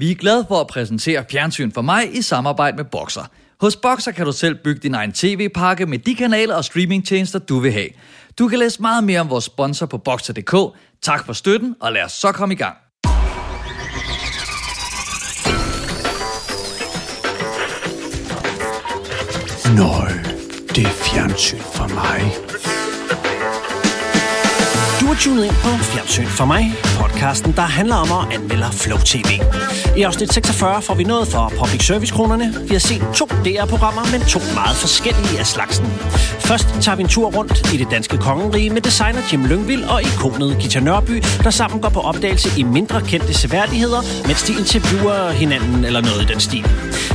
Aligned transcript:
Vi 0.00 0.10
er 0.10 0.14
glade 0.14 0.44
for 0.48 0.60
at 0.60 0.66
præsentere 0.66 1.24
Fjernsyn 1.30 1.72
for 1.72 1.82
mig 1.82 2.16
i 2.16 2.22
samarbejde 2.22 2.76
med 2.76 2.84
Boxer. 2.84 3.22
Hos 3.60 3.76
Boxer 3.76 4.12
kan 4.12 4.26
du 4.26 4.32
selv 4.32 4.54
bygge 4.54 4.80
din 4.80 4.94
egen 4.94 5.12
tv-pakke 5.12 5.86
med 5.86 5.98
de 5.98 6.14
kanaler 6.14 6.54
og 6.54 6.64
streamingtjenester, 6.64 7.38
du 7.38 7.58
vil 7.58 7.72
have. 7.72 7.88
Du 8.38 8.48
kan 8.48 8.58
læse 8.58 8.82
meget 8.82 9.04
mere 9.04 9.20
om 9.20 9.30
vores 9.30 9.44
sponsor 9.44 9.86
på 9.86 9.98
Boxer.dk. 9.98 10.54
Tak 11.02 11.26
for 11.26 11.32
støtten, 11.32 11.76
og 11.80 11.92
lad 11.92 12.02
os 12.02 12.12
så 12.12 12.32
komme 12.32 12.54
i 12.54 12.56
gang. 12.56 12.76
Nøj, 19.76 20.12
det 20.74 20.84
er 20.84 20.94
fjernsyn 21.10 21.58
for 21.58 21.88
mig. 21.88 22.20
Du 25.00 25.06
er 25.06 25.16
tunet 25.20 25.44
ind 25.44 25.54
på 25.54 25.68
Fjernsyn 25.68 26.26
for 26.26 26.44
mig, 26.44 26.74
podcasten, 27.00 27.52
der 27.52 27.62
handler 27.62 27.96
om 27.96 28.08
at 28.12 28.34
anmelde 28.36 28.66
Flow 28.72 28.98
TV. 28.98 29.30
I 29.96 30.02
afsnit 30.02 30.32
46 30.32 30.82
får 30.82 30.94
vi 30.94 31.04
noget 31.04 31.28
for 31.28 31.52
public 31.58 31.86
service-kronerne. 31.86 32.54
Vi 32.62 32.74
har 32.74 32.78
set 32.78 33.02
to 33.14 33.26
DR-programmer, 33.26 34.02
men 34.12 34.20
to 34.20 34.40
meget 34.54 34.76
forskellige 34.76 35.38
af 35.38 35.46
slagsen. 35.46 35.86
Først 36.38 36.68
tager 36.80 36.96
vi 36.96 37.02
en 37.02 37.08
tur 37.08 37.30
rundt 37.36 37.72
i 37.74 37.76
det 37.76 37.90
danske 37.90 38.16
kongerige 38.16 38.70
med 38.70 38.80
designer 38.80 39.20
Jim 39.32 39.44
Lyngvild 39.44 39.84
og 39.84 40.02
ikonet 40.02 40.56
Gita 40.60 40.80
Nørby, 40.80 41.22
der 41.44 41.50
sammen 41.50 41.80
går 41.80 41.88
på 41.88 42.00
opdagelse 42.00 42.60
i 42.60 42.62
mindre 42.62 43.00
kendte 43.00 43.34
seværdigheder, 43.34 44.26
mens 44.26 44.42
de 44.42 44.52
interviewer 44.52 45.30
hinanden 45.30 45.84
eller 45.84 46.00
noget 46.00 46.22
i 46.22 46.26
den 46.32 46.40
stil. 46.40 46.66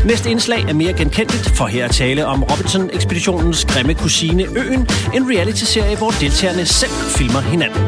Næste 0.05 0.29
indslag 0.29 0.61
er 0.69 0.73
mere 0.73 0.93
genkendeligt, 0.93 1.57
for 1.57 1.65
her 1.65 1.85
at 1.85 1.91
tale 1.91 2.25
om 2.25 2.43
Robinson-ekspeditionens 2.43 3.65
grimme 3.65 3.93
kusine 3.93 4.43
Øen, 4.43 4.87
en 5.13 5.29
reality-serie, 5.29 5.97
hvor 5.97 6.09
deltagerne 6.09 6.65
selv 6.65 6.91
filmer 6.91 7.39
hinanden. 7.39 7.81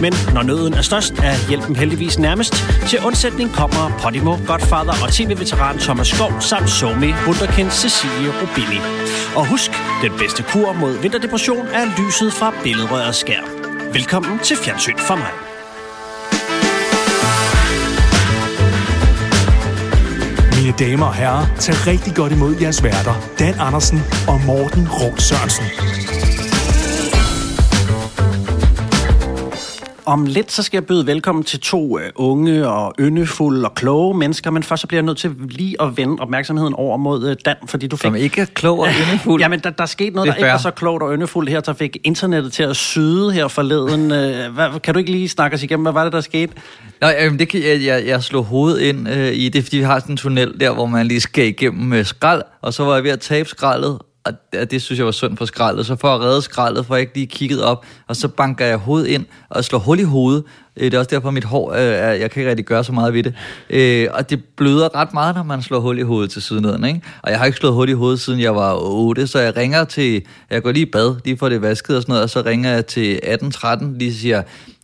Men 0.00 0.12
når 0.34 0.42
nøden 0.42 0.74
er 0.74 0.82
størst, 0.82 1.12
er 1.12 1.34
hjælpen 1.48 1.76
heldigvis 1.76 2.18
nærmest. 2.18 2.54
Til 2.88 2.98
undsætning 3.06 3.52
kommer 3.52 3.98
Podimo, 4.02 4.36
Godfather 4.46 4.94
og 5.04 5.12
tv-veteran 5.12 5.78
Thomas 5.78 6.08
Skov 6.08 6.32
samt 6.40 6.70
Somi, 6.70 7.10
Wunderkind, 7.26 7.70
Cecilie 7.70 8.30
Rubini. 8.40 8.80
Og 9.36 9.46
husk, 9.46 9.70
den 10.02 10.12
bedste 10.18 10.42
kur 10.42 10.72
mod 10.72 10.98
vinterdepression 11.02 11.66
er 11.66 11.84
lyset 11.98 12.32
fra 12.32 12.52
billedrørets 12.62 13.18
skærm. 13.18 13.44
Velkommen 13.92 14.38
til 14.38 14.56
Fjernsyn 14.56 14.98
for 14.98 15.16
mig. 15.16 15.32
Mine 20.62 20.74
damer 20.78 21.06
og 21.06 21.14
herrer, 21.14 21.46
tag 21.58 21.86
rigtig 21.86 22.14
godt 22.14 22.32
imod 22.32 22.56
jeres 22.60 22.82
værter, 22.82 23.14
Dan 23.38 23.54
Andersen 23.60 24.02
og 24.28 24.40
Morten 24.46 24.88
Råd 24.88 25.18
Sørensen. 25.18 25.64
Om 30.08 30.26
lidt 30.26 30.52
så 30.52 30.62
skal 30.62 30.76
jeg 30.76 30.86
byde 30.86 31.06
velkommen 31.06 31.44
til 31.44 31.60
to 31.60 31.94
uh, 31.94 32.00
unge 32.14 32.68
og 32.68 32.94
yndefulde 33.00 33.68
og 33.68 33.74
kloge 33.74 34.18
mennesker, 34.18 34.50
men 34.50 34.62
først 34.62 34.80
så 34.80 34.86
bliver 34.86 34.98
jeg 34.98 35.06
nødt 35.06 35.18
til 35.18 35.34
lige 35.48 35.82
at 35.82 35.96
vende 35.96 36.16
opmærksomheden 36.22 36.74
over 36.74 36.96
mod 36.96 37.30
uh, 37.30 37.32
Dan, 37.44 37.56
fordi 37.66 37.86
du 37.86 37.96
fik... 37.96 38.02
Som 38.02 38.16
ikke 38.16 38.40
er 38.40 38.44
klog 38.44 38.78
og 38.78 38.88
yndefuld. 39.08 39.40
Jamen, 39.42 39.60
der, 39.60 39.70
der 39.70 39.86
skete 39.86 40.10
noget, 40.10 40.26
der 40.26 40.32
er 40.32 40.36
ikke 40.36 40.48
var 40.48 40.58
så 40.58 40.70
klogt 40.70 41.02
og 41.02 41.14
yndefuldt 41.14 41.50
her, 41.50 41.60
der 41.60 41.72
fik 41.72 41.96
internettet 42.04 42.52
til 42.52 42.62
at 42.62 42.76
syde 42.76 43.32
her 43.32 43.48
forleden. 43.48 44.02
Uh, 44.02 44.54
hvad, 44.54 44.80
kan 44.80 44.94
du 44.94 44.98
ikke 44.98 45.10
lige 45.10 45.28
snakke 45.28 45.54
os 45.54 45.62
igennem, 45.62 45.84
hvad 45.84 45.92
var 45.92 46.04
det, 46.04 46.12
der 46.12 46.20
skete? 46.20 46.52
Nå, 47.00 47.08
jamen, 47.08 47.38
det 47.38 47.48
kan 47.48 47.62
jeg, 47.62 47.82
jeg, 47.84 48.06
jeg 48.06 48.22
slog 48.22 48.44
hovedet 48.44 48.80
ind 48.80 49.08
øh, 49.08 49.32
i 49.32 49.48
det, 49.48 49.64
fordi 49.64 49.76
vi 49.76 49.82
har 49.82 49.98
sådan 49.98 50.12
en 50.12 50.16
tunnel 50.16 50.60
der, 50.60 50.74
hvor 50.74 50.86
man 50.86 51.06
lige 51.06 51.20
skal 51.20 51.46
igennem 51.46 51.86
med 51.86 52.04
skrald, 52.04 52.42
og 52.62 52.74
så 52.74 52.84
var 52.84 52.94
jeg 52.94 53.04
ved 53.04 53.10
at 53.10 53.20
tabe 53.20 53.48
skraldet, 53.48 53.98
og 54.28 54.34
det, 54.52 54.70
det 54.70 54.82
synes 54.82 54.98
jeg 54.98 55.06
var 55.06 55.12
synd 55.12 55.36
for 55.36 55.44
skraldet. 55.44 55.86
Så 55.86 55.96
for 55.96 56.08
at 56.08 56.20
redde 56.20 56.42
skraldet, 56.42 56.86
får 56.86 56.94
jeg 56.94 57.00
ikke 57.00 57.14
lige 57.14 57.26
kigget 57.26 57.62
op, 57.62 57.86
og 58.06 58.16
så 58.16 58.28
banker 58.28 58.66
jeg 58.66 58.76
hovedet 58.76 59.06
ind 59.06 59.24
og 59.48 59.64
slår 59.64 59.78
hul 59.78 60.00
i 60.00 60.02
hovedet. 60.02 60.44
Øh, 60.76 60.84
det 60.84 60.94
er 60.94 60.98
også 60.98 61.10
derfor, 61.10 61.30
mit 61.30 61.44
hår, 61.44 61.72
øh, 61.72 61.80
jeg 62.20 62.30
kan 62.30 62.40
ikke 62.40 62.50
rigtig 62.50 62.66
gøre 62.66 62.84
så 62.84 62.92
meget 62.92 63.14
ved 63.14 63.22
det. 63.22 63.34
Øh, 63.70 64.08
og 64.12 64.30
det 64.30 64.44
bløder 64.56 64.94
ret 64.94 65.14
meget, 65.14 65.36
når 65.36 65.42
man 65.42 65.62
slår 65.62 65.80
hul 65.80 65.98
i 65.98 66.02
hovedet 66.02 66.30
til 66.30 66.42
siden. 66.42 66.84
Ikke? 66.84 67.02
Og 67.22 67.30
jeg 67.30 67.38
har 67.38 67.46
ikke 67.46 67.58
slået 67.58 67.74
hul 67.74 67.88
i 67.88 67.92
hovedet, 67.92 68.20
siden 68.20 68.40
jeg 68.40 68.54
var 68.54 68.74
8, 68.80 69.26
så 69.26 69.38
jeg 69.38 69.56
ringer 69.56 69.84
til, 69.84 70.22
jeg 70.50 70.62
går 70.62 70.72
lige 70.72 70.86
i 70.86 70.90
bad, 70.90 71.14
lige 71.24 71.38
får 71.38 71.48
det 71.48 71.62
vasket 71.62 71.96
og 71.96 72.02
sådan 72.02 72.12
noget, 72.12 72.22
og 72.22 72.30
så 72.30 72.42
ringer 72.46 72.70
jeg 72.70 72.86
til 72.86 73.10
1813, 73.10 73.98
lige 73.98 74.14
siger, 74.14 74.42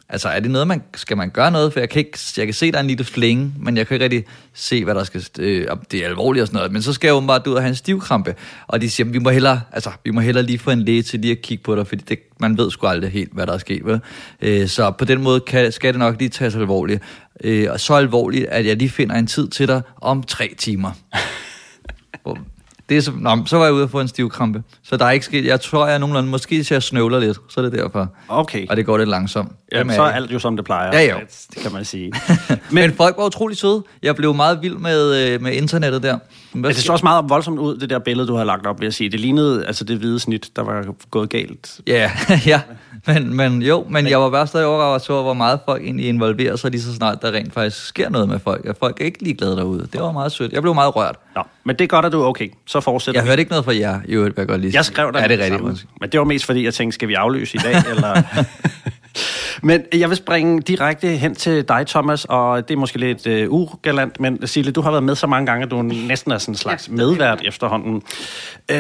Altså, 0.09 0.29
er 0.29 0.41
det 0.41 0.51
noget, 0.51 0.69
man 0.69 0.83
skal 0.95 1.17
man 1.17 1.31
gøre 1.31 1.51
noget? 1.51 1.73
For 1.73 1.81
jeg 1.81 1.89
kan, 1.89 1.99
ikke, 1.99 2.19
jeg 2.37 2.47
kan 2.47 2.55
se, 2.55 2.73
der 2.73 2.79
er 2.79 2.81
en 2.81 2.87
lille 2.87 3.05
flænge, 3.05 3.53
men 3.59 3.77
jeg 3.77 3.87
kan 3.87 3.95
ikke 3.95 4.05
rigtig 4.05 4.25
se, 4.53 4.85
hvad 4.85 4.95
der 4.95 5.05
skal... 5.05 5.25
Øh, 5.39 5.67
om 5.71 5.81
det 5.91 6.01
er 6.01 6.07
alvorligt 6.07 6.43
og 6.43 6.47
sådan 6.47 6.57
noget. 6.57 6.73
Men 6.73 6.83
så 6.83 6.93
skal 6.93 7.09
jeg 7.09 7.15
åbenbart 7.15 7.47
ud 7.47 7.55
og 7.55 7.63
have 7.63 7.69
en 7.69 7.75
stivkrampe. 7.75 8.35
Og 8.67 8.81
de 8.81 8.91
siger, 8.91 9.07
vi 9.07 9.19
må 9.19 9.31
hellere, 9.31 9.61
altså, 9.73 9.91
vi 10.05 10.11
må 10.11 10.21
hellere 10.21 10.45
lige 10.45 10.59
få 10.59 10.71
en 10.71 10.83
læge 10.83 11.03
til 11.03 11.21
lige 11.21 11.31
at 11.31 11.43
kigge 11.43 11.65
på 11.65 11.77
dig, 11.77 11.87
fordi 11.87 12.05
det, 12.09 12.19
man 12.41 12.59
ved 12.59 12.71
sgu 12.71 12.87
aldrig 12.87 13.11
helt, 13.11 13.33
hvad 13.33 13.47
der 13.47 13.53
er 13.53 13.59
sket. 13.59 13.85
Vel? 13.85 14.01
Øh, 14.43 14.69
så 14.69 14.91
på 14.91 15.05
den 15.05 15.23
måde 15.23 15.41
kan, 15.41 15.73
skal 15.73 15.93
det 15.93 15.99
nok 15.99 16.19
lige 16.19 16.29
tages 16.29 16.55
alvorligt. 16.55 17.03
Øh, 17.45 17.67
og 17.71 17.81
så 17.81 17.95
alvorligt, 17.95 18.47
at 18.47 18.67
jeg 18.67 18.77
lige 18.77 18.91
finder 18.91 19.17
en 19.17 19.27
tid 19.27 19.49
til 19.49 19.69
dig 19.69 19.83
om 20.01 20.23
tre 20.23 20.55
timer. 20.59 20.91
Det 22.89 22.97
er 22.97 23.01
så, 23.01 23.13
nå, 23.17 23.39
så 23.47 23.57
var 23.57 23.65
jeg 23.65 23.75
ude 23.75 23.83
og 23.83 23.91
få 23.91 24.01
en 24.01 24.09
stivkrampe. 24.09 24.63
Så 24.83 24.97
der 24.97 25.05
er 25.05 25.11
ikke 25.11 25.27
sket... 25.27 25.45
Jeg 25.45 25.61
tror, 25.61 25.87
jeg 25.87 25.99
nogenlunde... 25.99 26.29
Måske 26.29 26.57
hvis 26.57 26.73
jeg 26.73 26.83
snøvler 26.83 27.19
lidt, 27.19 27.39
så 27.49 27.61
er 27.61 27.65
det 27.65 27.73
derfor. 27.73 28.09
Okay. 28.29 28.67
Og 28.69 28.77
det 28.77 28.87
går 28.87 28.99
lidt 28.99 29.09
langsomt. 29.09 29.53
Jamen, 29.73 29.87
Hvem 29.87 29.97
så 29.97 30.03
er 30.03 30.11
alt 30.11 30.33
jo 30.33 30.39
som 30.39 30.57
det 30.57 30.65
plejer. 30.65 30.99
Ja, 30.99 31.13
jo. 31.13 31.21
Det, 31.21 31.47
det 31.55 31.63
kan 31.63 31.73
man 31.73 31.85
sige. 31.85 32.13
Men, 32.49 32.59
men 32.71 32.93
folk 32.93 33.17
var 33.17 33.27
utrolig 33.27 33.57
søde. 33.57 33.83
Jeg 34.03 34.17
blev 34.17 34.35
meget 34.35 34.63
vild 34.63 34.77
med, 34.77 35.33
øh, 35.33 35.43
med 35.43 35.53
internettet 35.53 36.03
der. 36.03 36.19
Hvad 36.53 36.71
det 36.71 36.83
så 36.83 36.93
også 36.93 37.05
meget 37.05 37.25
voldsomt 37.29 37.59
ud, 37.59 37.77
det 37.77 37.91
der 37.91 37.99
billede, 37.99 38.29
du 38.29 38.35
har 38.35 38.45
lagt 38.45 38.67
op, 38.67 38.81
vil 38.81 38.87
jeg 38.87 38.95
sige. 38.95 39.11
Det 39.11 39.21
lignede 39.21 39.67
altså 39.67 39.85
det 39.85 39.99
hvide 39.99 40.21
snit, 40.21 40.51
der 40.57 40.63
var 40.63 40.95
gået 41.11 41.31
galt. 41.31 41.81
Ja, 41.87 42.11
ja. 42.47 42.61
Men, 43.15 43.35
men 43.37 43.63
jo, 43.63 43.87
men 43.89 44.07
jeg 44.07 44.21
var 44.21 44.31
bare 44.31 44.47
stadig 44.47 44.67
overrasket 44.67 45.11
over, 45.11 45.23
hvor 45.23 45.35
meget 45.35 45.61
folk 45.65 45.83
egentlig 45.83 46.07
involverer 46.09 46.57
sig 46.57 46.71
lige 46.71 46.83
så 46.83 46.95
snart, 46.95 47.23
der 47.23 47.33
rent 47.33 47.55
faktisk 47.55 47.87
sker 47.87 48.09
noget 48.11 48.29
med 48.29 48.39
folk. 48.39 48.67
At 48.67 48.77
folk 48.79 49.01
er 49.01 49.05
ikke 49.05 49.23
lige 49.23 49.35
glade 49.35 49.57
derude. 49.57 49.89
Det 49.93 50.01
var 50.01 50.13
meget 50.13 50.33
sødt. 50.33 50.53
Jeg 50.53 50.63
blev 50.63 50.75
meget 50.75 50.97
rørt. 50.97 51.17
Nå, 51.37 51.43
men 51.65 51.77
det 51.77 51.85
er 51.85 51.89
godt, 51.89 52.05
at 52.07 52.13
du 52.13 52.23
er 52.23 52.27
okay. 52.27 52.49
Så 52.67 52.81
fortsætter 52.81 53.21
Jeg 53.21 53.25
vi. 53.25 53.29
hørte 53.29 53.41
ikke 53.41 53.51
noget 53.51 53.65
fra 53.65 53.77
jer, 53.77 54.01
i 54.05 54.13
øvrigt, 54.13 54.39
jeg 54.39 54.47
godt 54.49 54.61
lige 54.61 54.75
Jeg 54.75 54.85
skrev 54.85 55.13
dig 55.13 55.21
Ja, 55.21 55.29
det 55.29 55.39
rigtigt. 55.39 55.87
Men 56.01 56.11
det 56.11 56.21
var 56.21 56.25
mest 56.27 56.45
fordi, 56.45 56.65
jeg 56.65 56.75
tænkte, 56.75 56.95
skal 56.95 57.09
vi 57.09 57.15
afløse 57.15 57.57
i 57.57 57.61
dag? 57.61 57.75
eller? 57.91 58.23
men 59.63 59.83
jeg 59.95 60.09
vil 60.09 60.17
springe 60.17 60.61
direkte 60.61 61.07
hen 61.09 61.35
til 61.35 61.69
dig, 61.69 61.87
Thomas, 61.87 62.25
og 62.25 62.69
det 62.69 62.75
er 62.75 62.79
måske 62.79 62.99
lidt 62.99 63.27
uh, 63.51 63.53
ugalant, 63.61 64.21
men 64.21 64.47
Sille, 64.47 64.73
du 64.73 64.81
har 64.81 64.91
været 64.91 65.03
med 65.03 65.15
så 65.15 65.27
mange 65.27 65.47
gange, 65.47 65.65
at 65.65 65.71
du 65.71 65.83
næsten 65.83 66.33
er 66.33 66.39
sådan 66.39 66.53
en 66.53 66.59
slags 66.59 66.89
medvært 66.89 67.43
efterhånden. 67.45 68.03
Uh, 68.73 68.79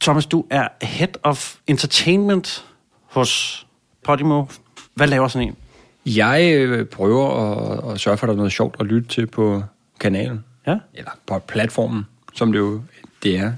Thomas, 0.00 0.26
du 0.26 0.44
er 0.50 0.68
Head 0.82 1.08
of 1.22 1.54
Entertainment 1.66 2.64
hos 3.10 3.66
Podimo. 4.04 4.44
Hvad 4.94 5.06
laver 5.06 5.28
sådan 5.28 5.48
en? 5.48 5.56
Jeg 6.06 6.52
øh, 6.54 6.86
prøver 6.86 7.28
at, 7.88 7.92
at 7.92 8.00
sørge 8.00 8.16
for, 8.16 8.26
at 8.26 8.28
der 8.28 8.32
er 8.34 8.36
noget 8.36 8.52
sjovt 8.52 8.76
at 8.80 8.86
lytte 8.86 9.08
til 9.08 9.26
på 9.26 9.62
kanalen. 10.00 10.44
Ja? 10.66 10.76
Eller 10.94 11.10
på 11.26 11.38
platformen, 11.38 12.06
som 12.34 12.52
det 12.52 12.58
jo 12.58 12.80
det 13.22 13.38
er. 13.38 13.52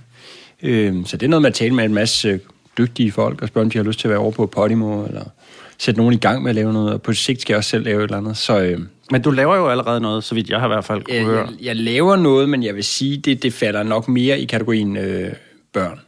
Øh, 0.62 1.06
så 1.06 1.16
det 1.16 1.26
er 1.26 1.30
noget 1.30 1.42
med 1.42 1.50
at 1.50 1.54
tale 1.54 1.74
med 1.74 1.84
en 1.84 1.94
masse 1.94 2.28
øh, 2.28 2.38
dygtige 2.78 3.12
folk 3.12 3.42
og 3.42 3.48
spørge, 3.48 3.64
om 3.64 3.70
de 3.70 3.78
har 3.78 3.84
lyst 3.84 4.00
til 4.00 4.08
at 4.08 4.10
være 4.10 4.18
over 4.18 4.30
på 4.30 4.46
Podimo, 4.46 5.04
eller 5.06 5.24
sætte 5.78 6.00
nogen 6.00 6.14
i 6.14 6.18
gang 6.18 6.42
med 6.42 6.50
at 6.50 6.54
lave 6.54 6.72
noget. 6.72 6.92
Og 6.92 7.02
på 7.02 7.12
sigt 7.12 7.40
skal 7.40 7.52
jeg 7.52 7.58
også 7.58 7.70
selv 7.70 7.84
lave 7.84 7.98
et 7.98 8.02
eller 8.02 8.18
andet. 8.18 8.36
Så 8.36 8.60
øh, 8.60 8.80
Men 9.10 9.22
du 9.22 9.30
laver 9.30 9.56
jo 9.56 9.68
allerede 9.68 10.00
noget, 10.00 10.24
så 10.24 10.34
vidt 10.34 10.50
jeg 10.50 10.60
har 10.60 10.66
i 10.66 10.68
hvert 10.68 10.84
fald 10.84 11.02
kunne 11.02 11.16
jeg, 11.16 11.24
høre. 11.24 11.46
jeg, 11.46 11.62
jeg 11.62 11.76
laver 11.76 12.16
noget, 12.16 12.48
men 12.48 12.62
jeg 12.62 12.74
vil 12.74 12.84
sige, 12.84 13.16
det, 13.16 13.42
det 13.42 13.52
falder 13.52 13.82
nok 13.82 14.08
mere 14.08 14.40
i 14.40 14.44
kategorien 14.44 14.96
øh, 14.96 15.32
børn 15.72 16.00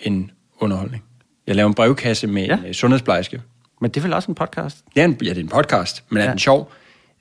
end 0.00 0.28
underholdning. 0.58 1.04
Jeg 1.46 1.56
laver 1.56 1.68
en 1.68 1.74
brevkasse 1.74 2.26
med 2.26 2.42
Ja. 2.42 2.48
ja. 2.54 2.60
en 2.60 2.66
øh, 2.66 2.72
sundhedsplejerske. 2.74 3.42
Men 3.80 3.90
det 3.90 3.96
er 3.96 4.02
vel 4.02 4.12
også 4.12 4.30
en 4.30 4.34
podcast? 4.34 4.76
Det 4.94 5.00
er 5.00 5.04
en, 5.04 5.18
ja, 5.22 5.28
det 5.28 5.36
er 5.36 5.40
en 5.42 5.48
podcast, 5.48 6.04
men 6.08 6.16
er 6.16 6.20
Ja. 6.22 6.26
ja. 6.26 6.30
den 6.30 6.38
sjov? 6.38 6.72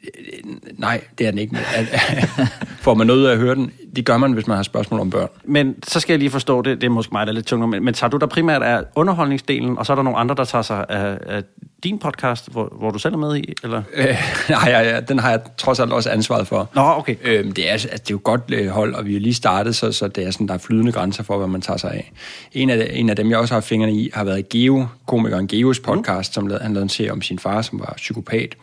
Øh, 0.03 0.53
Nej, 0.78 1.02
det 1.18 1.28
er 1.28 1.31
den 1.31 1.40
ikke. 1.40 1.58
Får 2.81 2.94
man 2.94 3.08
noget 3.08 3.19
ud 3.19 3.25
af 3.25 3.31
at 3.31 3.38
høre 3.38 3.56
den? 3.56 3.72
Det 3.96 4.06
gør 4.06 4.18
man, 4.18 4.31
hvis 4.31 4.47
man 4.47 4.56
har 4.56 4.64
spørgsmål 4.64 5.00
om 5.00 5.09
børn. 5.09 5.30
Men 5.46 5.75
så 5.88 6.00
skal 6.00 6.14
jeg 6.14 6.19
lige 6.19 6.30
forstå 6.30 6.62
det, 6.62 6.81
det 6.81 6.88
er 6.88 6.91
måske 6.91 7.12
mig, 7.12 7.28
der 7.28 7.31
er 7.31 7.36
lidt 7.36 7.46
tungere, 7.46 7.68
men, 7.68 7.86
men 7.86 7.94
tager 7.94 8.09
du 8.09 8.18
der 8.18 8.25
primært 8.25 8.63
af 8.63 8.84
underholdningsdelen, 8.96 9.78
og 9.78 9.86
så 9.86 9.94
er 9.94 9.96
der 9.96 10.03
nogle 10.03 10.19
andre, 10.19 10.36
der 10.36 10.44
tager 10.44 10.62
sig 10.62 10.86
af, 10.90 11.18
af 11.25 11.44
din 11.84 12.00
podcast, 12.00 12.52
hvor, 12.52 12.74
hvor 12.80 12.92
du 12.92 13.00
selv 13.00 13.13
er 13.13 13.18
med 13.18 13.38
i, 13.38 13.53
eller? 13.63 13.81
Øh, 13.94 14.06
nej, 14.50 14.63
ja, 14.68 14.81
ja, 14.81 15.00
den 15.00 15.19
har 15.19 15.30
jeg 15.30 15.40
trods 15.58 15.80
alt 15.80 15.94
også 15.94 16.09
ansvaret 16.09 16.47
for. 16.47 16.69
Nå, 16.75 16.81
okay. 16.81 17.16
Øhm, 17.24 17.52
det, 17.52 17.68
er, 17.68 17.72
altså, 17.72 17.88
det 17.92 18.00
er 18.00 18.06
jo 18.12 18.19
godt 18.24 18.42
øh, 18.53 18.68
hold, 18.68 18.95
og 18.95 19.06
vi 19.06 19.16
er 19.16 19.19
lige 19.19 19.33
startet, 19.33 19.75
så, 19.75 19.92
så 19.92 20.07
det 20.07 20.27
er 20.27 20.31
sådan, 20.31 20.48
der 20.48 20.54
er 20.54 20.57
flydende 20.57 20.92
grænser 20.92 21.24
for, 21.24 21.38
hvad 21.38 21.48
man 21.48 21.62
tager 21.62 21.77
sig 21.77 21.92
af. 21.92 22.12
En 22.51 22.69
af, 22.69 22.92
en 22.94 23.10
af 23.10 23.16
dem, 23.16 23.30
jeg 23.30 23.38
også 23.38 23.54
har 23.54 23.62
fingrene 23.62 23.94
i, 23.94 24.10
har 24.13 24.24
været 24.24 24.50
Geo, 24.50 24.88
komikeren 25.06 25.48
Geos 25.48 25.80
podcast, 25.80 26.31
mm. 26.31 26.33
som 26.33 26.48
lavede, 26.48 26.63
han 26.63 26.74
lavede 26.74 26.83
en 26.83 26.89
serie 26.89 27.12
om 27.12 27.22
sin 27.22 27.39
far, 27.39 27.62
som 27.62 27.80
var 27.80 27.94
psykopat. 27.98 28.56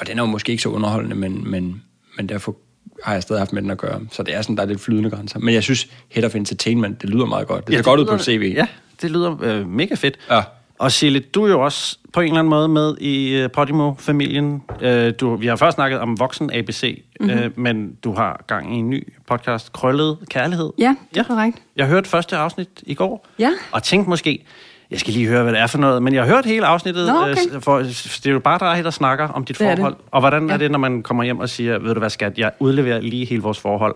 Og 0.00 0.06
den 0.06 0.18
er 0.18 0.22
jo 0.22 0.26
måske 0.26 0.50
ikke 0.52 0.62
så 0.62 0.68
underholdende, 0.68 1.16
men, 1.16 1.50
men, 1.50 1.82
men 2.16 2.28
derfor 2.28 2.56
har 3.04 3.12
jeg 3.12 3.22
stadig 3.22 3.40
haft 3.40 3.52
med 3.52 3.62
den 3.62 3.70
at 3.70 3.78
gøre. 3.78 4.00
Så 4.12 4.22
det 4.22 4.34
er 4.34 4.42
sådan, 4.42 4.56
der 4.56 4.62
er 4.62 4.66
lidt 4.66 4.80
flydende 4.80 5.10
grænser. 5.10 5.38
Men 5.38 5.54
jeg 5.54 5.62
synes, 5.62 5.88
Head 6.08 6.24
of 6.24 6.34
Entertainment, 6.34 7.02
det 7.02 7.10
lyder 7.10 7.26
meget 7.26 7.46
godt. 7.46 7.66
Det 7.66 7.74
ser 7.76 7.82
godt 7.82 8.00
ud 8.00 8.06
på 8.06 8.12
lyder- 8.12 8.24
CV. 8.24 8.52
Ja, 8.56 8.66
det 9.02 9.10
lyder 9.10 9.36
øh, 9.42 9.68
mega 9.68 9.94
fedt. 9.94 10.18
Ja. 10.30 10.42
Og 10.78 10.92
Sille, 10.92 11.20
du 11.20 11.44
er 11.44 11.48
jo 11.48 11.60
også 11.64 11.98
på 12.12 12.20
en 12.20 12.26
eller 12.26 12.38
anden 12.38 12.50
måde 12.50 12.68
med 12.68 12.96
i 13.00 13.28
øh, 13.34 13.50
Podimo-familien. 13.50 14.62
Øh, 14.80 15.12
du, 15.20 15.36
vi 15.36 15.46
har 15.46 15.56
først 15.56 15.74
snakket 15.74 16.00
om 16.00 16.18
voksen 16.20 16.50
ABC, 16.52 17.02
mm-hmm. 17.20 17.38
øh, 17.38 17.50
men 17.58 17.94
du 18.04 18.12
har 18.12 18.44
gang 18.46 18.74
i 18.76 18.78
en 18.78 18.90
ny 18.90 19.12
podcast, 19.28 19.72
Krøllet 19.72 20.18
Kærlighed. 20.30 20.70
Ja, 20.78 20.96
det 21.14 21.20
er 21.20 21.24
korrekt. 21.24 21.62
Jeg 21.76 21.86
hørte 21.86 22.08
første 22.08 22.36
afsnit 22.36 22.68
i 22.82 22.94
går, 22.94 23.26
Ja. 23.38 23.50
og 23.72 23.82
tænkte 23.82 24.10
måske, 24.10 24.44
Jeg 24.92 25.00
skal 25.00 25.12
lige 25.12 25.26
høre, 25.28 25.42
hvad 25.42 25.52
det 25.52 25.60
er 25.60 25.66
for 25.66 25.78
noget, 25.78 26.02
men 26.02 26.14
jeg 26.14 26.22
har 26.24 26.34
hørt 26.34 26.46
hele 26.46 26.66
afsnittet, 26.66 27.06
Nå, 27.06 27.12
okay. 27.20 27.54
øh, 27.54 27.62
for 27.62 27.78
det 27.78 28.26
er 28.26 28.30
jo 28.30 28.38
bare 28.38 28.58
dig, 28.76 28.84
der 28.84 28.90
snakker 28.90 29.28
om 29.28 29.44
dit 29.44 29.58
Det 29.58 29.66
er 29.66 29.76
forhold. 29.76 29.96
Og 30.10 30.20
hvordan 30.20 30.48
er 30.50 30.54
Ja. 30.54 30.58
det, 30.58 30.70
når 30.70 30.78
man 30.78 31.02
kommer 31.02 31.24
hjem 31.24 31.38
og 31.38 31.48
siger, 31.48 31.78
ved 31.78 31.94
du 31.94 31.98
hvad 31.98 32.10
skat, 32.10 32.38
jeg 32.38 32.52
udleverer 32.60 33.00
lige 33.00 33.24
hele 33.24 33.42
vores 33.42 33.58
forhold 33.60 33.94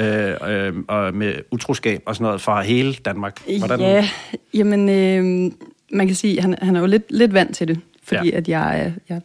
øh, 0.00 0.32
øh, 0.48 0.72
og 0.88 1.14
med 1.14 1.34
utroskab 1.50 2.02
og 2.06 2.14
sådan 2.14 2.24
noget 2.24 2.40
fra 2.40 2.62
hele 2.62 2.94
Danmark. 2.94 3.42
Hvordan, 3.58 3.80
Ja, 3.80 4.08
jamen, 4.54 4.88
øh, 4.88 5.52
man 5.92 6.06
kan 6.06 6.16
sige, 6.16 6.40
han, 6.40 6.54
han 6.62 6.76
er 6.76 6.80
jo 6.80 6.86
lidt, 6.86 7.04
lidt 7.10 7.32
vant 7.34 7.56
til 7.56 7.68
det, 7.68 7.80
fordi 8.04 8.28
Ja. 8.30 8.36
at 8.36 8.48
jeg, 8.48 8.80
er- 8.80 8.92
jeg, 9.08 9.20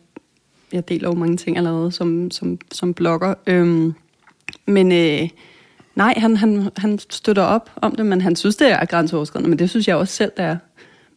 jeg 0.74 0.90
deler 0.90 1.08
jo 1.10 1.14
mange 1.16 1.38
ting 1.38 1.58
allerede 1.58 1.92
som, 1.92 2.32
som, 2.32 2.60
som 2.72 2.94
blogger. 2.94 3.34
Øhm, 3.48 3.94
men 4.66 4.92
øh, 4.92 5.30
nej, 5.96 6.14
han, 6.18 6.38
han, 6.38 6.70
han 6.78 7.00
støtter 7.10 7.44
op 7.44 7.70
om 7.76 7.96
det, 7.96 8.06
men 8.06 8.22
han 8.22 8.36
synes, 8.36 8.56
det 8.56 8.72
er 8.72 8.86
grænseoverskridende, 8.86 9.50
men 9.50 9.60
det 9.60 9.70
synes 9.70 9.88
jeg 9.88 9.96
også 9.96 10.14
selv, 10.14 10.32
det 10.38 10.46
er. 10.46 10.58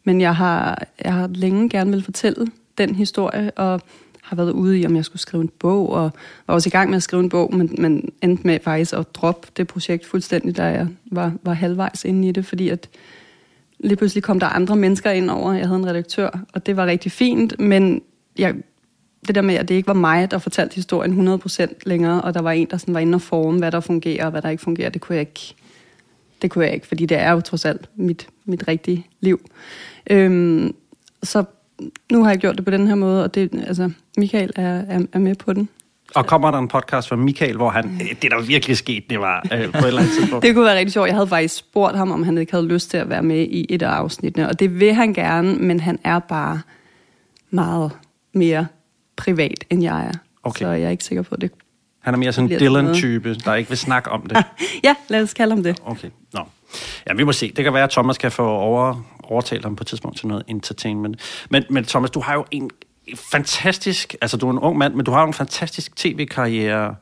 Men 0.04 0.20
jeg 0.20 0.36
har, 0.36 0.86
jeg 1.04 1.12
har 1.12 1.26
længe 1.34 1.68
gerne 1.68 1.90
vil 1.90 2.04
fortælle 2.04 2.46
den 2.78 2.94
historie, 2.94 3.50
og 3.50 3.80
har 4.24 4.36
været 4.36 4.50
ude 4.50 4.80
i, 4.80 4.86
om 4.86 4.96
jeg 4.96 5.04
skulle 5.04 5.20
skrive 5.20 5.42
en 5.42 5.50
bog, 5.58 5.90
og 5.90 6.10
var 6.46 6.54
også 6.54 6.68
i 6.68 6.70
gang 6.70 6.90
med 6.90 6.96
at 6.96 7.02
skrive 7.02 7.22
en 7.22 7.28
bog, 7.28 7.54
men, 7.54 7.74
men 7.78 8.12
endte 8.22 8.46
med 8.46 8.58
faktisk 8.64 8.92
at 8.92 9.14
droppe 9.14 9.48
det 9.56 9.66
projekt 9.66 10.06
fuldstændig, 10.06 10.56
da 10.56 10.64
jeg 10.64 10.88
var, 11.10 11.32
var 11.42 11.52
halvvejs 11.52 12.04
inde 12.04 12.28
i 12.28 12.32
det, 12.32 12.46
fordi 12.46 12.68
at 12.68 12.88
lige 13.78 13.96
pludselig 13.96 14.22
kom 14.22 14.40
der 14.40 14.46
andre 14.46 14.76
mennesker 14.76 15.10
ind 15.10 15.30
over. 15.30 15.52
Jeg 15.52 15.66
havde 15.66 15.78
en 15.78 15.86
redaktør, 15.86 16.38
og 16.52 16.66
det 16.66 16.76
var 16.76 16.86
rigtig 16.86 17.12
fint, 17.12 17.58
men 17.58 18.02
jeg, 18.38 18.54
det 19.26 19.34
der 19.34 19.42
med, 19.42 19.54
at 19.54 19.68
det 19.68 19.74
ikke 19.74 19.86
var 19.86 19.94
mig, 19.94 20.30
der 20.30 20.38
fortalte 20.38 20.74
historien 20.74 21.28
100% 21.28 21.66
længere, 21.86 22.22
og 22.22 22.34
der 22.34 22.40
var 22.40 22.52
en, 22.52 22.68
der 22.70 22.76
sådan 22.76 22.94
var 22.94 23.00
inde 23.00 23.14
og 23.14 23.22
forme, 23.22 23.58
hvad 23.58 23.72
der 23.72 23.80
fungerer 23.80 24.24
og 24.24 24.30
hvad 24.30 24.42
der 24.42 24.48
ikke 24.48 24.62
fungerer, 24.62 24.90
det 24.90 25.00
kunne 25.00 25.16
jeg 25.16 25.20
ikke, 25.20 25.54
det 26.44 26.50
kunne 26.50 26.64
jeg 26.64 26.74
ikke, 26.74 26.86
fordi 26.86 27.06
det 27.06 27.18
er 27.18 27.32
jo 27.32 27.40
trods 27.40 27.64
alt 27.64 27.88
mit, 27.96 28.28
mit 28.44 28.68
rigtige 28.68 29.06
liv. 29.20 29.40
Øhm, 30.10 30.74
så 31.22 31.44
nu 32.12 32.22
har 32.22 32.30
jeg 32.30 32.38
gjort 32.38 32.56
det 32.56 32.64
på 32.64 32.70
den 32.70 32.86
her 32.86 32.94
måde, 32.94 33.24
og 33.24 33.34
det, 33.34 33.64
altså, 33.66 33.90
Michael 34.16 34.50
er, 34.56 34.82
er, 34.88 35.00
er 35.12 35.18
med 35.18 35.34
på 35.34 35.52
den. 35.52 35.68
Og 36.14 36.26
kommer 36.26 36.50
der 36.50 36.58
en 36.58 36.68
podcast 36.68 37.08
fra 37.08 37.16
Michael, 37.16 37.56
hvor 37.56 37.70
han, 37.70 37.84
øh, 37.84 38.08
det 38.22 38.30
der 38.30 38.42
virkelig 38.42 38.76
skete, 38.76 39.06
det 39.10 39.20
var 39.20 39.46
øh, 39.52 39.72
på 39.72 39.78
et 39.78 39.86
eller 39.86 40.00
andet 40.00 40.14
tidspunkt. 40.18 40.42
Det 40.44 40.54
kunne 40.54 40.64
være 40.64 40.78
rigtig 40.78 40.92
sjovt. 40.92 41.06
Jeg 41.06 41.14
havde 41.14 41.28
faktisk 41.28 41.56
spurgt 41.56 41.96
ham, 41.96 42.10
om 42.10 42.22
han 42.22 42.38
ikke 42.38 42.52
havde 42.52 42.66
lyst 42.66 42.90
til 42.90 42.96
at 42.96 43.08
være 43.08 43.22
med 43.22 43.40
i 43.40 43.66
et 43.68 43.82
af 43.82 43.88
afsnittene, 43.88 44.48
og 44.48 44.60
det 44.60 44.80
vil 44.80 44.94
han 44.94 45.14
gerne, 45.14 45.54
men 45.54 45.80
han 45.80 45.98
er 46.04 46.18
bare 46.18 46.60
meget 47.50 47.92
mere 48.32 48.66
privat, 49.16 49.64
end 49.70 49.82
jeg 49.82 50.06
er. 50.06 50.18
Okay. 50.42 50.64
Så 50.64 50.70
jeg 50.70 50.86
er 50.86 50.90
ikke 50.90 51.04
sikker 51.04 51.22
på 51.22 51.36
det. 51.36 51.50
Han 52.04 52.14
er 52.14 52.18
mere 52.18 52.32
sådan 52.32 52.52
en. 52.52 52.60
Dylan-type, 52.60 53.34
der 53.34 53.54
ikke 53.54 53.68
vil 53.68 53.78
snakke 53.78 54.10
om 54.10 54.22
det. 54.26 54.44
Ja, 54.84 54.94
lad 55.08 55.22
os 55.22 55.34
kalde 55.34 55.54
ham 55.54 55.62
det. 55.62 55.80
Okay, 55.84 56.10
nå. 56.32 56.40
Ja, 57.08 57.14
vi 57.14 57.24
må 57.24 57.32
se. 57.32 57.52
Det 57.56 57.64
kan 57.64 57.74
være, 57.74 57.84
at 57.84 57.90
Thomas 57.90 58.18
kan 58.18 58.32
få 58.32 58.48
over, 58.48 59.04
overtalt 59.22 59.64
ham 59.64 59.76
på 59.76 59.82
et 59.82 59.86
tidspunkt 59.86 60.18
til 60.18 60.26
noget 60.26 60.42
entertainment. 60.48 61.20
Men, 61.50 61.64
men 61.70 61.84
Thomas, 61.84 62.10
du 62.10 62.20
har 62.20 62.34
jo 62.34 62.44
en 62.50 62.70
fantastisk... 63.30 64.14
Altså, 64.20 64.36
du 64.36 64.46
er 64.48 64.52
en 64.52 64.58
ung 64.58 64.78
mand, 64.78 64.94
men 64.94 65.04
du 65.04 65.10
har 65.10 65.20
jo 65.20 65.26
en 65.26 65.32
fantastisk 65.32 65.96
tv-karriere 65.96 66.94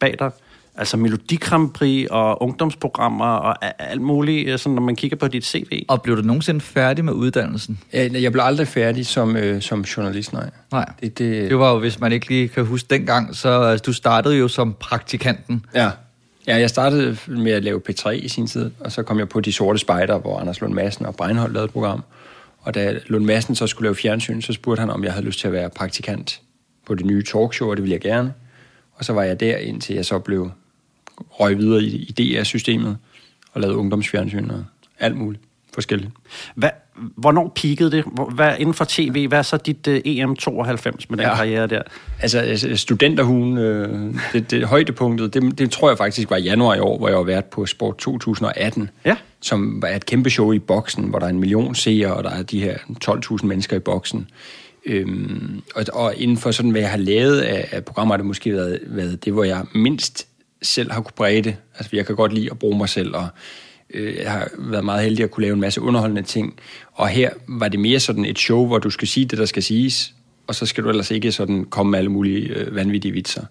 bag 0.00 0.14
dig. 0.18 0.30
Altså 0.78 0.96
Melodi 0.96 1.36
Grand 1.36 1.70
Prix 1.70 2.06
og 2.10 2.42
ungdomsprogrammer 2.42 3.26
og 3.26 3.56
alt 3.78 4.00
muligt, 4.00 4.48
øh, 4.48 4.58
sådan, 4.58 4.74
når 4.74 4.82
man 4.82 4.96
kigger 4.96 5.16
på 5.16 5.28
dit 5.28 5.44
CV. 5.44 5.84
Og 5.88 6.02
blev 6.02 6.16
du 6.16 6.22
nogensinde 6.22 6.60
færdig 6.60 7.04
med 7.04 7.12
uddannelsen? 7.12 7.78
Jeg, 7.92 8.22
jeg 8.22 8.32
blev 8.32 8.44
aldrig 8.44 8.68
færdig 8.68 9.06
som, 9.06 9.36
øh, 9.36 9.62
som 9.62 9.80
journalist, 9.80 10.32
nej. 10.32 10.50
Nej. 10.72 10.92
Det, 11.00 11.18
det, 11.18 11.50
Det 11.50 11.58
var 11.58 11.72
jo, 11.72 11.78
hvis 11.78 12.00
man 12.00 12.12
ikke 12.12 12.28
lige 12.28 12.48
kan 12.48 12.64
huske 12.64 12.86
dengang, 12.90 13.36
så 13.36 13.62
altså, 13.62 13.82
du 13.86 13.92
startede 13.92 14.36
jo 14.36 14.48
som 14.48 14.74
praktikanten. 14.80 15.64
Ja. 15.74 15.90
ja, 16.46 16.56
jeg 16.56 16.70
startede 16.70 17.16
med 17.26 17.52
at 17.52 17.64
lave 17.64 17.80
P3 17.90 18.10
i 18.10 18.28
sin 18.28 18.46
tid, 18.46 18.70
og 18.80 18.92
så 18.92 19.02
kom 19.02 19.18
jeg 19.18 19.28
på 19.28 19.40
De 19.40 19.52
Sorte 19.52 19.78
Spejder, 19.78 20.18
hvor 20.18 20.38
Anders 20.40 20.60
Lund 20.60 20.74
Madsen 20.74 21.06
og 21.06 21.16
Breinholt 21.16 21.52
lavede 21.52 21.64
et 21.64 21.72
program. 21.72 22.04
Og 22.60 22.74
da 22.74 22.94
Lund 23.06 23.24
Madsen 23.24 23.54
så 23.54 23.66
skulle 23.66 23.86
lave 23.86 23.94
fjernsyn, 23.94 24.40
så 24.40 24.52
spurgte 24.52 24.80
han, 24.80 24.90
om 24.90 25.04
jeg 25.04 25.12
havde 25.12 25.26
lyst 25.26 25.40
til 25.40 25.46
at 25.46 25.52
være 25.52 25.70
praktikant 25.70 26.40
på 26.86 26.94
det 26.94 27.06
nye 27.06 27.22
talkshow, 27.22 27.70
og 27.70 27.76
det 27.76 27.82
ville 27.82 27.92
jeg 27.92 28.00
gerne. 28.00 28.32
Og 28.94 29.04
så 29.04 29.12
var 29.12 29.22
jeg 29.22 29.40
der, 29.40 29.56
indtil 29.56 29.94
jeg 29.94 30.04
så 30.04 30.18
blev 30.18 30.50
røg 31.30 31.58
videre 31.58 31.82
i, 31.82 31.96
i 31.96 32.12
DR-systemet 32.12 32.96
og 33.52 33.60
lavede 33.60 33.76
ungdomsfjernsyn 33.78 34.50
og 34.50 34.64
alt 34.98 35.16
muligt 35.16 35.42
forskelligt. 35.74 36.10
Hvad, 36.54 36.70
hvornår 37.16 37.52
peakede 37.56 37.90
det? 37.90 38.04
Hvad, 38.34 38.54
inden 38.58 38.74
for 38.74 38.86
tv, 38.88 39.28
hvad 39.28 39.38
er 39.38 39.42
så 39.42 39.56
dit 39.56 39.86
uh, 39.88 39.94
EM92 39.94 41.06
med 41.08 41.18
den 41.18 41.20
Ja. 41.20 41.36
karriere 41.36 41.66
der? 41.66 41.82
Altså, 42.20 42.38
altså 42.38 42.76
studenterhugen, 42.76 43.58
øh, 43.58 44.14
det, 44.32 44.50
det 44.50 44.64
højdepunktet, 44.64 45.34
det, 45.34 45.58
det 45.58 45.70
tror 45.70 45.88
jeg 45.88 45.98
faktisk 45.98 46.30
var 46.30 46.36
i 46.36 46.42
januar 46.42 46.74
i 46.74 46.80
år, 46.80 46.98
hvor 46.98 47.08
jeg 47.08 47.16
var 47.16 47.24
vært 47.24 47.44
på 47.44 47.66
Sport 47.66 47.96
2018, 47.98 48.90
Ja. 49.04 49.16
som 49.40 49.82
er 49.86 49.96
et 49.96 50.06
kæmpe 50.06 50.30
show 50.30 50.52
i 50.52 50.58
boksen, 50.58 51.04
hvor 51.04 51.18
der 51.18 51.26
er 51.26 51.30
en 51.30 51.40
million 51.40 51.74
seere, 51.74 52.14
og 52.14 52.24
der 52.24 52.30
er 52.30 52.42
de 52.42 52.60
her 52.60 52.76
12.000 53.04 53.46
mennesker 53.46 53.76
i 53.76 53.80
boksen. 53.80 54.28
Øhm, 54.86 55.62
og, 55.74 55.84
og 55.92 56.14
inden 56.16 56.36
for 56.36 56.50
sådan, 56.50 56.70
hvad 56.70 56.80
jeg 56.80 56.90
har 56.90 56.96
lavet 56.98 57.40
af, 57.40 57.68
af 57.72 57.84
programmer, 57.84 58.12
har 58.14 58.16
det 58.16 58.26
måske 58.26 58.52
været, 58.52 58.78
været 58.86 59.24
det, 59.24 59.32
hvor 59.32 59.44
jeg 59.44 59.64
mindst 59.74 60.27
selv 60.62 60.92
har 60.92 61.00
kunne 61.00 61.12
brede 61.16 61.42
det. 61.42 61.56
Altså, 61.74 61.96
jeg 61.96 62.06
kan 62.06 62.16
godt 62.16 62.32
lide 62.32 62.50
at 62.50 62.58
bruge 62.58 62.78
mig 62.78 62.88
selv, 62.88 63.16
og 63.16 63.28
øh, 63.94 64.16
jeg 64.16 64.32
har 64.32 64.48
været 64.58 64.84
meget 64.84 65.04
heldig 65.04 65.24
at 65.24 65.30
kunne 65.30 65.42
lave 65.42 65.54
en 65.54 65.60
masse 65.60 65.80
underholdende 65.80 66.22
ting. 66.22 66.58
Og 66.92 67.08
her 67.08 67.30
var 67.48 67.68
det 67.68 67.80
mere 67.80 68.00
sådan 68.00 68.24
et 68.24 68.38
show, 68.38 68.66
hvor 68.66 68.78
du 68.78 68.90
skal 68.90 69.08
sige 69.08 69.26
det, 69.26 69.38
der 69.38 69.46
skal 69.46 69.62
siges, 69.62 70.14
og 70.46 70.54
så 70.54 70.66
skal 70.66 70.84
du 70.84 70.88
ellers 70.88 71.10
ikke 71.10 71.32
sådan 71.32 71.64
komme 71.64 71.90
med 71.90 71.98
alle 71.98 72.10
mulige 72.10 72.48
øh, 72.48 72.74
vanvittige 72.74 73.12
vitser. 73.12 73.44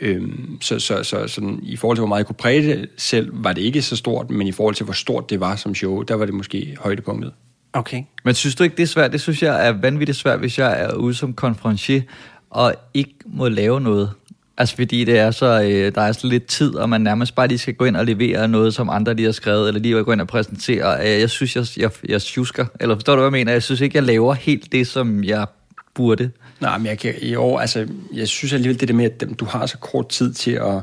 Øhm, 0.00 0.58
så, 0.60 0.78
så, 0.78 1.02
så 1.02 1.28
sådan, 1.28 1.60
i 1.62 1.76
forhold 1.76 1.96
til, 1.96 2.00
hvor 2.00 2.08
meget 2.08 2.18
jeg 2.18 2.26
kunne 2.26 2.36
præge 2.36 2.62
det 2.62 2.88
selv, 2.96 3.30
var 3.32 3.52
det 3.52 3.62
ikke 3.62 3.82
så 3.82 3.96
stort, 3.96 4.30
men 4.30 4.46
i 4.46 4.52
forhold 4.52 4.74
til, 4.74 4.84
hvor 4.84 4.92
stort 4.92 5.30
det 5.30 5.40
var 5.40 5.56
som 5.56 5.74
show, 5.74 6.02
der 6.02 6.14
var 6.14 6.24
det 6.24 6.34
måske 6.34 6.76
højdepunktet. 6.80 7.32
Okay. 7.72 8.02
Men 8.24 8.34
synes 8.34 8.54
du 8.54 8.64
ikke, 8.64 8.76
det 8.76 8.82
er 8.82 8.86
svært? 8.86 9.12
Det 9.12 9.20
synes 9.20 9.42
jeg 9.42 9.68
er 9.68 9.72
vanvittigt 9.72 10.18
svært, 10.18 10.38
hvis 10.38 10.58
jeg 10.58 10.82
er 10.82 10.94
ude 10.94 11.14
som 11.14 11.34
konferencier 11.34 12.02
og 12.50 12.74
ikke 12.94 13.14
må 13.26 13.48
lave 13.48 13.80
noget. 13.80 14.10
Altså 14.58 14.76
fordi 14.76 15.04
det 15.04 15.18
er 15.18 15.30
så, 15.30 15.62
øh, 15.62 15.94
der 15.94 16.00
er 16.00 16.12
så 16.12 16.26
lidt 16.26 16.46
tid, 16.46 16.74
og 16.74 16.88
man 16.88 17.00
nærmest 17.00 17.34
bare 17.34 17.48
lige 17.48 17.58
skal 17.58 17.74
gå 17.74 17.84
ind 17.84 17.96
og 17.96 18.06
levere 18.06 18.48
noget, 18.48 18.74
som 18.74 18.88
andre 18.88 19.14
lige 19.14 19.24
har 19.24 19.32
skrevet, 19.32 19.68
eller 19.68 19.80
lige 19.80 20.04
gå 20.04 20.12
ind 20.12 20.20
og 20.20 20.26
præsentere. 20.26 21.00
Øh, 21.00 21.20
jeg 21.20 21.30
synes, 21.30 21.56
jeg, 21.56 21.66
jeg, 21.76 21.90
jeg 22.08 22.22
tjusker. 22.22 22.66
Eller 22.80 22.94
forstår 22.94 23.12
du, 23.12 23.20
hvad 23.20 23.26
jeg 23.26 23.32
mener? 23.32 23.52
Jeg 23.52 23.62
synes 23.62 23.80
ikke, 23.80 23.96
jeg 23.96 24.04
laver 24.04 24.34
helt 24.34 24.72
det, 24.72 24.86
som 24.86 25.24
jeg 25.24 25.46
burde. 25.94 26.30
Nej, 26.60 26.78
men 26.78 26.86
jeg 26.86 26.98
kan, 26.98 27.14
år, 27.36 27.60
altså, 27.60 27.86
jeg 28.12 28.28
synes 28.28 28.52
alligevel 28.52 28.80
det 28.80 28.88
der 28.88 28.94
med, 28.94 29.04
at 29.04 29.24
du 29.40 29.44
har 29.44 29.66
så 29.66 29.78
kort 29.78 30.08
tid 30.08 30.32
til 30.32 30.50
at, 30.50 30.82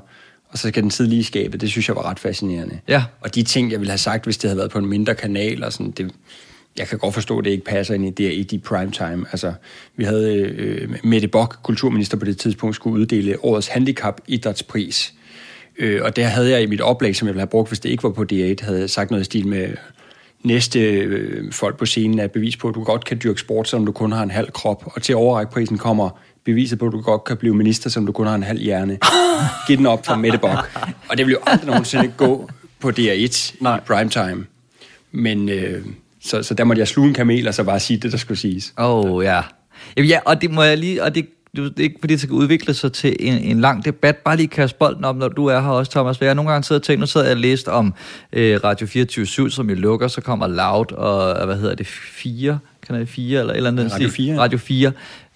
og 0.50 0.58
så 0.58 0.68
skal 0.68 0.84
den 0.84 0.90
tid 0.90 1.08
lige 1.08 1.24
skabe, 1.24 1.58
det 1.58 1.70
synes 1.70 1.88
jeg 1.88 1.96
var 1.96 2.10
ret 2.10 2.20
fascinerende. 2.20 2.80
Ja. 2.88 3.04
Og 3.22 3.36
de 3.36 3.44
ting, 3.44 3.72
jeg 3.72 3.80
ville 3.80 3.92
have 3.92 3.98
sagt, 3.98 4.24
hvis 4.26 4.38
det 4.38 4.50
havde 4.50 4.58
været 4.58 4.72
på 4.72 4.80
en 4.80 4.86
mindre 4.86 5.16
kanal, 5.16 5.64
og 5.64 5.74
sådan, 5.74 5.92
det, 5.92 6.12
jeg 6.78 6.88
kan 6.88 7.00
godt 7.00 7.14
forstå, 7.14 7.40
at 7.40 7.46
det 7.46 7.52
ikke 7.52 7.66
passer 7.66 7.94
ind 7.94 8.06
i 8.06 8.10
det 8.10 8.34
i 8.34 8.44
de 8.44 8.60
prime 8.60 8.92
time. 8.92 9.26
Altså, 9.32 9.54
vi 9.96 10.04
havde 10.04 10.34
øh, 10.36 10.96
Mette 11.04 11.28
Bock, 11.28 11.58
kulturminister 11.64 12.18
på 12.18 12.26
det 12.26 12.38
tidspunkt, 12.38 12.76
skulle 12.76 13.02
uddele 13.02 13.46
årets 13.46 13.68
handicap 13.68 14.22
idrætspris. 14.28 15.14
Øh, 15.80 16.02
og 16.04 16.16
der 16.16 16.26
havde 16.26 16.50
jeg 16.50 16.62
i 16.62 16.66
mit 16.66 16.82
oplæg, 16.82 17.16
som 17.16 17.28
jeg 17.28 17.34
ville 17.34 17.42
have 17.42 17.48
brugt, 17.48 17.70
hvis 17.70 17.80
det 17.80 17.90
ikke 17.90 18.04
var 18.04 18.10
på 18.10 18.26
D8, 18.32 18.66
havde 18.66 18.80
jeg 18.80 18.90
sagt 18.90 19.12
noget 19.12 19.22
i 19.22 19.26
stil 19.26 19.48
med, 19.48 19.70
næste 20.44 20.80
øh, 20.80 21.52
folk 21.52 21.78
på 21.78 21.86
scenen 21.86 22.20
er 22.20 22.28
bevis 22.28 22.58
på, 22.58 22.68
at 22.68 22.76
du 22.76 22.84
godt 22.84 23.06
kan 23.06 23.20
dyrke 23.24 23.40
sport, 23.40 23.70
selvom 23.70 23.86
du 23.86 23.92
kun 23.92 24.12
har 24.12 24.24
en 24.24 24.32
halv 24.32 24.52
krop. 24.52 24.92
Og 24.96 25.02
til 25.02 25.16
overrækprisen 25.16 25.78
kommer 25.78 26.10
beviset 26.44 26.80
på, 26.80 26.86
at 26.86 26.92
du 26.92 27.02
godt 27.02 27.24
kan 27.24 27.38
blive 27.38 27.56
minister, 27.56 27.90
selvom 27.90 28.06
du 28.06 28.12
kun 28.12 28.28
har 28.28 28.36
en 28.36 28.44
halv 28.44 28.60
hjerne. 28.60 28.98
Giv 29.68 29.78
den 29.78 29.86
op 29.86 30.06
for 30.06 30.16
Mette 30.16 30.38
Bock. 30.38 30.80
Og 31.10 31.18
det 31.18 31.26
vil 31.26 31.32
jo 31.32 31.40
aldrig 31.46 31.68
nogensinde 31.68 32.14
gå 32.18 32.50
på 32.80 32.90
DR1 32.90 33.56
Nej. 33.62 33.78
i 33.78 33.80
primetime. 33.88 34.46
Men 35.12 35.50
øh, 35.50 35.86
så, 36.24 36.44
så 36.44 36.54
der 36.54 36.64
måtte 36.64 36.80
jeg 36.80 36.88
sluge 36.88 37.08
en 37.08 37.14
kamel 37.14 37.48
og 37.48 37.54
så 37.54 37.64
bare 37.64 37.80
sige 37.80 37.98
det, 37.98 38.12
der 38.12 38.18
skulle 38.18 38.38
siges. 38.38 38.74
Åh, 38.78 39.06
oh, 39.06 39.24
ja. 39.24 39.42
Jamen, 39.98 40.10
ja, 40.10 40.20
og 40.26 40.42
det 40.42 40.52
må 40.52 40.64
jeg 40.64 40.78
lige, 40.78 41.04
og 41.04 41.16
det, 41.16 41.26
det 41.56 41.80
er 41.80 41.84
ikke 41.84 41.98
fordi, 42.00 42.14
det 42.14 42.22
skal 42.22 42.34
udvikle 42.34 42.74
sig 42.74 42.92
til 42.92 43.16
en, 43.20 43.34
en 43.34 43.62
lang 43.62 43.86
debat. 43.86 44.18
Bare 44.18 44.38
lige 44.38 44.48
kaste 44.48 44.78
bolden 44.78 45.06
op, 45.06 45.18
når 45.18 45.28
du 45.28 45.46
er 45.46 45.62
her 45.62 45.70
også, 45.70 45.92
Thomas. 45.92 46.18
For 46.18 46.26
jeg 46.26 46.30
har 46.30 46.36
nogle 46.36 46.52
gange 46.52 46.64
siddet 46.64 46.82
og 46.82 46.86
tænkt, 46.86 47.00
nu 47.00 47.06
sidder 47.06 47.28
jeg 47.28 47.36
og 47.36 47.42
læst 47.42 47.68
om 47.68 47.94
øh, 48.34 48.60
Radio 48.64 48.88
24 48.88 49.50
som 49.52 49.70
jo 49.70 49.76
lukker, 49.76 50.08
så 50.08 50.22
kommer 50.22 50.48
Loud 50.48 50.92
og, 50.92 51.46
hvad 51.46 51.56
hedder 51.58 51.76
det, 51.76 51.88
4, 51.88 52.60
kanal 52.88 53.08
4 53.08 53.40
eller 53.40 53.54
eller 53.54 53.70
andet. 53.70 53.94
Radio 53.94 54.10
stil. 54.10 54.26
4, 54.26 54.34
ja. 54.34 54.42
Radio 54.42 54.58
4, 54.58 54.92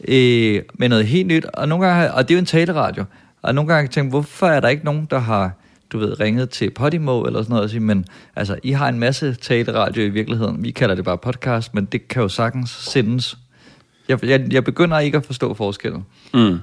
øh, 0.07 0.61
med 0.73 0.89
noget 0.89 1.07
helt 1.07 1.27
nyt. 1.27 1.45
Og, 1.45 1.67
nogle 1.67 1.87
gange, 1.87 2.13
og 2.13 2.27
det 2.27 2.33
er 2.33 2.37
jo 2.37 2.39
en 2.39 2.45
taleradio. 2.45 3.03
Og 3.41 3.55
nogle 3.55 3.73
gange 3.73 3.89
har 3.95 4.01
jeg 4.01 4.09
hvorfor 4.09 4.47
er 4.47 4.59
der 4.59 4.67
ikke 4.67 4.85
nogen, 4.85 5.07
der 5.09 5.19
har 5.19 5.51
du 5.91 5.97
ved, 5.97 6.19
ringet 6.19 6.49
til 6.49 6.69
Podimo 6.69 7.23
eller 7.23 7.41
sådan 7.41 7.51
noget 7.51 7.63
og 7.63 7.69
sige, 7.69 7.79
men 7.79 8.05
altså, 8.35 8.59
I 8.63 8.71
har 8.71 8.89
en 8.89 8.99
masse 8.99 9.33
taleradio 9.33 10.03
i 10.03 10.09
virkeligheden. 10.09 10.63
Vi 10.63 10.71
kalder 10.71 10.95
det 10.95 11.05
bare 11.05 11.17
podcast, 11.17 11.73
men 11.73 11.85
det 11.85 12.07
kan 12.07 12.21
jo 12.21 12.27
sagtens 12.29 12.69
sendes 12.69 13.37
jeg, 14.07 14.25
jeg, 14.25 14.53
jeg 14.53 14.63
begynder 14.63 14.99
ikke 14.99 15.17
at 15.17 15.25
forstå 15.25 15.53
forskellen. 15.53 16.05
Mm. 16.33 16.59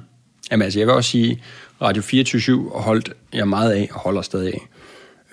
Jamen 0.51 0.63
altså, 0.63 0.79
jeg 0.79 0.87
vil 0.87 0.95
også 0.95 1.11
sige, 1.11 1.43
Radio 1.83 2.03
24 2.03 2.71
holdt 2.75 3.13
jeg 3.33 3.49
meget 3.49 3.73
af, 3.73 3.89
og 3.93 4.01
holder 4.01 4.23
stadig 4.23 4.55
af. 4.55 4.69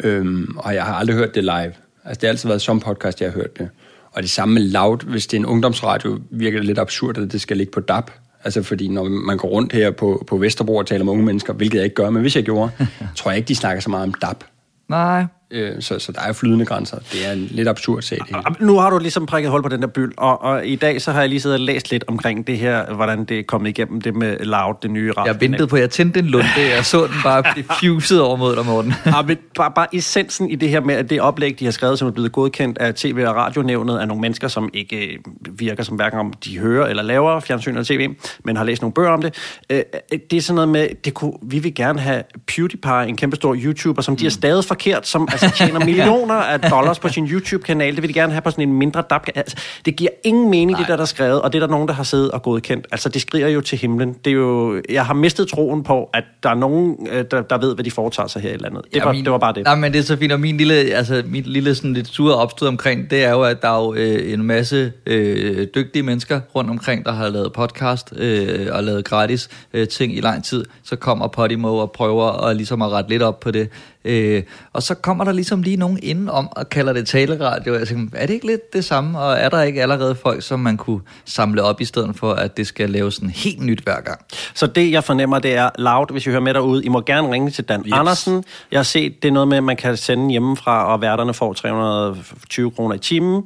Øhm, 0.04 0.58
og 0.58 0.76
jeg 0.76 0.84
har 0.84 0.94
aldrig 0.94 1.16
hørt 1.16 1.36
det 1.36 1.44
live. 1.44 1.74
Altså, 2.06 2.22
det 2.22 2.24
har 2.24 2.28
altid 2.30 2.50
været 2.50 2.62
som 2.62 2.80
podcast, 2.80 3.22
jeg 3.22 3.32
har 3.32 3.34
hørt 3.34 3.58
det. 3.58 3.70
Og 4.12 4.22
det 4.22 4.30
samme 4.30 4.54
med 4.54 4.62
Loud, 4.62 4.98
hvis 5.08 5.28
det 5.28 5.38
er 5.38 5.42
en 5.42 5.46
ungdomsradio, 5.46 6.20
virker 6.30 6.60
det 6.60 6.66
lidt 6.66 6.80
absurd, 6.80 7.18
at 7.18 7.32
det 7.32 7.42
skal 7.42 7.58
ligge 7.58 7.72
på 7.72 7.80
DAB. 7.80 8.12
Altså, 8.44 8.64
fordi 8.64 8.88
når 8.88 9.04
man 9.04 9.38
går 9.38 9.48
rundt 9.48 9.74
her 9.74 9.92
på, 9.92 10.24
på 10.28 10.38
Vesterbro 10.38 10.76
og 10.76 10.88
taler 10.88 11.04
med 11.06 11.12
unge 11.12 11.26
mennesker, 11.26 11.54
hvilket 11.54 11.78
jeg 11.78 11.84
ikke 11.84 11.96
gør, 11.96 12.10
men 12.10 12.22
hvis 12.22 12.36
jeg 12.36 12.44
gjorde, 12.44 12.72
tror 13.18 13.32
jeg 13.32 13.38
ikke, 13.38 13.48
de 13.48 13.56
snakker 13.56 13.82
så 13.82 13.90
meget 13.90 14.04
om 14.04 14.14
DAB. 14.14 14.44
Nej, 14.90 15.26
Øh, 15.52 15.82
så, 15.82 16.00
så 16.00 16.12
der 16.12 16.22
er 16.22 16.34
flydende 16.34 16.66
grænser. 16.66 16.98
Det 17.12 17.28
er 17.28 17.32
en 17.32 17.48
lidt 17.52 17.68
absurd 17.68 18.02
sag, 18.02 18.18
det. 18.28 18.36
Og 18.36 18.56
Nu 18.60 18.80
har 18.80 18.90
du 18.90 18.98
ligesom 18.98 19.26
prikket 19.26 19.52
hul 19.52 19.64
på 19.64 19.70
den 19.70 19.82
der 19.82 19.88
byld, 19.88 20.14
og, 20.18 20.42
og 20.42 20.68
i 20.68 20.76
dag 20.76 21.02
så 21.02 21.12
har 21.12 21.20
jeg 21.20 21.30
lige 21.30 21.40
siddet 21.40 21.60
og 21.60 21.66
læst 21.66 21.92
lidt 21.92 22.04
omkring 22.08 22.48
det 22.48 22.58
her, 22.58 22.94
hvordan 22.94 23.26
det 23.26 23.40
er 23.40 23.44
kommet 23.44 23.70
igennem 23.70 24.02
det 24.02 24.16
med 24.16 24.38
Loud, 24.40 24.76
det 24.82 24.92
nye 24.92 25.12
radio. 25.12 25.34
Jeg 25.34 25.42
ventede 25.42 25.68
på, 25.68 25.76
at 25.76 25.82
jeg 25.82 25.90
tændte 25.90 26.20
en 26.20 26.26
lunde, 26.26 26.48
jeg 26.76 26.86
så 26.86 27.02
den 27.02 27.16
bare 27.24 27.44
blive 27.80 28.22
over 28.28 28.36
mod 28.36 28.56
dig, 28.56 28.66
Morten. 28.66 28.94
Ja, 29.06 29.22
men 29.28 29.38
bare, 29.56 29.72
bare 29.76 29.96
essensen 29.96 30.50
i 30.50 30.56
det 30.56 30.70
her 30.70 30.82
med, 30.82 30.96
at 30.96 31.10
det 31.10 31.22
oplæg, 31.22 31.60
de 31.60 31.66
har 31.66 31.72
skrevet, 31.72 32.00
som 32.00 32.08
er 32.08 32.12
blevet 32.12 32.32
godkendt 32.32 32.78
af 32.78 32.94
TV- 32.94 33.28
og 33.28 33.36
radionævnet, 33.36 34.00
af 34.00 34.08
nogle 34.08 34.22
mennesker, 34.22 34.48
som 34.48 34.70
ikke 34.74 35.08
øh, 35.08 35.20
virker 35.60 35.84
som 35.84 35.96
hverken 35.96 36.20
om 36.20 36.34
de 36.34 36.60
hører 36.60 36.88
eller 36.88 37.04
laver 37.04 37.40
fjernsyn 37.40 37.72
eller 37.72 37.84
tv, 37.84 38.10
men 38.46 38.58
har 38.58 38.64
læst 38.64 38.82
nogle 38.82 38.94
bøger 38.94 39.10
om 39.10 39.22
det. 39.22 39.36
Øh, 39.70 39.82
øh, 40.14 40.20
det 40.32 40.38
er 40.38 40.42
sådan 40.42 40.56
noget 40.56 40.70
med, 40.70 40.88
det 41.06 41.14
kunne, 41.14 41.34
vi 41.42 41.60
vil 41.60 41.76
gerne 41.76 42.00
have 42.00 42.24
PewDiePie, 42.48 43.08
en 43.08 43.18
kæmpe 43.18 43.36
stor 43.36 43.56
YouTuber, 43.56 44.02
som 44.02 44.16
de 44.16 44.26
har 44.26 44.32
stadig 44.32 44.66
forkert, 44.66 45.08
som 45.08 45.28
altså, 45.44 45.58
tjener 45.58 45.86
millioner 45.92 46.36
af 46.36 46.60
dollars 46.60 47.00
på 47.00 47.10
sin 47.10 47.28
YouTube-kanal. 47.28 47.96
Det 47.96 48.02
vil 48.02 48.10
de 48.10 48.14
gerne 48.14 48.32
have 48.32 48.42
på 48.42 48.52
sådan 48.52 48.70
en 48.70 48.74
mindre 48.74 49.04
dab. 49.10 49.22
Altså, 49.36 49.58
det 49.86 49.96
giver 49.96 50.10
ingen 50.24 50.50
mening, 50.50 50.78
det 50.78 50.88
der, 50.88 50.96
der 50.96 51.02
er 51.02 51.06
skrevet, 51.06 51.42
og 51.42 51.54
det 51.54 51.62
er 51.62 51.68
der 51.68 51.72
nogen, 51.72 51.88
der 51.88 51.94
har 51.94 52.04
siddet 52.04 52.32
og 52.32 52.42
godkendt. 52.44 52.88
Altså, 52.92 53.10
det 53.10 53.22
skriger 53.22 53.48
jo 53.48 53.62
til 53.62 53.78
himlen. 53.78 54.14
Det 54.26 54.32
er 54.32 54.36
jo, 54.36 54.82
jeg 54.90 55.06
har 55.06 55.14
mistet 55.14 55.48
troen 55.48 55.84
på, 55.84 56.10
at 56.14 56.24
der 56.44 56.50
er 56.50 56.56
nogen, 56.56 57.08
øh, 57.12 57.26
der, 57.32 57.42
der 57.42 57.58
ved, 57.58 57.76
hvad 57.76 57.84
de 57.84 57.92
foretager 57.92 58.28
sig 58.28 58.42
her 58.42 58.54
i 58.54 58.58
landet. 58.58 58.82
Det, 58.94 59.06
var, 59.06 59.12
min, 59.12 59.24
det 59.24 59.32
var 59.32 59.38
bare 59.38 59.54
det. 59.54 59.64
Nej, 59.64 59.76
men 59.76 59.94
det 59.94 60.00
er 60.00 60.04
så 60.04 60.18
fint, 60.18 60.32
og 60.32 60.40
min 60.40 60.58
lille, 60.58 60.74
altså, 60.74 61.24
mit 61.26 61.48
lille 61.48 61.76
sådan 61.76 61.94
lidt 61.94 62.08
sure 62.08 62.36
opstød 62.36 62.68
omkring, 62.68 63.10
det 63.10 63.24
er 63.24 63.32
jo, 63.32 63.42
at 63.42 63.62
der 63.62 63.70
er 63.70 63.84
jo 63.84 63.94
øh, 63.94 64.34
en 64.34 64.44
masse 64.44 64.92
øh, 65.06 65.68
dygtige 65.76 66.04
mennesker 66.04 66.40
rundt 66.56 66.70
omkring, 66.70 67.06
der 67.06 67.12
har 67.12 67.30
lavet 67.30 67.54
podcast 67.54 68.14
øh, 68.18 68.68
og 68.72 68.84
lavet 68.84 69.06
gratis 69.06 69.50
øh, 69.74 69.88
ting 69.88 70.18
i 70.18 70.22
lang 70.22 70.44
tid. 70.44 70.66
Så 70.84 70.96
kommer 70.96 71.28
Podimo 71.28 71.78
og 71.78 71.92
prøver 71.92 72.46
at, 72.48 72.56
ligesom 72.56 72.82
at 72.82 72.92
rette 72.92 73.10
lidt 73.10 73.22
op 73.22 73.40
på 73.40 73.52
det. 73.52 73.70
Øh, 74.06 74.44
og 74.74 74.84
så 74.84 74.96
kommer 74.96 75.24
der 75.24 75.32
ligesom 75.32 75.62
lige 75.62 75.78
nogen 75.78 76.00
indenom 76.04 76.48
og 76.52 76.70
kalder 76.70 76.94
det 76.94 77.08
taleradio. 77.08 77.74
Jeg 77.76 77.88
tænker, 77.88 78.18
er 78.18 78.26
det 78.26 78.34
ikke 78.34 78.46
lidt 78.48 78.74
det 78.74 78.86
samme? 78.86 79.20
Og 79.20 79.34
er 79.34 79.50
der 79.50 79.62
ikke 79.62 79.82
allerede 79.82 80.16
folk, 80.16 80.44
som 80.44 80.60
man 80.60 80.78
kunne 80.78 81.00
samle 81.26 81.64
op 81.64 81.82
i 81.82 81.86
stedet 81.86 82.16
for, 82.16 82.34
at 82.34 82.58
det 82.58 82.68
skal 82.68 82.90
laves 82.90 83.14
sådan 83.16 83.30
helt 83.30 83.62
nyt 83.62 83.80
hver 83.80 84.02
gang? 84.02 84.20
Så 84.54 84.68
det, 84.68 84.92
jeg 84.92 85.04
fornemmer, 85.04 85.40
det 85.40 85.56
er 85.56 85.70
loud, 85.78 86.12
hvis 86.12 86.28
I 86.28 86.30
hører 86.30 86.42
med 86.42 86.54
derude. 86.54 86.84
I 86.86 86.90
må 86.90 87.02
gerne 87.02 87.32
ringe 87.32 87.52
til 87.52 87.64
Dan 87.64 87.80
Yes. 87.80 87.86
yes. 87.88 87.94
Andersen. 87.94 88.44
Jeg 88.72 88.80
har 88.80 88.84
set, 88.84 89.22
det 89.24 89.28
er 89.28 89.32
noget 89.32 89.48
med, 89.48 89.58
at 89.58 89.64
man 89.64 89.78
kan 89.78 89.98
sende 89.98 90.32
hjemmefra, 90.32 90.94
og 90.94 91.02
værterne 91.02 91.34
får 91.34 91.54
320 91.54 92.72
kroner 92.72 92.96
i 92.96 93.00
timen. 93.00 93.44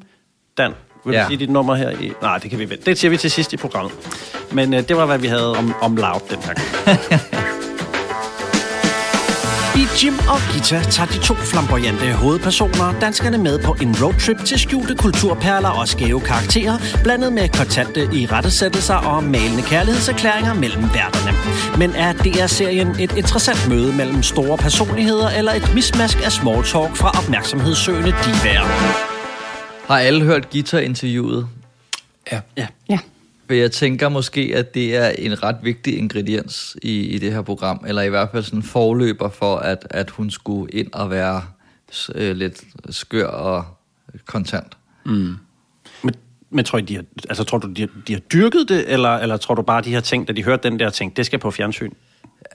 Dan, 0.57 0.71
vil 1.05 1.13
Ja. 1.13 1.21
du 1.23 1.27
sige 1.27 1.37
dit 1.37 1.49
nummer 1.49 1.75
her? 1.75 1.89
I... 1.89 2.11
Nej, 2.21 2.37
det 2.37 2.49
kan 2.49 2.59
vi 2.59 2.69
vente. 2.69 2.85
Det 2.85 2.97
siger 2.97 3.09
vi 3.11 3.17
til 3.17 3.31
sidst 3.31 3.53
i 3.53 3.57
programmet. 3.57 3.93
Men 4.51 4.73
øh, 4.73 4.87
det 4.87 4.97
var, 4.97 5.05
hvad 5.05 5.17
vi 5.17 5.27
havde 5.27 5.57
om, 5.57 5.73
om 5.81 5.95
loud 5.95 6.19
den 6.29 6.39
her 6.43 6.53
gang. 6.53 7.21
Jim 10.03 10.13
og 10.13 10.39
Gita 10.53 10.79
tager 10.91 11.07
de 11.07 11.19
to 11.19 11.33
flamboyante 11.33 12.13
hovedpersoner 12.13 12.99
danskerne 12.99 13.37
med 13.37 13.59
på 13.59 13.75
en 13.81 13.95
roadtrip 14.03 14.37
til 14.45 14.59
skjulte 14.59 14.95
kulturperler 14.95 15.69
og 15.69 15.87
skæve 15.87 16.21
karakterer, 16.21 16.77
blandet 17.03 17.33
med 17.33 17.49
kontante 17.49 18.01
i 18.13 18.25
rettesættelser 18.25 18.95
og 18.95 19.23
malende 19.23 19.63
kærlighedserklæringer 19.63 20.53
mellem 20.53 20.83
værterne. 20.83 21.31
Men 21.77 21.91
er 21.95 22.13
DR-serien 22.13 22.87
et 22.99 23.17
interessant 23.17 23.69
møde 23.69 23.93
mellem 23.93 24.23
store 24.23 24.57
personligheder 24.57 25.29
eller 25.29 25.51
et 25.51 25.71
mismask 25.75 26.17
af 26.25 26.31
small 26.31 26.63
talk 26.63 26.95
fra 26.95 27.09
opmærksomhedssøgende 27.19 28.13
divaer? 28.25 28.65
Har 29.87 29.99
alle 29.99 30.23
hørt 30.23 30.49
guitar-interviewet? 30.49 31.47
Ja. 32.31 32.39
Ja. 32.57 32.67
Ja. 32.89 32.99
For 33.47 33.53
jeg 33.53 33.71
tænker 33.71 34.09
måske, 34.09 34.51
at 34.55 34.73
det 34.73 34.95
er 34.95 35.09
en 35.09 35.43
ret 35.43 35.57
vigtig 35.63 35.97
ingrediens 35.97 36.77
i, 36.81 36.99
i 36.99 37.17
det 37.17 37.33
her 37.33 37.41
program, 37.41 37.85
eller 37.87 38.01
i 38.01 38.09
hvert 38.09 38.29
fald 38.31 38.43
sådan 38.43 38.59
en 38.59 38.63
forløber 38.63 39.29
for, 39.29 39.55
at, 39.55 39.87
at 39.89 40.09
hun 40.09 40.31
skulle 40.31 40.71
ind 40.71 40.93
og 40.93 41.09
være 41.09 41.43
øh, 42.15 42.35
lidt 42.35 42.63
skør 42.89 43.27
og 43.27 43.65
kontant. 44.25 44.77
Mm. 45.05 45.35
Men, 46.03 46.15
men 46.49 46.65
tror, 46.65 46.79
I, 46.79 46.81
de 46.81 46.95
har, 46.95 47.03
altså, 47.29 47.43
tror 47.43 47.57
du, 47.57 47.67
de 47.67 47.81
har, 47.81 47.89
de 48.07 48.13
har 48.13 48.19
dyrket 48.19 48.69
det, 48.69 48.93
eller, 48.93 49.09
eller 49.09 49.37
tror 49.37 49.55
du 49.55 49.61
bare, 49.61 49.81
de 49.81 49.93
har 49.93 50.01
tænkt, 50.01 50.29
at 50.29 50.35
de 50.35 50.43
hørte 50.43 50.69
den 50.69 50.79
der 50.79 50.89
ting, 50.89 51.17
det 51.17 51.25
skal 51.25 51.39
på 51.39 51.51
fjernsyn? 51.51 51.91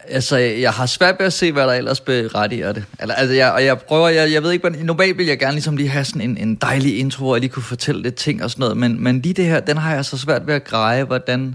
Altså, 0.09 0.37
jeg 0.37 0.71
har 0.73 0.87
svært 0.87 1.16
ved 1.19 1.26
at 1.26 1.33
se, 1.33 1.52
hvad 1.52 1.66
der 1.66 1.73
ellers 1.73 2.00
berettiger 2.00 2.73
det. 2.73 2.85
Eller, 3.00 3.14
altså, 3.14 3.35
jeg, 3.35 3.52
og 3.52 3.64
jeg 3.64 3.78
prøver, 3.78 4.09
jeg, 4.09 4.33
jeg 4.33 4.42
ved 4.42 4.52
ikke, 4.52 4.62
hvordan, 4.62 4.87
normalt 4.87 5.19
vil 5.19 5.26
jeg 5.26 5.38
gerne 5.38 5.52
ligesom 5.52 5.76
lige 5.76 5.88
have 5.88 6.04
sådan 6.04 6.21
en, 6.21 6.37
en 6.37 6.54
dejlig 6.54 6.99
intro, 6.99 7.25
hvor 7.25 7.35
jeg 7.35 7.40
lige 7.40 7.50
kunne 7.50 7.62
fortælle 7.62 8.02
lidt 8.02 8.14
ting 8.14 8.45
og 8.45 8.50
sådan 8.50 8.61
noget, 8.61 8.76
men, 8.76 9.02
men 9.02 9.21
lige 9.21 9.35
det 9.35 9.45
her, 9.45 9.61
den 9.61 9.76
har 9.76 9.95
jeg 9.95 10.04
så 10.04 10.19
svært 10.19 10.47
ved 10.47 10.54
at 10.54 10.64
greje, 10.64 11.04
hvordan, 11.04 11.54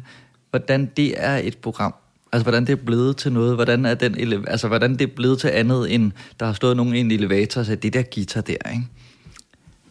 hvordan 0.49 0.91
det 0.97 1.13
er 1.17 1.37
et 1.37 1.57
program. 1.57 1.95
Altså, 2.33 2.43
hvordan 2.43 2.65
det 2.65 2.71
er 2.71 2.85
blevet 2.85 3.17
til 3.17 3.31
noget, 3.31 3.55
hvordan 3.55 3.85
er 3.85 3.93
den, 3.93 4.15
ele- 4.15 4.49
altså, 4.49 4.67
hvordan 4.67 4.91
det 4.91 5.01
er 5.01 5.15
blevet 5.15 5.39
til 5.39 5.47
andet, 5.47 5.93
end 5.93 6.11
der 6.39 6.45
har 6.45 6.53
stået 6.53 6.77
nogen 6.77 6.95
i 6.95 6.99
en 6.99 7.11
elevator 7.11 7.61
og 7.61 7.65
sagt, 7.65 7.83
det 7.83 7.93
der 7.93 8.03
guitar 8.15 8.41
der, 8.41 8.69
ikke? 8.71 8.83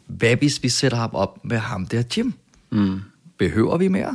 Hvad 0.07 0.37
hvis 0.37 0.63
vi 0.63 0.69
sætter 0.69 0.99
ham 0.99 1.11
op 1.13 1.39
med 1.45 1.59
ham 1.59 1.87
der, 1.87 2.03
Jim? 2.17 2.33
Mm. 2.71 3.01
Behøver 3.39 3.77
vi 3.77 3.89
mere? 3.89 4.15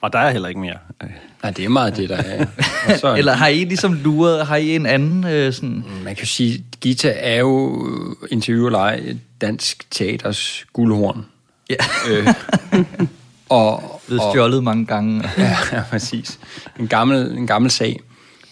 Og 0.00 0.12
der 0.12 0.18
er 0.18 0.30
heller 0.30 0.48
ikke 0.48 0.60
mere. 0.60 0.78
Øh, 1.02 1.10
Nej, 1.42 1.50
det 1.50 1.64
er 1.64 1.68
meget 1.68 1.96
det, 1.96 2.08
der 2.08 2.16
er. 2.16 2.46
Så, 3.00 3.14
Eller 3.14 3.32
har 3.32 3.46
I 3.46 3.64
ligesom 3.64 3.92
luret, 3.92 4.46
har 4.46 4.56
I 4.56 4.74
en 4.74 4.86
anden 4.86 5.24
øh, 5.24 5.52
sådan... 5.52 5.84
Man 6.04 6.14
kan 6.14 6.22
jo 6.22 6.26
sige, 6.26 6.64
Gita 6.80 7.14
er 7.16 7.38
jo 7.38 7.86
interviewleje 8.30 9.18
dansk 9.40 9.90
teaters 9.90 10.66
guldhorn. 10.72 11.26
Ja. 11.70 11.76
Øh, 12.08 12.26
og, 13.48 13.72
og, 14.10 14.32
stjålet 14.32 14.64
mange 14.64 14.86
gange. 14.86 15.24
Ja, 15.38 15.56
ja, 15.72 15.82
præcis. 15.90 16.38
En 16.78 16.88
gammel, 16.88 17.38
en 17.38 17.46
gammel 17.46 17.70
sag. 17.70 18.00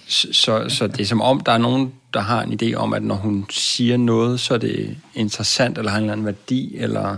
Så, 0.08 0.28
så, 0.32 0.64
så 0.68 0.86
det 0.86 1.00
er 1.00 1.06
som 1.06 1.20
om, 1.20 1.40
der 1.40 1.52
er 1.52 1.58
nogen, 1.58 1.92
der 2.14 2.20
har 2.20 2.42
en 2.42 2.58
idé 2.62 2.74
om, 2.74 2.92
at 2.92 3.02
når 3.02 3.14
hun 3.14 3.46
siger 3.50 3.96
noget, 3.96 4.40
så 4.40 4.54
er 4.54 4.58
det 4.58 4.96
interessant, 5.14 5.78
eller 5.78 5.90
har 5.90 5.98
en 5.98 6.04
eller 6.04 6.12
anden 6.12 6.26
værdi, 6.26 6.76
eller 6.76 7.16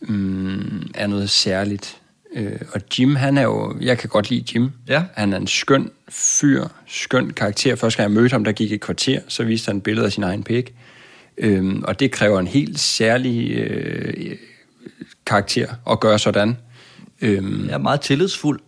mm, 0.00 0.90
er 0.94 1.06
noget 1.06 1.30
særligt. 1.30 1.97
Øh, 2.34 2.60
og 2.72 2.80
Jim, 2.98 3.16
han 3.16 3.38
er 3.38 3.42
jo... 3.42 3.76
Jeg 3.80 3.98
kan 3.98 4.08
godt 4.08 4.30
lide 4.30 4.44
Jim. 4.54 4.70
Ja. 4.88 5.02
Han 5.14 5.32
er 5.32 5.36
en 5.36 5.46
skøn 5.46 5.90
fyr, 6.08 6.64
skøn 6.86 7.30
karakter. 7.30 7.76
Første 7.76 7.96
gang 8.02 8.10
jeg 8.14 8.20
mødte 8.20 8.32
ham, 8.32 8.44
der 8.44 8.52
gik 8.52 8.72
et 8.72 8.80
kvarter, 8.80 9.20
så 9.28 9.44
viste 9.44 9.68
han 9.68 9.76
et 9.76 9.82
billede 9.82 10.06
af 10.06 10.12
sin 10.12 10.22
egen 10.22 10.42
pæk. 10.42 10.74
Øhm, 11.38 11.82
og 11.82 12.00
det 12.00 12.10
kræver 12.10 12.40
en 12.40 12.46
helt 12.46 12.80
særlig 12.80 13.50
øh, 13.50 14.36
karakter 15.26 15.68
at 15.90 16.00
gøre 16.00 16.18
sådan. 16.18 16.56
Øhm, 17.20 17.66
Jeg 17.66 17.74
er 17.74 17.78
meget 17.78 18.00
tillidsfuld. 18.00 18.60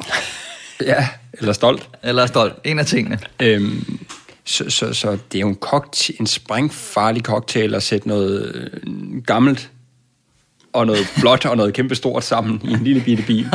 ja, 0.80 1.08
eller 1.32 1.52
stolt. 1.52 1.88
Eller 2.02 2.26
stolt. 2.26 2.54
En 2.64 2.78
af 2.78 2.86
tingene. 2.86 3.18
Øhm, 3.42 3.98
så, 4.44 4.70
så, 4.70 4.94
så 4.94 5.18
det 5.32 5.38
er 5.38 5.40
jo 5.40 5.48
en, 5.48 5.54
cocktail, 5.54 6.16
en 6.20 6.26
sprængfarlig 6.26 7.22
cocktail 7.22 7.74
at 7.74 7.82
sætte 7.82 8.08
noget 8.08 8.54
øh, 8.54 9.22
gammelt 9.22 9.70
og 10.72 10.86
noget 10.86 11.06
blåt 11.20 11.46
og 11.46 11.56
noget 11.56 11.74
kæmpestort 11.74 12.24
sammen 12.24 12.60
i 12.64 12.72
en 12.72 12.84
lille 12.84 13.02
bitte 13.02 13.22
bil. 13.22 13.48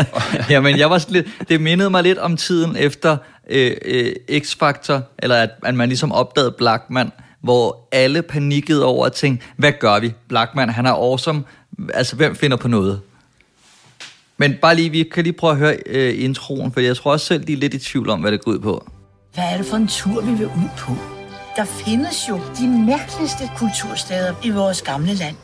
Jamen, 0.50 0.78
jeg 0.78 0.90
var 0.90 0.98
sådan 0.98 1.12
lidt, 1.12 1.26
det 1.48 1.60
mindede 1.60 1.90
mig 1.90 2.02
lidt 2.02 2.18
om 2.18 2.36
tiden 2.36 2.76
efter 2.76 3.16
øh, 3.50 3.76
øh, 3.84 4.12
X-Factor, 4.30 5.00
eller 5.18 5.36
at, 5.36 5.50
at 5.64 5.74
man 5.74 5.88
ligesom 5.88 6.12
opdagede 6.12 6.54
Blackman, 6.58 7.12
hvor 7.40 7.88
alle 7.92 8.22
panikkede 8.22 8.84
over 8.84 9.06
at 9.06 9.12
tænke, 9.12 9.44
hvad 9.56 9.72
gør 9.80 10.00
vi? 10.00 10.12
Blackman, 10.28 10.68
han 10.68 10.86
er 10.86 10.92
awesome. 10.92 11.44
Altså, 11.94 12.16
hvem 12.16 12.36
finder 12.36 12.56
på 12.56 12.68
noget? 12.68 13.00
Men 14.36 14.54
bare 14.62 14.74
lige, 14.74 14.90
vi 14.90 15.02
kan 15.02 15.24
lige 15.24 15.32
prøve 15.32 15.50
at 15.50 15.58
høre 15.58 15.76
øh, 15.86 16.24
introen, 16.24 16.72
for 16.72 16.80
jeg 16.80 16.96
tror 16.96 17.12
også 17.12 17.26
selv, 17.26 17.44
de 17.44 17.52
er 17.52 17.56
lidt 17.56 17.74
i 17.74 17.78
tvivl 17.78 18.10
om, 18.10 18.20
hvad 18.20 18.32
det 18.32 18.44
går 18.44 18.52
ud 18.52 18.58
på. 18.58 18.86
Hvad 19.34 19.44
er 19.44 19.56
det 19.56 19.66
for 19.66 19.76
en 19.76 19.88
tur, 19.88 20.20
vi 20.20 20.32
vil 20.32 20.46
ud 20.46 20.68
på? 20.78 20.92
Der 21.56 21.64
findes 21.64 22.28
jo 22.28 22.40
de 22.58 22.68
mærkeligste 22.68 23.50
kultursteder 23.56 24.34
i 24.44 24.50
vores 24.50 24.82
gamle 24.82 25.14
land. 25.14 25.36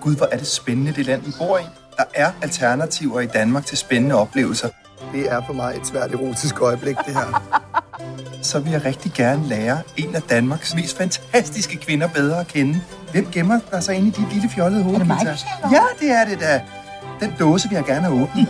Gud, 0.00 0.16
hvor 0.16 0.28
er 0.32 0.36
det 0.36 0.46
spændende, 0.46 0.92
det 0.92 1.06
land, 1.06 1.22
vi 1.22 1.32
bor 1.38 1.58
i. 1.58 1.62
Der 1.96 2.04
er 2.14 2.30
alternativer 2.42 3.20
i 3.20 3.26
Danmark 3.26 3.66
til 3.66 3.78
spændende 3.78 4.14
oplevelser. 4.14 4.68
Det 5.12 5.32
er 5.32 5.42
for 5.46 5.52
mig 5.52 5.76
et 5.76 5.86
svært 5.86 6.12
erotisk 6.12 6.60
øjeblik, 6.60 6.96
det 7.06 7.14
her. 7.14 7.42
Så 8.42 8.58
vil 8.58 8.72
jeg 8.72 8.84
rigtig 8.84 9.12
gerne 9.12 9.48
lære 9.48 9.78
en 9.96 10.14
af 10.14 10.22
Danmarks 10.22 10.74
mest 10.74 10.96
fantastiske 10.96 11.76
kvinder 11.76 12.08
bedre 12.08 12.40
at 12.40 12.48
kende. 12.48 12.80
Hvem 13.12 13.28
gemmer 13.32 13.60
der 13.70 13.80
sig 13.80 13.94
inde 13.94 14.08
i 14.08 14.10
dit 14.10 14.32
lille 14.32 14.50
fjollede 14.54 14.82
hoved, 14.82 14.94
Er 14.94 14.98
det 14.98 15.06
mig? 15.08 15.38
Ja, 15.72 15.82
det 16.00 16.10
er 16.10 16.24
det 16.24 16.40
da. 16.40 16.62
Den 17.20 17.34
dåse 17.38 17.68
vil 17.68 17.76
jeg 17.76 17.84
gerne 17.84 18.00
have 18.00 18.22
åbnet. 18.22 18.46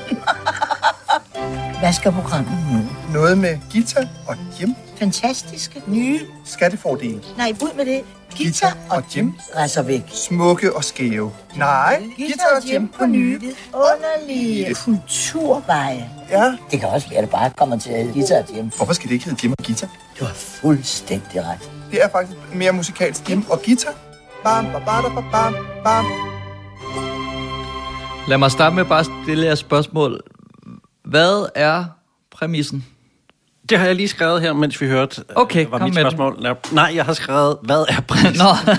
Hvad 1.81 1.93
skal 1.93 2.13
programmet 2.13 2.53
nu? 2.73 2.79
Noget 3.13 3.39
med 3.39 3.59
Gita 3.71 4.09
og 4.27 4.37
Jim. 4.61 4.75
Fantastiske, 4.99 5.83
nye... 5.87 6.21
Skattefordel. 6.45 7.25
Nej, 7.37 7.53
ud 7.63 7.77
med 7.77 7.87
det. 7.87 8.01
Gita 8.39 8.67
og 8.91 9.05
Jim 9.17 9.35
rejser 9.57 9.83
væk. 9.83 10.03
Smukke 10.13 10.77
og 10.77 10.85
skæve. 10.85 11.33
Nej, 11.57 12.03
Gita 12.17 12.43
og 12.57 12.73
Jim 12.73 12.89
på 12.89 13.07
nye, 13.07 13.41
vidunderlige 13.41 14.75
kulturveje. 14.75 16.11
Ja. 16.31 16.57
Det 16.71 16.81
kan 16.81 16.89
også 16.89 17.09
være, 17.09 17.19
at 17.19 17.23
det 17.23 17.31
bare 17.31 17.51
kommer 17.57 17.79
til 17.79 17.91
at 17.91 17.99
hedde 17.99 18.13
Gita 18.13 18.39
og 18.39 18.57
Jim. 18.57 18.71
Hvorfor 18.77 18.93
skal 18.93 19.09
det 19.09 19.15
ikke 19.15 19.25
hedde 19.25 19.39
Jim 19.43 19.53
og 19.59 19.65
Gita? 19.65 19.89
Du 20.21 20.25
har 20.25 20.35
fuldstændig 20.35 21.45
ret. 21.45 21.71
Det 21.91 22.03
er 22.05 22.09
faktisk 22.09 22.39
mere 22.55 22.73
musikalsk 22.73 23.31
Jim 23.31 23.45
og 23.51 23.63
Gita. 23.63 23.89
Bam, 24.45 24.65
bam, 24.65 24.83
bam, 24.85 25.15
bam, 25.15 25.25
bam, 25.33 25.55
bam. 25.85 26.05
Lad 28.29 28.39
mig 28.39 28.51
starte 28.51 28.77
med 28.77 28.85
bare 28.85 29.01
at 29.01 29.07
stille 29.25 29.47
jer 29.47 29.53
et 29.53 29.59
spørgsmål. 29.59 30.21
Hvad 31.05 31.49
er 31.55 31.85
præmissen? 32.31 32.87
Det 33.71 33.79
har 33.79 33.87
jeg 33.87 33.95
lige 33.97 34.09
skrevet 34.09 34.43
her, 34.43 34.53
mens 34.53 34.81
vi 34.81 34.87
hørte, 34.87 35.21
øh, 35.31 35.37
Okay, 35.37 35.67
var 35.71 35.79
kom 35.79 35.85
mit 35.89 35.95
med 35.95 36.05
den. 36.05 36.11
spørgsmål. 36.13 36.43
Nej, 36.43 36.55
Nej, 36.73 36.93
jeg 36.95 37.05
har 37.05 37.13
skrevet, 37.13 37.57
hvad 37.63 37.85
er 37.89 38.01
prisen? 38.01 38.37
Nå, 38.39 38.75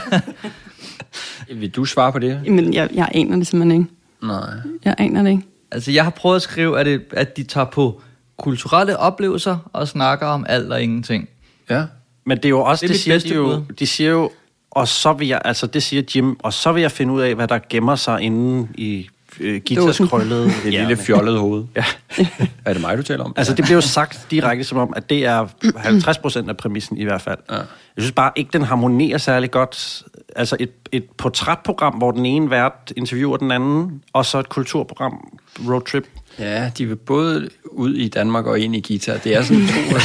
Vil 1.55 1.69
du 1.69 1.85
svare 1.85 2.11
på 2.11 2.19
det? 2.19 2.41
Men 2.51 2.73
jeg, 2.73 2.89
jeg 2.93 3.09
aner 3.13 3.35
det 3.37 3.47
simpelthen 3.47 3.81
ikke. 3.81 3.93
Nej. 4.23 4.49
Jeg 4.85 4.95
aner 4.97 5.23
det 5.23 5.29
ikke. 5.29 5.43
altså 5.71 5.91
jeg 5.91 6.03
har 6.03 6.11
prøvet 6.11 6.35
at 6.35 6.41
skrive, 6.41 6.79
at, 6.79 6.85
det, 6.85 7.01
at 7.11 7.37
de 7.37 7.43
tager 7.43 7.65
på 7.65 8.01
kulturelle 8.37 8.97
oplevelser 8.97 9.57
og 9.73 9.87
snakker 9.87 10.27
om 10.27 10.45
alt 10.49 10.73
og 10.73 10.81
ingenting. 10.83 11.29
Ja. 11.69 11.83
Men 12.25 12.37
det 12.37 12.45
er 12.45 12.49
jo 12.49 12.61
også, 12.61 12.81
Det 12.87 12.89
det, 12.89 12.99
siger 12.99 13.19
de 13.19 13.33
jo, 13.35 13.63
de 13.79 13.87
siger 13.87 14.09
jo, 14.09 14.31
og 14.71 14.87
så 14.87 15.13
vil 15.13 15.27
jeg, 15.27 15.41
altså 15.45 15.67
det 15.67 15.83
siger 15.83 16.03
Jim, 16.15 16.35
og 16.39 16.53
så 16.53 16.71
vil 16.71 16.81
jeg 16.81 16.91
finde 16.91 17.13
ud 17.13 17.21
af, 17.21 17.35
hvad 17.35 17.47
der 17.47 17.59
gemmer 17.69 17.95
sig 17.95 18.21
inde 18.21 18.67
i 18.75 19.07
øh, 19.39 19.61
Gitas 19.61 19.97
krøllede 20.09 20.45
Det 20.63 20.73
lille 20.79 20.97
fjollede 20.97 21.39
hoved. 21.39 21.63
Ja. 21.75 21.85
Er 22.65 22.73
det 22.73 22.81
mig, 22.81 22.97
du 22.97 23.03
taler 23.03 23.23
om? 23.23 23.33
Altså, 23.37 23.53
det 23.55 23.65
bliver 23.65 23.75
jo 23.75 23.81
sagt 23.81 24.27
direkte 24.31 24.63
som 24.63 24.77
om, 24.77 24.93
at 24.95 25.09
det 25.09 25.25
er 25.25 25.47
50 25.75 26.17
procent 26.17 26.49
af 26.49 26.57
præmissen 26.57 26.97
i 26.97 27.03
hvert 27.03 27.21
fald. 27.21 27.37
Ja. 27.51 27.55
Jeg 27.55 27.65
synes 27.97 28.11
bare 28.11 28.31
ikke, 28.35 28.49
den 28.53 28.61
harmonerer 28.61 29.17
særlig 29.17 29.51
godt. 29.51 30.03
Altså 30.35 30.57
et, 30.59 30.71
et 30.91 31.05
portrætprogram, 31.17 31.93
hvor 31.93 32.11
den 32.11 32.25
ene 32.25 32.49
vært 32.49 32.93
interviewer 32.97 33.37
den 33.37 33.51
anden, 33.51 34.01
og 34.13 34.25
så 34.25 34.39
et 34.39 34.49
kulturprogram, 34.49 35.39
roadtrip. 35.67 36.07
Ja, 36.39 36.71
de 36.77 36.85
vil 36.85 36.95
både 36.95 37.49
ud 37.65 37.93
i 37.93 38.07
Danmark 38.07 38.45
og 38.45 38.59
ind 38.59 38.75
i 38.75 38.83
guitar. 38.87 39.17
Det 39.17 39.35
er 39.35 39.41
sådan 39.41 39.67
to... 39.67 39.97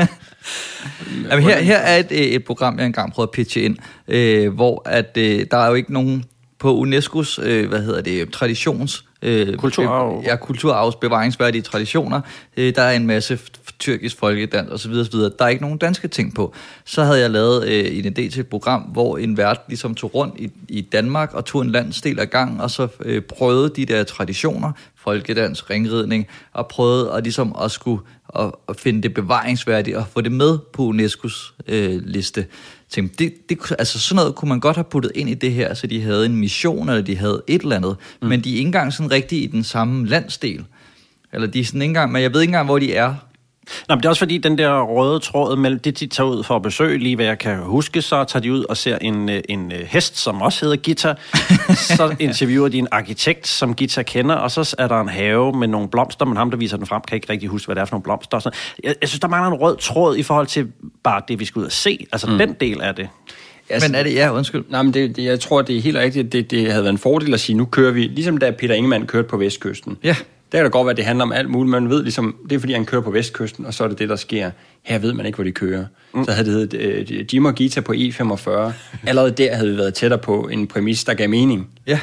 Jamen, 1.30 1.44
her, 1.44 1.60
her 1.60 1.76
er 1.76 1.98
et, 1.98 2.34
et 2.34 2.44
program, 2.44 2.78
jeg 2.78 2.86
engang 2.86 3.12
prøvede 3.12 3.28
at 3.28 3.34
pitche 3.34 3.60
ind, 3.60 3.76
øh, 4.08 4.54
hvor 4.54 4.82
at, 4.84 5.16
øh, 5.16 5.46
der 5.50 5.56
er 5.56 5.68
jo 5.68 5.74
ikke 5.74 5.92
nogen 5.92 6.24
på 6.58 6.84
UNESCO's, 6.84 7.42
øh, 7.42 7.68
hvad 7.68 7.82
hedder 7.82 8.00
det, 8.00 8.32
traditions... 8.32 9.04
Øh, 9.22 9.56
Kulturarv. 9.56 10.22
Ja, 10.24 10.36
kulturarvs 10.36 10.96
bevaringsværdige 10.96 11.62
traditioner. 11.62 12.20
Øh, 12.56 12.74
der 12.74 12.82
er 12.82 12.96
en 12.96 13.06
masse 13.06 13.38
tyrkisk 13.78 14.18
folkedans 14.18 14.70
osv. 14.70 14.92
osv. 14.92 15.18
Der 15.18 15.44
er 15.44 15.48
ikke 15.48 15.62
nogen 15.62 15.78
danske 15.78 16.08
ting 16.08 16.34
på. 16.34 16.54
Så 16.84 17.04
havde 17.04 17.20
jeg 17.20 17.30
lavet 17.30 17.68
øh, 17.68 17.98
en 17.98 18.06
idé 18.06 18.30
til 18.30 18.40
et 18.40 18.46
program, 18.46 18.82
hvor 18.82 19.18
en 19.18 19.36
vært 19.36 19.60
ligesom 19.68 19.94
tog 19.94 20.14
rundt 20.14 20.34
i, 20.38 20.50
i 20.68 20.80
Danmark 20.80 21.34
og 21.34 21.44
tog 21.44 21.62
en 21.62 21.70
landsdel 21.70 22.18
af 22.18 22.30
gang, 22.30 22.62
og 22.62 22.70
så 22.70 22.88
øh, 23.00 23.22
prøvede 23.22 23.72
de 23.76 23.86
der 23.86 24.04
traditioner, 24.04 24.72
folkedans, 24.96 25.70
ringridning, 25.70 26.26
og 26.52 26.66
prøvede 26.68 27.12
at, 27.12 27.22
ligesom 27.22 27.56
at 27.62 27.70
skulle 27.70 28.00
at, 28.38 28.52
at 28.68 28.80
finde 28.80 29.02
det 29.02 29.14
bevaringsværdigt 29.14 29.96
og 29.96 30.06
få 30.12 30.20
det 30.20 30.32
med 30.32 30.58
på 30.72 30.92
UNESCO's 30.92 31.54
øh, 31.66 32.00
liste. 32.04 32.46
Tænkte, 32.90 33.24
det, 33.24 33.48
det, 33.48 33.72
altså 33.78 33.98
sådan 33.98 34.16
noget 34.16 34.34
kunne 34.34 34.48
man 34.48 34.60
godt 34.60 34.76
have 34.76 34.84
puttet 34.84 35.12
ind 35.14 35.30
i 35.30 35.34
det 35.34 35.52
her, 35.52 35.74
så 35.74 35.86
de 35.86 36.02
havde 36.02 36.26
en 36.26 36.36
mission, 36.36 36.88
eller 36.88 37.02
de 37.02 37.16
havde 37.16 37.42
et 37.46 37.62
eller 37.62 37.76
andet, 37.76 37.96
mm. 38.22 38.28
men 38.28 38.40
de 38.40 38.52
er 38.52 38.56
ikke 38.56 38.66
engang 38.66 38.92
sådan 38.92 39.10
rigtig 39.10 39.42
i 39.42 39.46
den 39.46 39.64
samme 39.64 40.06
landsdel. 40.06 40.64
Eller 41.32 41.46
de 41.46 41.60
er 41.60 41.64
sådan 41.64 41.82
ikke 41.82 41.90
engang, 41.90 42.12
men 42.12 42.22
jeg 42.22 42.32
ved 42.32 42.40
ikke 42.40 42.50
engang, 42.50 42.66
hvor 42.66 42.78
de 42.78 42.94
er. 42.94 43.14
Nå, 43.88 43.94
men 43.94 43.98
det 43.98 44.04
er 44.04 44.08
også 44.08 44.18
fordi, 44.18 44.38
den 44.38 44.58
der 44.58 44.82
røde 44.82 45.18
tråd 45.18 45.56
mellem 45.56 45.80
det, 45.80 46.00
de 46.00 46.06
tager 46.06 46.28
ud 46.28 46.42
for 46.42 46.56
at 46.56 46.62
besøge, 46.62 46.98
lige 46.98 47.16
hvad 47.16 47.26
jeg 47.26 47.38
kan 47.38 47.58
huske, 47.58 48.02
så 48.02 48.24
tager 48.24 48.40
de 48.40 48.52
ud 48.52 48.64
og 48.64 48.76
ser 48.76 48.98
en, 48.98 49.28
øh, 49.28 49.42
en 49.48 49.72
øh, 49.72 49.78
hest, 49.86 50.18
som 50.18 50.42
også 50.42 50.64
hedder 50.64 50.76
Gita. 50.76 51.14
så 51.96 52.16
interviewer 52.18 52.68
de 52.68 52.78
en 52.78 52.88
arkitekt, 52.90 53.46
som 53.46 53.74
Gita 53.74 54.02
kender, 54.02 54.34
og 54.34 54.50
så 54.50 54.74
er 54.78 54.88
der 54.88 55.00
en 55.00 55.08
have 55.08 55.52
med 55.52 55.68
nogle 55.68 55.88
blomster, 55.88 56.24
men 56.24 56.36
ham, 56.36 56.50
der 56.50 56.58
viser 56.58 56.76
den 56.76 56.86
frem, 56.86 57.02
kan 57.08 57.16
ikke 57.16 57.32
rigtig 57.32 57.48
huske, 57.48 57.66
hvad 57.66 57.74
det 57.74 57.80
er 57.80 57.84
for 57.84 57.94
nogle 57.94 58.02
blomster. 58.02 58.38
sådan. 58.38 58.58
Jeg, 58.84 58.94
jeg 59.00 59.08
synes, 59.08 59.20
der 59.20 59.28
mangler 59.28 59.50
en 59.50 59.60
rød 59.60 59.76
tråd 59.76 60.16
i 60.16 60.22
forhold 60.22 60.46
til 60.46 60.68
bare 61.02 61.22
det, 61.28 61.40
vi 61.40 61.44
skal 61.44 61.60
ud 61.60 61.64
og 61.64 61.72
se. 61.72 62.06
Altså 62.12 62.30
mm. 62.30 62.38
den 62.38 62.52
del 62.60 62.80
af 62.80 62.94
det. 62.94 63.08
Men 63.82 63.94
er 63.94 64.02
det, 64.02 64.14
ja, 64.14 64.32
undskyld. 64.32 64.64
Nej, 64.68 64.82
men 64.82 64.94
det, 64.94 65.16
det, 65.16 65.24
jeg 65.24 65.40
tror, 65.40 65.62
det 65.62 65.76
er 65.76 65.80
helt 65.80 65.96
rigtigt. 65.96 66.32
Det, 66.32 66.50
det 66.50 66.70
havde 66.72 66.84
været 66.84 66.92
en 66.92 66.98
fordel 66.98 67.34
at 67.34 67.40
sige, 67.40 67.56
nu 67.56 67.64
kører 67.64 67.92
vi, 67.92 68.02
ligesom 68.02 68.38
da 68.38 68.50
Peter 68.50 68.74
Ingemann 68.74 69.06
kørte 69.06 69.28
på 69.28 69.36
Vestkysten. 69.36 69.96
Ja. 70.04 70.16
Der 70.56 70.60
kan 70.62 70.64
det 70.64 70.72
godt 70.72 70.86
være, 70.86 70.90
at 70.90 70.96
det 70.96 71.04
handler 71.04 71.24
om 71.24 71.32
alt 71.32 71.50
muligt. 71.50 71.70
Man 71.70 71.90
ved 71.90 72.02
ligesom, 72.02 72.36
det 72.50 72.56
er 72.56 72.60
fordi, 72.60 72.72
han 72.72 72.84
kører 72.84 73.02
på 73.02 73.10
Vestkysten, 73.10 73.66
og 73.66 73.74
så 73.74 73.84
er 73.84 73.88
det 73.88 73.98
det, 73.98 74.08
der 74.08 74.16
sker. 74.16 74.50
Her 74.82 74.98
ved 74.98 75.12
man 75.12 75.26
ikke, 75.26 75.36
hvor 75.36 75.44
de 75.44 75.52
kører. 75.52 75.84
Mm. 76.14 76.24
Så 76.24 76.32
havde 76.32 76.46
det 76.46 76.54
heddet 76.54 76.74
øh, 77.10 77.34
Jim 77.34 77.44
og 77.44 77.54
Gita 77.54 77.80
på 77.80 77.92
E45. 77.92 78.50
Allerede 79.08 79.30
der 79.30 79.54
havde 79.54 79.70
vi 79.70 79.76
været 79.76 79.94
tættere 79.94 80.20
på 80.20 80.48
en 80.48 80.66
præmis, 80.66 81.04
der 81.04 81.14
gav 81.14 81.28
mening. 81.28 81.68
Ja. 81.86 82.00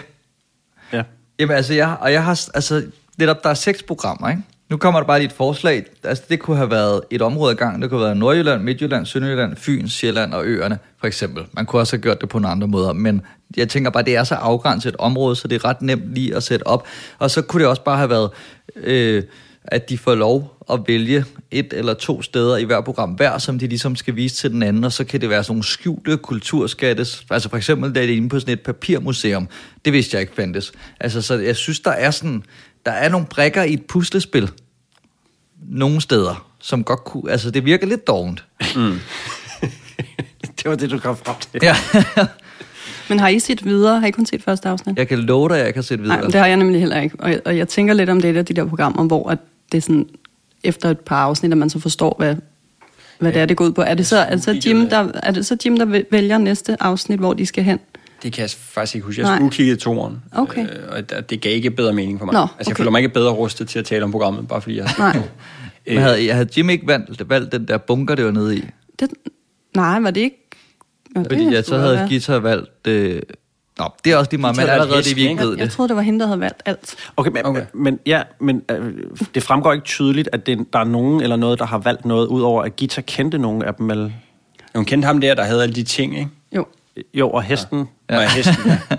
Ja. 0.93 1.03
Jamen 1.39 1.55
altså, 1.55 1.74
jeg, 1.74 1.98
og 2.00 2.13
jeg 2.13 2.24
har, 2.24 2.50
altså, 2.53 2.83
netop, 3.17 3.43
der 3.43 3.50
er 3.50 3.53
seks 3.53 3.83
programmer, 3.83 4.29
ikke? 4.29 4.41
Nu 4.70 4.77
kommer 4.77 5.00
der 5.00 5.08
bare 5.08 5.20
lige 5.20 5.27
et 5.27 5.34
forslag. 5.34 5.86
Altså, 6.03 6.24
det 6.29 6.39
kunne 6.39 6.58
have 6.58 6.72
været 6.72 7.01
et 7.12 7.22
område 7.22 7.51
ad 7.51 7.55
gang. 7.55 7.82
Det 7.82 7.89
kunne 7.89 8.00
have 8.00 8.05
været 8.05 8.17
Nordjylland, 8.17 8.63
Midtjylland, 8.63 9.05
Sønderjylland, 9.05 9.55
Fyn, 9.55 9.88
Sjælland 9.88 10.34
og 10.34 10.46
Øerne, 10.46 10.79
for 11.00 11.08
eksempel. 11.08 11.43
Man 11.51 11.65
kunne 11.65 11.82
også 11.82 11.96
have 11.96 12.01
gjort 12.01 12.22
det 12.22 12.29
på 12.29 12.39
nogle 12.39 12.51
andre 12.51 12.67
måder, 12.67 12.93
men 12.93 13.22
jeg 13.58 13.70
tænker 13.70 13.91
bare, 13.91 14.03
det 14.03 14.15
er 14.15 14.24
så 14.24 14.36
afgrænset 14.36 14.90
et 14.90 14.96
område, 15.00 15.35
så 15.35 15.48
det 15.48 15.55
er 15.55 15.66
ret 15.66 15.81
nemt 15.81 16.14
lige 16.16 16.35
at 16.35 16.44
sætte 16.44 16.68
op. 16.68 16.87
Og 17.20 17.31
så 17.31 17.42
kunne 17.42 17.61
det 17.61 17.70
også 17.70 17.83
bare 17.83 17.98
have 17.98 18.09
været, 18.09 18.29
øh, 18.75 19.24
at 19.66 19.90
de 19.90 19.98
får 19.98 20.16
lov 20.16 20.57
at 20.72 20.79
vælge 20.87 21.25
et 21.51 21.74
eller 21.74 21.94
to 21.94 22.22
steder 22.22 22.57
i 22.57 22.64
hver 22.64 22.81
program 22.81 23.09
hver, 23.09 23.37
som 23.37 23.59
de 23.59 23.68
ligesom 23.68 23.96
skal 23.96 24.16
vise 24.16 24.35
til 24.35 24.51
den 24.51 24.64
anden, 24.64 24.83
og 24.83 24.92
så 24.92 25.03
kan 25.03 25.22
det 25.22 25.29
være 25.29 25.44
sådan 25.44 25.53
nogle 25.53 25.64
skjulte 25.64 26.18
kulturskattes. 26.18 27.25
Altså 27.29 27.50
for 27.50 27.57
eksempel, 27.57 27.96
da 27.96 28.01
det 28.01 28.09
er 28.09 28.16
inde 28.16 28.29
på 28.29 28.40
sådan 28.40 28.53
et 28.53 28.61
papirmuseum. 28.61 29.48
Det 29.85 29.94
vidste 29.94 30.16
jeg 30.16 30.22
ikke 30.22 30.35
fandtes. 30.35 30.72
Altså, 31.00 31.22
så 31.22 31.33
jeg 31.40 31.55
synes, 31.55 31.79
der 31.79 31.92
er 31.92 32.11
sådan, 32.11 32.44
der 32.85 32.92
er 32.92 33.09
nogle 33.09 33.27
brækker 33.29 33.64
i 33.64 33.74
et 33.74 33.85
puslespil 33.85 34.51
nogle 35.69 36.01
steder, 36.01 36.45
som 36.59 36.83
godt 36.83 37.03
kunne, 37.03 37.31
altså 37.31 37.51
det 37.51 37.65
virker 37.65 37.87
lidt 37.87 38.07
dovent. 38.07 38.43
Det 40.57 40.69
var 40.69 40.75
det, 40.75 40.91
du 40.91 40.99
kom 40.99 41.17
frem 41.17 41.35
til. 41.51 41.59
Ja. 41.63 41.75
Men 43.09 43.19
har 43.19 43.27
I 43.27 43.39
set 43.39 43.65
videre? 43.65 43.99
Har 43.99 44.07
I 44.07 44.11
kun 44.11 44.25
set 44.25 44.43
første 44.43 44.69
afsnit? 44.69 44.97
jeg 44.97 45.07
kan 45.07 45.19
love 45.19 45.49
dig, 45.49 45.57
at 45.59 45.65
jeg 45.65 45.73
kan 45.73 45.83
sætte 45.83 46.01
videre. 46.03 46.17
Nej, 46.17 46.25
det 46.27 46.35
har 46.35 46.45
jeg 46.47 46.57
nemlig 46.57 46.79
heller 46.79 47.01
ikke. 47.01 47.15
Og 47.19 47.29
jeg, 47.31 47.41
og 47.45 47.57
jeg 47.57 47.67
tænker 47.67 47.93
lidt 47.93 48.09
om 48.09 48.21
det 48.21 48.35
der, 48.35 48.41
de 48.41 48.53
der 48.53 48.65
programmer, 48.65 49.03
hvor 49.03 49.29
at 49.29 49.37
det 49.71 49.77
er 49.77 49.81
sådan, 49.81 50.05
efter 50.63 50.89
et 50.89 50.99
par 50.99 51.17
afsnit, 51.23 51.51
at 51.51 51.57
man 51.57 51.69
så 51.69 51.79
forstår, 51.79 52.15
hvad, 52.17 52.35
hvad 53.19 53.31
det 53.31 53.41
er, 53.41 53.45
det 53.45 53.57
går 53.57 53.65
ud 53.65 53.71
på. 53.71 53.81
Er 53.81 53.93
det 53.93 54.07
så, 54.07 54.17
er 54.17 54.35
det 54.35 54.43
så, 54.43 54.61
Jim, 54.65 54.89
der, 54.89 55.07
er 55.23 55.31
det 55.31 55.45
så 55.45 55.57
Jim, 55.65 55.77
der 55.77 55.85
væ- 55.85 56.07
vælger 56.11 56.37
næste 56.37 56.83
afsnit, 56.83 57.19
hvor 57.19 57.33
de 57.33 57.45
skal 57.45 57.63
hen? 57.63 57.79
Det 58.24 58.33
kan 58.33 58.42
jeg 58.42 58.50
faktisk 58.50 58.96
ikke 58.96 59.05
huske. 59.05 59.22
Jeg 59.22 59.36
skulle 59.38 59.51
kigge 59.51 59.75
toeren. 59.75 60.24
Okay. 60.31 60.62
Øh, 60.64 60.70
og 60.90 61.09
det- 61.09 61.29
det 61.29 61.42
gav 61.42 61.53
ikke 61.55 61.72
bedre 61.72 61.94
mening 61.94 62.20
for 62.20 62.25
mig. 62.25 62.33
Nå, 62.33 62.40
Altså, 62.40 62.53
jeg 62.59 62.68
okay. 62.68 62.75
føler 62.77 62.92
mig 62.92 63.00
ikke 63.00 63.09
bedre 63.14 63.31
rustet 63.31 63.68
til 63.68 63.79
at 63.79 63.86
tale 63.86 64.03
om 64.03 64.12
programmet, 64.12 64.48
bare 64.48 64.62
fordi 64.62 64.77
jeg... 64.77 64.90
Nej. 64.98 65.20
Men 65.88 65.98
havde, 65.98 66.25
jeg 66.25 66.36
havde 66.36 66.50
Jim 66.57 66.70
ikke 66.70 66.88
valgt, 66.88 67.29
valgt 67.29 67.51
den 67.51 67.68
der 67.68 67.77
bunker, 67.77 68.16
det 68.16 68.25
var 68.25 68.31
nede 68.31 68.57
i. 68.57 68.64
Det, 69.00 69.09
nej, 69.75 70.00
var 70.00 70.12
det 70.12 70.22
ikke? 70.22 70.50
Nå, 71.16 71.22
det 71.22 71.31
Fordi 71.31 71.44
ja, 71.50 71.62
så 71.62 71.66
skulle 71.66 71.81
havde. 71.81 72.05
Gita 72.09 72.38
valgt... 72.38 72.88
Øh, 72.88 73.22
nå, 73.79 73.86
det 74.05 74.12
er 74.14 74.18
også 74.18 74.31
lige 74.31 74.42
meget, 74.42 74.55
men 74.57 74.70
allerede 74.70 75.03
det, 75.03 75.16
vi 75.16 75.22
ikke 75.29 75.42
ved 75.42 75.50
Jeg, 75.50 75.57
jeg 75.59 75.66
det. 75.66 75.74
troede, 75.74 75.88
det 75.90 75.96
var 75.96 76.01
hende, 76.01 76.20
der 76.20 76.25
havde 76.25 76.40
valgt 76.40 76.62
alt. 76.66 76.96
Okay, 77.18 77.31
men, 77.31 77.46
Okay. 77.46 77.59
okay. 77.62 77.70
men, 77.74 78.00
ja, 78.05 78.22
men 78.40 78.62
øh, 78.72 78.94
det 79.36 79.44
fremgår 79.44 79.74
ikke 79.74 79.86
tydeligt, 79.86 80.29
at 80.31 80.46
det, 80.46 80.66
der 80.74 80.79
er 80.79 80.83
nogen 80.83 81.22
eller 81.22 81.36
noget, 81.36 81.59
der 81.59 81.66
har 81.66 81.77
valgt 81.77 82.05
noget, 82.05 82.27
udover 82.27 82.64
at 82.64 82.75
Gita 82.75 83.01
kendte 83.01 83.38
nogen 83.38 83.62
af 83.64 83.74
dem, 83.75 83.90
eller... 83.90 84.09
Hun 84.75 84.86
kendte 84.86 85.05
ham 85.05 85.22
der, 85.22 85.33
der 85.36 85.44
havde 85.44 85.64
alle 85.64 85.75
de 85.75 85.83
ting, 85.83 86.18
ikke? 86.18 86.29
Jo. 86.98 87.03
Jo, 87.14 87.29
og 87.29 87.44
hesten... 87.44 87.90
Ja. 88.10 88.18
Og 88.18 88.32
hesten, 88.32 88.56
ja. 88.66 88.77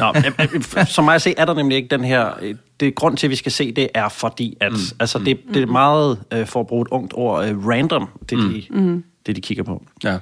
Nå, 0.00 0.12
øh, 0.16 0.48
øh, 0.76 0.86
som 0.86 1.04
mig 1.04 1.14
at 1.14 1.22
se, 1.22 1.34
er 1.36 1.44
der 1.44 1.54
nemlig 1.54 1.76
ikke 1.76 1.88
den 1.88 2.04
her... 2.04 2.30
øh, 2.42 2.54
Det 2.80 2.94
grund 2.94 3.16
til, 3.16 3.26
at 3.26 3.30
vi 3.30 3.36
skal 3.36 3.52
se, 3.52 3.72
det 3.72 3.88
er 3.94 4.08
fordi, 4.08 4.56
at... 4.60 4.72
Mm. 4.72 4.78
Altså, 5.00 5.18
det, 5.18 5.40
det 5.54 5.62
er 5.62 5.66
meget, 5.66 6.22
øh, 6.32 6.46
for 6.46 6.60
at 6.60 6.66
bruge 6.66 6.82
et 6.82 6.88
ungt 6.88 7.12
ord, 7.16 7.48
øh, 7.48 7.66
random, 7.66 8.08
det, 8.30 8.38
de, 8.38 8.66
mm. 8.70 9.04
det 9.26 9.36
de 9.36 9.40
kigger 9.40 9.64
på. 9.64 9.84
ja. 10.04 10.18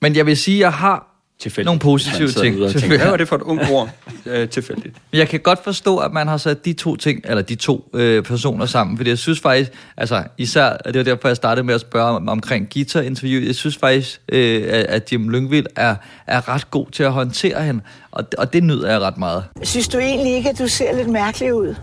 Men 0.00 0.16
jeg 0.16 0.26
vil 0.26 0.36
sige, 0.36 0.56
at 0.56 0.60
jeg 0.60 0.72
har 0.72 1.15
Tilfældigt. 1.38 1.66
nogle 1.66 1.80
positive 1.80 2.28
ting. 2.28 2.56
tænker, 2.72 2.96
Hvad 2.96 3.10
var 3.10 3.16
det 3.16 3.28
for 3.28 3.36
et 3.36 3.42
ungt 3.42 3.70
ord? 3.70 3.90
Øh, 4.26 4.48
tilfældigt. 4.48 4.94
Men 5.12 5.18
jeg 5.18 5.28
kan 5.28 5.40
godt 5.40 5.64
forstå, 5.64 5.98
at 5.98 6.12
man 6.12 6.28
har 6.28 6.36
sat 6.36 6.64
de 6.64 6.72
to 6.72 6.96
ting, 6.96 7.20
eller 7.24 7.42
de 7.42 7.54
to 7.54 7.90
øh, 7.94 8.22
personer 8.22 8.66
sammen, 8.66 8.96
fordi 8.96 9.10
jeg 9.10 9.18
synes 9.18 9.40
faktisk, 9.40 9.72
altså 9.96 10.22
især, 10.38 10.64
og 10.64 10.94
det 10.94 10.96
var 10.96 11.02
derfor, 11.04 11.28
jeg 11.28 11.36
startede 11.36 11.66
med 11.66 11.74
at 11.74 11.80
spørge 11.80 12.16
om, 12.16 12.28
omkring 12.28 12.68
guitar-interview, 12.74 13.46
jeg 13.46 13.54
synes 13.54 13.76
faktisk, 13.76 14.20
øh, 14.28 14.62
at 14.68 14.86
at 14.86 15.12
Jim 15.12 15.28
Lyngvild 15.28 15.66
er, 15.76 15.96
er 16.26 16.48
ret 16.48 16.70
god 16.70 16.86
til 16.90 17.02
at 17.02 17.12
håndtere 17.12 17.62
hende, 17.62 17.80
og, 18.10 18.24
og 18.38 18.52
det 18.52 18.62
nyder 18.64 18.90
jeg 18.90 19.00
ret 19.00 19.18
meget. 19.18 19.44
Synes 19.62 19.88
du 19.88 19.98
egentlig 19.98 20.34
ikke, 20.34 20.50
at 20.50 20.58
du 20.58 20.68
ser 20.68 20.96
lidt 20.96 21.08
mærkelig 21.08 21.54
ud? 21.54 21.74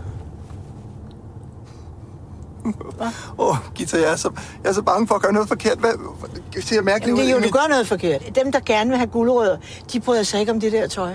Åh, 3.38 3.48
oh, 3.48 3.56
Gita, 3.74 3.96
jeg 3.96 4.12
er, 4.12 4.16
så, 4.16 4.30
jeg 4.62 4.68
er 4.70 4.74
så 4.74 4.82
bange 4.82 5.06
for 5.06 5.14
at 5.14 5.22
gøre 5.22 5.32
noget 5.32 5.48
forkert. 5.48 5.78
Hvad, 5.78 5.90
det 6.54 6.68
ser 6.68 6.82
mærkeligt 6.82 7.08
Jamen, 7.08 7.24
det 7.24 7.30
er 7.30 7.40
jo, 7.40 7.46
du 7.46 7.52
gør 7.52 7.68
noget 7.68 7.88
forkert. 7.88 8.22
Dem, 8.34 8.52
der 8.52 8.60
gerne 8.60 8.90
vil 8.90 8.98
have 8.98 9.10
guldrødder, 9.10 9.56
de 9.92 10.00
bryder 10.00 10.22
sig 10.22 10.40
ikke 10.40 10.52
om 10.52 10.60
det 10.60 10.72
der 10.72 10.86
tøj. 10.86 11.12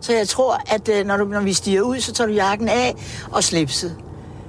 Så 0.00 0.12
jeg 0.12 0.28
tror, 0.28 0.60
at 0.66 0.88
øh, 0.88 1.06
når, 1.06 1.16
du, 1.16 1.24
når 1.24 1.40
vi 1.40 1.52
stiger 1.52 1.82
ud, 1.82 2.00
så 2.00 2.12
tager 2.12 2.28
du 2.28 2.34
jakken 2.34 2.68
af 2.68 2.94
og 3.32 3.44
slipset. 3.44 3.96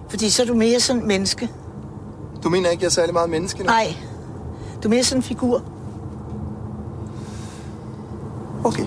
Fordi 0.10 0.30
så 0.30 0.42
er 0.42 0.46
du 0.46 0.54
mere 0.54 0.80
sådan 0.80 1.02
en 1.02 1.08
menneske. 1.08 1.50
Du 2.44 2.50
mener 2.50 2.70
ikke, 2.70 2.82
jeg 2.84 2.88
er 2.88 2.92
særlig 2.92 3.14
meget 3.14 3.30
menneske 3.30 3.60
nu? 3.60 3.66
Nej, 3.66 3.96
du 4.84 4.88
er 4.88 4.90
mere 4.90 5.04
sådan 5.04 5.20
en 5.20 5.24
figur. 5.24 5.64
Okay. 8.64 8.86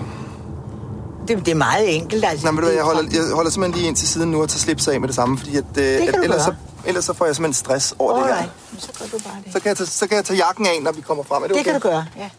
Det, 1.27 1.45
det 1.45 1.51
er 1.51 1.55
meget 1.55 1.95
enkelt. 1.95 2.25
Altså, 2.25 2.45
Nej, 2.45 2.51
men 2.51 2.61
du 2.61 2.67
Det 2.67 2.73
jeg 2.73 2.81
er 2.81 2.85
holder, 2.85 3.01
jeg 3.13 3.35
holder 3.35 3.51
simpelthen 3.51 3.79
lige 3.79 3.87
ind 3.87 3.95
til 3.95 4.07
siden 4.07 4.31
nu 4.31 4.41
og 4.41 4.49
tager 4.49 4.59
slips 4.59 4.87
af 4.87 4.99
med 4.99 5.07
det 5.07 5.15
samme, 5.15 5.37
fordi 5.37 5.57
at, 5.57 5.63
øh, 5.77 5.97
kan 5.97 6.07
at 6.07 6.23
ellers, 6.23 6.41
så, 6.41 6.49
gøre. 6.49 6.74
Ellers 6.85 7.05
så 7.05 7.13
får 7.13 7.25
jeg 7.25 7.35
simpelthen 7.35 7.53
stress 7.53 7.95
over 7.99 8.15
det 8.17 8.25
her. 8.27 8.33
Alright, 8.33 8.51
så 8.77 8.91
gør 8.99 9.05
du 9.05 9.23
bare 9.23 9.37
det. 9.45 9.53
Så 9.53 9.59
kan, 9.59 9.67
jeg 9.69 9.77
tage, 9.77 9.87
så 9.87 10.07
kan 10.07 10.15
jeg 10.17 10.25
tage 10.25 10.37
jakken 10.45 10.65
af, 10.65 10.81
når 10.83 10.91
vi 10.91 11.01
kommer 11.01 11.23
frem. 11.23 11.43
Er 11.43 11.47
det, 11.47 11.55
Det 11.55 11.61
okay? 11.61 11.71
kan 11.71 11.81
du 11.81 11.87
gøre, 11.87 12.05
ja. 12.17 12.29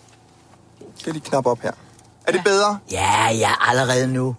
Det 0.99 1.07
er 1.07 1.13
lige 1.13 1.23
knap 1.23 1.47
op 1.47 1.61
her. 1.63 1.73
Er 2.27 2.33
det 2.33 2.41
bedre? 2.45 2.79
Ja, 2.93 3.31
ja, 3.31 3.51
allerede 3.69 4.07
nu. 4.07 4.37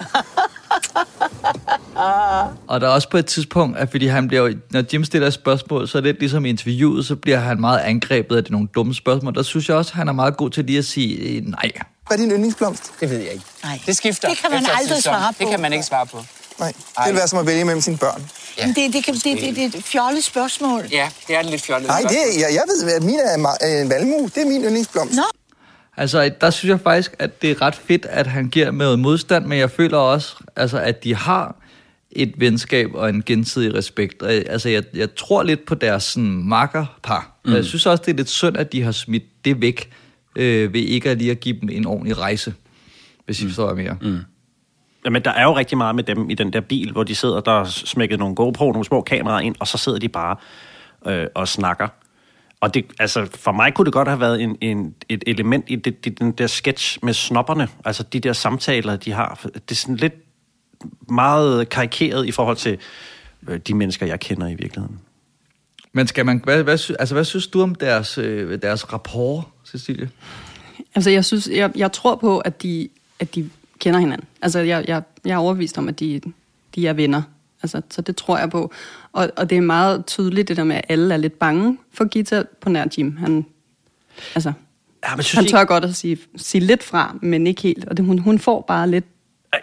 Og 2.68 2.80
der 2.80 2.86
er 2.86 2.90
også 2.90 3.08
på 3.10 3.16
et 3.16 3.26
tidspunkt, 3.26 3.78
at 3.78 3.90
fordi 3.90 4.06
han 4.06 4.28
bliver, 4.28 4.48
jo- 4.48 4.56
når 4.70 4.82
Jim 4.92 5.04
stiller 5.04 5.28
et 5.28 5.34
spørgsmål, 5.34 5.88
så 5.88 5.98
er 5.98 6.02
det 6.02 6.08
lidt 6.08 6.18
ligesom 6.20 6.46
i 6.46 6.48
interviewet, 6.48 7.06
så 7.06 7.16
bliver 7.16 7.38
han 7.38 7.60
meget 7.60 7.78
angrebet 7.78 8.36
af 8.36 8.42
det 8.42 8.52
nogle 8.52 8.68
dumme 8.74 8.94
spørgsmål. 8.94 9.34
Der 9.34 9.42
synes 9.42 9.68
jeg 9.68 9.76
også, 9.76 9.90
at 9.92 9.96
han 9.96 10.08
er 10.08 10.12
meget 10.12 10.36
god 10.36 10.50
til 10.50 10.64
lige 10.64 10.78
at 10.78 10.84
sige 10.84 11.16
øh, 11.16 11.42
nej. 11.46 11.70
Hvad 12.06 12.18
er 12.18 12.22
din 12.22 12.30
yndlingsblomst? 12.30 12.92
Det 13.00 13.10
ved 13.10 13.18
jeg 13.18 13.32
ikke. 13.32 13.44
Nej. 13.64 13.80
Det 13.86 13.96
skifter. 13.96 14.28
Det 14.28 14.38
kan 14.38 14.50
man 14.50 14.58
aldrig 14.78 14.96
sæson. 14.96 15.02
svare 15.12 15.32
på. 15.32 15.36
Det 15.38 15.48
kan 15.48 15.60
man 15.60 15.72
ikke 15.72 15.84
svare 15.84 16.06
på. 16.06 16.18
Nej, 16.58 16.72
det 16.98 17.06
vil 17.06 17.14
være 17.14 17.28
som 17.28 17.38
at 17.38 17.46
vælge 17.46 17.64
mellem 17.64 17.80
sine 17.80 17.96
børn. 17.96 18.30
Ja. 18.58 18.66
Det, 18.66 18.92
det, 18.92 19.04
kan, 19.04 19.14
det, 19.14 19.24
det, 19.24 19.56
det 19.56 19.74
er 19.74 19.78
et 19.78 19.84
fjollet 19.84 20.24
spørgsmål. 20.24 20.82
Ja, 20.92 21.08
det 21.28 21.36
er 21.36 21.42
lidt 21.42 21.62
fjollet. 21.62 21.88
Nej, 21.88 22.00
det 22.00 22.16
er, 22.16 22.40
jeg, 22.40 22.48
jeg 22.54 22.62
ved, 22.68 22.92
at 22.92 23.02
min 23.02 23.18
er 23.18 23.56
øh, 23.64 23.80
en 23.82 23.90
valmue. 23.90 24.30
Det 24.34 24.42
er 24.42 24.46
min 24.46 24.62
yndlingsblomst. 24.64 25.16
Nå. 25.16 25.22
Altså, 25.96 26.30
der 26.40 26.50
synes 26.50 26.70
jeg 26.70 26.80
faktisk, 26.80 27.14
at 27.18 27.42
det 27.42 27.50
er 27.50 27.62
ret 27.62 27.74
fedt, 27.74 28.06
at 28.06 28.26
han 28.26 28.48
giver 28.48 28.70
med 28.70 28.86
noget 28.86 28.98
modstand, 28.98 29.46
men 29.46 29.58
jeg 29.58 29.70
føler 29.70 29.98
også, 29.98 30.36
altså, 30.56 30.78
at 30.78 31.04
de 31.04 31.14
har 31.14 31.56
et 32.10 32.34
venskab 32.36 32.90
og 32.94 33.08
en 33.08 33.22
gensidig 33.26 33.74
respekt. 33.74 34.22
Og, 34.22 34.30
Altså, 34.30 34.68
jeg, 34.68 34.82
jeg 34.94 35.14
tror 35.14 35.42
lidt 35.42 35.66
på 35.66 35.74
deres 35.74 36.02
sådan, 36.02 36.42
makkerpar. 36.48 37.40
Mm. 37.44 37.52
Jeg 37.52 37.64
synes 37.64 37.86
også, 37.86 38.02
det 38.06 38.12
er 38.12 38.16
lidt 38.16 38.30
synd, 38.30 38.56
at 38.56 38.72
de 38.72 38.82
har 38.82 38.92
smidt 38.92 39.44
det 39.44 39.60
væk, 39.60 39.90
øh, 40.36 40.72
ved 40.72 40.80
ikke 40.80 41.10
at 41.10 41.18
lige 41.18 41.30
at 41.30 41.40
give 41.40 41.60
dem 41.60 41.68
en 41.72 41.86
ordentlig 41.86 42.18
rejse, 42.18 42.54
hvis 43.24 43.40
I 43.40 43.46
forstår 43.46 43.74
hvad 43.74 43.84
jeg 43.84 43.96
mere. 44.02 44.12
Mm. 44.12 44.20
Jamen, 45.06 45.22
der 45.22 45.30
er 45.30 45.42
jo 45.42 45.56
rigtig 45.56 45.78
meget 45.78 45.94
med 45.94 46.04
dem 46.04 46.30
i 46.30 46.34
den 46.34 46.52
der 46.52 46.60
bil, 46.60 46.92
hvor 46.92 47.02
de 47.02 47.14
sidder, 47.14 47.40
der 47.40 47.60
er 47.60 47.64
smækket 47.64 48.18
nogle 48.18 48.34
GoPro, 48.34 48.72
nogle 48.72 48.84
små 48.84 49.00
kameraer 49.00 49.40
ind, 49.40 49.56
og 49.60 49.68
så 49.68 49.78
sidder 49.78 49.98
de 49.98 50.08
bare 50.08 50.36
øh, 51.06 51.26
og 51.34 51.48
snakker. 51.48 51.88
Og 52.60 52.74
det, 52.74 52.86
altså, 52.98 53.28
for 53.34 53.52
mig 53.52 53.74
kunne 53.74 53.84
det 53.84 53.92
godt 53.92 54.08
have 54.08 54.20
været 54.20 54.42
en, 54.42 54.56
en, 54.60 54.94
et 55.08 55.24
element 55.26 55.64
i 55.68 55.76
det, 55.76 56.04
det, 56.04 56.18
den 56.18 56.32
der 56.32 56.46
sketch 56.46 56.98
med 57.02 57.14
snopperne, 57.14 57.68
altså 57.84 58.02
de 58.02 58.20
der 58.20 58.32
samtaler, 58.32 58.96
de 58.96 59.12
har. 59.12 59.40
Det 59.54 59.70
er 59.70 59.74
sådan 59.74 59.96
lidt 59.96 60.14
meget 61.08 61.68
karikeret 61.68 62.26
i 62.26 62.30
forhold 62.30 62.56
til 62.56 62.78
øh, 63.48 63.58
de 63.58 63.74
mennesker, 63.74 64.06
jeg 64.06 64.20
kender 64.20 64.46
i 64.46 64.54
virkeligheden. 64.54 65.00
Men 65.92 66.06
skal 66.06 66.26
man, 66.26 66.40
hvad, 66.44 66.62
hvad, 66.62 66.90
altså, 66.98 67.14
hvad 67.14 67.24
synes 67.24 67.46
du 67.46 67.62
om 67.62 67.74
deres, 67.74 68.18
øh, 68.18 68.62
deres 68.62 68.92
rapport, 68.92 69.44
Cecilie? 69.66 70.10
Altså, 70.94 71.10
jeg 71.10 71.24
synes, 71.24 71.48
jeg, 71.52 71.70
jeg 71.76 71.92
tror 71.92 72.16
på, 72.16 72.38
at 72.38 72.62
de, 72.62 72.88
at 73.20 73.34
de 73.34 73.50
kender 73.78 74.00
hinanden. 74.00 74.26
Altså, 74.42 74.58
jeg, 74.60 74.84
jeg, 74.88 75.02
jeg 75.24 75.32
er 75.32 75.38
overbevist 75.38 75.78
om, 75.78 75.88
at 75.88 76.00
de, 76.00 76.20
de 76.74 76.86
er 76.88 76.92
venner. 76.92 77.22
Altså, 77.62 77.82
så 77.90 78.02
det 78.02 78.16
tror 78.16 78.38
jeg 78.38 78.50
på. 78.50 78.72
Og, 79.12 79.30
og 79.36 79.50
det 79.50 79.58
er 79.58 79.62
meget 79.62 80.06
tydeligt, 80.06 80.48
det 80.48 80.56
der 80.56 80.64
med, 80.64 80.76
at 80.76 80.84
alle 80.88 81.14
er 81.14 81.18
lidt 81.18 81.38
bange 81.38 81.78
for 81.92 82.04
Gita 82.04 82.44
på 82.60 82.68
nær 82.68 82.84
Jim. 82.98 83.16
Han, 83.16 83.46
altså, 84.34 84.52
Ja, 85.04 85.16
men 85.16 85.22
synes 85.22 85.34
han 85.38 85.44
I- 85.44 85.48
tør 85.48 85.64
godt 85.64 85.84
at 85.84 85.94
sige, 85.96 86.18
sige 86.36 86.64
lidt 86.64 86.82
fra, 86.82 87.18
men 87.22 87.46
ikke 87.46 87.62
helt. 87.62 87.84
Og 87.84 87.96
det, 87.96 88.04
hun, 88.04 88.18
hun 88.18 88.38
får 88.38 88.60
bare 88.68 88.90
lidt... 88.90 89.04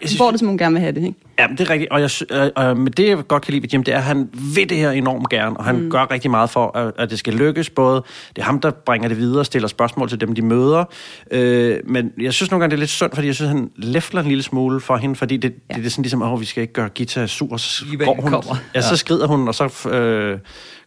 Jeg 0.01 0.09
synes- 0.09 0.17
får 0.17 0.31
det, 0.31 0.39
som 0.39 0.47
hun 0.47 0.57
gerne 0.57 0.73
vil 0.73 0.81
have 0.81 0.91
det, 0.91 1.03
ikke? 1.03 1.19
Ja, 1.39 1.47
men 1.47 1.57
det 1.57 1.67
er 1.67 1.69
rigtigt. 1.69 1.91
Og, 1.91 2.01
jeg, 2.01 2.09
øh, 2.31 2.69
øh, 2.69 2.77
men 2.77 2.93
det, 2.93 3.07
jeg 3.07 3.27
godt 3.27 3.43
kan 3.43 3.51
lide 3.51 3.63
ved 3.63 3.69
Jim, 3.69 3.83
det 3.83 3.93
er, 3.93 3.97
at 3.97 4.03
han 4.03 4.29
vil 4.55 4.69
det 4.69 4.77
her 4.77 4.91
enormt 4.91 5.29
gerne, 5.29 5.57
og 5.57 5.65
han 5.65 5.81
mm. 5.81 5.89
gør 5.89 6.11
rigtig 6.11 6.31
meget 6.31 6.49
for, 6.49 6.77
at, 6.77 6.93
at 6.97 7.09
det 7.09 7.19
skal 7.19 7.33
lykkes. 7.33 7.69
Både 7.69 8.03
det 8.35 8.41
er 8.41 8.45
ham, 8.45 8.59
der 8.59 8.71
bringer 8.71 9.07
det 9.07 9.17
videre 9.17 9.39
og 9.39 9.45
stiller 9.45 9.67
spørgsmål 9.67 10.09
til 10.09 10.21
dem, 10.21 10.35
de 10.35 10.41
møder. 10.41 10.83
Øh, 11.31 11.77
men 11.85 12.11
jeg 12.21 12.33
synes 12.33 12.51
nogle 12.51 12.61
gange, 12.61 12.71
det 12.71 12.77
er 12.77 12.79
lidt 12.79 12.89
synd, 12.89 13.11
fordi 13.13 13.27
jeg 13.27 13.35
synes, 13.35 13.49
han 13.51 13.69
læfler 13.75 14.21
en 14.21 14.27
lille 14.27 14.43
smule 14.43 14.79
for 14.81 14.97
hende, 14.97 15.15
fordi 15.15 15.37
det, 15.37 15.53
ja. 15.69 15.73
det, 15.73 15.83
det 15.83 15.85
er 15.85 15.89
sådan 15.91 16.01
ligesom, 16.03 16.21
åh, 16.21 16.39
vi 16.39 16.45
skal 16.45 16.61
ikke 16.61 16.73
gøre 16.73 16.89
Gita 16.89 17.27
sur, 17.27 17.51
og 17.51 17.59
så 17.59 17.85
går 18.05 18.21
hun. 18.21 18.31
kommer. 18.31 18.55
Ja, 18.75 18.81
så 18.81 18.97
skrider 18.97 19.27
hun, 19.27 19.47
og 19.47 19.55
så 19.55 19.89
øh, 19.89 20.39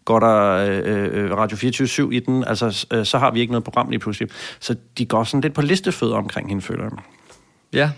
går 0.05 0.21
der 0.21 0.53
øh, 0.85 1.25
øh, 1.25 1.37
Radio 1.37 1.57
24 1.57 2.14
i 2.14 2.21
den. 2.21 2.45
Altså, 2.47 2.87
øh, 2.92 3.05
så 3.05 3.19
har 3.19 3.31
vi 3.31 3.40
ikke 3.40 3.53
noget 3.53 3.64
program 3.64 3.88
lige 3.90 3.99
pludselig. 4.01 4.29
Så 4.61 4.75
de 4.99 5.07
går 5.07 5.25
sådan 5.25 5.40
lidt 5.40 5.55
på 5.55 5.62
listefødder 5.62 6.16
omkring 6.16 6.49
hende, 6.49 6.62
føler 6.62 6.83
jeg. 6.85 6.92
Ja. 7.73 7.90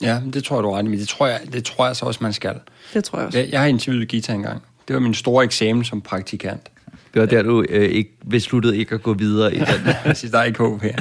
Ja, 0.00 0.20
det 0.32 0.44
tror 0.44 0.56
jeg, 0.56 0.62
du 0.62 0.68
er 0.68 0.78
ret 0.78 0.84
i, 0.84 0.88
men 0.88 0.98
det 0.98 1.08
tror 1.08 1.26
jeg, 1.26 1.40
det 1.52 1.64
tror 1.64 1.86
jeg 1.86 1.96
så 1.96 2.06
også, 2.06 2.18
man 2.22 2.32
skal. 2.32 2.54
Det 2.94 3.04
tror 3.04 3.18
jeg 3.18 3.26
også. 3.26 3.38
Jeg, 3.38 3.48
jeg 3.52 3.60
har 3.60 3.66
interviewet 3.66 4.08
Gita 4.08 4.32
engang. 4.32 4.62
Det 4.88 4.94
var 4.94 5.00
min 5.00 5.14
store 5.14 5.44
eksamen 5.44 5.84
som 5.84 6.00
praktikant. 6.00 6.70
Det 7.14 7.20
var 7.20 7.26
der, 7.26 7.42
du 7.42 7.64
øh, 7.68 7.90
ikke 7.90 8.10
besluttede 8.30 8.76
ikke 8.78 8.94
at 8.94 9.02
gå 9.02 9.14
videre 9.14 9.54
i 9.54 9.58
den. 9.58 9.66
Siger, 10.14 10.30
der 10.30 10.38
er 10.38 10.44
ikke 10.44 10.58
håb 10.58 10.82
her. 10.82 10.96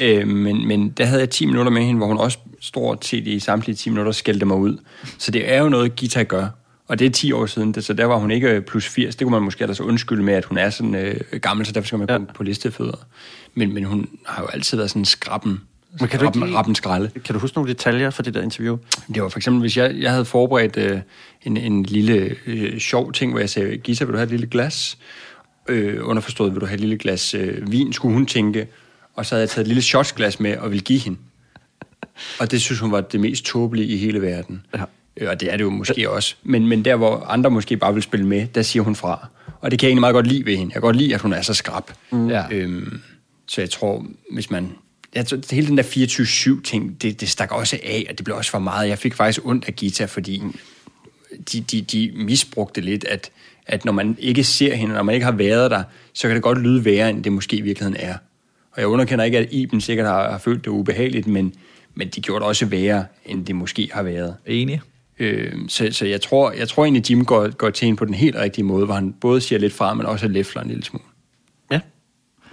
Øh, 0.00 0.28
men, 0.28 0.68
men 0.68 0.90
der 0.90 1.04
havde 1.04 1.20
jeg 1.20 1.30
10 1.30 1.46
minutter 1.46 1.72
med 1.72 1.82
hende, 1.82 1.98
hvor 1.98 2.06
hun 2.06 2.18
også 2.18 2.38
stort 2.60 3.04
set 3.04 3.26
i 3.26 3.40
samtlige 3.40 3.76
10 3.76 3.90
minutter 3.90 4.12
skældte 4.12 4.46
mig 4.46 4.56
ud. 4.56 4.78
Så 5.18 5.30
det 5.30 5.52
er 5.52 5.62
jo 5.62 5.68
noget, 5.68 5.96
Gita 5.96 6.22
gør. 6.22 6.48
Og 6.88 6.98
det 6.98 7.06
er 7.06 7.10
10 7.10 7.32
år 7.32 7.46
siden, 7.46 7.72
det, 7.72 7.84
så 7.84 7.92
der 7.92 8.04
var 8.04 8.16
hun 8.16 8.30
ikke 8.30 8.48
øh, 8.50 8.62
plus 8.62 8.88
80. 8.88 9.16
Det 9.16 9.24
kunne 9.24 9.32
man 9.32 9.42
måske 9.42 9.62
ellers 9.62 9.80
undskylde 9.80 10.22
med, 10.22 10.34
at 10.34 10.44
hun 10.44 10.58
er 10.58 10.70
sådan 10.70 10.94
øh, 10.94 11.40
gammel, 11.40 11.66
så 11.66 11.72
derfor 11.72 11.86
skal 11.86 11.98
man 11.98 12.08
ja. 12.10 12.16
gå 12.16 12.24
på 12.34 12.42
listefødder. 12.42 13.06
Men, 13.54 13.74
men 13.74 13.84
hun 13.84 14.08
har 14.26 14.42
jo 14.42 14.48
altid 14.48 14.76
været 14.76 14.90
sådan 14.90 15.04
skrappen. 15.04 15.60
Men 16.00 16.08
kan 16.08 16.20
du 16.20 16.26
ikke 16.26 16.38
rappen, 16.38 16.54
rappen 16.54 16.74
skralde. 16.74 17.10
Kan 17.24 17.34
du 17.34 17.38
huske 17.38 17.56
nogle 17.56 17.70
detaljer 17.70 18.10
fra 18.10 18.22
det 18.22 18.34
der 18.34 18.42
interview? 18.42 18.76
Det 19.14 19.22
var 19.22 19.28
for 19.28 19.38
eksempel, 19.38 19.60
hvis 19.60 19.76
jeg, 19.76 19.94
jeg 19.98 20.10
havde 20.10 20.24
forberedt 20.24 20.76
øh, 20.76 21.00
en, 21.42 21.56
en 21.56 21.82
lille 21.82 22.36
øh, 22.46 22.78
sjov 22.78 23.12
ting, 23.12 23.32
hvor 23.32 23.40
jeg 23.40 23.50
sagde, 23.50 23.76
Gita, 23.76 24.04
vil 24.04 24.12
du 24.12 24.18
have 24.18 24.24
et 24.24 24.30
lille 24.30 24.46
glas? 24.46 24.98
Øh, 25.68 26.08
underforstået, 26.08 26.52
vil 26.52 26.60
du 26.60 26.66
have 26.66 26.74
et 26.74 26.80
lille 26.80 26.98
glas 26.98 27.34
øh, 27.34 27.72
vin, 27.72 27.92
skulle 27.92 28.14
hun 28.14 28.26
tænke. 28.26 28.66
Og 29.14 29.26
så 29.26 29.34
havde 29.34 29.42
jeg 29.42 29.50
taget 29.50 29.64
et 29.64 29.68
lille 29.68 29.82
shotsglas 29.82 30.40
med 30.40 30.56
og 30.56 30.70
ville 30.70 30.82
give 30.82 30.98
hende. 30.98 31.18
Og 32.40 32.50
det 32.50 32.60
synes 32.60 32.80
hun 32.80 32.92
var 32.92 33.00
det 33.00 33.20
mest 33.20 33.44
tåbelige 33.44 33.88
i 33.88 33.96
hele 33.96 34.22
verden. 34.22 34.66
Ja. 34.74 34.84
Øh, 35.16 35.30
Og 35.30 35.40
det 35.40 35.52
er 35.52 35.56
det 35.56 35.64
jo 35.64 35.70
måske 35.70 36.10
også. 36.10 36.34
Men, 36.42 36.66
men 36.66 36.84
der, 36.84 36.96
hvor 36.96 37.24
andre 37.28 37.50
måske 37.50 37.76
bare 37.76 37.94
vil 37.94 38.02
spille 38.02 38.26
med, 38.26 38.46
der 38.46 38.62
siger 38.62 38.82
hun 38.82 38.94
fra. 38.96 39.28
Og 39.60 39.70
det 39.70 39.78
kan 39.78 39.86
jeg 39.86 39.90
egentlig 39.90 40.00
meget 40.00 40.14
godt 40.14 40.26
lide 40.26 40.46
ved 40.46 40.56
hende. 40.56 40.70
Jeg 40.70 40.72
kan 40.72 40.82
godt 40.82 40.96
lide, 40.96 41.14
at 41.14 41.20
hun 41.20 41.32
er 41.32 41.42
så 41.42 41.54
skrab. 41.54 41.84
Mm. 42.10 42.28
Ja. 42.28 42.44
Øhm, 42.50 43.00
så 43.46 43.60
jeg 43.60 43.70
tror, 43.70 44.06
hvis 44.32 44.50
man... 44.50 44.72
Jeg 45.14 45.26
tror, 45.26 45.38
hele 45.50 45.66
den 45.66 45.76
der 45.76 45.82
24-7-ting, 45.82 47.02
det, 47.02 47.20
det 47.20 47.28
stak 47.28 47.52
også 47.52 47.78
af, 47.82 48.06
og 48.10 48.18
det 48.18 48.24
blev 48.24 48.36
også 48.36 48.50
for 48.50 48.58
meget. 48.58 48.88
Jeg 48.88 48.98
fik 48.98 49.14
faktisk 49.14 49.46
ondt 49.46 49.64
af 49.64 49.76
Gita, 49.76 50.04
fordi 50.04 50.42
de, 51.52 51.60
de, 51.60 51.82
de 51.82 52.12
misbrugte 52.14 52.80
lidt, 52.80 53.04
at, 53.04 53.30
at 53.66 53.84
når 53.84 53.92
man 53.92 54.16
ikke 54.18 54.44
ser 54.44 54.74
hende, 54.74 54.94
når 54.94 55.02
man 55.02 55.14
ikke 55.14 55.24
har 55.24 55.32
været 55.32 55.70
der, 55.70 55.82
så 56.12 56.28
kan 56.28 56.34
det 56.34 56.42
godt 56.42 56.62
lyde 56.62 56.84
værre, 56.84 57.10
end 57.10 57.24
det 57.24 57.32
måske 57.32 57.56
i 57.56 57.60
virkeligheden 57.60 58.00
er. 58.00 58.14
Og 58.72 58.80
jeg 58.80 58.86
underkender 58.86 59.24
ikke, 59.24 59.38
at 59.38 59.48
Iben 59.50 59.80
sikkert 59.80 60.06
har, 60.06 60.30
har 60.30 60.38
følt 60.38 60.64
det 60.64 60.70
ubehageligt, 60.70 61.26
men, 61.26 61.54
men 61.94 62.08
de 62.08 62.20
gjorde 62.20 62.40
det 62.40 62.48
også 62.48 62.66
værre, 62.66 63.04
end 63.26 63.46
det 63.46 63.56
måske 63.56 63.90
har 63.92 64.02
været. 64.02 64.36
Enig. 64.46 64.80
Øh, 65.18 65.52
så, 65.68 65.88
så 65.90 66.06
jeg 66.06 66.20
tror, 66.20 66.52
jeg 66.52 66.68
tror 66.68 66.84
egentlig, 66.84 67.10
Jim 67.10 67.24
går, 67.24 67.48
går 67.48 67.70
til 67.70 67.84
hende 67.84 67.98
på 67.98 68.04
den 68.04 68.14
helt 68.14 68.36
rigtige 68.36 68.64
måde, 68.64 68.84
hvor 68.84 68.94
han 68.94 69.14
både 69.20 69.40
siger 69.40 69.58
lidt 69.58 69.72
fra, 69.72 69.94
men 69.94 70.06
også 70.06 70.28
læfler 70.28 70.62
en 70.62 70.68
lille 70.68 70.84
smule. 70.84 71.04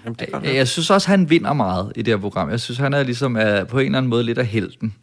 Ja. 0.06 0.10
Jamen, 0.10 0.18
det. 0.20 0.48
Jeg, 0.48 0.56
jeg 0.56 0.68
synes 0.68 0.90
også, 0.90 1.08
han 1.08 1.30
vinder 1.30 1.54
meget 1.54 1.92
i 1.96 2.02
det 2.02 2.14
her 2.14 2.22
program. 2.22 2.50
Jeg 2.50 2.60
synes, 2.60 2.78
han 2.78 2.94
er 2.94 3.04
ligesom 3.04 3.36
er 3.36 3.64
på 3.64 3.80
en 3.80 3.86
eller 3.86 3.98
anden 3.98 4.10
måde 4.10 4.24
lidt 4.24 4.38
af 4.38 4.46
helten. 4.46 4.96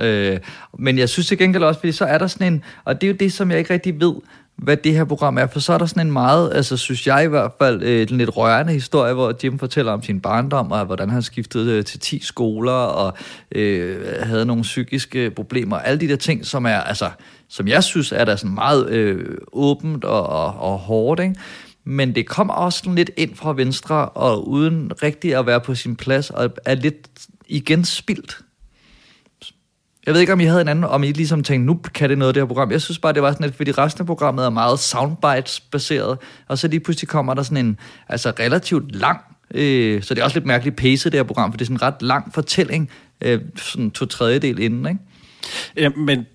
Øh, 0.00 0.38
men 0.78 0.98
jeg 0.98 1.08
synes 1.08 1.26
til 1.26 1.38
gengæld 1.38 1.64
også, 1.64 1.80
fordi 1.80 1.92
så 1.92 2.04
er 2.04 2.18
der 2.18 2.26
sådan 2.26 2.52
en, 2.52 2.64
og 2.84 3.00
det 3.00 3.06
er 3.06 3.10
jo 3.10 3.16
det, 3.20 3.32
som 3.32 3.50
jeg 3.50 3.58
ikke 3.58 3.72
rigtig 3.72 4.00
ved, 4.00 4.14
hvad 4.56 4.76
det 4.76 4.92
her 4.92 5.04
program 5.04 5.38
er, 5.38 5.46
for 5.46 5.60
så 5.60 5.72
er 5.72 5.78
der 5.78 5.86
sådan 5.86 6.06
en 6.06 6.12
meget, 6.12 6.52
altså 6.54 6.76
synes 6.76 7.06
jeg 7.06 7.24
i 7.24 7.28
hvert 7.28 7.50
fald, 7.58 7.82
øh, 7.82 8.02
en 8.10 8.18
lidt 8.18 8.36
rørende 8.36 8.72
historie, 8.72 9.14
hvor 9.14 9.34
Jim 9.44 9.58
fortæller 9.58 9.92
om 9.92 10.02
sin 10.02 10.20
barndom, 10.20 10.72
og 10.72 10.84
hvordan 10.84 11.10
han 11.10 11.22
skiftede 11.22 11.72
øh, 11.72 11.84
til 11.84 12.00
10 12.00 12.20
skoler, 12.22 12.72
og 12.72 13.16
øh, 13.52 14.06
havde 14.22 14.46
nogle 14.46 14.62
psykiske 14.62 15.30
problemer, 15.30 15.78
alle 15.78 16.00
de 16.00 16.08
der 16.08 16.16
ting, 16.16 16.46
som 16.46 16.66
er, 16.66 16.76
altså, 16.76 17.10
som 17.48 17.68
jeg 17.68 17.84
synes 17.84 18.12
er 18.12 18.24
der 18.24 18.36
sådan 18.36 18.54
meget 18.54 18.90
øh, 18.90 19.36
åbent 19.52 20.04
og, 20.04 20.26
og, 20.26 20.54
og 20.58 20.78
hårdt, 20.78 21.20
ikke? 21.20 21.34
Men 21.84 22.14
det 22.14 22.26
kommer 22.26 22.54
også 22.54 22.78
sådan 22.78 22.94
lidt 22.94 23.10
ind 23.16 23.36
fra 23.36 23.52
venstre, 23.52 24.08
og 24.08 24.48
uden 24.48 24.92
rigtig 25.02 25.34
at 25.34 25.46
være 25.46 25.60
på 25.60 25.74
sin 25.74 25.96
plads, 25.96 26.30
og 26.30 26.50
er 26.64 26.74
lidt 26.74 27.08
igen 27.46 27.84
spildt. 27.84 28.40
Jeg 30.06 30.14
ved 30.14 30.20
ikke, 30.20 30.32
om 30.32 30.40
I 30.40 30.44
havde 30.44 30.60
en 30.60 30.68
anden, 30.68 30.84
om 30.84 31.04
I 31.04 31.12
ligesom 31.12 31.42
tænkte, 31.42 31.66
nu 31.66 31.80
kan 31.94 32.10
det 32.10 32.18
noget, 32.18 32.34
det 32.34 32.40
her 32.40 32.46
program. 32.46 32.70
Jeg 32.70 32.82
synes 32.82 32.98
bare, 32.98 33.12
det 33.12 33.22
var 33.22 33.32
sådan 33.32 33.44
lidt, 33.46 33.56
fordi 33.56 33.72
resten 33.72 34.02
af 34.02 34.06
programmet 34.06 34.44
er 34.44 34.50
meget 34.50 34.78
soundbites-baseret, 34.78 36.18
og 36.48 36.58
så 36.58 36.68
lige 36.68 36.80
pludselig 36.80 37.08
kommer 37.08 37.34
der 37.34 37.42
sådan 37.42 37.66
en, 37.66 37.78
altså 38.08 38.32
relativt 38.40 38.94
lang, 38.94 39.20
øh, 39.50 40.02
så 40.02 40.14
det 40.14 40.20
er 40.20 40.24
også 40.24 40.36
lidt 40.36 40.46
mærkeligt 40.46 40.76
pace, 40.76 41.10
det 41.10 41.18
her 41.18 41.24
program, 41.24 41.52
for 41.52 41.56
det 41.56 41.64
er 41.64 41.66
sådan 41.66 41.76
en 41.76 41.82
ret 41.82 42.02
lang 42.02 42.34
fortælling, 42.34 42.90
øh, 43.20 43.40
sådan 43.56 43.90
to 43.90 44.06
tredjedel 44.06 44.58
inden, 44.58 44.86
ikke? 44.86 45.00
Ja, 45.76 45.88
men 45.88 46.26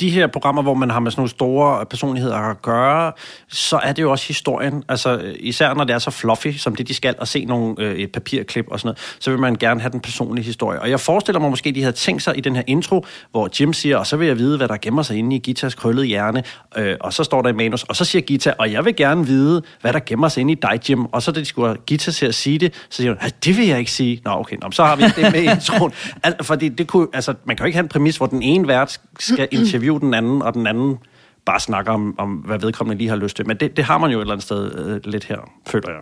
de 0.00 0.10
her 0.10 0.26
programmer, 0.26 0.62
hvor 0.62 0.74
man 0.74 0.90
har 0.90 1.00
med 1.00 1.10
sådan 1.10 1.20
nogle 1.20 1.30
store 1.30 1.86
personligheder 1.86 2.36
at 2.36 2.62
gøre, 2.62 3.12
så 3.48 3.76
er 3.82 3.92
det 3.92 4.02
jo 4.02 4.10
også 4.10 4.26
historien. 4.28 4.84
Altså, 4.88 5.34
især 5.40 5.74
når 5.74 5.84
det 5.84 5.94
er 5.94 5.98
så 5.98 6.10
fluffy, 6.10 6.52
som 6.56 6.74
det 6.74 6.88
de 6.88 6.94
skal, 6.94 7.14
og 7.18 7.28
se 7.28 7.44
nogle, 7.44 7.74
øh, 7.78 7.94
et 7.96 8.12
papirklip 8.12 8.66
og 8.70 8.80
sådan 8.80 8.86
noget, 8.88 9.16
så 9.20 9.30
vil 9.30 9.40
man 9.40 9.54
gerne 9.54 9.80
have 9.80 9.92
den 9.92 10.00
personlige 10.00 10.44
historie. 10.44 10.80
Og 10.80 10.90
jeg 10.90 11.00
forestiller 11.00 11.40
mig 11.40 11.50
måske, 11.50 11.72
de 11.72 11.82
havde 11.82 11.96
tænkt 11.96 12.22
sig 12.22 12.38
i 12.38 12.40
den 12.40 12.56
her 12.56 12.62
intro, 12.66 13.04
hvor 13.30 13.48
Jim 13.60 13.72
siger, 13.72 13.96
og 13.96 14.06
så 14.06 14.16
vil 14.16 14.26
jeg 14.28 14.38
vide, 14.38 14.56
hvad 14.56 14.68
der 14.68 14.76
gemmer 14.82 15.02
sig 15.02 15.16
inde 15.16 15.36
i 15.36 15.38
Gitas 15.38 15.74
krøllede 15.74 16.06
hjerne, 16.06 16.42
øh, 16.76 16.96
og 17.00 17.12
så 17.12 17.24
står 17.24 17.42
der 17.42 17.48
i 17.48 17.52
manus, 17.52 17.82
og 17.82 17.96
så 17.96 18.04
siger 18.04 18.22
Gita, 18.22 18.52
og 18.58 18.72
jeg 18.72 18.84
vil 18.84 18.96
gerne 18.96 19.26
vide, 19.26 19.62
hvad 19.80 19.92
der 19.92 20.00
gemmer 20.06 20.28
sig 20.28 20.40
inde 20.40 20.52
i 20.52 20.56
dig, 20.62 20.80
Jim. 20.90 21.04
Og 21.04 21.22
så 21.22 21.32
da 21.32 21.40
de 21.40 21.44
skulle 21.44 21.68
have 21.68 21.76
Gita 21.86 22.10
til 22.10 22.26
at 22.26 22.34
sige 22.34 22.58
det, 22.58 22.74
så 22.90 22.96
siger 22.96 23.10
hun, 23.10 23.18
"Ja, 23.22 23.28
det 23.44 23.56
vil 23.56 23.66
jeg 23.66 23.78
ikke 23.78 23.90
sige. 23.90 24.20
Nå, 24.24 24.30
okay, 24.30 24.56
nå, 24.62 24.70
så 24.70 24.84
har 24.84 24.96
vi 24.96 25.02
det 25.02 25.32
med 25.32 25.42
i 25.42 25.50
introen. 25.50 25.92
Al- 26.24 26.34
fordi 26.42 26.68
det 26.68 26.86
kunne, 26.86 27.06
altså, 27.12 27.34
man 27.44 27.56
kan 27.56 27.64
jo 27.64 27.66
ikke 27.66 27.76
have 27.76 27.82
en 27.82 27.88
præmis, 27.88 28.16
hvor 28.16 28.26
den 28.26 28.42
ene 28.42 28.68
vært 28.68 29.00
skal 29.18 29.48
interviewe 29.58 29.85
den 29.94 30.14
anden, 30.14 30.42
og 30.42 30.54
den 30.54 30.66
anden 30.66 30.98
bare 31.46 31.60
snakker 31.60 31.92
om, 31.92 32.14
om 32.18 32.32
hvad 32.32 32.58
vedkommende 32.58 32.98
lige 32.98 33.08
har 33.08 33.16
lyst 33.16 33.36
til. 33.36 33.46
Men 33.46 33.56
det, 33.56 33.76
det 33.76 33.84
har 33.84 33.98
man 33.98 34.10
jo 34.10 34.18
et 34.18 34.22
eller 34.22 34.32
andet 34.32 34.44
sted 34.44 34.78
øh, 34.86 35.00
lidt 35.04 35.24
her, 35.24 35.36
føler 35.66 35.88
jeg. 35.88 36.00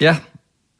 Ja, 0.00 0.16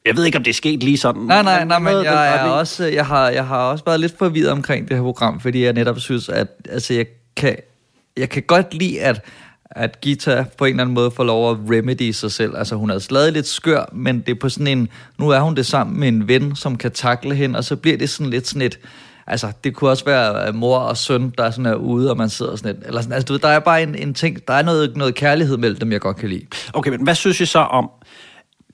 Jeg 0.05 0.17
ved 0.17 0.25
ikke, 0.25 0.37
om 0.37 0.43
det 0.43 0.49
er 0.49 0.55
sket 0.55 0.83
lige 0.83 0.97
sådan. 0.97 1.21
Nej, 1.21 1.43
nej, 1.43 1.65
nej, 1.65 1.79
men 1.79 1.93
jeg, 1.93 2.35
er 2.35 2.49
også, 2.49 2.85
jeg, 2.85 3.05
har, 3.05 3.29
jeg 3.29 3.47
har 3.47 3.57
også 3.57 3.85
været 3.85 3.99
lidt 3.99 4.17
forvirret 4.17 4.51
omkring 4.51 4.87
det 4.87 4.97
her 4.97 5.03
program, 5.03 5.39
fordi 5.39 5.63
jeg 5.63 5.73
netop 5.73 5.99
synes, 5.99 6.29
at 6.29 6.47
altså, 6.69 6.93
jeg 6.93 7.05
kan 7.35 7.55
jeg 8.17 8.29
kan 8.29 8.43
godt 8.43 8.73
lide, 8.73 9.01
at, 9.01 9.21
at 9.65 10.01
Gita 10.01 10.45
på 10.57 10.65
en 10.65 10.69
eller 10.69 10.83
anden 10.83 10.93
måde 10.93 11.11
får 11.11 11.23
lov 11.23 11.51
at 11.51 11.57
remedy 11.57 12.11
sig 12.11 12.31
selv. 12.31 12.57
Altså 12.57 12.75
hun 12.75 12.89
er 12.89 12.99
stadig 12.99 13.33
lidt 13.33 13.47
skør, 13.47 13.85
men 13.93 14.19
det 14.19 14.29
er 14.29 14.39
på 14.39 14.49
sådan 14.49 14.67
en, 14.67 14.89
nu 15.19 15.29
er 15.29 15.39
hun 15.39 15.55
det 15.55 15.65
sammen 15.65 15.99
med 15.99 16.07
en 16.07 16.27
ven, 16.27 16.55
som 16.55 16.77
kan 16.77 16.91
takle 16.91 17.35
hende, 17.35 17.57
og 17.57 17.63
så 17.63 17.75
bliver 17.75 17.97
det 17.97 18.09
sådan 18.09 18.29
lidt 18.29 18.47
sådan 18.47 18.61
et, 18.61 18.79
altså 19.27 19.51
det 19.63 19.75
kunne 19.75 19.89
også 19.89 20.05
være 20.05 20.47
øh, 20.47 20.55
mor 20.55 20.77
og 20.77 20.97
søn, 20.97 21.33
der 21.37 21.43
er 21.43 21.51
sådan 21.51 21.65
er 21.65 21.75
ude, 21.75 22.09
og 22.09 22.17
man 22.17 22.29
sidder 22.29 22.55
sådan 22.55 22.75
lidt, 22.75 22.87
eller 22.87 23.01
sådan, 23.01 23.13
altså 23.13 23.25
du 23.25 23.33
ved, 23.33 23.39
der 23.39 23.47
er 23.47 23.59
bare 23.59 23.83
en, 23.83 23.95
en 23.95 24.13
ting, 24.13 24.47
der 24.47 24.53
er 24.53 24.63
noget, 24.63 24.97
noget 24.97 25.15
kærlighed 25.15 25.57
mellem 25.57 25.79
dem, 25.79 25.91
jeg 25.91 26.01
godt 26.01 26.17
kan 26.17 26.29
lide. 26.29 26.45
Okay, 26.73 26.91
men 26.91 27.03
hvad 27.03 27.15
synes 27.15 27.41
I 27.41 27.45
så 27.45 27.59
om 27.59 27.89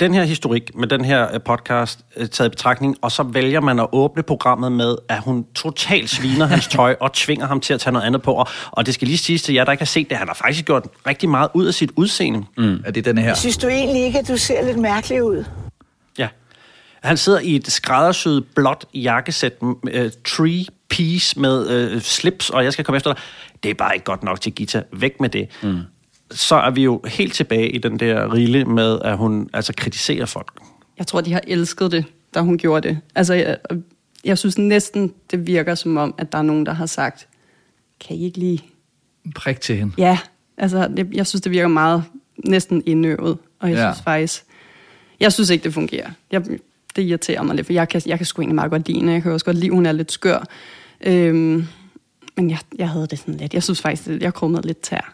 den 0.02 0.14
her 0.14 0.24
historik 0.24 0.76
med 0.76 0.88
den 0.88 1.06
her 1.06 1.34
øh, 1.34 1.42
podcast 1.42 2.00
øh, 2.18 2.28
taget 2.28 2.48
i 2.48 2.50
betragtning, 2.50 2.98
og 3.02 3.12
så 3.12 3.24
vælger 3.24 3.62
man 3.62 3.80
at 3.80 3.88
åbne 3.92 4.24
programmet 4.24 4.72
med, 4.72 4.96
at 5.10 5.20
hun 5.20 5.46
totalt 5.56 6.10
sviner 6.10 6.46
hans 6.46 6.68
tøj 6.78 6.96
og 7.00 7.14
tvinger 7.14 7.48
ham 7.48 7.60
til 7.60 7.74
at 7.74 7.80
tage 7.80 7.94
noget 7.94 8.06
andet 8.06 8.22
på. 8.22 8.34
Og, 8.34 8.48
og 8.72 8.86
det 8.86 8.94
skal 8.94 9.08
lige 9.08 9.18
siges 9.18 9.42
til 9.42 9.56
jer, 9.56 9.64
der 9.64 9.72
ikke 9.72 9.82
har 9.82 9.86
set 9.86 10.10
det, 10.10 10.18
han 10.18 10.28
har 10.28 10.36
faktisk 10.36 10.66
gjort 10.66 10.88
rigtig 11.08 11.30
meget 11.30 11.50
ud 11.54 11.66
af 11.66 11.74
sit 11.74 11.92
udseende. 11.96 12.44
Mm. 12.58 12.84
Er 12.86 12.92
det 12.92 13.06
den 13.06 13.18
her? 13.18 13.34
Synes 13.34 13.58
du 13.58 13.68
egentlig 13.68 14.04
ikke, 14.04 14.20
at 14.20 14.28
du 14.28 14.38
ser 14.38 14.66
lidt 14.66 14.78
mærkelig 14.78 15.24
ud? 15.24 15.46
Han 17.02 17.18
sidder 17.18 17.40
i 17.40 17.56
et 17.56 17.72
skræddersyet 17.72 18.46
blåt 18.56 18.86
jakkesæt, 18.94 19.54
uh, 19.62 19.78
tree 20.26 20.66
piece 20.90 21.40
med 21.40 21.94
uh, 21.96 22.02
slips, 22.02 22.50
og 22.50 22.64
jeg 22.64 22.74
skal 22.74 22.86
komme 22.86 22.98
efter 22.98 23.14
dig. 23.14 23.22
Det 23.64 23.70
er 23.70 23.76
bare 23.76 23.96
ikke 23.96 24.06
godt 24.06 24.24
nok 24.24 24.42
til 24.42 24.54
Gita. 24.54 24.84
Væk 24.94 25.20
med 25.20 25.30
det. 25.30 25.50
Mm. 25.64 25.80
Så 26.32 26.56
er 26.56 26.72
vi 26.72 26.84
jo 26.84 27.02
helt 27.08 27.34
tilbage 27.34 27.70
i 27.70 27.78
den 27.78 28.00
der 28.00 28.34
rille 28.34 28.66
med, 28.66 29.00
at 29.04 29.18
hun 29.18 29.50
altså 29.54 29.74
kritiserer 29.78 30.26
folk. 30.26 30.60
Jeg 30.98 31.08
tror, 31.08 31.22
de 31.22 31.34
har 31.34 31.42
elsket 31.48 31.92
det, 31.92 32.06
da 32.34 32.40
hun 32.40 32.58
gjorde 32.58 32.88
det. 32.88 33.00
Altså, 33.16 33.34
jeg, 33.34 33.58
jeg 34.24 34.38
synes 34.38 34.58
næsten, 34.58 35.14
det 35.32 35.48
virker 35.48 35.76
som 35.76 35.98
om, 35.98 36.16
at 36.18 36.32
der 36.32 36.38
er 36.38 36.42
nogen, 36.42 36.66
der 36.66 36.74
har 36.74 36.86
sagt, 36.86 37.28
kan 38.08 38.16
I 38.16 38.26
ikke 38.26 38.38
lige... 38.38 38.64
Prik 39.36 39.62
til 39.62 39.76
hende. 39.78 39.94
Ja, 39.98 40.20
altså, 40.58 40.88
det, 40.98 41.10
jeg 41.14 41.28
synes, 41.28 41.42
det 41.42 41.52
virker 41.52 41.68
meget 41.68 42.04
næsten 42.46 42.84
indøvet, 42.86 43.38
og 43.60 43.70
jeg 43.70 43.78
ja. 43.78 43.94
synes 43.94 44.04
faktisk... 44.04 44.44
Jeg 45.20 45.34
synes 45.34 45.50
ikke, 45.50 45.64
det 45.64 45.74
fungerer. 45.74 46.10
Jeg, 46.32 46.44
det 46.96 47.02
irriterer 47.02 47.44
mig 47.44 47.56
lidt, 47.56 47.66
for 47.66 47.74
jeg 47.74 47.90
kan, 47.90 48.02
jeg 48.06 48.18
kan 48.20 48.26
sgu 48.26 48.42
egentlig 48.42 48.56
meget 48.56 48.72
godt 48.72 48.88
lide 48.88 48.98
hende. 49.00 49.14
Jeg 49.14 49.24
kan 49.24 49.32
også 49.32 49.46
godt 49.46 49.58
lide, 49.58 49.70
hun 49.72 49.86
er 49.86 49.92
lidt 49.92 50.12
skør. 50.12 50.46
Øhm, 51.02 51.66
men 52.38 52.50
jeg, 52.50 52.60
jeg 52.78 52.90
havde 52.90 53.08
det 53.08 53.20
sådan 53.20 53.34
lidt. 53.38 53.54
Jeg 53.54 53.64
synes 53.64 53.82
faktisk, 53.82 54.10
at 54.10 54.22
jeg 54.22 54.34
krummede 54.34 54.68
lidt 54.68 54.82
tær. 54.82 55.14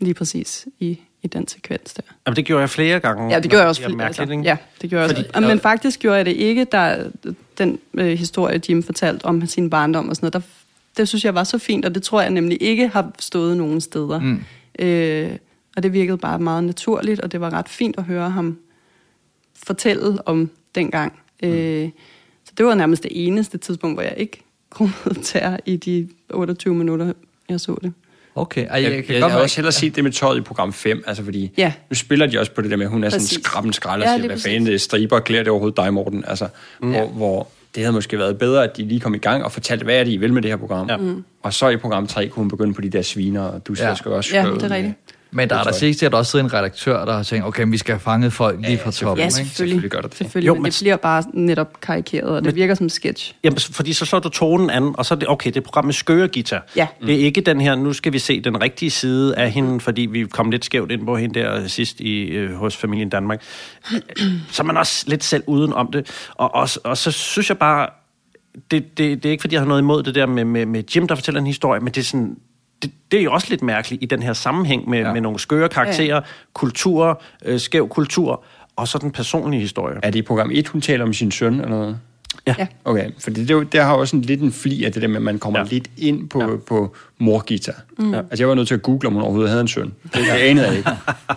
Lige 0.00 0.14
præcis 0.14 0.66
i, 0.80 0.98
i 1.22 1.26
den 1.26 1.48
sekvens 1.48 1.94
der. 1.94 2.02
Jamen, 2.26 2.36
det 2.36 2.44
gjorde 2.44 2.60
jeg 2.60 2.70
flere 2.70 3.00
gange. 3.00 3.30
Ja, 3.34 3.40
det 3.40 3.50
gjorde 3.50 3.60
jeg 3.62 3.68
også. 3.68 3.82
Flere- 3.82 3.96
mærkeligt, 3.96 4.20
altså, 4.20 4.32
ikke? 4.32 4.44
Ja, 4.44 4.56
det 4.82 4.90
gjorde 4.90 5.02
jeg 5.04 5.10
Fordi- 5.16 5.28
også. 5.34 5.48
Men 5.48 5.58
faktisk 5.60 6.00
gjorde 6.00 6.16
jeg 6.16 6.24
det 6.26 6.32
ikke, 6.36 6.64
der 6.72 7.10
den 7.58 7.78
øh, 7.94 8.18
historie, 8.18 8.60
Jim 8.68 8.82
fortalte 8.82 9.24
om 9.24 9.46
sin 9.46 9.70
barndom 9.70 10.08
og 10.08 10.16
sådan 10.16 10.24
noget. 10.26 10.32
Der, 10.34 10.40
det 10.96 11.08
synes 11.08 11.24
jeg 11.24 11.34
var 11.34 11.44
så 11.44 11.58
fint, 11.58 11.84
og 11.84 11.94
det 11.94 12.02
tror 12.02 12.20
jeg 12.20 12.30
nemlig 12.30 12.58
ikke 12.62 12.88
har 12.88 13.12
stået 13.18 13.56
nogen 13.56 13.80
steder. 13.80 14.20
Mm. 14.20 14.44
Øh, 14.78 15.36
og 15.76 15.82
det 15.82 15.92
virkede 15.92 16.18
bare 16.18 16.38
meget 16.38 16.64
naturligt, 16.64 17.20
og 17.20 17.32
det 17.32 17.40
var 17.40 17.50
ret 17.52 17.68
fint 17.68 17.98
at 17.98 18.04
høre 18.04 18.30
ham 18.30 18.58
fortælle 19.66 20.28
om 20.28 20.50
dengang. 20.74 21.12
Mm. 21.42 21.48
Øh, 21.48 21.88
så 22.44 22.52
det 22.58 22.66
var 22.66 22.74
nærmest 22.74 23.02
det 23.02 23.10
eneste 23.14 23.58
tidspunkt, 23.58 23.96
hvor 23.96 24.02
jeg 24.02 24.14
ikke 24.16 24.42
krummede 24.70 25.22
tær 25.22 25.56
i 25.66 25.76
de 25.76 26.08
28 26.30 26.74
minutter, 26.74 27.12
jeg 27.48 27.60
så 27.60 27.78
det. 27.82 27.92
Okay, 28.36 28.66
Ej, 28.66 28.74
Jeg, 28.74 28.82
jeg, 28.82 28.92
jeg, 28.92 29.04
kan 29.04 29.14
jeg, 29.14 29.22
godt 29.22 29.32
jeg 29.32 29.40
også 29.40 29.56
hellere 29.56 29.72
set 29.72 29.96
det 29.96 30.04
med 30.04 30.12
tøjet 30.12 30.38
i 30.38 30.40
program 30.40 30.72
5, 30.72 31.04
altså 31.06 31.24
fordi 31.24 31.50
Ja. 31.58 31.72
nu 31.90 31.94
spiller 31.94 32.26
de 32.26 32.38
også 32.38 32.52
på 32.52 32.62
det 32.62 32.70
der 32.70 32.76
med, 32.76 32.84
at 32.86 32.90
hun 32.92 33.04
er 33.04 33.08
sådan 33.08 33.20
Præcis. 33.20 33.36
en 33.38 33.44
skrabben 33.44 33.72
skralder, 33.72 34.06
Ja, 34.06 34.10
ja, 34.12 34.16
lige 34.18 34.26
hvad 34.26 34.38
fanden 34.38 34.66
det 34.66 34.74
er, 34.74 34.78
striber, 34.78 35.20
klæder 35.20 35.42
det 35.42 35.50
overhovedet 35.50 35.76
dig, 35.76 35.94
Morten, 35.94 36.24
altså, 36.26 36.48
mm. 36.82 36.90
hvor, 36.90 37.06
hvor 37.06 37.48
det 37.74 37.82
havde 37.82 37.92
måske 37.92 38.18
været 38.18 38.38
bedre, 38.38 38.64
at 38.64 38.76
de 38.76 38.84
lige 38.88 39.00
kom 39.00 39.14
i 39.14 39.18
gang 39.18 39.44
og 39.44 39.52
fortalte, 39.52 39.84
hvad 39.84 40.00
er 40.00 40.04
det, 40.04 40.12
I 40.12 40.16
vil 40.16 40.32
med 40.32 40.42
det 40.42 40.50
her 40.50 40.56
program. 40.56 40.88
Ja. 40.88 40.96
Mm. 40.96 41.24
Og 41.42 41.54
så 41.54 41.68
i 41.68 41.76
program 41.76 42.06
3 42.06 42.28
kunne 42.28 42.40
hun 42.42 42.48
begynde 42.50 42.74
på 42.74 42.80
de 42.80 42.88
der 42.90 43.02
sviner, 43.02 43.42
og 43.42 43.66
du 43.66 43.74
Ja. 43.78 43.88
ja. 43.88 43.94
skal 43.94 44.10
også 44.12 44.36
Ja, 44.36 44.42
skrive 44.42 44.54
det 44.58 44.62
er 44.62 44.70
rigtigt. 44.74 44.94
Men 45.34 45.48
der 45.48 45.56
er 45.56 45.62
der 45.62 45.72
sikkert 45.72 46.14
også 46.14 46.30
siddet 46.30 46.44
en 46.44 46.52
redaktør, 46.54 47.04
der 47.04 47.12
har 47.16 47.22
tænkt, 47.22 47.46
okay, 47.46 47.64
vi 47.68 47.76
skal 47.78 47.92
have 47.92 48.00
fanget 48.00 48.32
folk 48.32 48.60
lige 48.60 48.78
fra 48.78 48.90
toppen. 48.90 49.18
Ja, 49.18 49.24
ikke? 49.24 49.34
selvfølgelig. 49.34 49.56
Selvfølgelig 49.56 49.90
gør 49.90 50.00
der 50.00 50.08
det. 50.08 50.16
selvfølgelig 50.18 50.46
Jo, 50.48 50.54
men 50.54 50.62
men- 50.62 50.72
det 50.72 50.78
bliver 50.80 50.96
bare 50.96 51.24
netop 51.32 51.80
karikeret, 51.80 52.28
og 52.28 52.44
det 52.44 52.54
virker 52.54 52.74
som 52.74 52.86
en 52.86 52.90
sketch. 52.90 53.34
Jamen, 53.44 53.58
fordi 53.58 53.92
så 53.92 54.04
slår 54.04 54.18
du 54.18 54.28
tonen 54.28 54.70
an, 54.70 54.94
og 54.98 55.06
så 55.06 55.14
er 55.14 55.18
det, 55.18 55.28
okay, 55.28 55.50
det 55.50 55.56
er 55.56 55.60
program 55.60 55.84
med 55.84 55.92
skøre 55.94 56.28
guitar. 56.28 56.66
Ja. 56.76 56.86
Det 57.06 57.14
er 57.14 57.18
ikke 57.24 57.40
den 57.40 57.60
her, 57.60 57.74
nu 57.74 57.92
skal 57.92 58.12
vi 58.12 58.18
se 58.18 58.40
den 58.40 58.62
rigtige 58.62 58.90
side 58.90 59.36
af 59.36 59.50
hende, 59.50 59.80
fordi 59.80 60.02
vi 60.02 60.24
kom 60.24 60.50
lidt 60.50 60.64
skævt 60.64 60.90
ind 60.92 61.06
på 61.06 61.16
hende 61.16 61.40
der 61.40 61.66
sidst 61.68 62.00
i, 62.00 62.22
øh, 62.22 62.54
hos 62.54 62.76
familien 62.76 63.08
Danmark. 63.08 63.42
Så 64.50 64.62
er 64.62 64.64
man 64.64 64.76
også 64.76 65.04
lidt 65.08 65.24
selv 65.24 65.42
uden 65.46 65.72
om 65.72 65.92
det. 65.92 66.28
Og, 66.34 66.54
og, 66.54 66.68
og 66.84 66.96
så 66.98 67.10
synes 67.10 67.48
jeg 67.48 67.58
bare, 67.58 67.88
det, 68.70 68.98
det, 68.98 69.22
det 69.22 69.26
er 69.28 69.30
ikke 69.30 69.40
fordi, 69.40 69.54
jeg 69.54 69.60
har 69.60 69.68
noget 69.68 69.80
imod 69.80 70.02
det 70.02 70.14
der 70.14 70.26
med, 70.26 70.44
med, 70.44 70.66
med 70.66 70.82
Jim, 70.96 71.08
der 71.08 71.14
fortæller 71.14 71.40
en 71.40 71.46
historie, 71.46 71.80
men 71.80 71.92
det 71.92 72.00
er 72.00 72.04
sådan, 72.04 72.36
det, 72.84 72.92
det 73.12 73.18
er 73.20 73.24
jo 73.24 73.32
også 73.32 73.46
lidt 73.50 73.62
mærkeligt 73.62 74.02
i 74.02 74.06
den 74.06 74.22
her 74.22 74.32
sammenhæng 74.32 74.90
med, 74.90 74.98
ja. 74.98 75.12
med 75.12 75.20
nogle 75.20 75.38
skøre 75.38 75.68
karakterer, 75.68 76.14
ja. 76.16 76.20
kultur, 76.54 77.22
øh, 77.44 77.60
skæv 77.60 77.88
kultur, 77.88 78.44
og 78.76 78.88
så 78.88 78.98
den 78.98 79.10
personlige 79.10 79.60
historie. 79.60 79.96
Er 80.02 80.10
det 80.10 80.18
i 80.18 80.22
program 80.22 80.50
1, 80.52 80.68
hun 80.68 80.80
taler 80.80 81.04
om 81.04 81.12
sin 81.12 81.30
søn 81.30 81.54
eller 81.54 81.68
noget? 81.68 81.98
Ja. 82.46 82.54
Ja. 82.58 82.66
Okay, 82.84 83.10
for 83.18 83.30
det, 83.30 83.48
det, 83.48 83.72
der 83.72 83.82
har 83.82 83.94
også 83.94 84.16
en, 84.16 84.22
lidt 84.22 84.40
en 84.40 84.52
fli 84.52 84.84
af 84.84 84.92
det 84.92 85.02
der 85.02 85.08
med, 85.08 85.16
at 85.16 85.22
man 85.22 85.38
kommer 85.38 85.58
Ja. 85.60 85.66
lidt 85.70 85.88
ind 85.98 86.28
på, 86.28 86.40
Ja. 86.40 86.50
ja. 86.50 86.56
på 86.56 86.96
morgita. 87.18 87.72
Mm. 87.98 88.14
Altså 88.14 88.36
jeg 88.38 88.48
var 88.48 88.54
nødt 88.54 88.68
til 88.68 88.74
at 88.74 88.82
google, 88.82 89.06
om 89.06 89.12
hun 89.12 89.22
overhovedet 89.22 89.50
havde 89.50 89.60
en 89.60 89.68
søn. 89.68 89.92
Det, 90.02 90.12
det 90.14 90.28
anede 90.30 90.66
jeg 90.66 90.76
ikke. 90.76 90.90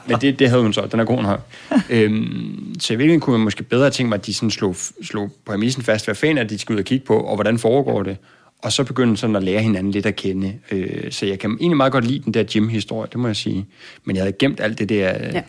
Men 0.07 0.17
det, 0.21 0.39
det 0.39 0.49
havde 0.49 0.61
hun 0.61 0.73
så. 0.73 0.87
Den 0.91 0.99
er 0.99 1.03
god 1.05 1.21
nok. 1.21 1.41
Øhm, 1.89 2.75
så 2.79 2.93
i 2.93 2.95
virkeligheden 2.95 3.21
kunne 3.21 3.37
man 3.37 3.43
måske 3.43 3.63
bedre 3.63 3.89
tænke 3.89 4.09
mig, 4.09 4.15
at 4.17 4.25
de 4.25 4.33
sådan 4.33 4.51
slog, 4.51 4.75
slog 5.03 5.31
præmissen 5.45 5.83
fast, 5.83 6.05
hvad 6.05 6.15
fanden 6.15 6.37
er 6.37 6.41
det, 6.43 6.49
de 6.49 6.59
skal 6.59 6.73
ud 6.73 6.79
og 6.79 6.85
kigge 6.85 7.05
på, 7.05 7.17
og 7.19 7.35
hvordan 7.35 7.59
foregår 7.59 8.03
det. 8.03 8.17
Og 8.61 8.71
så 8.71 8.83
begynde 8.83 9.17
sådan 9.17 9.35
at 9.35 9.43
lære 9.43 9.61
hinanden 9.61 9.91
lidt 9.91 10.05
at 10.05 10.15
kende. 10.15 10.53
Øh, 10.71 11.11
så 11.11 11.25
jeg 11.25 11.39
kan 11.39 11.51
egentlig 11.51 11.77
meget 11.77 11.91
godt 11.91 12.05
lide 12.07 12.19
den 12.19 12.33
der 12.33 12.43
Jim-historie, 12.55 13.07
det 13.11 13.19
må 13.19 13.27
jeg 13.27 13.35
sige. 13.35 13.65
Men 14.03 14.15
jeg 14.15 14.23
havde 14.23 14.35
gemt 14.39 14.59
alt 14.59 14.79
det 14.79 14.89
der 14.89 15.09
Ja. 15.33 15.41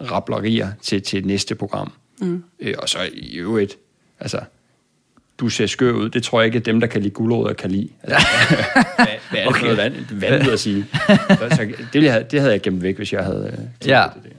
rablerier 0.00 0.68
til, 0.82 1.02
til 1.02 1.26
næste 1.26 1.54
program. 1.54 1.92
Mm. 2.20 2.42
Øh, 2.60 2.74
og 2.78 2.88
så 2.88 2.98
i 3.14 3.34
øvrigt, 3.36 3.76
altså, 4.20 4.40
du 5.38 5.48
ser 5.48 5.66
skør 5.66 5.92
ud. 5.92 6.08
Det 6.08 6.22
tror 6.22 6.40
jeg 6.40 6.46
ikke, 6.46 6.58
at 6.58 6.66
dem, 6.66 6.80
der 6.80 6.86
kan 6.86 7.02
lide 7.02 7.14
guldrødder, 7.14 7.52
kan 7.54 7.70
lide. 7.70 7.88
Altså, 8.02 8.18
hvad, 8.96 9.06
hvad 9.30 9.40
er 9.40 9.44
det 9.44 9.46
okay. 9.48 9.62
noget 9.62 9.76
vand, 9.76 9.94
vandet 10.12 10.48
at 10.52 10.60
sige? 10.60 10.86
Så, 11.38 11.48
så, 11.50 11.68
det, 11.92 12.10
have- 12.10 12.24
det 12.30 12.40
havde 12.40 12.52
jeg 12.52 12.62
gemt 12.62 12.82
væk, 12.82 12.96
hvis 12.96 13.12
jeg 13.12 13.24
havde 13.24 13.50
øh, 13.52 13.88
Ja. 13.88 14.04
det 14.14 14.22
der. 14.24 14.30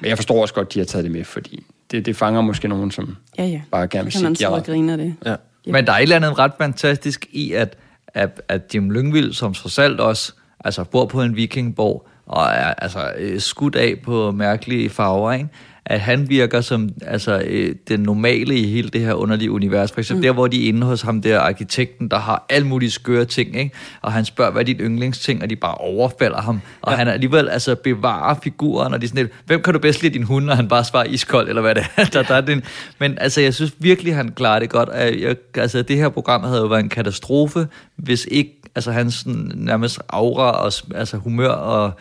Men 0.00 0.08
jeg 0.08 0.18
forstår 0.18 0.42
også 0.42 0.54
godt, 0.54 0.74
de 0.74 0.78
har 0.78 0.86
taget 0.86 1.04
det 1.04 1.12
med, 1.12 1.24
fordi 1.24 1.64
det, 1.90 2.06
det 2.06 2.16
fanger 2.16 2.40
måske 2.40 2.68
nogen, 2.68 2.90
som 2.90 3.16
Ja, 3.38 3.44
ja. 3.44 3.60
bare 3.70 3.88
gerne 3.88 4.04
vil 4.04 4.12
Så 4.12 4.18
kan 4.18 4.24
man 4.24 4.36
sige, 4.36 4.38
sidde 4.46 4.52
ja, 4.52 4.58
og 4.58 4.66
grine 4.66 4.92
af 4.92 4.98
det. 4.98 5.14
Ja. 5.26 5.34
Men 5.66 5.86
der 5.86 5.92
er 5.92 5.96
et 5.96 6.02
eller 6.02 6.16
andet 6.16 6.38
ret 6.38 6.52
fantastisk 6.58 7.26
i, 7.30 7.52
at, 7.52 7.76
at, 8.08 8.42
at 8.48 8.74
Jim 8.74 8.90
Lyngvild, 8.90 9.32
som 9.32 9.54
trods 9.54 9.78
alt 9.78 10.00
også 10.00 10.32
altså, 10.64 10.84
bor 10.84 11.06
på 11.06 11.22
en 11.22 11.36
vikingborg, 11.36 12.08
og 12.26 12.42
er 12.42 12.74
altså, 12.74 13.12
øh, 13.18 13.40
skudt 13.40 13.76
af 13.76 13.94
på 14.04 14.30
mærkelige 14.30 14.90
farver, 14.90 15.32
ikke? 15.32 15.48
At 15.86 16.00
han 16.00 16.28
virker 16.28 16.60
som 16.60 16.90
altså, 17.06 17.42
øh, 17.46 17.74
den 17.88 18.00
normale 18.00 18.58
i 18.58 18.66
hele 18.66 18.88
det 18.88 19.00
her 19.00 19.14
underlige 19.14 19.50
univers. 19.50 19.92
For 19.92 20.00
eksempel 20.00 20.20
mm. 20.20 20.22
der, 20.22 20.32
hvor 20.32 20.46
de 20.46 20.64
er 20.64 20.68
inde 20.68 20.86
hos 20.86 21.02
ham 21.02 21.22
der 21.22 21.40
arkitekten, 21.40 22.08
der 22.08 22.18
har 22.18 22.46
alle 22.48 22.66
mulige 22.66 22.90
skøre 22.90 23.24
ting, 23.24 23.56
ikke? 23.56 23.70
og 24.02 24.12
han 24.12 24.24
spørger, 24.24 24.50
hvad 24.50 24.62
er 24.62 24.66
dit 24.66 24.76
yndlingsting, 24.80 25.42
og 25.42 25.50
de 25.50 25.56
bare 25.56 25.74
overfalder 25.74 26.40
ham. 26.40 26.60
Og 26.82 26.92
ja. 26.92 26.96
han 26.96 27.08
alligevel 27.08 27.48
altså, 27.48 27.74
bevarer 27.74 28.36
figuren, 28.42 28.94
og 28.94 29.00
de 29.00 29.04
er 29.04 29.08
sådan 29.08 29.24
lidt, 29.24 29.32
hvem 29.46 29.62
kan 29.62 29.72
du 29.72 29.78
bedst 29.78 30.02
lide 30.02 30.14
din 30.14 30.22
hund, 30.22 30.50
og 30.50 30.56
han 30.56 30.68
bare 30.68 30.84
svarer 30.84 31.04
iskold, 31.04 31.48
eller 31.48 31.62
hvad 31.62 31.74
det 31.74 31.84
er. 31.96 32.04
der, 32.12 32.22
der 32.22 32.34
er 32.34 32.40
den. 32.40 32.62
Men 32.98 33.18
altså, 33.18 33.40
jeg 33.40 33.54
synes 33.54 33.72
virkelig, 33.78 34.14
han 34.14 34.32
klarer 34.32 34.58
det 34.58 34.70
godt. 34.70 34.88
Jeg, 34.94 35.20
jeg, 35.20 35.36
altså, 35.54 35.82
det 35.82 35.96
her 35.96 36.08
program 36.08 36.44
havde 36.44 36.60
jo 36.60 36.66
været 36.66 36.80
en 36.80 36.88
katastrofe, 36.88 37.68
hvis 37.96 38.28
ikke 38.30 38.60
altså, 38.74 38.92
hans 38.92 39.14
sådan, 39.14 39.52
nærmest 39.54 40.00
aura 40.08 40.50
og 40.50 40.72
altså, 40.94 41.16
humør 41.16 41.48
og 41.48 41.92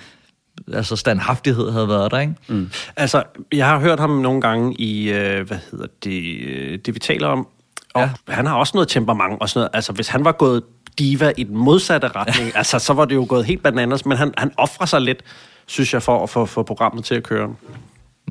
altså, 0.74 0.95
standhaftighed 0.95 1.72
havde 1.72 1.88
været 1.88 2.12
der, 2.12 2.19
ikke? 2.19 2.34
Mm. 2.48 2.69
Altså, 2.95 3.24
jeg 3.54 3.65
har 3.67 3.80
hørt 3.80 4.00
ham 4.00 4.10
nogle 4.10 4.41
gange 4.41 4.76
i, 4.82 5.10
øh, 5.12 5.48
hvad 5.48 5.58
hedder 5.72 5.88
det, 6.04 6.39
øh, 6.41 6.80
det 6.86 6.93
vi 6.93 7.00
taler 7.00 7.28
om, 7.28 7.48
og 7.93 8.02
Ja. 8.02 8.10
han 8.34 8.45
har 8.45 8.56
også 8.56 8.72
noget 8.76 8.88
temperament 8.88 9.38
og 9.41 9.50
sådan 9.50 9.60
noget. 9.60 9.69
Altså, 9.74 9.93
hvis 9.93 10.08
han 10.08 10.26
var 10.26 10.32
gået 10.32 10.63
diva 11.00 11.32
i 11.38 11.43
den 11.43 11.58
modsatte 11.58 12.08
retning, 12.15 12.52
altså, 12.56 12.80
så 12.80 12.93
var 12.93 13.06
det 13.06 13.15
jo 13.15 13.26
gået 13.30 13.45
helt 13.45 13.63
bananas, 13.63 14.06
men 14.06 14.17
han, 14.17 14.34
han 14.38 14.52
offrer 14.58 14.86
sig 14.86 15.02
lidt, 15.02 15.24
synes 15.65 15.93
jeg, 15.93 16.04
for 16.04 16.24
at 16.24 16.30
få 16.30 16.45
for 16.45 16.63
programmet 16.63 17.06
til 17.06 17.15
at 17.15 17.24
køre. 17.24 17.54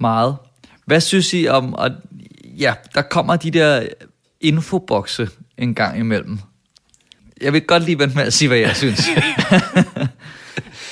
Meget. 0.00 0.36
Hvad 0.86 1.00
synes 1.00 1.34
I 1.34 1.46
om, 1.48 1.74
at 1.78 1.92
ja, 2.44 2.74
der 2.94 3.02
kommer 3.02 3.36
de 3.36 3.50
der 3.50 3.86
infobokse 4.40 5.28
en 5.58 5.74
gang 5.74 5.98
imellem. 5.98 6.38
Jeg 7.42 7.52
vil 7.52 7.62
godt 7.62 7.82
lige 7.84 7.98
vente 7.98 8.16
med 8.16 8.24
at 8.24 8.32
sige, 8.32 8.48
hvad 8.48 8.58
jeg 8.58 8.76
synes. 8.76 9.00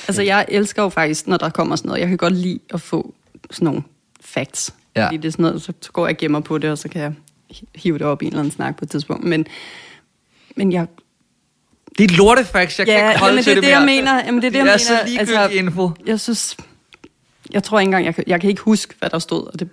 Altså, 0.07 0.21
jeg 0.21 0.45
elsker 0.49 0.83
jo 0.83 0.89
faktisk, 0.89 1.27
når 1.27 1.37
der 1.37 1.49
kommer 1.49 1.75
sådan 1.75 1.87
noget. 1.89 1.99
Jeg 2.01 2.07
kan 2.07 2.17
godt 2.17 2.33
lide 2.33 2.59
at 2.73 2.81
få 2.81 3.13
sådan 3.51 3.65
nogle 3.65 3.83
facts. 4.21 4.73
Ja. 4.95 5.05
Fordi 5.05 5.17
det 5.17 5.25
er 5.27 5.31
sådan 5.31 5.43
noget, 5.43 5.61
så, 5.61 5.73
så 5.81 5.91
går 5.91 6.07
jeg 6.07 6.13
og 6.15 6.17
gemmer 6.17 6.39
på 6.39 6.57
det, 6.57 6.69
og 6.69 6.77
så 6.77 6.89
kan 6.89 7.01
jeg 7.01 7.13
hi- 7.53 7.65
hive 7.75 7.97
det 7.97 8.07
op 8.07 8.21
i 8.21 8.25
en 8.25 8.31
eller 8.31 8.39
anden 8.39 8.53
snak 8.53 8.77
på 8.77 8.85
et 8.85 8.91
tidspunkt. 8.91 9.23
Men, 9.23 9.45
men 10.55 10.71
jeg... 10.71 10.87
Det 11.97 12.11
er 12.11 12.15
lortefacts, 12.17 12.79
jeg 12.79 12.87
kan 12.87 12.95
Ja, 12.95 13.09
ikke 13.09 13.19
holde 13.19 13.31
jamen, 13.33 13.43
til 13.43 13.51
det 13.51 13.57
er 13.57 13.61
det, 13.61 13.67
det, 13.69 13.71
jeg 13.79 13.85
mener. 13.85 14.25
Jamen, 14.25 14.41
det 14.41 14.47
er 14.47 14.51
det, 14.51 14.59
det 14.59 14.65
jeg 14.67 14.73
er 14.73 14.77
så 14.77 14.93
mener. 14.93 15.05
ligegyldig 15.07 15.39
altså, 15.39 15.57
info. 15.59 15.91
Jeg 16.05 16.19
synes... 16.19 16.57
Jeg 17.51 17.63
tror 17.63 17.79
ikke 17.79 17.87
engang, 17.87 18.05
jeg 18.05 18.15
kan, 18.15 18.23
jeg 18.27 18.41
kan 18.41 18.49
ikke 18.49 18.61
huske, 18.61 18.93
hvad 18.99 19.09
der 19.09 19.19
stod. 19.19 19.47
Og 19.53 19.59
det, 19.59 19.69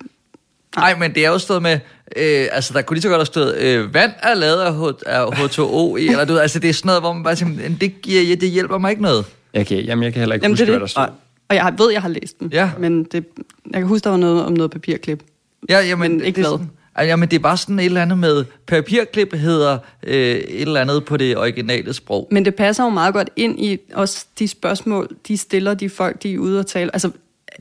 Nej, 0.77 0.99
men 0.99 1.15
det 1.15 1.25
er 1.25 1.29
jo 1.31 1.39
stået 1.39 1.63
med, 1.63 1.73
øh, 2.17 2.47
altså 2.53 2.75
der 2.75 2.83
kunne 2.83 2.95
lige 2.95 3.03
så 3.03 3.09
godt 3.09 3.19
have 3.19 3.27
stået, 3.27 3.57
øh, 3.57 3.95
vand 3.95 4.13
er 4.23 4.35
lavet 4.35 4.61
af, 4.61 4.75
H- 4.75 5.03
af 5.07 5.27
H2O, 5.27 5.97
i, 5.97 6.07
eller 6.09 6.25
du 6.25 6.33
ved, 6.33 6.41
altså 6.41 6.59
det 6.59 6.71
er 6.71 6.75
sådan 6.75 6.87
noget, 6.87 7.03
hvor 7.03 7.13
man 7.13 7.23
bare 7.23 7.37
siger, 7.37 7.49
"Men 7.49 7.77
det, 7.81 8.03
giver, 8.03 8.37
det 8.37 8.51
hjælper 8.51 8.79
mig 8.79 8.91
ikke 8.91 9.03
noget. 9.03 9.25
Jeg 9.55 9.67
kan, 9.67 9.79
jamen, 9.79 10.03
jeg 10.03 10.13
kan 10.13 10.21
heller 10.21 10.35
ikke 10.35 10.45
Jamen, 10.45 10.53
huske, 10.53 10.63
det 10.67 10.73
hvad 10.73 10.81
der 10.81 10.87
stod. 10.87 11.07
Og 11.49 11.57
jeg 11.57 11.75
ved, 11.79 11.93
jeg 11.93 12.03
har 12.03 12.09
læst 12.09 12.41
den. 12.41 12.51
Ja. 12.53 12.71
Men 12.79 13.05
det, 13.05 13.25
jeg 13.71 13.81
kan 13.81 13.87
huske, 13.87 14.05
der 14.05 14.11
var 14.11 14.17
noget 14.17 14.45
om 14.45 14.53
noget 14.53 14.71
papirklip. 14.71 15.23
Ja, 15.69 15.81
jamen, 15.81 16.11
Men 16.13 16.25
ikke 16.25 16.37
det, 16.37 16.47
er 16.47 16.51
hvad? 16.51 16.59
sådan- 16.59 17.09
Jamen, 17.09 17.29
det 17.29 17.37
er 17.37 17.41
bare 17.41 17.57
sådan 17.57 17.79
et 17.79 17.85
eller 17.85 18.03
andet 18.03 18.19
med... 18.19 18.45
Papirklip 18.67 19.35
hedder 19.35 19.79
øh, 20.03 20.15
et 20.17 20.61
eller 20.63 20.81
andet 20.81 21.05
på 21.05 21.17
det 21.17 21.37
originale 21.37 21.93
sprog. 21.93 22.29
Men 22.31 22.45
det 22.45 22.55
passer 22.55 22.85
jo 22.85 22.91
meget 22.91 23.15
godt 23.15 23.31
ind 23.37 23.61
i 23.65 23.79
også 23.95 24.27
de 24.39 24.49
spørgsmål, 24.49 25.09
de 25.29 25.37
stiller 25.37 25.75
de 25.75 25.89
folk, 25.89 26.23
de 26.23 26.35
er 26.35 26.39
ude 26.39 26.59
og 26.61 26.67
tale. 26.67 26.91
Altså, 26.95 27.11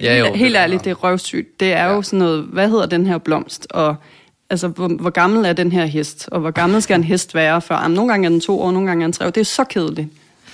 Ja, 0.01 0.17
jo, 0.17 0.23
helt, 0.23 0.34
det 0.34 0.39
helt 0.39 0.56
ærligt, 0.56 0.84
det 0.86 0.89
er 0.91 0.95
røvsygt. 0.95 1.60
Det 1.60 1.73
er 1.73 1.86
ja. 1.86 1.93
jo 1.93 2.01
sådan 2.01 2.19
noget, 2.19 2.43
hvad 2.43 2.69
hedder 2.69 2.86
den 2.86 3.06
her 3.08 3.17
blomst? 3.17 3.67
Og 3.69 3.95
altså, 4.49 4.67
hvor, 4.67 4.88
hvor 4.88 5.10
gammel 5.10 5.45
er 5.45 5.53
den 5.53 5.71
her 5.71 5.86
hest? 5.86 6.29
Og 6.32 6.39
hvor 6.39 6.51
gammel 6.51 6.82
skal 6.82 6.95
en 6.95 7.03
hest 7.03 7.36
være? 7.36 7.62
For 7.62 7.73
jamen, 7.82 7.95
nogle 7.95 8.12
gange 8.12 8.25
er 8.25 8.29
den 8.29 8.41
to 8.41 8.62
år, 8.62 8.71
nogle 8.71 8.88
gange 8.88 9.03
er 9.03 9.08
den 9.08 9.13
tre 9.13 9.25
år. 9.25 9.29
Det 9.29 9.41
er 9.41 9.45
så 9.45 9.63
kedeligt. 9.63 10.08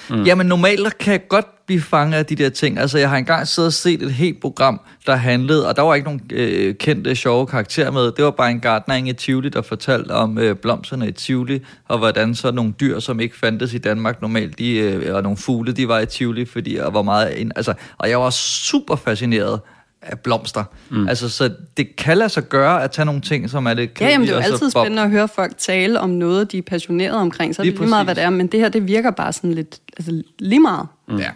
Mm. 0.10 0.24
Jamen 0.24 0.48
normalt 0.48 0.98
kan 0.98 1.12
jeg 1.12 1.28
godt 1.28 1.66
blive 1.66 1.82
fanget 1.82 2.18
af 2.18 2.26
de 2.26 2.36
der 2.36 2.50
ting. 2.50 2.80
Altså 2.80 2.98
jeg 2.98 3.10
har 3.10 3.18
engang 3.18 3.48
siddet 3.48 3.68
og 3.68 3.74
set 3.74 4.02
et 4.02 4.14
helt 4.14 4.42
program, 4.42 4.82
der 5.06 5.16
handlede, 5.16 5.68
og 5.68 5.76
der 5.76 5.82
var 5.82 5.96
ikke 5.96 6.06
nogen 6.06 6.22
øh, 6.32 6.76
kendte, 6.76 7.16
sjove 7.16 7.48
karakterer 7.48 7.92
med. 7.92 8.12
Det 8.12 8.26
var 8.26 8.32
bare 8.32 8.52
en 8.52 8.60
gartnering 8.60 9.10
i 9.10 9.14
Tivoli, 9.14 9.50
der 9.50 9.62
fortalte 9.62 10.12
om 10.12 10.38
øh, 10.38 10.56
blomsterne 10.56 11.08
i 11.08 11.12
Tivoli, 11.12 11.60
og 11.88 11.98
hvordan 11.98 12.36
så 12.36 12.52
nogle 12.52 12.74
dyr, 12.80 13.00
som 13.00 13.20
ikke 13.20 13.38
fandtes 13.38 13.74
i 13.74 13.78
Danmark 13.78 14.22
normalt, 14.22 14.60
de, 14.60 14.78
øh, 14.78 15.16
og 15.16 15.24
nogle 15.24 15.38
fugle, 15.38 15.72
de 15.72 15.88
var 15.88 16.00
i 16.00 16.06
Tivoli, 16.06 16.46
fordi 16.46 16.76
og 16.76 16.92
hvor 16.92 17.04
meget 17.04 17.52
altså, 17.56 17.74
og 17.98 18.10
jeg 18.10 18.20
var 18.20 18.30
super 18.30 18.96
fascineret 18.96 19.60
af 20.02 20.20
blomster. 20.20 20.64
Mm. 20.90 21.08
Altså, 21.08 21.30
så 21.30 21.52
det 21.78 21.96
kan 21.96 22.18
lade 22.18 22.30
sig 22.30 22.44
gøre 22.44 22.84
at 22.84 22.92
tage 22.92 23.06
nogle 23.06 23.22
ting, 23.22 23.50
som 23.50 23.66
er 23.66 23.74
lidt 23.74 24.02
Ja, 24.02 24.08
jamen, 24.10 24.28
det 24.28 24.34
er 24.34 24.40
kedelige, 24.40 24.48
jo 24.48 24.54
altid 24.54 24.72
bob- 24.72 24.84
spændende 24.84 25.04
at 25.04 25.10
høre 25.10 25.28
folk 25.28 25.58
tale 25.58 26.00
om 26.00 26.10
noget, 26.10 26.52
de 26.52 26.58
er 26.58 26.62
passionerede 26.62 27.18
omkring. 27.18 27.56
Så 27.56 27.62
er 27.62 27.64
Lige 27.64 27.72
det 27.72 27.80
lige 27.80 27.90
meget, 27.90 28.06
hvad 28.06 28.16
det 28.16 28.24
er. 28.24 28.30
Men 28.30 28.48
det 28.48 28.60
her, 28.60 28.70
det 28.70 28.88
virker 28.88 29.12
bare 29.12 29.34
sådan 29.34 29.54
lidt, 29.54 29.80
altså 29.98 30.24
lige 30.40 30.60
meget. 30.60 30.88
Ja. 31.18 31.30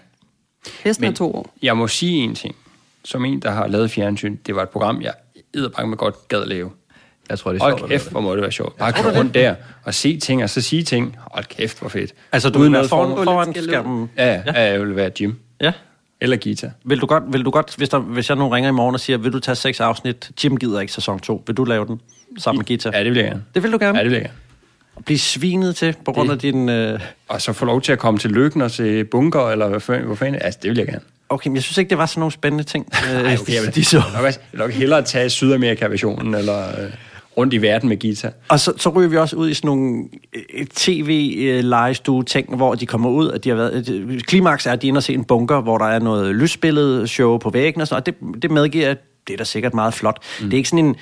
Hesten 0.83 1.05
er 1.05 1.11
to 1.11 1.35
år. 1.35 1.53
Jeg 1.61 1.77
må 1.77 1.87
sige 1.87 2.17
en 2.17 2.35
ting. 2.35 2.55
Som 3.05 3.25
en, 3.25 3.39
der 3.41 3.51
har 3.51 3.67
lavet 3.67 3.91
fjernsyn, 3.91 4.37
det 4.47 4.55
var 4.55 4.63
et 4.63 4.69
program, 4.69 5.01
jeg 5.01 5.13
edderbange 5.53 5.89
med 5.89 5.97
godt 5.97 6.27
gad 6.27 6.45
lave. 6.45 6.71
Jeg 7.29 7.39
tror, 7.39 7.51
det 7.53 7.61
er 7.61 7.65
sjovt. 7.69 7.79
Hold 7.79 7.89
kæft, 7.89 8.11
hvor 8.11 8.21
må 8.21 8.33
det 8.33 8.41
være 8.41 8.51
sjovt. 8.51 8.77
Bare 8.77 8.93
køre 8.93 9.17
rundt 9.19 9.33
der 9.33 9.55
og 9.83 9.93
se 9.93 10.17
ting, 10.19 10.43
og 10.43 10.49
så 10.49 10.61
sige 10.61 10.83
ting. 10.83 11.15
Hold 11.31 11.45
kæft, 11.45 11.79
hvor 11.79 11.89
fedt. 11.89 12.13
Altså, 12.31 12.49
du 12.49 12.59
Uden 12.59 12.71
noget 12.71 12.89
foran, 12.89 13.23
foran 13.23 13.53
skærmen. 13.63 14.09
Ja, 14.17 14.33
ja, 14.33 14.41
ja, 14.45 14.61
jeg 14.71 14.81
vil 14.81 14.95
være 14.95 15.11
Jim. 15.21 15.35
Ja. 15.61 15.71
Eller 16.23 16.37
Gita. 16.37 16.71
Vil 16.83 17.01
du 17.01 17.05
godt, 17.05 17.23
vil 17.27 17.45
du 17.45 17.49
godt 17.51 17.75
hvis, 17.77 17.89
der, 17.89 17.99
hvis 17.99 18.29
jeg 18.29 18.37
nu 18.37 18.49
ringer 18.49 18.69
i 18.69 18.73
morgen 18.73 18.93
og 18.95 18.99
siger, 18.99 19.17
vil 19.17 19.33
du 19.33 19.39
tage 19.39 19.55
seks 19.55 19.79
afsnit? 19.79 20.31
Jim 20.43 20.57
gider 20.57 20.79
ikke 20.79 20.93
sæson 20.93 21.19
2. 21.19 21.43
Vil 21.47 21.57
du 21.57 21.63
lave 21.63 21.85
den 21.85 22.01
sammen 22.37 22.59
med 22.59 22.65
Gita? 22.65 22.91
Ja, 22.93 23.03
det 23.03 23.11
vil 23.11 23.17
jeg 23.19 23.25
gerne. 23.27 23.43
Det 23.53 23.63
vil 23.63 23.71
du 23.71 23.77
gerne? 23.77 23.97
Ja, 23.97 24.03
det 24.03 24.11
vil 24.11 24.15
jeg 24.15 24.25
gerne. 24.25 24.37
Blive 25.05 25.19
svinet 25.19 25.75
til 25.75 25.95
på 26.05 26.11
grund 26.11 26.31
af 26.31 26.39
din... 26.39 26.69
Øh... 26.69 26.99
Og 27.27 27.41
så 27.41 27.53
få 27.53 27.65
lov 27.65 27.81
til 27.81 27.91
at 27.91 27.99
komme 27.99 28.19
til 28.19 28.31
Lykken 28.31 28.61
og 28.61 28.71
se 28.71 29.03
bunker, 29.03 29.49
eller 29.49 29.67
hvad 29.67 29.79
fanden, 29.79 30.05
hvor 30.05 30.15
fanden 30.15 30.41
Altså, 30.41 30.59
det 30.63 30.69
vil 30.69 30.77
jeg 30.77 30.87
gerne. 30.87 31.01
Okay, 31.29 31.47
men 31.47 31.55
jeg 31.55 31.63
synes 31.63 31.77
ikke, 31.77 31.89
det 31.89 31.97
var 31.97 32.05
sådan 32.05 32.19
nogle 32.19 32.31
spændende 32.31 32.63
ting. 32.63 32.87
Øh, 32.93 33.21
Ej, 33.21 33.37
okay, 33.41 33.53
jeg 33.53 33.63
vil, 33.63 33.75
de 33.75 33.85
så. 33.85 33.97
jeg 33.97 34.21
nok, 34.21 34.25
jeg 34.25 34.35
vil 34.51 34.59
nok 34.59 34.71
hellere 34.71 35.01
tage 35.01 35.29
Sydamerika-versionen, 35.29 36.35
eller 36.35 36.69
øh, 36.69 36.91
rundt 37.37 37.53
i 37.53 37.57
verden 37.57 37.89
med 37.89 37.97
Gita. 37.97 38.31
Og 38.49 38.59
så, 38.59 38.73
så 38.77 38.89
ryger 38.89 39.09
vi 39.09 39.17
også 39.17 39.35
ud 39.35 39.49
i 39.49 39.53
sådan 39.53 39.67
nogle 39.67 40.03
øh, 40.53 40.65
tv-legestue-ting, 40.65 42.55
hvor 42.55 42.75
de 42.75 42.85
kommer 42.85 43.09
ud, 43.09 43.31
at 43.31 43.43
de 43.43 43.49
har 43.49 43.55
været... 43.55 43.89
øh, 43.89 44.19
Klimaks 44.19 44.65
er, 44.65 44.71
at 44.71 44.81
de 44.81 44.87
er 44.87 44.89
inde 44.89 44.97
og 44.97 45.03
se 45.03 45.13
en 45.13 45.23
bunker, 45.23 45.61
hvor 45.61 45.77
der 45.77 45.85
er 45.85 45.99
noget 45.99 46.35
lysbillede 46.35 47.07
show 47.07 47.37
på 47.37 47.49
væggen 47.49 47.81
og 47.81 47.87
sådan 47.87 48.03
noget, 48.07 48.23
og 48.31 48.33
det, 48.35 48.41
det 48.43 48.51
medgiver, 48.51 48.89
at 48.89 48.97
det 49.27 49.33
er 49.33 49.37
da 49.37 49.43
sikkert 49.43 49.73
meget 49.73 49.93
flot. 49.93 50.23
Mm. 50.41 50.45
Det 50.45 50.53
er 50.53 50.57
ikke 50.57 50.69
sådan 50.69 50.85
en 50.85 50.95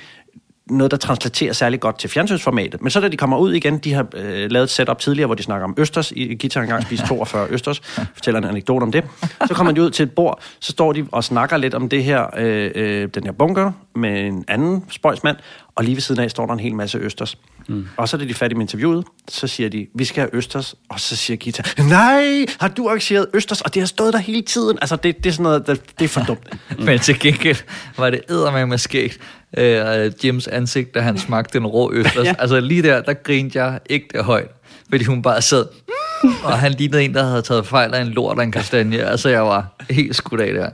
noget, 0.72 0.90
der 0.90 0.96
translaterer 0.96 1.52
særlig 1.52 1.80
godt 1.80 1.98
til 1.98 2.10
fjernsynsformatet. 2.10 2.82
Men 2.82 2.90
så 2.90 3.00
da 3.00 3.08
de 3.08 3.16
kommer 3.16 3.38
ud 3.38 3.52
igen, 3.52 3.78
de 3.78 3.92
har 3.92 4.06
øh, 4.14 4.50
lavet 4.50 4.64
et 4.64 4.70
setup 4.70 4.98
tidligere, 4.98 5.26
hvor 5.26 5.34
de 5.34 5.42
snakker 5.42 5.64
om 5.64 5.74
Østers. 5.78 6.12
I 6.16 6.34
Gita 6.34 6.60
engang 6.60 6.82
spist 6.82 7.04
42 7.06 7.46
Østers. 7.50 7.80
Fortæller 8.14 8.38
en 8.38 8.44
anekdote 8.44 8.82
om 8.82 8.92
det. 8.92 9.04
Så 9.46 9.54
kommer 9.54 9.72
de 9.72 9.82
ud 9.82 9.90
til 9.90 10.02
et 10.02 10.12
bord, 10.12 10.42
så 10.60 10.72
står 10.72 10.92
de 10.92 11.06
og 11.12 11.24
snakker 11.24 11.56
lidt 11.56 11.74
om 11.74 11.88
det 11.88 12.04
her, 12.04 12.26
øh, 12.36 12.70
øh, 12.74 13.08
den 13.14 13.24
her 13.24 13.32
bunker 13.32 13.72
med 13.94 14.20
en 14.20 14.44
anden 14.48 14.84
spøjsmand, 14.90 15.36
og 15.74 15.84
lige 15.84 15.94
ved 15.96 16.02
siden 16.02 16.20
af 16.20 16.30
står 16.30 16.46
der 16.46 16.52
en 16.52 16.60
hel 16.60 16.74
masse 16.74 16.98
Østers. 16.98 17.38
Mm. 17.68 17.86
Og 17.96 18.08
så 18.08 18.16
er 18.16 18.20
de 18.20 18.34
færdige 18.34 18.58
med 18.58 18.64
interviewet, 18.64 19.04
så 19.28 19.46
siger 19.46 19.68
de, 19.68 19.86
vi 19.94 20.04
skal 20.04 20.20
have 20.20 20.34
Østers, 20.34 20.74
og 20.88 21.00
så 21.00 21.16
siger 21.16 21.36
Gita, 21.36 21.62
nej, 21.88 22.46
har 22.60 22.68
du 22.68 22.88
arrangeret 22.88 23.26
Østers, 23.34 23.60
og 23.60 23.74
det 23.74 23.82
har 23.82 23.86
stået 23.86 24.12
der 24.12 24.18
hele 24.18 24.42
tiden. 24.42 24.78
Altså, 24.80 24.96
det, 24.96 25.16
det 25.16 25.26
er 25.26 25.32
sådan 25.32 25.42
noget, 25.42 25.66
der, 25.66 25.74
det 25.98 26.04
er 26.04 26.08
for 26.08 26.20
dumt. 26.20 26.48
Men 26.86 26.98
til 26.98 27.20
gengæld 27.20 27.56
var 27.96 28.10
det 28.10 28.20
eddermame 28.28 28.66
med 28.66 28.78
skægt, 28.78 29.18
øh, 29.58 30.12
Jims 30.24 30.48
ansigt, 30.48 30.94
da 30.94 31.00
han 31.00 31.18
smagte 31.18 31.58
den 31.58 31.66
rå 31.66 31.92
østers. 31.92 32.26
ja. 32.28 32.34
Altså 32.38 32.60
lige 32.60 32.82
der, 32.82 33.02
der 33.02 33.14
grinede 33.14 33.62
jeg 33.62 33.78
ikke 33.86 34.08
det 34.12 34.24
højt, 34.24 34.50
fordi 34.90 35.04
hun 35.04 35.22
bare 35.22 35.42
sad, 35.42 35.66
og 36.44 36.58
han 36.58 36.72
lignede 36.72 37.04
en, 37.04 37.14
der 37.14 37.24
havde 37.24 37.42
taget 37.42 37.66
fejl 37.66 37.94
af 37.94 38.00
en 38.00 38.08
lort 38.08 38.36
og 38.36 38.44
en 38.44 38.52
kastanje. 38.52 39.04
Altså 39.04 39.28
jeg 39.28 39.42
var 39.42 39.66
helt 39.90 40.16
skudt 40.16 40.40
af 40.40 40.54
der. 40.54 40.70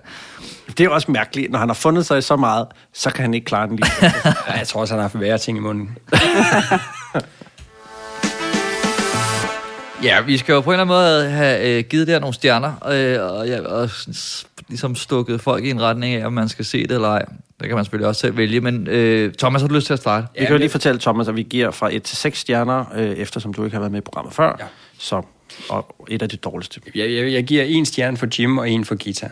Det 0.69 0.81
er 0.81 0.85
jo 0.85 0.95
også 0.95 1.11
mærkeligt, 1.11 1.53
når 1.53 1.59
han 1.59 1.69
har 1.69 1.75
fundet 1.75 2.07
sig 2.07 2.19
i 2.19 2.23
så 2.23 2.37
meget, 2.37 2.67
så 2.95 3.11
kan 3.11 3.23
han 3.23 3.35
ikke 3.35 3.45
klare 3.45 3.67
den 3.67 3.77
lige. 3.77 3.91
Jeg 4.59 4.67
tror 4.67 4.81
også, 4.81 4.95
han 4.95 4.99
har 4.99 5.09
haft 5.09 5.21
værre 5.21 5.39
ting 5.39 5.59
i 5.59 5.61
munden. 5.61 5.99
Ja, 10.03 10.21
vi 10.21 10.39
skal 10.39 10.53
jo 10.53 10.61
på 10.61 10.71
en 10.71 10.81
eller 10.81 10.85
anden 10.85 10.95
måde 10.95 11.31
have 11.31 11.79
øh, 11.79 11.85
givet 11.85 12.07
der 12.07 12.19
nogle 12.19 12.35
stjerner, 12.35 12.73
øh, 12.89 13.33
og, 13.33 13.49
ja, 13.49 13.61
og 13.61 13.91
ligesom 14.69 14.95
stukket 14.95 15.41
folk 15.41 15.65
i 15.65 15.71
en 15.71 15.81
retning 15.83 16.15
af, 16.15 16.27
om 16.27 16.33
man 16.33 16.49
skal 16.49 16.65
se 16.65 16.83
det 16.83 16.91
eller 16.91 17.09
ej. 17.09 17.25
Det 17.61 17.67
kan 17.69 17.75
man 17.77 17.85
selvfølgelig 17.85 18.09
også 18.09 18.21
selv 18.21 18.37
vælge, 18.37 18.61
men 18.61 18.87
øh, 18.87 19.33
Thomas, 19.35 19.61
har 19.63 19.69
du 19.69 19.75
lyst 19.75 19.87
til 19.87 19.93
at 19.93 19.99
starte? 19.99 20.27
Vi 20.39 20.45
kan 20.45 20.53
jo 20.53 20.59
lige 20.59 20.69
fortælle, 20.69 21.01
Thomas, 21.01 21.29
at 21.29 21.37
vi 21.37 21.43
giver 21.43 21.71
fra 21.71 21.95
1 21.95 22.03
til 22.03 22.17
6 22.17 22.39
stjerner, 22.39 22.85
øh, 22.97 23.11
eftersom 23.11 23.55
du 23.55 23.65
ikke 23.65 23.75
har 23.75 23.81
været 23.81 23.93
med 23.93 23.99
i 24.01 24.03
programmet 24.05 24.35
før. 24.35 24.57
Ja. 24.61 24.65
Så 24.99 25.23
og 25.69 25.97
et 26.11 26.23
af 26.23 26.29
de 26.29 26.37
dårligste. 26.37 26.81
Jeg, 26.95 27.11
jeg, 27.13 27.33
jeg 27.33 27.45
giver 27.45 27.63
en 27.65 27.87
stjerne 27.87 28.17
for 28.17 28.29
Jim 28.39 28.59
og 28.59 28.71
en 28.71 28.85
for 28.85 28.95
Gita. 28.95 29.31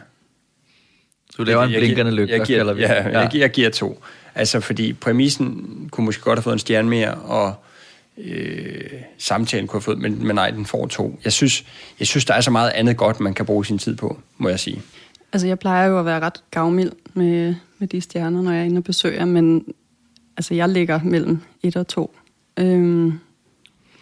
Du 1.39 1.45
laver 1.45 1.63
en 1.63 1.73
Jeg 1.73 1.81
blinkende 1.81 2.11
giver- 2.11 2.21
lygte, 2.23 2.35
jeg 2.37 2.47
giver, 2.47 2.73
vi 2.73 2.83
ja, 2.83 2.93
ja. 3.11 3.21
Jeg, 3.21 3.29
giver, 3.31 3.43
jeg 3.45 3.51
giver 3.51 3.71
to. 3.71 4.03
Altså, 4.35 4.61
fordi 4.61 4.93
præmissen 4.93 5.67
kunne 5.93 6.05
måske 6.05 6.23
godt 6.23 6.39
have 6.39 6.43
fået 6.43 6.53
en 6.53 6.59
stjerne 6.59 6.89
mere, 6.89 7.15
og 7.15 7.55
øh, 8.19 8.81
samtalen 9.19 9.67
kunne 9.67 9.77
have 9.77 9.83
fået, 9.83 9.99
men, 9.99 10.27
men 10.27 10.35
nej, 10.37 10.51
den 10.51 10.67
får 10.67 10.87
to. 10.87 11.21
Jeg 11.25 11.33
synes, 11.33 11.65
jeg 12.01 12.07
synes, 12.07 12.25
der 12.25 12.35
er 12.35 12.41
så 12.41 12.51
meget 12.51 12.71
andet 12.71 12.97
godt, 12.97 13.21
man 13.21 13.35
kan 13.35 13.47
bruge 13.47 13.67
sin 13.67 13.79
tid 13.79 13.97
på, 13.97 14.21
må 14.39 14.49
jeg 14.49 14.61
sige. 14.61 14.83
Altså, 15.37 15.47
jeg 15.47 15.59
plejer 15.59 15.89
jo 15.89 15.99
at 15.99 16.05
være 16.05 16.21
ret 16.21 16.43
gavmild 16.51 16.93
med, 17.15 17.55
med 17.79 17.89
de 17.89 18.01
stjerner, 18.01 18.43
når 18.43 18.51
jeg 18.53 18.61
er 18.61 18.65
inde 18.65 18.79
og 18.79 18.85
besøger, 18.85 19.25
men 19.25 19.65
altså, 20.37 20.55
jeg 20.55 20.69
ligger 20.69 21.01
mellem 21.05 21.39
et 21.63 21.77
og 21.77 21.89
to. 21.89 22.17
Øhm, 22.57 23.19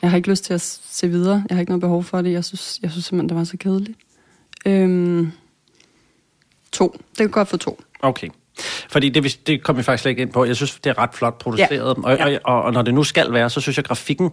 jeg 0.03 0.11
har 0.11 0.17
ikke 0.17 0.31
lyst 0.31 0.45
til 0.45 0.55
at 0.55 0.61
se 0.91 1.09
videre. 1.09 1.45
Jeg 1.49 1.57
har 1.57 1.61
ikke 1.61 1.71
noget 1.71 1.81
behov 1.81 2.05
for 2.05 2.23
det. 2.23 2.33
Jeg 2.33 2.45
synes, 2.45 2.79
jeg 2.83 2.91
synes 2.91 3.05
simpelthen, 3.05 3.29
det 3.29 3.37
var 3.37 3.45
så 3.45 3.57
kedeligt. 3.57 3.99
Øhm, 4.67 5.33
to. 6.73 6.97
Det 7.11 7.19
kan 7.19 7.31
godt 7.31 7.49
få 7.49 7.57
to. 7.57 7.81
Okay. 8.03 8.29
Fordi 8.89 9.09
det, 9.09 9.41
det 9.47 9.63
kom 9.63 9.77
vi 9.77 9.83
faktisk 9.83 10.03
slet 10.03 10.11
ikke 10.11 10.23
ind 10.23 10.33
på. 10.33 10.45
Jeg 10.45 10.57
synes, 10.57 10.75
det 10.75 10.91
er 10.91 10.99
ret 10.99 11.15
flot 11.15 11.39
produceret. 11.39 11.97
Ja. 11.99 12.03
Og, 12.03 12.17
Ja. 12.19 12.39
og, 12.45 12.57
og, 12.57 12.63
og 12.63 12.73
når 12.73 12.83
det 12.83 12.95
nu 12.95 13.05
skal 13.05 13.33
være, 13.33 13.51
så 13.51 13.61
synes 13.61 13.77
jeg, 13.77 13.85
grafikken 13.85 14.31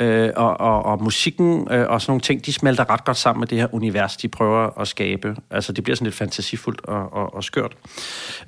øh, 0.00 0.30
og, 0.36 0.60
og, 0.60 0.84
og 0.84 1.02
musikken 1.02 1.68
øh, 1.70 1.86
og 1.88 2.00
sådan 2.00 2.10
nogle 2.10 2.20
ting, 2.20 2.46
de 2.46 2.52
smelter 2.52 2.90
ret 2.90 3.04
godt 3.04 3.16
sammen 3.16 3.40
med 3.40 3.48
det 3.48 3.58
her 3.58 3.74
univers, 3.74 4.16
de 4.16 4.28
prøver 4.28 4.80
at 4.80 4.88
skabe. 4.88 5.36
Altså, 5.50 5.72
det 5.72 5.84
bliver 5.84 5.96
sådan 5.96 6.06
lidt 6.06 6.14
fantasifuldt 6.14 6.84
og, 6.84 7.12
og, 7.12 7.34
og 7.34 7.44
skørt. 7.44 7.72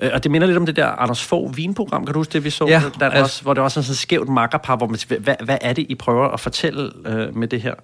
Øh, 0.02 0.10
og 0.14 0.22
det 0.24 0.30
minder 0.30 0.46
lidt 0.46 0.58
om 0.58 0.66
det 0.66 0.76
der 0.76 0.86
Anders 0.86 1.24
Fogh 1.24 1.56
vinprogram, 1.56 2.04
kan 2.06 2.12
du 2.12 2.20
huske 2.20 2.32
det, 2.32 2.44
vi 2.44 2.50
så? 2.50 2.66
Ja, 2.66 2.82
der 3.00 3.06
altså- 3.06 3.22
også, 3.22 3.42
hvor 3.42 3.54
det 3.54 3.62
er 3.64 3.68
sådan 3.68 3.90
et 3.90 3.96
skævt 3.96 4.28
makkerpar, 4.28 4.76
hvor 4.76 4.86
man 4.86 4.98
hvad, 5.20 5.34
hvad 5.44 5.58
er 5.60 5.72
det, 5.72 5.86
I 5.88 5.94
prøver 5.94 6.28
at 6.28 6.40
fortælle 6.40 6.92
øh, 7.06 7.36
med 7.36 7.48
det 7.48 7.62
her? 7.62 7.74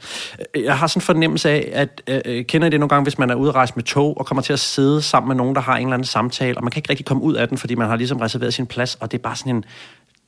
Øh, 0.55 0.65
Jeg 0.65 0.79
har 0.79 0.87
sådan 0.87 0.99
en 0.99 1.05
fornemmelse 1.05 1.51
af, 1.51 1.71
at 1.73 2.03
øh, 2.27 2.45
kender 2.45 2.67
I 2.67 2.71
det 2.71 2.81
nogle 2.81 2.89
gange, 2.89 3.03
hvis 3.03 3.19
man 3.19 3.31
er 3.31 3.35
ude 3.35 3.49
at 3.49 3.55
rejse 3.55 3.73
med 3.77 3.85
tog, 3.85 4.19
og 4.21 4.27
kommer 4.27 4.43
til 4.43 4.53
at 4.53 4.61
sidde 4.61 5.03
sammen 5.03 5.29
med 5.29 5.37
nogen, 5.37 5.55
der 5.55 5.61
har 5.61 5.77
en 5.77 5.87
eller 5.87 5.95
anden 5.95 6.07
samtale, 6.07 6.57
og 6.59 6.65
man 6.65 6.71
kan 6.71 6.79
ikke 6.79 6.91
rigtig 6.91 7.07
komme 7.07 7.23
ud 7.23 7.35
af 7.35 7.49
den, 7.49 7.59
fordi 7.59 7.75
man 7.75 7.89
har 7.89 7.97
ligesom 7.97 8.19
reserveret 8.19 8.55
sin 8.55 8.67
plads, 8.67 8.95
og 8.95 9.13
det 9.13 9.19
er 9.19 9.23
bare 9.23 9.37
sådan 9.37 9.57
en 9.57 9.65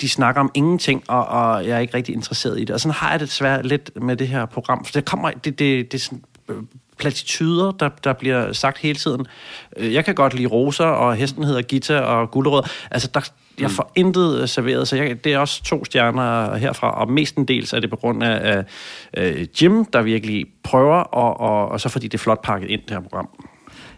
de 0.00 0.08
snakker 0.08 0.40
om 0.40 0.50
ingenting, 0.54 1.04
og, 1.08 1.26
og 1.26 1.66
jeg 1.66 1.76
er 1.76 1.78
ikke 1.78 1.94
rigtig 1.94 2.14
interesseret 2.14 2.60
i 2.60 2.64
det. 2.64 2.70
Og 2.70 2.80
sådan 2.80 2.94
har 2.94 3.10
jeg 3.10 3.20
det 3.20 3.28
desværre 3.28 3.62
lidt 3.62 4.02
med 4.02 4.16
det 4.16 4.28
her 4.28 4.46
program. 4.46 4.84
For 4.84 4.92
det 4.92 5.04
kommer, 5.04 5.30
det, 5.30 5.58
det, 5.58 5.92
det 5.92 5.94
er 5.94 6.02
sådan 6.02 6.22
øh, 6.48 6.56
platituder, 6.98 7.72
der, 7.72 7.88
der 8.04 8.12
bliver 8.12 8.52
sagt 8.52 8.78
hele 8.78 8.98
tiden. 8.98 9.26
Øh, 9.76 9.94
Jeg 9.94 10.04
kan 10.04 10.14
godt 10.14 10.34
lide 10.34 10.46
roser, 10.46 10.84
og 10.84 11.14
hesten 11.14 11.44
hedder 11.44 11.62
Gita 11.62 11.98
og 11.98 12.30
gulerød. 12.30 12.62
Altså, 12.90 13.10
der, 13.14 13.30
jeg 13.60 13.70
får 13.70 13.92
intet 13.94 14.40
øh, 14.40 14.48
serveret, 14.48 14.88
så 14.88 14.96
jeg, 14.96 15.24
det 15.24 15.32
er 15.32 15.38
også 15.38 15.62
to 15.62 15.84
stjerner 15.84 16.56
herfra, 16.56 17.00
og 17.00 17.10
mestendels 17.10 17.72
er 17.72 17.80
det 17.80 17.90
på 17.90 17.96
grund 17.96 18.22
af 18.22 18.64
øh, 19.16 19.46
Jim, 19.62 19.84
der 19.84 20.02
virkelig 20.02 20.46
prøver, 20.62 20.96
og, 20.96 21.40
og, 21.40 21.68
og 21.68 21.80
så 21.80 21.88
fordi 21.88 22.08
det 22.08 22.14
er 22.14 22.22
flot 22.22 22.42
pakket 22.42 22.70
ind, 22.70 22.80
det 22.80 22.90
her 22.90 23.00
program. 23.00 23.28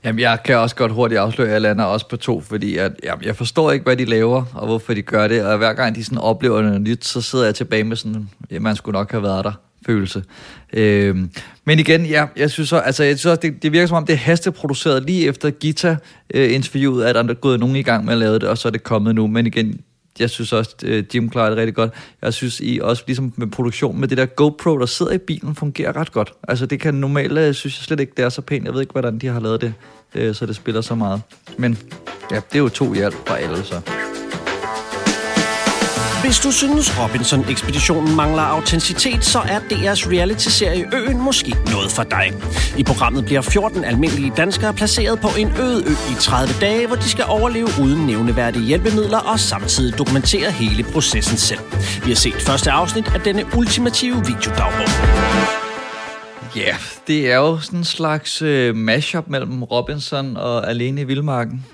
Jamen, 0.05 0.19
jeg 0.19 0.39
kan 0.45 0.57
også 0.57 0.77
godt 0.77 0.93
hurtigt 0.93 1.21
afsløre, 1.21 1.49
at 1.49 1.53
jeg 1.53 1.61
lander 1.61 1.85
også 1.85 2.09
på 2.09 2.17
to, 2.17 2.41
fordi 2.41 2.77
at, 2.77 2.93
jamen, 3.05 3.25
jeg 3.25 3.37
forstår 3.37 3.73
ikke, 3.73 3.83
hvad 3.83 3.97
de 3.97 4.05
laver, 4.05 4.45
og 4.55 4.67
hvorfor 4.67 4.95
de 4.95 5.03
gør 5.03 5.29
det, 5.29 5.45
og 5.45 5.59
hver 5.59 5.73
gang 5.73 5.95
de 5.95 6.05
sådan 6.05 6.19
oplever 6.19 6.63
noget 6.63 6.81
nyt, 6.81 7.05
så 7.05 7.21
sidder 7.21 7.45
jeg 7.45 7.55
tilbage 7.55 7.85
med 7.85 7.97
sådan, 7.97 8.29
at 8.51 8.63
man 8.63 8.77
skulle 8.77 8.99
nok 8.99 9.11
have 9.11 9.23
været 9.23 9.45
der 9.45 9.53
følelse. 9.87 10.25
Øhm, 10.73 11.31
men 11.65 11.79
igen, 11.79 12.07
ja, 12.07 12.27
jeg 12.37 12.51
synes, 12.51 12.69
så, 12.69 12.79
altså, 12.79 13.05
jeg 13.05 13.19
synes 13.19 13.27
også, 13.27 13.41
det, 13.41 13.63
det 13.63 13.73
virker 13.73 13.87
som 13.87 13.97
om, 13.97 14.07
det 14.07 14.13
er 14.13 14.17
hasteproduceret 14.17 15.03
lige 15.03 15.27
efter 15.27 15.51
Gita-interviewet, 15.51 17.03
øh, 17.03 17.09
at 17.09 17.15
der 17.15 17.23
er 17.23 17.35
gået 17.35 17.61
nogen 17.61 17.77
i 17.77 17.83
gang 17.83 18.05
med 18.05 18.13
at 18.13 18.19
lave 18.19 18.35
det, 18.35 18.43
og 18.43 18.59
så 18.59 18.69
er 18.69 18.73
det 18.73 18.83
kommet 18.83 19.15
nu. 19.15 19.27
Men 19.27 19.47
igen, 19.47 19.81
jeg 20.21 20.31
synes 20.31 20.53
også, 20.53 20.75
at 20.87 21.15
Jim 21.15 21.29
klarer 21.29 21.49
det 21.49 21.59
rigtig 21.59 21.75
godt. 21.75 21.93
Jeg 22.23 22.35
synes 22.35 22.61
I 22.61 22.81
også 22.83 23.03
ligesom 23.07 23.33
med 23.37 23.47
produktion 23.47 24.01
med 24.01 24.09
det 24.09 24.19
der 24.19 24.27
GoPro, 24.27 24.79
der 24.79 24.87
sidder 24.87 25.13
i 25.13 25.19
bilen, 25.19 25.55
fungerer 25.55 25.97
ret 25.97 26.13
godt. 26.13 26.33
Altså 26.49 26.67
det 26.67 26.81
kan 26.81 26.95
normalt, 26.95 27.39
jeg 27.39 27.55
synes 27.55 27.79
jeg 27.79 27.85
slet 27.85 28.01
ikke, 28.01 28.13
det 28.17 28.25
er 28.25 28.29
så 28.29 28.43
pænt. 28.43 28.65
Jeg 28.65 28.75
ved 28.75 28.81
ikke, 28.81 28.93
hvordan 28.93 29.19
de 29.19 29.27
har 29.27 29.41
lavet 29.41 29.61
det, 29.61 29.75
øh, 30.15 30.35
så 30.35 30.47
det 30.47 30.57
spiller 30.57 30.81
så 30.81 30.95
meget. 30.95 31.23
Men 31.59 31.79
ja, 32.31 32.37
det 32.37 32.55
er 32.55 32.59
jo 32.59 32.69
to 32.69 32.95
i 32.95 32.99
alt 32.99 33.17
fra 33.27 33.39
alle, 33.39 33.65
så. 33.65 33.81
Hvis 36.25 36.39
du 36.39 36.51
synes, 36.53 36.99
Robinson-ekspeditionen 36.99 38.17
mangler 38.17 38.43
autenticitet, 38.43 39.25
så 39.25 39.39
er 39.39 39.59
DR's 39.59 40.11
reality-serie 40.13 40.91
Øen 40.95 41.21
måske 41.21 41.51
noget 41.51 41.91
for 41.91 42.03
dig. 42.03 42.33
I 42.79 42.85
programmet 42.85 43.25
bliver 43.25 43.41
14 43.41 43.85
almindelige 43.85 44.33
danskere 44.37 44.75
placeret 44.75 45.21
på 45.21 45.29
en 45.39 45.49
øde 45.61 45.85
ø 45.87 45.91
i 45.91 46.15
30 46.21 46.55
dage, 46.61 46.87
hvor 46.87 46.97
de 46.97 47.09
skal 47.09 47.25
overleve 47.29 47.69
uden 47.83 48.07
nævneværdige 48.07 48.65
hjælpemidler 48.65 49.19
og 49.19 49.41
samtidig 49.41 49.99
dokumentere 49.99 50.51
hele 50.51 50.83
processen 50.93 51.37
selv. 51.37 51.61
Vi 52.05 52.11
har 52.11 52.17
set 52.17 52.35
første 52.35 52.71
afsnit 52.71 53.15
af 53.15 53.21
denne 53.21 53.45
ultimative 53.57 54.17
videodagbog. 54.17 54.89
Ja, 56.57 56.61
yeah, 56.61 56.77
det 57.07 57.33
er 57.33 57.37
jo 57.37 57.61
sådan 57.61 57.79
en 57.79 57.85
slags 57.85 58.43
øh, 58.43 58.77
mashup 58.77 59.29
mellem 59.29 59.63
Robinson 59.63 60.37
og 60.37 60.71
Alene 60.71 61.01
i 61.01 61.05
Vildmarken. 61.05 61.67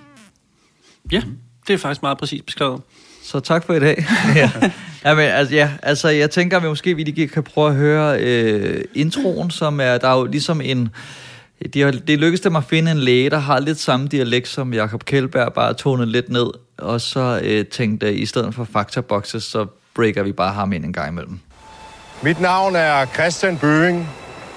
Ja, 1.12 1.22
det 1.66 1.74
er 1.74 1.78
faktisk 1.78 2.02
meget 2.02 2.18
præcist 2.18 2.46
beskrevet. 2.46 2.80
Så 3.24 3.40
tak 3.40 3.66
for 3.66 3.74
i 3.74 3.80
dag. 3.80 4.06
ja. 4.36 4.50
Ja, 5.04 5.14
men, 5.14 5.24
altså, 5.24 5.54
ja, 5.54 5.70
altså, 5.82 6.08
jeg 6.08 6.30
tænker, 6.30 6.56
at 6.56 6.62
vi 6.62 6.68
måske 6.68 6.96
vi 6.96 7.02
lige 7.02 7.28
kan 7.28 7.42
prøve 7.42 7.68
at 7.68 7.74
høre 7.74 8.20
øh, 8.20 8.84
introen, 8.94 9.50
som 9.50 9.80
er, 9.80 9.98
der 9.98 10.08
er 10.08 10.18
jo 10.18 10.24
ligesom 10.24 10.60
en... 10.60 10.88
De 11.74 11.80
har, 11.80 11.90
det 11.90 12.18
lykkedes 12.18 12.40
dem 12.40 12.56
at 12.56 12.64
finde 12.64 12.90
en 12.90 12.98
læge, 12.98 13.30
der 13.30 13.38
har 13.38 13.60
lidt 13.60 13.80
samme 13.80 14.08
dialekt 14.08 14.48
som 14.48 14.74
Jakob 14.74 15.04
Kjellberg, 15.04 15.52
bare 15.52 15.74
tonet 15.74 16.08
lidt 16.08 16.28
ned, 16.28 16.46
og 16.78 17.00
så 17.00 17.40
øh, 17.42 17.66
tænkte 17.66 18.06
jeg, 18.06 18.18
i 18.18 18.26
stedet 18.26 18.54
for 18.54 18.66
faktaboxes, 18.72 19.44
så 19.44 19.66
breaker 19.94 20.22
vi 20.22 20.32
bare 20.32 20.52
ham 20.52 20.72
ind 20.72 20.84
en 20.84 20.92
gang 20.92 21.08
imellem. 21.08 21.38
Mit 22.22 22.40
navn 22.40 22.76
er 22.76 23.06
Christian 23.06 23.58
Bøing. 23.58 24.08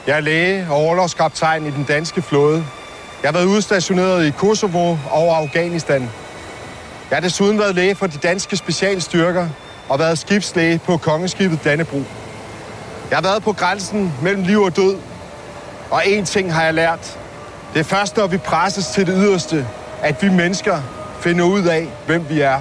Jeg 0.07 0.17
er 0.17 0.21
læge 0.21 0.67
og 0.69 0.75
overlovskaptajn 0.75 1.65
i 1.65 1.71
den 1.71 1.83
danske 1.83 2.21
flåde. 2.21 2.65
Jeg 3.23 3.27
har 3.27 3.33
været 3.33 3.45
udstationeret 3.45 4.27
i 4.27 4.31
Kosovo 4.31 4.97
og 5.11 5.37
Afghanistan. 5.37 6.09
Jeg 7.09 7.15
har 7.15 7.21
desuden 7.21 7.59
været 7.59 7.75
læge 7.75 7.95
for 7.95 8.07
de 8.07 8.17
danske 8.17 8.57
specialstyrker 8.57 9.47
og 9.89 9.99
været 9.99 10.19
skibslæge 10.19 10.79
på 10.85 10.97
kongeskibet 10.97 11.63
Dannebro. 11.63 12.03
Jeg 13.09 13.17
har 13.17 13.21
været 13.21 13.43
på 13.43 13.53
grænsen 13.53 14.13
mellem 14.21 14.43
liv 14.43 14.61
og 14.61 14.75
død, 14.75 14.95
og 15.91 16.01
én 16.01 16.25
ting 16.25 16.53
har 16.53 16.63
jeg 16.63 16.73
lært. 16.73 17.19
Det 17.73 17.79
er 17.79 17.83
først, 17.83 18.17
når 18.17 18.27
vi 18.27 18.37
presses 18.37 18.87
til 18.87 19.07
det 19.07 19.15
yderste, 19.17 19.67
at 20.01 20.23
vi 20.23 20.29
mennesker 20.29 20.81
finder 21.19 21.45
ud 21.45 21.63
af, 21.63 21.87
hvem 22.07 22.25
vi 22.29 22.41
er. 22.41 22.59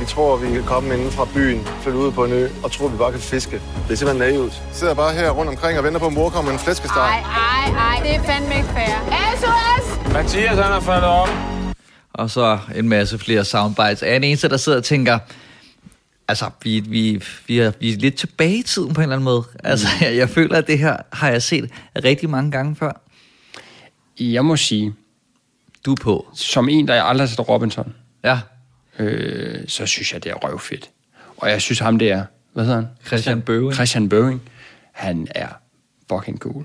Vi 0.00 0.04
tror, 0.04 0.36
vi 0.36 0.52
kan 0.52 0.64
komme 0.64 0.94
inden 0.94 1.10
fra 1.10 1.26
byen, 1.34 1.68
følge 1.82 1.98
ud 1.98 2.12
på 2.12 2.24
en 2.24 2.32
ø 2.32 2.48
og 2.62 2.72
tror, 2.72 2.88
vi 2.88 2.96
bare 2.96 3.12
kan 3.12 3.20
fiske. 3.20 3.60
Det 3.86 3.92
er 3.92 3.96
simpelthen 3.96 4.32
naivt. 4.32 4.62
Sidder 4.72 4.94
bare 4.94 5.12
her 5.14 5.30
rundt 5.30 5.50
omkring 5.50 5.78
og 5.78 5.84
venter 5.84 6.00
på, 6.00 6.06
at 6.06 6.12
mor 6.12 6.28
kommer 6.28 6.52
med 6.52 6.52
en 6.52 6.64
flæskesteg. 6.64 7.02
Ej, 7.02 7.18
ej, 7.18 7.94
ej, 7.94 8.02
det 8.02 8.14
er 8.14 8.22
fandme 8.22 8.56
ikke 8.56 8.68
fair. 8.68 8.94
SOS! 9.36 9.87
Mathias, 10.12 10.50
han 10.58 10.72
er 10.72 10.80
faldet 10.80 11.04
om. 11.10 11.28
Og 12.12 12.30
så 12.30 12.58
en 12.76 12.88
masse 12.88 13.18
flere 13.18 13.44
soundbites. 13.44 14.02
Er 14.02 14.16
en 14.16 14.24
eneste, 14.24 14.48
der 14.48 14.56
sidder 14.56 14.78
og 14.78 14.84
tænker, 14.84 15.18
altså, 16.28 16.50
vi, 16.62 16.80
vi, 16.80 17.22
vi, 17.46 17.58
er, 17.58 17.72
vi 17.80 17.92
er 17.92 17.96
lidt 17.96 18.14
tilbage 18.14 18.58
i 18.58 18.62
tiden 18.62 18.94
på 18.94 19.00
en 19.00 19.02
eller 19.02 19.16
anden 19.16 19.24
måde. 19.24 19.44
Altså, 19.64 19.86
jeg, 20.00 20.16
jeg 20.16 20.28
føler, 20.28 20.56
at 20.58 20.66
det 20.66 20.78
her 20.78 20.96
har 21.12 21.30
jeg 21.30 21.42
set 21.42 21.70
rigtig 22.04 22.30
mange 22.30 22.50
gange 22.50 22.76
før. 22.76 22.92
Jeg 24.20 24.44
må 24.44 24.56
sige, 24.56 24.94
Du 25.84 25.92
er 25.92 25.96
på. 26.02 26.28
som 26.34 26.68
en, 26.68 26.88
der 26.88 27.02
aldrig 27.02 27.28
har 27.28 27.34
set 27.34 27.48
Robinson, 27.48 27.94
Ja, 28.24 28.40
øh, 28.98 29.68
så 29.68 29.86
synes 29.86 30.12
jeg, 30.12 30.24
det 30.24 30.30
er 30.30 30.34
røvfedt. 30.34 30.90
Og 31.36 31.50
jeg 31.50 31.62
synes 31.62 31.78
ham, 31.78 31.98
det 31.98 32.10
er, 32.12 32.24
hvad 32.52 32.64
hedder 32.64 32.76
han? 32.80 32.88
Christian 33.06 33.42
Bøving. 33.42 33.74
Christian 33.74 34.08
Bøving. 34.08 34.42
Han 34.92 35.28
er 35.34 35.48
fucking 36.12 36.38
cool. 36.38 36.64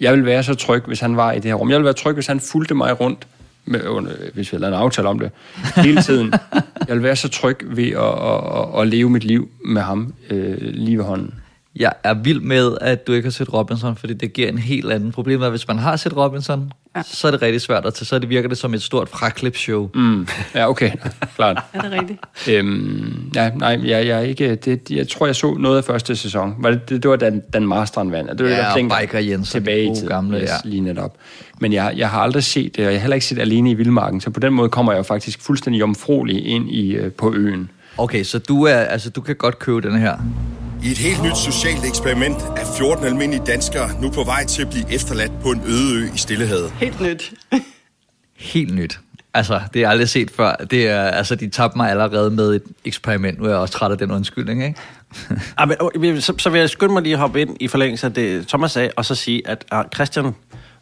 Jeg 0.00 0.12
vil 0.12 0.24
være 0.24 0.42
så 0.42 0.54
tryg, 0.54 0.82
hvis 0.86 1.00
han 1.00 1.16
var 1.16 1.32
i 1.32 1.36
det 1.36 1.44
her 1.44 1.54
rum. 1.54 1.70
Jeg 1.70 1.78
vil 1.78 1.84
være 1.84 1.94
tryg, 1.94 2.14
hvis 2.14 2.26
han 2.26 2.40
fulgte 2.40 2.74
mig 2.74 3.00
rundt, 3.00 3.26
med, 3.64 3.86
under, 3.86 4.12
hvis 4.34 4.52
vi 4.52 4.56
havde 4.56 4.60
lavet 4.60 4.74
en 4.74 4.80
aftale 4.80 5.08
om 5.08 5.18
det, 5.18 5.30
hele 5.76 6.02
tiden. 6.02 6.32
jeg 6.88 6.96
vil 6.96 7.02
være 7.02 7.16
så 7.16 7.28
tryg 7.28 7.58
ved 7.62 7.88
at, 7.88 8.02
at, 8.02 8.74
at, 8.74 8.80
at 8.80 8.88
leve 8.88 9.10
mit 9.10 9.24
liv 9.24 9.48
med 9.64 9.82
ham 9.82 10.14
øh, 10.30 10.56
lige 10.60 10.98
ved 10.98 11.04
hånden. 11.04 11.34
Jeg 11.78 11.92
er 12.04 12.14
vild 12.14 12.40
med, 12.40 12.78
at 12.80 13.06
du 13.06 13.12
ikke 13.12 13.26
har 13.26 13.30
set 13.30 13.52
Robinson, 13.52 13.96
fordi 13.96 14.14
det 14.14 14.32
giver 14.32 14.48
en 14.48 14.58
helt 14.58 14.92
anden 14.92 15.12
problem. 15.12 15.42
At 15.42 15.50
hvis 15.50 15.68
man 15.68 15.78
har 15.78 15.96
set 15.96 16.16
Robinson, 16.16 16.72
ja. 16.96 17.02
så 17.02 17.26
er 17.26 17.30
det 17.30 17.42
rigtig 17.42 17.60
svært 17.60 17.86
at 17.86 17.94
tage. 17.94 18.06
Så 18.06 18.18
det 18.18 18.28
virker 18.28 18.48
det 18.48 18.58
som 18.58 18.74
et 18.74 18.82
stort 18.82 19.08
fraklipshow. 19.08 19.90
Mm. 19.94 20.28
Ja, 20.54 20.68
okay. 20.68 20.90
Klart. 21.36 21.62
Er 21.72 21.80
det 21.80 21.92
rigtigt? 21.92 22.18
Øhm, 22.50 23.32
ja, 23.34 23.50
nej, 23.50 23.80
jeg, 23.84 24.06
jeg, 24.06 24.18
er 24.18 24.20
ikke, 24.20 24.54
det, 24.54 24.90
jeg 24.90 25.08
tror, 25.08 25.26
jeg 25.26 25.36
så 25.36 25.54
noget 25.54 25.76
af 25.76 25.84
første 25.84 26.16
sæson. 26.16 26.54
Var 26.58 26.70
det, 26.70 26.88
det, 26.88 27.02
det 27.02 27.10
var 27.10 27.16
Dan, 27.16 27.42
Dan 27.54 27.66
Masteren 27.66 28.12
vandt. 28.12 28.30
Det 28.30 28.44
var 28.44 28.50
Ja, 28.50 28.56
det, 28.56 28.64
der 28.64 28.70
og 28.70 28.76
tænkte 28.76 28.96
Biker 29.00 29.18
Jensen, 29.18 29.52
tilbage 29.60 29.84
i 29.92 29.94
tiden. 29.94 30.08
gamle, 30.08 30.38
yes, 30.38 30.48
ja. 30.48 30.54
lige 30.64 30.80
netop. 30.80 31.16
Men 31.60 31.72
jeg, 31.72 31.94
jeg 31.96 32.10
har 32.10 32.20
aldrig 32.20 32.44
set 32.44 32.76
det, 32.76 32.86
og 32.86 32.92
jeg 32.92 33.00
har 33.00 33.02
heller 33.02 33.14
ikke 33.14 33.26
set 33.26 33.38
Alene 33.38 33.70
i 33.70 33.74
Vildmarken, 33.74 34.20
så 34.20 34.30
på 34.30 34.40
den 34.40 34.52
måde 34.52 34.68
kommer 34.68 34.92
jeg 34.92 34.98
jo 34.98 35.02
faktisk 35.02 35.42
fuldstændig 35.42 35.80
jomfruelig 35.80 36.46
ind 36.46 36.70
i, 36.70 36.92
øh, 36.92 37.12
på 37.12 37.34
øen. 37.34 37.70
Okay, 37.98 38.22
så 38.24 38.38
du, 38.38 38.62
er, 38.62 38.74
altså, 38.74 39.10
du 39.10 39.20
kan 39.20 39.36
godt 39.36 39.58
købe 39.58 39.80
den 39.80 39.98
her. 39.98 40.16
I 40.84 40.90
et 40.90 40.98
helt 40.98 41.22
nyt 41.22 41.36
socialt 41.36 41.84
eksperiment 41.84 42.36
er 42.36 42.76
14 42.78 43.04
almindelige 43.04 43.42
danskere 43.46 43.90
nu 44.00 44.10
på 44.10 44.24
vej 44.24 44.44
til 44.44 44.62
at 44.62 44.70
blive 44.70 44.92
efterladt 44.92 45.32
på 45.42 45.50
en 45.50 45.62
øde 45.66 45.94
ø 45.94 46.14
i 46.14 46.18
Stillehavet. 46.18 46.70
Helt 46.70 47.00
nyt. 47.00 47.32
Helt 48.36 48.74
nyt. 48.74 49.00
Altså, 49.34 49.54
det 49.54 49.62
har 49.74 49.80
jeg 49.80 49.90
aldrig 49.90 50.08
set 50.08 50.30
før. 50.30 50.54
Det 50.54 50.88
er, 50.88 51.02
altså, 51.02 51.34
de 51.34 51.48
tabte 51.50 51.78
mig 51.78 51.90
allerede 51.90 52.30
med 52.30 52.54
et 52.54 52.62
eksperiment. 52.84 53.38
Nu 53.38 53.44
er 53.44 53.48
jeg 53.48 53.58
også 53.58 53.74
træt 53.74 53.90
af 53.90 53.98
den 53.98 54.10
undskyldning, 54.10 54.64
ikke? 54.64 54.80
Ja, 55.60 55.64
men, 55.98 56.20
så, 56.20 56.34
så 56.38 56.50
vil 56.50 56.58
jeg 56.58 56.70
skynde 56.70 56.92
mig 56.92 57.02
lige 57.02 57.12
at 57.12 57.18
hoppe 57.18 57.40
ind 57.40 57.56
i 57.60 57.68
forlængelse 57.68 58.06
af 58.06 58.14
det, 58.14 58.48
Thomas 58.48 58.72
sagde, 58.72 58.90
og 58.96 59.04
så 59.04 59.14
sige, 59.14 59.48
at 59.48 59.64
uh, 59.74 59.80
Christian, 59.94 60.34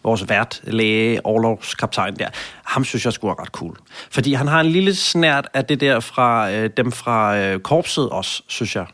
vores 0.05 0.29
vært, 0.29 0.61
læge, 0.65 1.27
overlovskaptajn 1.27 2.17
der, 2.17 2.29
ham 2.65 2.85
synes 2.85 3.05
jeg 3.05 3.13
skulle 3.13 3.31
er 3.33 3.41
ret 3.41 3.49
cool. 3.49 3.77
Fordi 4.11 4.33
han 4.35 4.49
har 4.49 4.61
en 4.61 4.67
lille 4.67 4.95
snært 4.95 5.49
af 5.55 5.65
det 5.65 5.81
der 5.81 6.01
fra 6.01 6.51
øh, 6.51 6.71
dem 6.77 6.93
fra 6.93 7.39
øh, 7.39 7.61
korpset 7.61 8.09
også, 8.09 8.43
synes 8.47 8.77
jeg. 8.77 8.87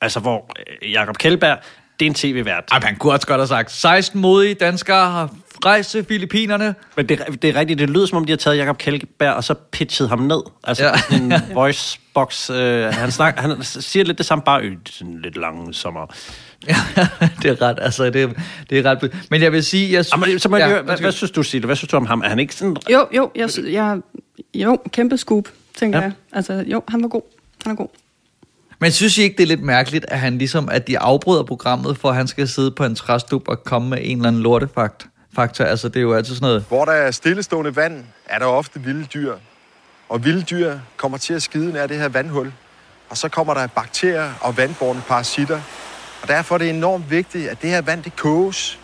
Altså, 0.00 0.20
hvor 0.20 0.50
øh, 0.82 0.92
Jakob 0.92 1.18
Kjellberg, 1.18 1.58
det 2.00 2.06
er 2.06 2.10
en 2.10 2.14
tv-vært. 2.14 2.64
Ej, 2.72 2.80
han 2.82 2.96
kunne 2.96 3.12
også 3.12 3.26
godt 3.26 3.40
have 3.40 3.46
sagt, 3.48 3.70
16 3.72 4.20
modige 4.20 4.54
danskere 4.54 5.10
har 5.10 5.34
rejst 5.64 5.90
til 5.90 6.04
Filippinerne. 6.04 6.74
Men 6.96 7.08
det, 7.08 7.42
det 7.42 7.50
er 7.50 7.60
rigtigt, 7.60 7.78
det 7.78 7.90
lyder 7.90 8.06
som 8.06 8.16
om, 8.18 8.24
de 8.24 8.32
har 8.32 8.36
taget 8.36 8.56
Jakob 8.56 8.78
Kjellberg 8.78 9.32
og 9.34 9.44
så 9.44 9.54
pitchet 9.54 10.08
ham 10.08 10.18
ned. 10.18 10.40
Altså 10.64 10.84
Ja. 10.84 10.92
ja. 11.10 11.16
en 11.16 11.32
voice 11.54 11.98
box. 12.14 12.50
Øh, 12.50 12.84
han, 12.94 13.12
snak, 13.12 13.38
han 13.38 13.62
siger 13.62 14.04
lidt 14.04 14.18
det 14.18 14.26
samme, 14.26 14.42
bare 14.44 14.62
øh, 14.62 14.76
sådan 14.90 15.20
lidt 15.22 15.36
lang 15.36 15.74
sommer. 15.74 16.06
det 17.42 17.50
er 17.50 17.62
ret, 17.62 17.78
altså, 17.82 18.04
det, 18.10 18.36
det 18.70 18.78
er 18.78 18.90
ret... 18.90 19.26
Men 19.30 19.42
jeg 19.42 19.52
vil 19.52 19.64
sige, 19.64 19.92
jeg 19.92 20.04
men, 20.26 20.38
så 20.38 20.48
må 20.48 20.56
jeg 20.56 20.62
Ja, 20.64 20.68
ja, 20.68 20.74
høre, 20.74 20.82
hvad, 20.82 20.96
hvad, 20.98 21.12
synes 21.12 21.30
du, 21.30 21.42
Sille? 21.42 21.66
Hvad 21.66 21.76
synes 21.76 21.90
du 21.90 21.96
om 21.96 22.06
ham? 22.06 22.20
Er 22.20 22.28
han 22.28 22.38
ikke 22.38 22.54
sådan... 22.54 22.76
Jo, 22.90 23.06
jo, 23.16 23.30
jeg, 23.36 23.48
jeg, 23.72 24.00
jo, 24.54 24.78
kæmpe 24.92 25.16
scoop, 25.18 25.44
tænker 25.76 25.98
Ja. 25.98 26.04
ja. 26.04 26.10
jeg. 26.10 26.36
Altså, 26.36 26.64
jo, 26.66 26.82
han 26.88 27.02
var 27.02 27.08
god. 27.08 27.22
Han 27.62 27.72
er 27.72 27.76
god. 27.76 27.88
Men 28.80 28.92
synes 28.92 29.18
I 29.18 29.22
ikke, 29.22 29.36
det 29.36 29.42
er 29.42 29.46
lidt 29.46 29.62
mærkeligt, 29.62 30.04
at 30.08 30.18
han 30.18 30.38
ligesom, 30.38 30.68
at 30.68 30.86
de 30.86 30.98
afbryder 30.98 31.42
programmet, 31.42 31.98
for 31.98 32.08
at 32.08 32.16
han 32.16 32.26
skal 32.26 32.48
sidde 32.48 32.70
på 32.70 32.84
en 32.84 32.94
træstup 32.94 33.48
og 33.48 33.64
komme 33.64 33.88
med 33.88 33.98
en 34.02 34.16
eller 34.16 34.28
anden 34.28 34.42
lortefakt? 34.42 35.06
Faktor, 35.34 35.64
altså 35.64 35.88
det 35.88 35.96
er 35.96 36.00
jo 36.00 36.14
altid 36.14 36.34
sådan 36.34 36.46
noget... 36.46 36.64
Hvor 36.68 36.84
der 36.84 36.92
er 36.92 37.10
stillestående 37.10 37.76
vand, 37.76 38.04
er 38.26 38.38
der 38.38 38.46
ofte 38.46 38.80
vilde 38.80 39.04
dyr. 39.04 39.34
Og 40.08 40.24
vilde 40.24 40.42
dyr 40.42 40.78
kommer 40.96 41.18
til 41.18 41.34
at 41.34 41.42
skide 41.42 41.72
nær 41.72 41.86
det 41.86 41.96
her 41.96 42.08
vandhul. 42.08 42.52
Og 43.10 43.16
så 43.16 43.28
kommer 43.28 43.54
der 43.54 43.66
bakterier 43.66 44.32
og 44.40 44.56
vandborne 44.56 45.02
parasitter. 45.08 45.60
Og 46.22 46.28
derfor 46.28 46.54
er 46.54 46.58
det 46.58 46.70
enormt 46.70 47.10
vigtigt, 47.10 47.48
at 47.48 47.62
det 47.62 47.70
her 47.70 47.82
vand 47.82 48.02
det 48.02 48.16
koges. 48.16 48.78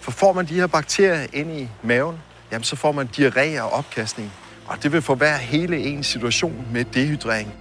For 0.00 0.10
får 0.10 0.32
man 0.32 0.46
de 0.46 0.54
her 0.54 0.66
bakterier 0.66 1.26
ind 1.32 1.50
i 1.60 1.68
maven, 1.82 2.16
jamen 2.52 2.64
så 2.64 2.76
får 2.76 2.92
man 2.92 3.08
diarré 3.16 3.60
og 3.60 3.72
opkastning. 3.72 4.32
Og 4.66 4.82
det 4.82 4.92
vil 4.92 5.02
forværre 5.02 5.38
hele 5.38 5.78
ens 5.78 6.06
situation 6.06 6.66
med 6.72 6.84
dehydrering. 6.84 7.54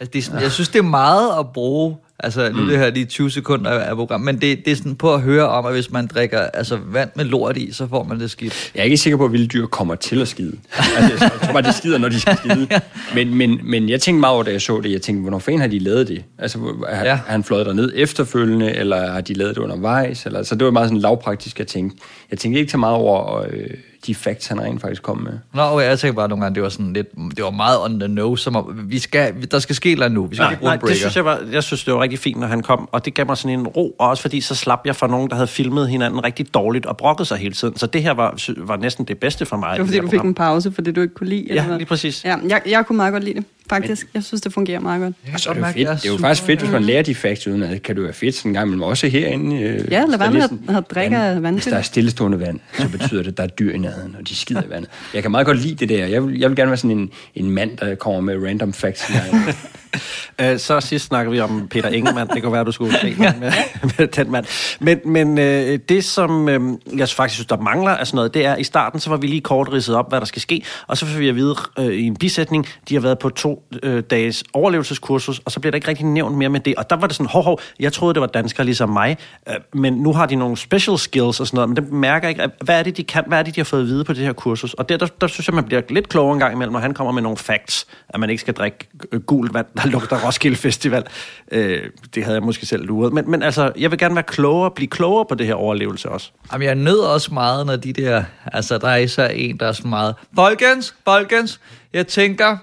Altså, 0.00 0.10
det 0.12 0.18
er 0.18 0.22
sådan, 0.22 0.42
jeg 0.42 0.52
synes, 0.52 0.68
det 0.68 0.78
er 0.78 0.82
meget 0.82 1.38
at 1.38 1.46
bruge... 1.54 1.96
Altså, 2.20 2.50
nu 2.52 2.62
er 2.62 2.66
det 2.66 2.78
her 2.78 2.90
lige 2.90 3.04
20 3.06 3.30
sekunder 3.30 3.70
af 3.70 3.96
program, 3.96 4.20
men 4.20 4.40
det, 4.40 4.64
det 4.64 4.70
er 4.72 4.76
sådan 4.76 4.94
på 4.94 5.14
at 5.14 5.20
høre 5.20 5.48
om, 5.48 5.66
at 5.66 5.72
hvis 5.72 5.90
man 5.90 6.06
drikker 6.06 6.38
altså, 6.40 6.78
vand 6.86 7.10
med 7.14 7.24
lort 7.24 7.56
i, 7.56 7.72
så 7.72 7.86
får 7.88 8.02
man 8.02 8.20
det 8.20 8.30
skidt. 8.30 8.70
Jeg 8.74 8.80
er 8.80 8.84
ikke 8.84 8.96
sikker 8.96 9.16
på, 9.16 9.24
at 9.24 9.32
vilde 9.32 9.46
dyr 9.46 9.66
kommer 9.66 9.94
til 9.94 10.20
at 10.20 10.28
skide. 10.28 10.56
Altså, 10.96 11.24
jeg 11.24 11.32
tror 11.42 11.52
bare, 11.52 11.62
de 11.62 11.72
skider, 11.72 11.98
når 11.98 12.08
de 12.08 12.20
skal 12.20 12.36
skide. 12.36 12.68
Men, 13.14 13.34
men, 13.34 13.60
men 13.64 13.88
jeg 13.88 14.00
tænkte 14.00 14.20
meget 14.20 14.34
over, 14.34 14.42
da 14.42 14.50
jeg 14.50 14.62
så 14.62 14.80
det, 14.80 14.92
jeg 14.92 15.02
tænkte, 15.02 15.20
hvornår 15.22 15.38
fanden 15.38 15.60
har 15.60 15.68
de 15.68 15.78
lavet 15.78 16.08
det? 16.08 16.24
Altså, 16.38 16.58
har, 16.88 17.04
Ja. 17.04 17.14
har 17.14 17.24
han 17.32 17.44
fløjet 17.44 17.66
derned 17.66 17.92
efterfølgende, 17.94 18.74
eller 18.74 19.10
har 19.10 19.20
de 19.20 19.34
lavet 19.34 19.54
det 19.56 19.62
undervejs? 19.62 20.26
Eller, 20.26 20.42
så 20.42 20.54
det 20.54 20.64
var 20.64 20.70
meget 20.70 20.88
sådan 20.88 21.00
lavpraktisk, 21.00 21.58
jeg 21.58 21.66
tænkte. 21.66 21.98
Jeg 22.30 22.38
tænkte 22.38 22.60
ikke 22.60 22.72
så 22.72 22.78
meget 22.78 22.96
over 22.96 23.46
øh, 23.50 23.66
de 24.08 24.14
facts, 24.14 24.46
han 24.46 24.60
rent 24.60 24.80
faktisk 24.80 25.02
kom 25.02 25.18
med. 25.18 25.32
Nå, 25.54 25.62
okay, 25.62 25.86
jeg 25.86 25.98
tænker 25.98 26.14
bare 26.14 26.28
nogle 26.28 26.44
gange, 26.44 26.54
det 26.54 26.62
var 26.62 26.68
sådan 26.68 26.92
lidt, 26.92 27.06
det 27.36 27.44
var 27.44 27.50
meget 27.50 27.78
on 27.84 28.00
the 28.00 28.08
nose, 28.08 28.42
som 28.42 28.56
om, 28.56 28.80
vi 28.84 28.98
skal, 28.98 29.50
der 29.50 29.58
skal 29.58 29.74
ske 29.74 29.94
noget 29.94 30.12
nu, 30.12 30.26
vi 30.26 30.36
skal 30.36 30.44
Nej, 30.44 30.52
ikke 30.52 30.64
nej 30.64 30.76
det 30.76 30.96
synes 30.96 31.16
jeg, 31.16 31.24
var, 31.24 31.40
jeg 31.52 31.62
synes, 31.62 31.84
det 31.84 31.94
var 31.94 32.00
rigtig 32.02 32.18
fint, 32.18 32.40
når 32.40 32.46
han 32.46 32.62
kom, 32.62 32.88
og 32.92 33.04
det 33.04 33.14
gav 33.14 33.26
mig 33.26 33.36
sådan 33.36 33.58
en 33.60 33.66
ro, 33.66 33.96
og 33.98 34.08
også 34.08 34.20
fordi 34.22 34.40
så 34.40 34.54
slap 34.54 34.80
jeg 34.84 34.96
fra 34.96 35.06
nogen, 35.06 35.28
der 35.30 35.34
havde 35.34 35.46
filmet 35.46 35.88
hinanden 35.88 36.24
rigtig 36.24 36.54
dårligt 36.54 36.86
og 36.86 36.96
brokket 36.96 37.26
sig 37.26 37.38
hele 37.38 37.54
tiden. 37.54 37.76
Så 37.76 37.86
det 37.86 38.02
her 38.02 38.12
var, 38.12 38.34
var 38.56 38.76
næsten 38.76 39.04
det 39.04 39.18
bedste 39.18 39.46
for 39.46 39.56
mig. 39.56 39.72
Det 39.72 39.80
var 39.80 39.86
fordi, 39.86 39.98
du 39.98 40.08
fik 40.08 40.20
en 40.20 40.34
pause, 40.34 40.72
fordi 40.72 40.92
du 40.92 41.00
ikke 41.00 41.14
kunne 41.14 41.28
lide. 41.28 41.48
eller 41.48 41.62
Ja, 41.62 41.66
hvad? 41.68 41.76
lige 41.78 41.86
præcis. 41.86 42.24
Ja, 42.24 42.36
jeg, 42.48 42.62
jeg 42.66 42.86
kunne 42.86 42.96
meget 42.96 43.12
godt 43.12 43.24
lide 43.24 43.34
det, 43.34 43.44
faktisk. 43.68 44.06
Jeg 44.14 44.24
synes, 44.24 44.40
det 44.40 44.52
fungerer 44.52 44.80
meget 44.80 45.02
godt. 45.02 45.14
Og 45.34 45.40
så 45.40 45.50
er 45.50 45.54
det, 45.54 45.60
jo 45.60 45.66
fedt. 45.66 45.76
det 45.76 46.08
er 46.08 46.12
jo 46.12 46.18
faktisk 46.18 46.46
fedt, 46.46 46.60
hvis 46.60 46.70
man 46.70 46.82
lærer 46.82 47.02
de 47.02 47.14
facts 47.14 47.46
uden 47.46 47.62
at 47.62 47.82
kan 47.82 47.96
det 47.96 48.04
være 48.04 48.12
fedt 48.12 48.34
sådan 48.34 48.50
en 48.50 48.54
gang, 48.54 48.70
men 48.70 48.82
også 48.82 49.08
herinde. 49.08 49.60
Øh, 49.62 49.92
Ja, 49.92 50.04
lad 50.08 50.18
være 50.18 50.32
med 50.32 50.40
er 50.68 50.78
at, 50.78 50.90
drikke 50.90 51.16
af 51.16 51.40
Hvis 51.40 51.64
der 51.64 51.76
er 51.76 51.82
stillestående 51.82 52.40
vand, 52.40 52.60
så 52.78 52.88
betyder 52.88 53.22
det, 53.22 53.30
at 53.30 53.36
der 53.36 53.42
er 53.42 53.46
dyr 53.48 53.72
i 53.72 53.78
nærheden, 53.78 54.16
og 54.20 54.28
de 54.28 54.36
skider 54.36 54.62
i 54.62 54.70
vandet. 54.70 54.90
Jeg 55.14 55.22
kan 55.22 55.30
meget 55.30 55.46
godt 55.46 55.58
lide 55.58 55.74
det 55.74 55.88
der. 55.88 56.06
Jeg 56.06 56.26
vil, 56.26 56.38
jeg 56.38 56.48
vil 56.50 56.56
gerne 56.56 56.70
være 56.70 56.78
sådan 56.78 56.98
en, 56.98 57.10
en 57.34 57.50
mand, 57.50 57.76
der 57.76 57.94
kommer 57.94 58.20
med 58.20 58.48
random 58.48 58.72
facts. 58.72 59.10
Øh, 60.40 60.58
så 60.58 60.80
sidst 60.80 61.04
snakker 61.04 61.32
vi 61.32 61.40
om 61.40 61.68
Peter 61.68 61.88
Ingemann. 61.88 62.30
Det 62.34 62.42
kunne 62.42 62.52
være, 62.52 62.64
du 62.64 62.72
skulle 62.72 62.98
se 63.00 63.14
med, 63.18 63.32
med, 63.98 64.06
den 64.06 64.30
mand. 64.30 64.46
Men, 64.80 65.00
men 65.04 65.38
øh, 65.38 65.78
det, 65.88 66.04
som 66.04 66.48
øh, 66.48 66.60
jeg 66.96 67.08
faktisk 67.08 67.34
synes, 67.34 67.46
der 67.46 67.56
mangler 67.56 67.90
af 67.90 68.06
sådan 68.06 68.16
noget, 68.16 68.34
det 68.34 68.46
er, 68.46 68.56
i 68.56 68.64
starten, 68.64 69.00
så 69.00 69.10
var 69.10 69.16
vi 69.16 69.26
lige 69.26 69.40
kort 69.40 69.72
ridset 69.72 69.94
op, 69.96 70.08
hvad 70.08 70.20
der 70.20 70.26
skal 70.26 70.42
ske, 70.42 70.64
og 70.86 70.96
så 70.96 71.06
får 71.06 71.18
vi 71.18 71.28
at 71.28 71.36
vide 71.36 71.56
øh, 71.78 71.86
i 71.86 72.02
en 72.06 72.16
bisætning, 72.16 72.66
de 72.88 72.94
har 72.94 73.00
været 73.00 73.18
på 73.18 73.28
to 73.28 73.62
øh, 73.82 74.02
dages 74.10 74.44
overlevelseskursus, 74.52 75.40
og 75.44 75.52
så 75.52 75.60
bliver 75.60 75.70
der 75.70 75.76
ikke 75.76 75.88
rigtig 75.88 76.06
nævnt 76.06 76.36
mere 76.36 76.48
med 76.48 76.60
det. 76.60 76.74
Og 76.74 76.90
der 76.90 76.96
var 76.96 77.06
det 77.06 77.16
sådan, 77.16 77.30
hov, 77.30 77.44
hov, 77.44 77.60
jeg 77.80 77.92
troede, 77.92 78.14
det 78.14 78.20
var 78.20 78.26
danskere 78.26 78.64
ligesom 78.64 78.88
mig, 78.88 79.16
øh, 79.48 79.54
men 79.72 79.92
nu 79.92 80.12
har 80.12 80.26
de 80.26 80.36
nogle 80.36 80.56
special 80.56 80.98
skills 80.98 81.40
og 81.40 81.46
sådan 81.46 81.56
noget, 81.56 81.68
men 81.68 81.76
det 81.76 81.92
mærker 81.92 82.28
ikke, 82.28 82.50
hvad 82.64 82.78
er 82.78 82.82
det, 82.82 82.96
de 82.96 83.04
kan, 83.04 83.24
hvad 83.26 83.38
er 83.38 83.42
det, 83.42 83.54
de 83.54 83.60
har 83.60 83.64
fået 83.64 83.80
at 83.80 83.86
vide 83.86 84.04
på 84.04 84.12
det 84.12 84.24
her 84.24 84.32
kursus? 84.32 84.74
Og 84.74 84.88
der, 84.88 84.96
der, 84.96 85.06
der 85.20 85.26
synes 85.26 85.48
jeg, 85.48 85.54
man 85.54 85.64
bliver 85.64 85.82
lidt 85.90 86.08
klogere 86.08 86.32
en 86.32 86.38
gang 86.38 86.54
imellem, 86.54 86.72
når 86.72 86.80
han 86.80 86.94
kommer 86.94 87.12
med 87.12 87.22
nogle 87.22 87.36
facts, 87.36 87.86
at 88.08 88.20
man 88.20 88.30
ikke 88.30 88.40
skal 88.40 88.54
drikke 88.54 88.78
øh, 89.12 89.20
gult 89.20 89.54
vand, 89.54 89.66
der 89.82 89.86
lugter 89.88 90.26
Roskilde 90.26 90.56
Festival. 90.56 91.04
Øh, 91.52 91.82
det 92.14 92.24
havde 92.24 92.34
jeg 92.36 92.42
måske 92.42 92.66
selv 92.66 92.84
luret. 92.86 93.12
Men, 93.12 93.30
men 93.30 93.42
altså, 93.42 93.72
jeg 93.78 93.90
vil 93.90 93.98
gerne 93.98 94.14
være 94.14 94.24
klogere, 94.24 94.70
blive 94.70 94.88
klogere 94.88 95.24
på 95.28 95.34
det 95.34 95.46
her 95.46 95.54
overlevelse 95.54 96.08
også. 96.08 96.30
Jamen, 96.52 96.66
jeg 96.66 96.74
nød 96.74 96.98
også 96.98 97.34
meget, 97.34 97.66
når 97.66 97.76
de 97.76 97.92
der... 97.92 98.22
Altså, 98.52 98.78
der 98.78 98.88
er 98.88 98.96
især 98.96 99.28
en, 99.28 99.56
der 99.56 99.66
er 99.66 99.72
så 99.72 99.86
meget... 99.86 100.14
Folkens, 100.34 100.94
folkens, 101.04 101.60
jeg 101.92 102.06
tænker, 102.06 102.56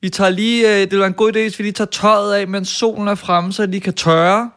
vi 0.00 0.08
tager 0.08 0.30
lige... 0.30 0.74
øh, 0.82 0.90
Det 0.90 0.98
være 0.98 1.06
en 1.06 1.12
god 1.12 1.28
idé, 1.32 1.38
hvis 1.38 1.58
vi 1.58 1.64
lige 1.64 1.72
tager 1.72 1.88
tøjet 1.90 2.34
af, 2.34 2.48
mens 2.48 2.68
solen 2.68 3.08
er 3.08 3.14
fremme, 3.14 3.52
så 3.52 3.66
de 3.66 3.80
kan 3.80 3.92
tørre. 3.94 4.50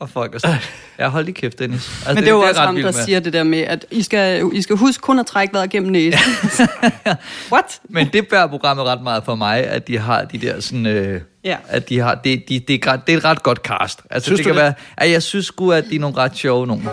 Og 0.00 0.10
folk 0.10 0.34
er 0.34 0.38
sådan... 0.38 0.56
Ja, 0.98 1.08
hold 1.08 1.24
lige 1.24 1.34
kæft, 1.34 1.58
Dennis. 1.58 1.88
Altså, 1.98 2.14
Men 2.14 2.16
det 2.16 2.26
er 2.30 2.34
jo 2.34 2.40
også 2.40 2.60
ham, 2.60 2.74
der 2.76 2.82
med. 2.82 2.92
siger 2.92 3.20
det 3.20 3.32
der 3.32 3.42
med, 3.42 3.58
at 3.58 3.86
I 3.90 4.02
skal, 4.02 4.50
I 4.52 4.62
skal 4.62 4.76
huske 4.76 5.00
kun 5.00 5.18
at 5.18 5.26
trække 5.26 5.54
vejret 5.54 5.70
gennem 5.70 5.92
næsen. 5.92 6.68
What? 7.52 7.80
Men 7.88 8.08
det 8.12 8.28
bærer 8.28 8.46
programmet 8.46 8.84
ret 8.86 9.02
meget 9.02 9.24
for 9.24 9.34
mig, 9.34 9.64
at 9.66 9.88
de 9.88 9.98
har 9.98 10.24
de 10.24 10.38
der 10.38 10.60
sådan... 10.60 10.86
Øh, 10.86 11.20
Ja. 11.44 11.56
At 11.68 11.88
de 11.88 11.98
har... 11.98 12.14
Det, 12.14 12.48
de, 12.48 12.58
det, 12.58 12.86
er, 12.86 12.92
ret- 12.92 13.06
det 13.06 13.12
er 13.12 13.18
et 13.18 13.24
ret 13.24 13.42
godt 13.42 13.58
cast. 13.58 14.00
Altså, 14.10 14.26
Synes 14.26 14.38
det 14.40 14.44
du 14.44 14.48
kan 14.48 14.56
det? 14.56 14.62
være... 14.64 14.74
At 14.96 15.10
jeg 15.10 15.22
synes 15.22 15.46
sgu, 15.46 15.72
at 15.72 15.84
de 15.90 15.96
er 15.96 16.00
nogle 16.00 16.16
ret 16.16 16.36
sjove 16.36 16.66
nogen. 16.66 16.88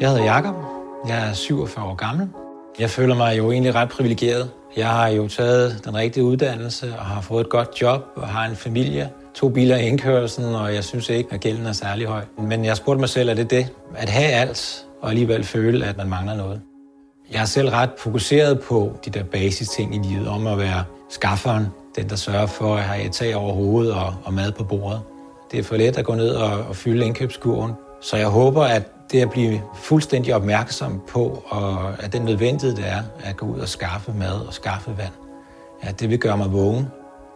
Jeg 0.00 0.08
hedder 0.10 0.24
Jakob. 0.24 0.54
Jeg 1.08 1.28
er 1.28 1.32
47 1.32 1.84
år 1.84 1.94
gammel. 1.94 2.28
Jeg 2.78 2.90
føler 2.90 3.14
mig 3.14 3.38
jo 3.38 3.50
egentlig 3.52 3.74
ret 3.74 3.88
privilegeret. 3.88 4.50
Jeg 4.76 4.88
har 4.88 5.08
jo 5.08 5.28
taget 5.28 5.80
den 5.84 5.94
rigtige 5.94 6.24
uddannelse 6.24 6.94
og 6.98 7.04
har 7.04 7.20
fået 7.20 7.40
et 7.40 7.50
godt 7.50 7.68
job 7.82 8.04
og 8.16 8.28
har 8.28 8.44
en 8.46 8.56
familie. 8.56 9.10
To 9.34 9.48
biler 9.48 9.76
i 9.76 9.86
indkørslen, 9.86 10.54
og 10.54 10.74
jeg 10.74 10.84
synes 10.84 11.08
ikke, 11.08 11.28
at 11.32 11.40
gælden 11.40 11.66
er 11.66 11.72
særlig 11.72 12.06
høj. 12.06 12.22
Men 12.38 12.64
jeg 12.64 12.76
spurgte 12.76 13.00
mig 13.00 13.08
selv, 13.08 13.28
er 13.28 13.34
det 13.34 13.50
det? 13.50 13.68
At 13.96 14.08
have 14.08 14.28
alt 14.32 14.84
og 15.02 15.08
alligevel 15.10 15.44
føle, 15.44 15.84
at 15.86 15.96
man 15.96 16.08
mangler 16.08 16.36
noget. 16.36 16.60
Jeg 17.32 17.40
er 17.40 17.44
selv 17.46 17.68
ret 17.68 17.90
fokuseret 17.98 18.60
på 18.60 18.98
de 19.04 19.10
der 19.10 19.22
basisting 19.24 19.94
i 19.94 20.08
livet, 20.08 20.28
om 20.28 20.46
at 20.46 20.58
være 20.58 20.84
skafferen, 21.10 21.66
den 21.96 22.08
der 22.08 22.16
sørger 22.16 22.46
for 22.46 22.76
at 22.76 22.82
have 22.82 23.04
et 23.04 23.12
tag 23.12 23.36
over 23.36 23.52
hovedet 23.52 23.94
og, 23.94 24.14
og 24.24 24.34
mad 24.34 24.52
på 24.52 24.64
bordet. 24.64 25.00
Det 25.50 25.58
er 25.58 25.62
for 25.62 25.76
let 25.76 25.98
at 25.98 26.04
gå 26.04 26.14
ned 26.14 26.30
og, 26.30 26.58
og 26.68 26.76
fylde 26.76 27.06
indkøbskurven. 27.06 27.72
Så 28.00 28.16
jeg 28.16 28.28
håber, 28.28 28.62
at 28.62 28.82
det 29.12 29.20
at 29.20 29.30
blive 29.30 29.62
fuldstændig 29.74 30.34
opmærksom 30.34 31.02
på, 31.08 31.42
og 31.46 32.02
at 32.04 32.12
den 32.12 32.22
nødvendighed, 32.22 32.76
det 32.76 32.88
er 32.88 33.02
at 33.24 33.36
gå 33.36 33.46
ud 33.46 33.58
og 33.58 33.68
skaffe 33.68 34.12
mad 34.12 34.46
og 34.46 34.54
skaffe 34.54 34.94
vand, 34.98 35.12
ja, 35.84 35.90
det 35.90 36.10
vil 36.10 36.18
gøre 36.18 36.36
mig 36.36 36.52
vågen 36.52 36.86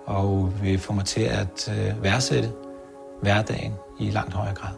og 0.06 0.52
vil 0.62 0.78
få 0.78 0.92
mig 0.92 1.04
til 1.04 1.22
at 1.22 1.74
øh, 1.78 2.02
værdsætte 2.02 2.52
hverdagen 3.22 3.74
i 4.00 4.10
langt 4.10 4.34
højere 4.34 4.54
grad. 4.54 4.70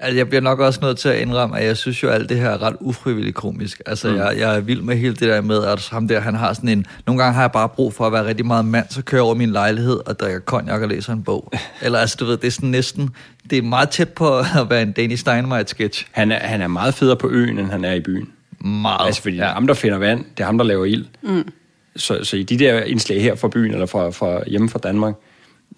Altså, 0.00 0.16
jeg 0.16 0.28
bliver 0.28 0.40
nok 0.40 0.60
også 0.60 0.80
nødt 0.82 0.98
til 0.98 1.08
at 1.08 1.18
indrømme, 1.20 1.58
at 1.58 1.66
jeg 1.66 1.76
synes 1.76 2.02
jo, 2.02 2.08
at 2.08 2.14
alt 2.14 2.28
det 2.28 2.36
her 2.38 2.48
er 2.50 2.62
ret 2.62 2.76
ufrivilligt 2.80 3.34
komisk. 3.36 3.82
Altså, 3.86 4.08
Mm. 4.08 4.16
jeg, 4.16 4.34
jeg 4.38 4.56
er 4.56 4.60
vild 4.60 4.82
med 4.82 4.96
hele 4.96 5.14
det 5.14 5.28
der 5.28 5.40
med, 5.40 5.64
at 5.64 5.88
ham 5.88 6.08
der, 6.08 6.20
han 6.20 6.34
har 6.34 6.52
sådan 6.52 6.68
en... 6.68 6.86
Nogle 7.06 7.22
gange 7.22 7.34
har 7.34 7.40
jeg 7.42 7.52
bare 7.52 7.68
brug 7.68 7.94
for 7.94 8.06
at 8.06 8.12
være 8.12 8.24
rigtig 8.26 8.46
meget 8.46 8.64
mand, 8.64 8.86
så 8.90 9.02
kører 9.02 9.18
jeg 9.18 9.24
over 9.24 9.34
min 9.34 9.50
lejlighed 9.50 10.00
og 10.08 10.18
drikker 10.20 10.40
konjak 10.40 10.82
og 10.82 10.88
læser 10.88 11.12
en 11.12 11.22
bog. 11.22 11.52
Eller 11.82 11.98
altså, 11.98 12.16
du 12.20 12.24
ved, 12.24 12.36
det 12.36 12.46
er 12.46 12.50
sådan 12.50 12.68
næsten... 12.68 13.10
Det 13.50 13.58
er 13.58 13.62
meget 13.62 13.90
tæt 13.90 14.08
på 14.08 14.38
at 14.38 14.44
være 14.70 14.82
en 14.82 14.92
Danny 14.92 15.16
Steinmeier-sketch. 15.16 16.06
Han 16.12 16.32
er, 16.32 16.38
han 16.38 16.62
er 16.62 16.68
meget 16.68 16.94
federe 16.94 17.16
på 17.16 17.28
øen, 17.30 17.58
end 17.58 17.70
han 17.70 17.84
er 17.84 17.92
i 17.92 18.00
byen. 18.00 18.28
Meget. 18.60 19.06
Altså, 19.06 19.22
fordi 19.22 19.36
ja. 19.36 19.42
det 19.42 19.48
er 19.48 19.54
ham, 19.54 19.66
der 19.66 19.74
finder 19.74 19.98
vand, 19.98 20.24
det 20.36 20.40
er 20.42 20.44
ham, 20.46 20.58
der 20.58 20.64
laver 20.64 20.84
ild. 20.84 21.06
Mm. 21.22 21.52
Så, 21.96 22.24
så 22.24 22.36
i 22.36 22.42
de 22.42 22.58
der 22.58 22.80
indslag 22.82 23.22
her 23.22 23.34
fra 23.34 23.48
byen, 23.48 23.72
eller 23.72 23.86
fra, 23.86 24.10
fra 24.10 24.42
hjemme 24.46 24.68
fra 24.68 24.78
Danmark, 24.78 25.14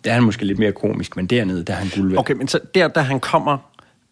der 0.04 0.10
er 0.10 0.14
han 0.14 0.22
måske 0.22 0.44
lidt 0.44 0.58
mere 0.58 0.72
komisk, 0.72 1.16
men 1.16 1.26
dernede, 1.26 1.64
der 1.64 1.72
er 1.72 1.76
han 1.76 1.88
guld. 1.96 2.18
Okay, 2.18 2.34
men 2.34 2.48
så 2.48 2.58
der, 2.74 2.88
da 2.88 3.00
han 3.00 3.20
kommer 3.20 3.58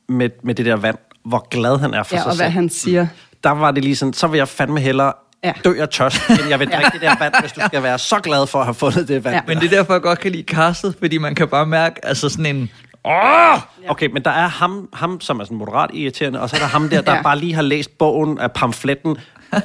med, 0.09 0.31
med 0.43 0.55
det 0.55 0.67
der 0.67 0.77
vand, 0.77 0.97
hvor 1.25 1.49
glad 1.51 1.79
han 1.79 1.95
er 1.95 2.03
for 2.03 2.17
Ja, 2.17 2.21
sig 2.23 2.31
og 2.31 2.37
hvad 2.37 2.47
selv. 2.47 2.53
han 2.53 2.71
siger. 2.71 3.07
Der 3.45 3.51
var 3.51 3.71
det 3.71 3.85
lige 3.85 3.97
sådan, 3.97 4.13
så 4.13 4.27
vil 4.27 4.39
jeg 4.39 4.49
fandme 4.49 4.81
hellere 4.81 5.13
Ja. 5.45 5.53
dø 5.65 5.81
af 5.81 5.89
tørst, 5.89 6.31
end 6.31 6.49
jeg 6.49 6.59
vil 6.61 6.69
drikke 6.75 6.91
det 6.93 7.01
der 7.01 7.15
vand, 7.21 7.35
hvis 7.41 7.53
du 7.53 7.61
skal 7.67 7.83
være 7.83 7.99
så 7.99 8.21
glad 8.21 8.47
for 8.47 8.59
at 8.59 8.65
have 8.65 8.75
fundet 8.75 9.09
det 9.09 9.25
vand. 9.25 9.35
Ja. 9.35 9.41
Men 9.47 9.57
det 9.59 9.65
er 9.73 9.77
derfor, 9.77 9.93
jeg 9.93 10.03
godt 10.03 10.19
kan 10.19 10.33
lide 10.33 10.43
castet, 10.43 10.95
fordi 10.99 11.19
man 11.19 11.35
kan 11.35 11.49
bare 11.49 11.67
mærke, 11.67 12.05
altså 12.07 12.29
sådan 12.29 12.57
en... 12.57 12.71
Åh! 13.05 13.59
Okay, 13.89 14.07
men 14.13 14.23
der 14.25 14.31
er 14.31 14.49
ham, 14.49 14.89
ham, 14.93 15.21
som 15.21 15.41
er 15.41 15.45
sådan 15.45 15.57
moderat 15.59 15.91
irriterende, 15.95 16.41
og 16.41 16.51
så 16.51 16.57
er 16.57 16.61
der 16.61 16.67
ham 16.67 16.89
der, 16.89 17.01
der 17.01 17.15
Ja. 17.17 17.23
bare 17.23 17.39
lige 17.39 17.55
har 17.55 17.63
læst 17.63 17.99
bogen 17.99 18.39
af 18.39 18.53
pamfletten 18.53 19.17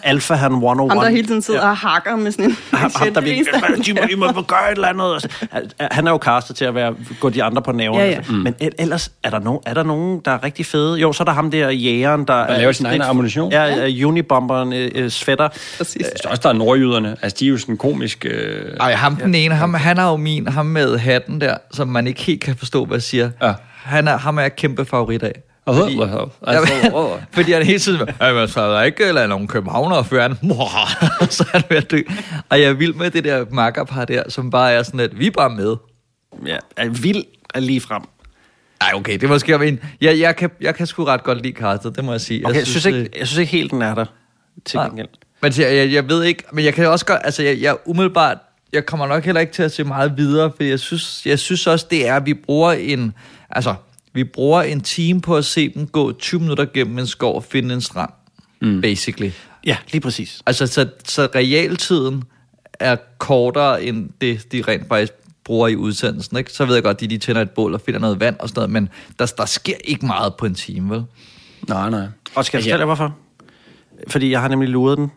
Alpha 0.04 0.34
Han 0.34 0.52
101. 0.52 0.92
Ham, 0.92 1.00
der 1.04 1.10
hele 1.10 1.28
tiden 1.28 1.42
sidder 1.42 1.62
og 1.62 1.78
hakker 1.78 2.16
med 2.16 2.32
sådan 2.32 2.46
en 2.46 2.58
ham, 2.74 2.92
ham, 2.96 3.14
der 3.14 3.22
han 3.66 3.82
de 3.82 3.94
må, 4.16 4.28
de 4.28 4.34
må 4.36 4.42
gøre 4.42 4.72
et 4.72 4.76
eller 4.76 4.88
andet. 4.88 5.06
Og 5.16 5.22
så- 5.22 5.28
Han 5.92 6.08
er 6.08 6.12
jo 6.12 6.18
castet 6.18 6.56
til 6.56 6.66
at 6.66 6.76
være, 6.76 6.96
gå 7.20 7.30
de 7.30 7.44
andre 7.44 7.62
på 7.62 7.72
næverne. 7.72 8.00
Ja, 8.04 8.10
ja. 8.10 8.20
Mm. 8.30 8.36
Men 8.36 8.56
el- 8.60 8.72
ellers, 8.80 9.12
er 9.24 9.30
der, 9.30 9.40
nogen, 9.40 9.60
er 9.66 9.74
der 9.74 9.84
nogen, 9.84 10.22
der 10.26 10.32
er 10.32 10.44
rigtig 10.44 10.66
fede? 10.66 11.00
Jo, 11.00 11.14
så 11.14 11.24
er 11.24 11.26
der 11.26 11.32
ham 11.32 11.52
der 11.52 11.70
jægeren, 11.70 12.26
der... 12.28 12.48
Der 12.48 12.58
laver 12.58 12.72
sin 12.72 12.86
egen 12.86 13.02
ammunition. 13.02 13.52
Ja, 13.52 13.64
ja. 13.88 14.06
Unibomberen, 14.06 14.74
øh, 14.74 14.92
øh, 14.96 15.10
svætter. 15.10 15.50
Præcis. 15.78 16.06
Synes 16.06 16.26
også, 16.26 16.40
der 16.44 16.50
er 16.50 16.54
nordjyderne. 16.54 17.16
Altså, 17.22 17.38
de 17.40 17.46
er 17.46 17.50
jo 17.50 17.58
sådan 17.58 17.78
komisk... 17.78 18.26
Øh... 18.30 18.62
Ej, 18.80 18.94
ham 18.94 19.16
den 19.16 19.36
ene, 19.36 19.56
ham, 19.56 19.74
han 19.74 19.98
er 19.98 20.04
jo 20.10 20.16
min, 20.18 20.48
ham 20.48 20.66
med 20.66 20.98
hatten 20.98 21.42
der, 21.42 21.58
som 21.72 21.88
man 21.88 22.08
ikke 22.08 22.22
helt 22.22 22.42
kan 22.44 22.56
forstå, 22.56 22.86
hvad 22.86 22.98
jeg 22.98 23.04
siger. 23.04 23.30
Ja. 23.42 23.54
Han 23.84 24.08
er, 24.08 24.18
ham 24.18 24.38
er 24.38 24.42
jeg 24.42 24.56
kæmpe 24.56 24.86
favorit 24.86 25.24
af. 25.24 25.42
Fordi, 25.66 26.02
altså, 26.02 26.30
Jamen, 26.48 27.20
fordi 27.32 27.52
han 27.52 27.64
hele 27.64 27.80
tiden 27.80 28.10
Jamen, 28.22 28.48
så 28.48 28.62
er 28.62 28.74
der 28.74 28.82
ikke 28.82 29.04
eller 29.04 29.28
nogen 29.28 29.48
københavner 29.48 29.96
og 29.96 30.06
fører 30.06 30.28
han, 30.28 30.38
så 31.30 31.44
er 31.54 31.58
han 31.58 31.64
ved 31.70 31.78
at 31.78 31.92
dø. 31.92 32.02
Og 32.50 32.62
jeg 32.62 32.70
er 32.70 32.74
vild 32.74 32.94
med 32.94 33.12
det 33.12 33.24
der 33.24 33.46
makkerpar 33.52 34.06
der, 34.06 34.24
som 34.30 34.50
bare 34.50 34.72
er 34.72 34.84
sådan, 34.84 35.00
at 35.00 35.20
vi 35.20 35.28
er 35.28 35.32
bare 35.32 35.50
med. 35.50 35.76
Ja, 36.46 36.58
er 36.78 36.90
vild 36.90 37.24
er 37.54 37.60
lige 37.60 37.82
frem. 37.82 38.02
Ej, 38.82 38.92
okay, 38.96 39.14
det 39.14 39.24
er 39.24 39.28
måske 39.28 39.68
en... 39.68 39.80
Ja, 40.02 40.18
jeg, 40.18 40.36
kan, 40.36 40.50
jeg 40.62 40.76
kan 40.76 40.88
sgu 40.88 41.04
ret 41.04 41.24
godt 41.24 41.42
lide 41.42 41.54
castet, 41.54 41.96
det 41.96 42.06
må 42.06 42.12
jeg 42.12 42.22
sige. 42.22 42.46
Okay, 42.46 42.58
jeg 42.58 42.68
synes, 42.68 42.86
øh, 42.86 42.94
ikke, 42.94 43.10
jeg 43.20 43.28
synes 43.28 43.40
ikke 43.40 43.52
helt, 43.52 43.72
den 43.72 43.82
er 43.82 43.96
der. 43.96 44.06
Til 44.66 44.78
Nej. 44.78 44.88
gengæld. 44.88 45.08
Men 45.42 45.54
jeg, 45.58 45.76
jeg, 45.76 45.92
jeg 45.92 46.10
ved 46.10 46.24
ikke, 46.24 46.44
men 46.54 46.66
jeg 46.66 46.74
kan 46.74 46.88
også 46.88 47.06
godt, 47.06 47.22
altså 47.24 47.44
jeg, 47.44 47.62
jeg 47.62 47.78
umiddelbart, 47.86 48.38
jeg 48.74 48.86
kommer 48.86 49.08
nok 49.08 49.26
heller 49.26 49.42
ikke 49.42 49.54
til 49.54 49.64
at 49.64 49.72
se 49.72 49.84
meget 49.84 50.18
videre, 50.18 50.52
for 50.56 50.64
jeg 50.64 50.80
synes, 50.80 51.26
jeg 51.26 51.40
synes 51.40 51.68
også, 51.68 51.86
det 51.90 52.08
er, 52.08 52.16
at 52.16 52.26
vi 52.26 52.34
bruger 52.34 52.72
en, 52.72 53.14
altså, 53.50 53.76
vi 54.14 54.24
bruger 54.24 54.62
en 54.62 54.82
time 54.82 55.22
på 55.22 55.38
at 55.38 55.46
se 55.46 55.70
dem 55.70 55.88
gå 55.88 56.12
20 56.12 56.42
minutter 56.42 56.66
gennem 56.74 57.00
en 57.00 57.08
skov 57.08 57.36
og 57.36 57.44
finde 57.44 57.74
en 57.74 57.82
strand, 57.82 58.10
mm. 58.62 58.82
basically. 58.82 59.32
Ja, 59.66 59.78
lige 59.92 60.02
præcis. 60.02 60.42
Altså, 60.46 60.68
så, 60.68 60.90
så 61.06 61.28
realtiden 61.36 62.24
er 62.80 62.96
kortere 63.18 63.84
end 63.84 64.10
det, 64.22 64.52
de 64.52 64.64
rent 64.68 64.88
faktisk 64.88 65.14
bruger 65.44 65.68
i 65.68 65.76
udsendelsen, 65.76 66.38
ikke? 66.38 66.52
Så 66.52 66.66
ved 66.66 66.74
jeg 66.74 66.84
godt, 66.84 66.96
at 66.96 67.02
de, 67.02 67.08
de 67.08 67.18
tænder 67.18 67.42
et 67.42 67.50
bål 67.50 67.74
og 67.74 67.82
finder 67.82 68.00
noget 68.00 68.20
vand 68.20 68.36
og 68.40 68.50
sådan 68.50 68.60
noget, 68.60 68.70
men 68.70 68.90
der, 69.20 69.34
der 69.38 69.46
sker 69.46 69.76
ikke 69.84 70.06
meget 70.06 70.36
på 70.36 70.46
en 70.46 70.56
time, 70.56 70.90
vel? 70.90 71.04
Nej, 71.68 71.90
nej. 71.90 72.08
Og 72.36 72.46
skal 72.46 72.58
jeg 72.58 72.60
Altså, 72.60 72.70
fortælle 72.70 72.80
jer, 72.80 72.86
hvorfor? 72.86 73.18
Fordi 74.08 74.32
jeg 74.32 74.42
har 74.42 74.48
nemlig 74.48 74.70
luret 74.70 74.98
den. 74.98 75.12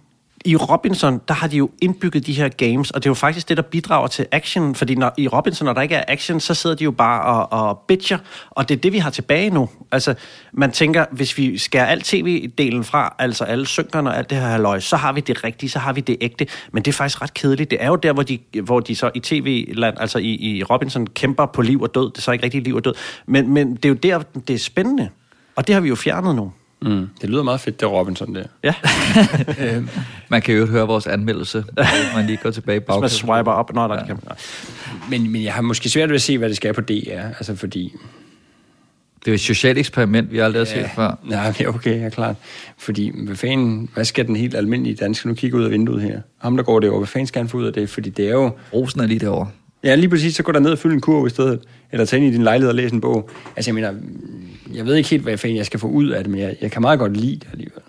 I 0.46 0.56
Robinson, 0.56 1.20
der 1.28 1.34
har 1.34 1.48
de 1.48 1.56
jo 1.56 1.70
indbygget 1.82 2.26
de 2.26 2.32
her 2.32 2.48
games, 2.48 2.90
og 2.90 3.02
det 3.02 3.08
er 3.08 3.10
jo 3.10 3.14
faktisk 3.14 3.48
det, 3.48 3.56
der 3.56 3.62
bidrager 3.62 4.06
til 4.06 4.26
action, 4.32 4.74
fordi 4.74 4.94
når, 4.94 5.12
i 5.16 5.28
Robinson, 5.28 5.64
når 5.64 5.72
der 5.72 5.82
ikke 5.82 5.94
er 5.94 6.04
action, 6.08 6.40
så 6.40 6.54
sidder 6.54 6.76
de 6.76 6.84
jo 6.84 6.90
bare 6.90 7.22
og, 7.22 7.68
og 7.68 7.78
bitcher, 7.78 8.18
og 8.50 8.68
det 8.68 8.76
er 8.76 8.80
det, 8.80 8.92
vi 8.92 8.98
har 8.98 9.10
tilbage 9.10 9.50
nu. 9.50 9.68
Altså, 9.92 10.14
man 10.52 10.70
tænker, 10.70 11.04
hvis 11.10 11.38
vi 11.38 11.58
skærer 11.58 11.86
alt 11.86 12.04
tv-delen 12.04 12.84
fra, 12.84 13.14
altså 13.18 13.44
alle 13.44 13.66
synkerne 13.66 14.10
og 14.10 14.18
alt 14.18 14.30
det 14.30 14.38
her 14.38 14.46
halløj, 14.46 14.80
så 14.80 14.96
har 14.96 15.12
vi 15.12 15.20
det 15.20 15.44
rigtige, 15.44 15.70
så 15.70 15.78
har 15.78 15.92
vi 15.92 16.00
det 16.00 16.16
ægte, 16.20 16.46
men 16.72 16.82
det 16.82 16.92
er 16.92 16.96
faktisk 16.96 17.22
ret 17.22 17.34
kedeligt. 17.34 17.70
Det 17.70 17.82
er 17.82 17.88
jo 17.88 17.96
der, 17.96 18.12
hvor 18.12 18.22
de, 18.22 18.38
hvor 18.62 18.80
de 18.80 18.96
så 18.96 19.10
i 19.14 19.20
tv-land, 19.20 19.96
altså 20.00 20.18
i, 20.18 20.34
i 20.34 20.62
Robinson, 20.62 21.06
kæmper 21.06 21.46
på 21.46 21.62
liv 21.62 21.82
og 21.82 21.94
død. 21.94 22.10
Det 22.10 22.18
er 22.18 22.22
så 22.22 22.32
ikke 22.32 22.44
rigtig 22.44 22.62
liv 22.62 22.74
og 22.74 22.84
død, 22.84 22.94
men, 23.26 23.48
men 23.48 23.76
det 23.76 23.84
er 23.84 23.88
jo 23.88 23.94
der, 23.94 24.18
det 24.48 24.54
er 24.54 24.58
spændende, 24.58 25.08
og 25.56 25.66
det 25.66 25.74
har 25.74 25.80
vi 25.80 25.88
jo 25.88 25.94
fjernet 25.94 26.34
nu. 26.36 26.52
Mm. 26.82 27.08
Det 27.20 27.30
lyder 27.30 27.42
meget 27.42 27.60
fedt, 27.60 27.80
det 27.80 27.88
Robinson 27.88 28.34
der. 28.34 28.44
Ja. 28.64 28.74
Man 30.30 30.42
kan 30.42 30.54
jo 30.54 30.66
høre 30.66 30.86
vores 30.86 31.06
anmeldelse, 31.06 31.64
man 32.14 32.26
lige 32.26 32.38
går 32.42 32.50
tilbage 32.50 32.76
i 32.76 32.80
Hvis 32.88 33.00
man 33.00 33.10
swiper 33.10 33.52
op. 33.52 33.74
Nå, 33.74 33.88
der 33.88 34.06
kan 34.06 34.18
Men, 35.10 35.32
men 35.32 35.44
jeg 35.44 35.54
har 35.54 35.62
måske 35.62 35.90
svært 35.90 36.08
ved 36.08 36.14
at 36.14 36.22
se, 36.22 36.38
hvad 36.38 36.48
det 36.48 36.56
skal 36.56 36.74
på 36.74 36.80
DR. 36.80 37.20
Altså 37.20 37.56
fordi... 37.56 37.92
Det 39.18 39.30
er 39.30 39.32
jo 39.32 39.34
et 39.34 39.40
socialt 39.40 39.78
eksperiment, 39.78 40.32
vi 40.32 40.38
aldrig 40.38 40.60
har 40.60 40.64
set 40.64 40.90
før. 40.94 41.18
Nej, 41.24 41.54
men 41.58 41.68
okay, 41.68 42.02
ja, 42.02 42.08
klart. 42.08 42.36
Fordi, 42.78 43.12
hvad 43.24 43.36
fanden, 43.36 43.88
hvad 43.94 44.04
skal 44.04 44.26
den 44.26 44.36
helt 44.36 44.54
almindelige 44.54 44.96
dansker 44.96 45.28
nu 45.28 45.34
kigge 45.34 45.56
ud 45.56 45.64
af 45.64 45.70
vinduet 45.70 46.02
her? 46.02 46.20
Ham, 46.38 46.56
der 46.56 46.64
går 46.64 46.80
derovre, 46.80 46.98
hvad 46.98 47.06
fanden 47.06 47.26
skal 47.26 47.42
han 47.42 47.48
få 47.48 47.56
ud 47.56 47.64
af 47.64 47.72
det? 47.72 47.90
Fordi 47.90 48.10
det 48.10 48.26
er 48.28 48.32
jo... 48.32 48.50
Rosen 48.72 49.00
er 49.00 49.06
lige 49.06 49.20
derovre. 49.20 49.48
Ja, 49.86 49.94
lige 49.94 50.08
præcis, 50.08 50.34
så 50.34 50.42
gå 50.42 50.52
der 50.52 50.60
ned 50.60 50.70
og 50.70 50.78
fylde 50.78 50.94
en 50.94 51.00
kurv 51.00 51.26
i 51.26 51.30
stedet. 51.30 51.60
Eller 51.92 52.04
tage 52.04 52.22
ind 52.22 52.32
i 52.32 52.36
din 52.36 52.44
lejlighed 52.44 52.68
og 52.68 52.74
læse 52.74 52.94
en 52.94 53.00
bog. 53.00 53.30
Altså, 53.56 53.70
jeg 53.70 53.74
mener, 53.74 53.94
jeg 54.74 54.86
ved 54.86 54.94
ikke 54.94 55.08
helt, 55.08 55.22
hvad 55.22 55.38
fanden 55.38 55.56
jeg 55.56 55.66
skal 55.66 55.80
få 55.80 55.86
ud 55.86 56.08
af 56.08 56.24
det, 56.24 56.30
men 56.30 56.40
jeg, 56.40 56.56
jeg 56.60 56.70
kan 56.70 56.82
meget 56.82 56.98
godt 56.98 57.16
lide 57.16 57.36
det 57.36 57.48
alligevel. 57.52 57.82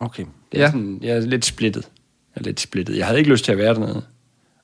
Okay. 0.00 0.24
Det 0.52 0.58
er 0.58 0.62
ja. 0.62 0.70
sådan, 0.70 0.98
jeg 1.02 1.16
er 1.16 1.20
lidt 1.20 1.44
splittet. 1.44 1.88
Jeg 2.34 2.40
er 2.40 2.44
lidt 2.44 2.60
splittet. 2.60 2.96
Jeg 2.96 3.06
havde 3.06 3.18
ikke 3.18 3.30
lyst 3.30 3.44
til 3.44 3.52
at 3.52 3.58
være 3.58 3.74
dernede. 3.74 4.02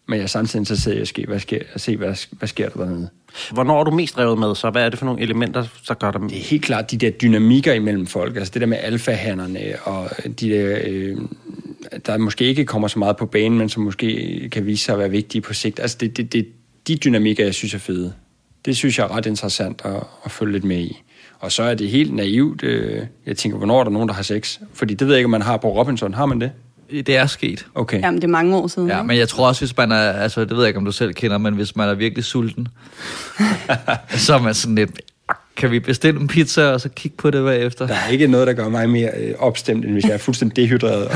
Men 0.06 0.16
jeg 0.16 0.22
er 0.22 0.26
samtidig 0.28 0.60
interesseret 0.60 0.96
i 0.96 1.00
at, 1.00 1.08
ske, 1.08 1.24
hvad 1.26 1.40
sker, 1.40 1.58
at 1.72 1.80
se, 1.80 1.96
hvad, 1.96 2.14
hvad 2.38 2.48
sker 2.48 2.68
der 2.68 2.84
dernede. 2.84 3.08
Hvornår 3.52 3.80
er 3.80 3.84
du 3.84 3.90
mest 3.90 4.18
revet 4.18 4.38
med, 4.38 4.54
så 4.54 4.70
hvad 4.70 4.84
er 4.84 4.88
det 4.88 4.98
for 4.98 5.06
nogle 5.06 5.20
elementer, 5.20 5.66
der 5.88 5.94
gør 5.94 6.10
dem? 6.10 6.28
Det 6.28 6.38
er 6.38 6.42
helt 6.42 6.64
klart 6.64 6.90
de 6.90 6.96
der 6.96 7.10
dynamikker 7.10 7.72
imellem 7.72 8.06
folk. 8.06 8.36
Altså 8.36 8.50
det 8.54 8.60
der 8.60 8.66
med 8.66 8.78
alfahannerne 8.80 9.60
og 9.84 10.10
de 10.40 10.50
der... 10.50 10.78
Øh, 10.84 11.16
der 12.06 12.18
måske 12.18 12.44
ikke 12.44 12.64
kommer 12.64 12.88
så 12.88 12.98
meget 12.98 13.16
på 13.16 13.26
banen, 13.26 13.58
men 13.58 13.68
som 13.68 13.82
måske 13.82 14.48
kan 14.52 14.66
vise 14.66 14.84
sig 14.84 14.92
at 14.92 14.98
være 14.98 15.10
vigtige 15.10 15.42
på 15.42 15.54
sigt. 15.54 15.80
Altså 15.80 15.96
det, 16.00 16.16
det, 16.16 16.32
det, 16.32 16.46
de 16.88 16.96
dynamikker, 16.96 17.44
jeg 17.44 17.54
synes 17.54 17.74
er 17.74 17.78
fede. 17.78 18.12
Det 18.64 18.76
synes 18.76 18.98
jeg 18.98 19.04
er 19.04 19.16
ret 19.16 19.26
interessant 19.26 19.82
at, 19.84 20.02
at 20.24 20.30
følge 20.30 20.52
lidt 20.52 20.64
med 20.64 20.78
i. 20.78 21.02
Og 21.40 21.52
så 21.52 21.62
er 21.62 21.74
det 21.74 21.88
helt 21.88 22.14
naivt. 22.14 22.62
Øh, 22.62 23.02
jeg 23.26 23.36
tænker, 23.36 23.58
hvornår 23.58 23.80
er 23.80 23.84
der 23.84 23.90
nogen, 23.90 24.08
der 24.08 24.14
har 24.14 24.22
sex? 24.22 24.58
Fordi 24.72 24.94
det 24.94 25.06
ved 25.06 25.14
jeg 25.14 25.18
ikke, 25.18 25.26
om 25.26 25.30
man 25.30 25.42
har 25.42 25.56
på 25.56 25.68
Robinson. 25.78 26.14
Har 26.14 26.26
man 26.26 26.40
det? 26.40 26.52
Det 26.90 27.16
er 27.16 27.26
sket. 27.26 27.66
Okay. 27.74 28.00
Jamen, 28.00 28.20
det 28.20 28.24
er 28.24 28.32
mange 28.32 28.56
år 28.56 28.66
siden. 28.66 28.88
Ja, 28.88 28.96
ikke? 28.96 29.06
men 29.06 29.16
jeg 29.16 29.28
tror 29.28 29.48
også, 29.48 29.60
hvis 29.60 29.76
man 29.76 29.92
er, 29.92 30.12
altså 30.12 30.40
det 30.40 30.50
ved 30.50 30.58
jeg 30.58 30.66
ikke, 30.66 30.78
om 30.78 30.84
du 30.84 30.92
selv 30.92 31.14
kender, 31.14 31.38
men 31.38 31.54
hvis 31.54 31.76
man 31.76 31.88
er 31.88 31.94
virkelig 31.94 32.24
sulten, 32.24 32.68
så 34.26 34.34
er 34.34 34.42
man 34.42 34.54
sådan 34.54 34.74
lidt, 34.74 35.00
kan 35.56 35.70
vi 35.70 35.80
bestille 35.80 36.20
en 36.20 36.28
pizza, 36.28 36.62
og 36.62 36.80
så 36.80 36.88
kigge 36.88 37.16
på 37.16 37.30
det 37.30 37.44
bagefter? 37.44 37.86
Der 37.86 37.94
er 37.94 38.08
ikke 38.08 38.26
noget, 38.26 38.46
der 38.46 38.52
gør 38.52 38.68
mig 38.68 38.90
mere 38.90 39.10
øh, 39.16 39.34
opstemt, 39.38 39.84
end 39.84 39.92
hvis 39.92 40.04
jeg 40.04 40.12
er 40.12 40.18
fuldstændig 40.18 40.56
dehydreret 40.56 41.06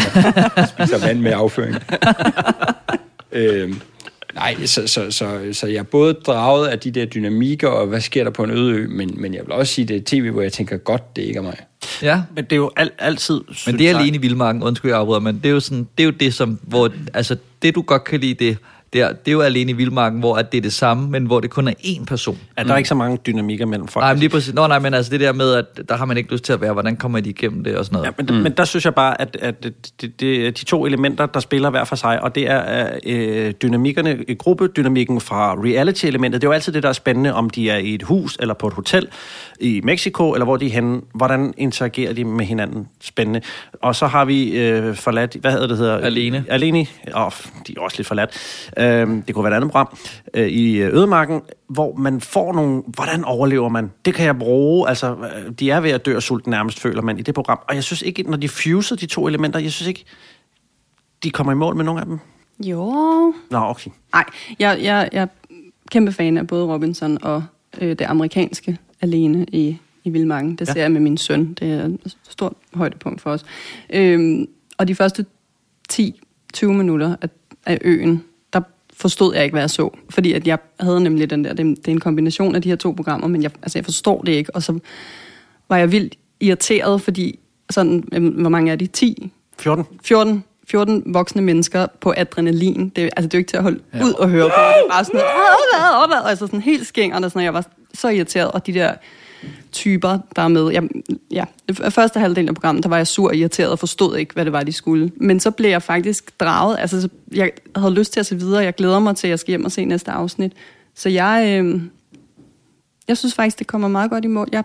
og 0.57 0.69
spiser 0.69 1.07
vand 1.07 1.21
med 1.21 1.33
afføring. 1.35 1.77
øhm, 3.33 3.81
nej, 4.35 4.67
så, 4.67 4.87
så, 4.87 5.11
så, 5.11 5.41
så 5.53 5.67
jeg 5.67 5.77
er 5.77 5.83
både 5.83 6.15
draget 6.15 6.69
af 6.69 6.79
de 6.79 6.91
der 6.91 7.05
dynamikker, 7.05 7.69
og 7.69 7.87
hvad 7.87 8.01
sker 8.01 8.25
der 8.25 8.31
på 8.31 8.45
en 8.45 8.51
øde 8.51 8.73
ø, 8.73 8.87
men, 8.89 9.15
men 9.17 9.35
jeg 9.35 9.43
vil 9.45 9.53
også 9.53 9.75
sige, 9.75 9.85
det 9.85 9.97
er 9.97 10.01
tv, 10.07 10.31
hvor 10.31 10.43
jeg 10.43 10.53
tænker, 10.53 10.77
godt, 10.77 11.17
det 11.17 11.23
ikke 11.23 11.39
er 11.39 11.43
mig. 11.43 11.57
Ja. 12.03 12.23
Men 12.35 12.45
det 12.45 12.53
er 12.53 12.57
jo 12.57 12.71
al, 12.77 12.91
altid... 12.99 13.41
Men 13.67 13.79
det 13.79 13.91
er 13.91 13.99
alene 13.99 14.17
i 14.17 14.21
Vildmarken, 14.21 14.63
undskyld 14.63 14.91
jeg 14.91 15.01
afbryder, 15.01 15.21
men 15.21 15.37
det 15.37 15.47
er 15.47 15.51
jo 15.51 15.61
sådan, 15.61 15.89
det 15.99 16.03
er 16.03 16.05
jo 16.05 16.11
det 16.11 16.35
som, 16.35 16.59
hvor, 16.63 16.91
altså 17.15 17.37
det 17.63 17.75
du 17.75 17.83
godt 17.83 18.05
kan 18.05 18.21
lide, 18.21 18.35
det, 18.35 18.59
det 18.93 19.01
er, 19.01 19.09
det 19.09 19.29
er 19.29 19.33
jo 19.33 19.41
alene 19.41 19.71
i 19.71 19.75
Vildmarken, 19.75 20.21
hvor 20.21 20.37
at 20.37 20.53
det 20.53 20.59
er 20.59 20.63
det 20.63 20.73
samme, 20.73 21.11
men 21.11 21.27
hvor 21.27 21.41
det 21.41 21.51
kun 21.51 21.69
er 21.69 21.73
én 21.73 22.05
person. 22.05 22.39
Er 22.57 22.65
der 22.65 22.77
ikke 22.77 22.89
så 22.89 22.95
mange 22.95 23.19
dynamikker 23.27 23.67
mellem 23.67 23.89
folk? 23.89 24.03
Nej, 24.03 24.13
men 24.13 24.21
lige 24.21 24.29
præcis. 24.29 24.55
Nå, 24.55 24.67
nej, 24.67 24.79
men 24.79 24.95
altså 24.95 25.13
det 25.13 25.21
der 25.21 25.33
med, 25.33 25.55
at 25.55 25.89
der 25.89 25.97
har 25.97 26.05
man 26.05 26.17
ikke 26.17 26.33
lyst 26.33 26.45
til 26.45 26.53
at 26.53 26.61
være, 26.61 26.73
hvordan 26.73 26.97
kommer 26.97 27.21
de 27.21 27.31
igennem 27.31 27.65
det 27.65 27.77
og 27.77 27.85
sådan 27.85 27.95
noget. 27.97 28.07
Ja, 28.07 28.13
men, 28.25 28.37
mm. 28.37 28.43
men 28.43 28.53
der 28.53 28.65
synes 28.65 28.85
jeg 28.85 28.95
bare, 28.95 29.21
at, 29.21 29.37
at 29.41 29.65
det, 29.65 30.21
det, 30.21 30.47
er 30.47 30.51
de 30.51 30.65
to 30.65 30.87
elementer, 30.87 31.27
der 31.27 31.41
spiller 31.41 31.71
hver 31.71 31.85
for 31.85 31.97
sig, 31.97 32.23
og 32.23 32.35
det 32.35 32.51
er 32.51 32.89
øh, 33.07 33.53
dynamikkerne, 33.63 34.19
gruppedynamikken 34.39 35.21
fra 35.21 35.55
reality-elementet. 35.55 36.41
Det 36.41 36.47
er 36.47 36.51
jo 36.51 36.53
altid 36.53 36.73
det, 36.73 36.83
der 36.83 36.89
er 36.89 36.93
spændende, 36.93 37.35
om 37.35 37.51
de 37.51 37.71
er 37.71 37.77
i 37.77 37.95
et 37.95 38.03
hus 38.03 38.37
eller 38.41 38.55
på 38.55 38.67
et 38.67 38.75
hotel 38.75 39.09
i 39.61 39.81
Mexico, 39.85 40.33
eller 40.33 40.45
hvor 40.45 40.57
de 40.57 40.67
er 40.67 40.71
henne. 40.71 41.01
Hvordan 41.15 41.55
interagerer 41.57 42.13
de 42.13 42.25
med 42.25 42.45
hinanden? 42.45 42.89
Spændende. 43.01 43.41
Og 43.73 43.97
så 43.97 44.07
har 44.07 44.25
vi 44.25 44.59
øh, 44.59 44.95
forladt, 44.95 45.37
hvad 45.41 45.53
hedder 45.53 45.67
det 45.67 45.79
hedder? 45.79 45.99
Alene. 45.99 46.45
Alene. 46.49 46.87
Åh, 47.15 47.27
oh, 47.27 47.33
de 47.67 47.75
er 47.77 47.81
også 47.81 47.97
lidt 47.97 48.09
forladt. 48.09 48.31
Øh, 48.83 49.23
det 49.27 49.35
kunne 49.35 49.45
være 49.45 49.53
et 49.53 49.57
andet 49.57 49.71
program. 49.71 49.97
Øh, 50.35 50.49
I 50.49 50.81
Ødemarken, 50.83 51.41
hvor 51.69 51.95
man 51.97 52.21
får 52.21 52.53
nogle... 52.53 52.83
Hvordan 52.87 53.25
overlever 53.25 53.69
man? 53.69 53.91
Det 54.05 54.15
kan 54.15 54.27
jeg 54.27 54.39
bruge. 54.39 54.89
Altså, 54.89 55.17
øh, 55.17 55.53
de 55.53 55.71
er 55.71 55.81
ved 55.81 55.91
at 55.91 56.07
dø 56.07 56.17
af 56.17 56.23
sult 56.23 56.47
nærmest, 56.47 56.81
føler 56.81 57.03
man 57.03 57.19
i 57.19 57.23
det 57.23 57.35
program. 57.35 57.59
Og 57.69 57.75
jeg 57.75 57.85
synes 57.85 58.03
ikke, 58.03 58.23
når 58.23 58.37
de 58.37 58.49
fuser 58.49 58.97
de 58.97 59.07
to 59.07 59.29
elementer, 59.29 59.59
jeg 59.61 59.73
synes 59.73 59.89
ikke, 59.89 60.05
de 61.23 61.31
kommer 61.31 61.53
i 61.53 61.57
mål 61.57 61.77
med 61.77 61.85
nogle 61.85 62.01
af 62.01 62.07
dem. 62.07 62.19
Jo. 62.65 62.85
Nå, 63.51 63.59
okay. 63.59 63.91
Nej, 64.13 64.25
jeg, 64.59 64.79
jeg, 64.83 65.09
jeg 65.13 65.23
er 65.23 65.27
kæmpe 65.91 66.13
fan 66.13 66.37
af 66.39 66.47
både 66.47 66.67
Robinson 66.67 67.19
og 67.25 67.45
øh, 67.81 67.89
det 67.91 68.01
amerikanske 68.01 68.79
alene 69.01 69.47
i, 69.53 69.79
i 70.05 70.11
Vildmarken. 70.11 70.51
Det 70.57 70.69
Ja. 70.69 70.73
ser 70.73 70.81
jeg 70.81 70.93
med 70.93 71.01
min 71.01 71.17
søn. 71.17 71.55
Det 71.55 71.71
er 71.73 71.85
et 71.85 72.17
stort 72.29 72.53
højdepunkt 72.75 73.21
for 73.21 73.31
os. 73.31 73.45
Øhm, 73.91 74.47
og 74.79 74.89
de 74.89 74.95
første 74.95 75.27
10-20 75.93 76.67
minutter 76.67 77.17
af, 77.23 77.29
af 77.67 77.79
øen, 77.85 78.25
forstod 78.93 79.35
jeg 79.35 79.45
ikke, 79.45 79.55
hvad 79.55 79.63
jeg 79.63 79.71
så. 79.71 79.91
Fordi 80.11 80.33
at 80.33 80.47
jeg 80.47 80.59
havde 80.81 81.01
nemlig 81.01 81.31
den 81.31 81.45
der, 81.45 81.53
det, 81.53 81.67
det 81.77 81.89
er 81.89 81.93
en 81.93 82.01
kombination 82.01 82.55
af 82.55 82.63
de 82.63 82.69
her 82.69 82.77
to 82.77 82.93
programmer, 82.93 83.29
men 83.29 83.43
jeg, 83.43 83.51
altså 83.63 83.79
jeg 83.79 83.85
forstår 83.85 84.23
det 84.23 84.33
ikke. 84.33 84.57
Og 84.57 84.63
så 84.63 84.79
var 85.69 85.77
jeg 85.77 85.93
vildt 85.93 86.15
irriteret, 86.41 87.03
fordi 87.03 87.39
sådan, 87.71 88.05
hvor 88.39 88.51
mange 88.51 88.73
er 88.73 88.77
de? 88.77 88.87
10? 88.87 89.33
14. 89.59 89.87
14 90.05 90.45
14 90.69 91.03
voksne 91.07 91.43
mennesker 91.43 91.87
på 92.01 92.15
adrenalin. 92.17 92.89
Det, 92.89 93.03
altså, 93.03 93.23
det 93.23 93.35
er 93.35 93.39
jo 93.39 93.41
ikke 93.41 93.49
til 93.49 93.57
at 93.57 93.63
holde 93.63 93.81
ja. 93.95 94.05
ud 94.05 94.13
og 94.13 94.29
høre 94.29 94.45
på. 94.45 94.49
Det 94.49 94.85
er 94.85 94.91
bare 94.91 95.05
sådan 95.05 95.21
noget, 95.21 95.31
opad, 95.75 96.05
opad, 96.05 96.31
altså 96.31 96.47
sådan 96.47 96.61
helt. 96.61 96.87
Sådan, 96.87 97.11
noget. 97.11 97.35
jeg 97.37 97.55
var 97.55 97.67
så 97.95 98.09
irriteret. 98.09 98.51
Og 98.51 98.67
de 98.67 98.75
der 98.75 98.95
typer, 99.73 100.19
der 100.37 100.43
er 100.43 100.49
med. 100.49 100.71
Jeg, 100.71 100.83
ja, 101.31 101.45
første 101.89 102.21
halvdel 102.21 102.49
af 102.49 102.55
programmet, 102.55 102.83
der 102.83 102.89
var 102.89 102.97
jeg 102.97 103.07
sur 103.07 103.29
og 103.29 103.37
irriteret 103.37 103.71
og 103.71 103.79
forstod 103.79 104.17
ikke, 104.17 104.35
hvad 104.35 104.45
det 104.45 104.53
var, 104.53 104.63
de 104.63 104.73
skulle. 104.73 105.13
Men 105.17 105.41
så 105.41 105.51
blev 105.51 105.71
jeg 105.71 105.83
faktisk 105.83 106.41
draget. 106.41 106.77
Altså, 106.79 107.01
så 107.01 107.09
jeg 107.35 107.51
havde 107.77 107.95
lyst 107.95 108.13
til 108.13 108.21
at 108.21 108.27
se 108.27 108.39
videre. 108.39 108.65
Jeg 108.65 108.75
glæder 108.75 108.99
mig 108.99 109.17
til, 109.17 109.27
at 109.27 109.31
jeg 109.31 109.39
skal 109.39 109.53
hjem 109.53 109.65
og 109.65 109.73
se 109.73 109.85
næste 109.85 110.11
afsnit. 110.11 110.53
Så 110.95 111.09
jeg, 111.09 111.63
øh, 111.65 111.83
jeg 113.09 113.19
synes 113.19 113.35
faktisk, 113.35 113.59
det 113.59 113.67
kommer 113.67 113.89
meget 113.89 114.11
godt 114.11 114.25
i 114.25 114.29
mål. 114.29 114.49
Jeg, 114.53 114.65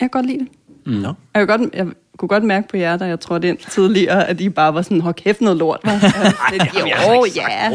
jeg 0.00 0.10
kan 0.10 0.10
godt 0.10 0.26
lide 0.26 0.38
det. 0.38 0.48
Mm. 0.86 0.92
No. 0.92 1.12
Jeg, 1.34 1.46
kan 1.46 1.58
godt, 1.58 1.74
jeg 1.74 1.86
kunne 2.22 2.28
godt 2.28 2.44
mærke 2.44 2.68
på 2.68 2.76
jer, 2.76 2.96
da 2.96 3.04
jeg 3.04 3.20
trådte 3.20 3.48
ind 3.48 3.58
tidligere, 3.70 4.28
at 4.28 4.40
I 4.40 4.48
bare 4.48 4.74
var 4.74 4.82
sådan, 4.82 5.00
hold 5.00 5.14
kæft 5.14 5.40
noget 5.40 5.58
lort. 5.58 5.80
Var. 5.84 5.92
jo, 6.80 7.26
ja. 7.36 7.70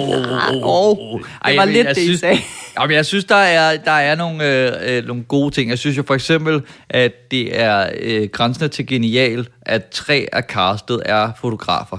Åh, 0.64 1.20
det 1.48 1.58
var 1.58 1.66
lidt 1.66 1.88
det, 1.88 1.98
I 1.98 2.18
sagde. 2.18 2.39
Jamen, 2.80 2.95
jeg 2.95 3.06
synes, 3.06 3.26
der 3.26 3.36
er, 3.36 3.78
der 3.78 3.91
er 3.91 4.16
nogle, 4.16 4.45
øh, 4.45 4.98
øh, 4.98 5.08
nogle 5.08 5.24
gode 5.24 5.52
ting. 5.52 5.70
Jeg 5.70 5.78
synes 5.78 5.98
jo 5.98 6.04
for 6.08 6.14
eksempel, 6.14 6.62
at 6.89 7.32
det 7.32 7.60
er 7.60 7.89
øh, 8.00 8.30
grænsende 8.32 8.68
til 8.68 8.88
genial, 8.88 9.48
at 9.62 9.86
tre 9.86 10.28
af 10.34 10.43
castet 10.43 11.02
er 11.06 11.32
fotografer. 11.41 11.98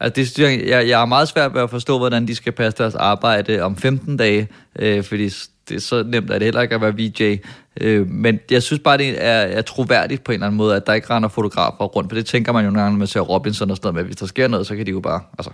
Altså, 0.00 0.22
det, 0.36 0.48
jeg, 0.68 0.88
jeg 0.88 1.02
er 1.02 1.06
meget 1.06 1.28
svært 1.28 1.54
ved 1.54 1.60
at 1.60 1.70
forstå, 1.70 1.98
hvordan 1.98 2.28
de 2.28 2.34
skal 2.34 2.52
passe 2.52 2.78
deres 2.78 2.94
arbejde 2.94 3.60
om 3.60 3.76
15 3.76 4.16
dage, 4.16 4.48
øh, 4.78 5.04
fordi 5.04 5.30
det 5.68 5.76
er 5.76 5.80
så 5.80 6.02
nemt, 6.02 6.30
at 6.30 6.40
det 6.40 6.46
heller 6.46 6.60
ikke 6.60 6.74
at 6.74 6.80
være 6.80 6.94
VJ. 6.96 7.36
Øh, 7.80 8.10
men 8.10 8.40
jeg 8.50 8.62
synes 8.62 8.82
bare, 8.82 8.98
det 8.98 9.24
er, 9.24 9.30
er 9.30 9.62
troværdigt 9.62 10.24
på 10.24 10.32
en 10.32 10.34
eller 10.34 10.46
anden 10.46 10.56
måde, 10.56 10.76
at 10.76 10.86
der 10.86 10.92
ikke 10.92 11.10
render 11.10 11.28
fotografer 11.28 11.84
rundt, 11.84 12.10
for 12.10 12.14
det 12.14 12.26
tænker 12.26 12.52
man 12.52 12.64
jo 12.64 12.70
nogle 12.70 12.82
gange, 12.82 12.94
når 12.94 12.98
man 12.98 13.06
ser 13.06 13.20
Robinson 13.20 13.70
og 13.70 13.76
sådan 13.76 13.86
noget 13.86 13.94
med, 13.94 14.04
hvis 14.04 14.16
der 14.16 14.26
sker 14.26 14.48
noget, 14.48 14.66
så 14.66 14.76
kan 14.76 14.86
de 14.86 14.90
jo 14.90 15.00
bare, 15.00 15.20
altså, 15.38 15.50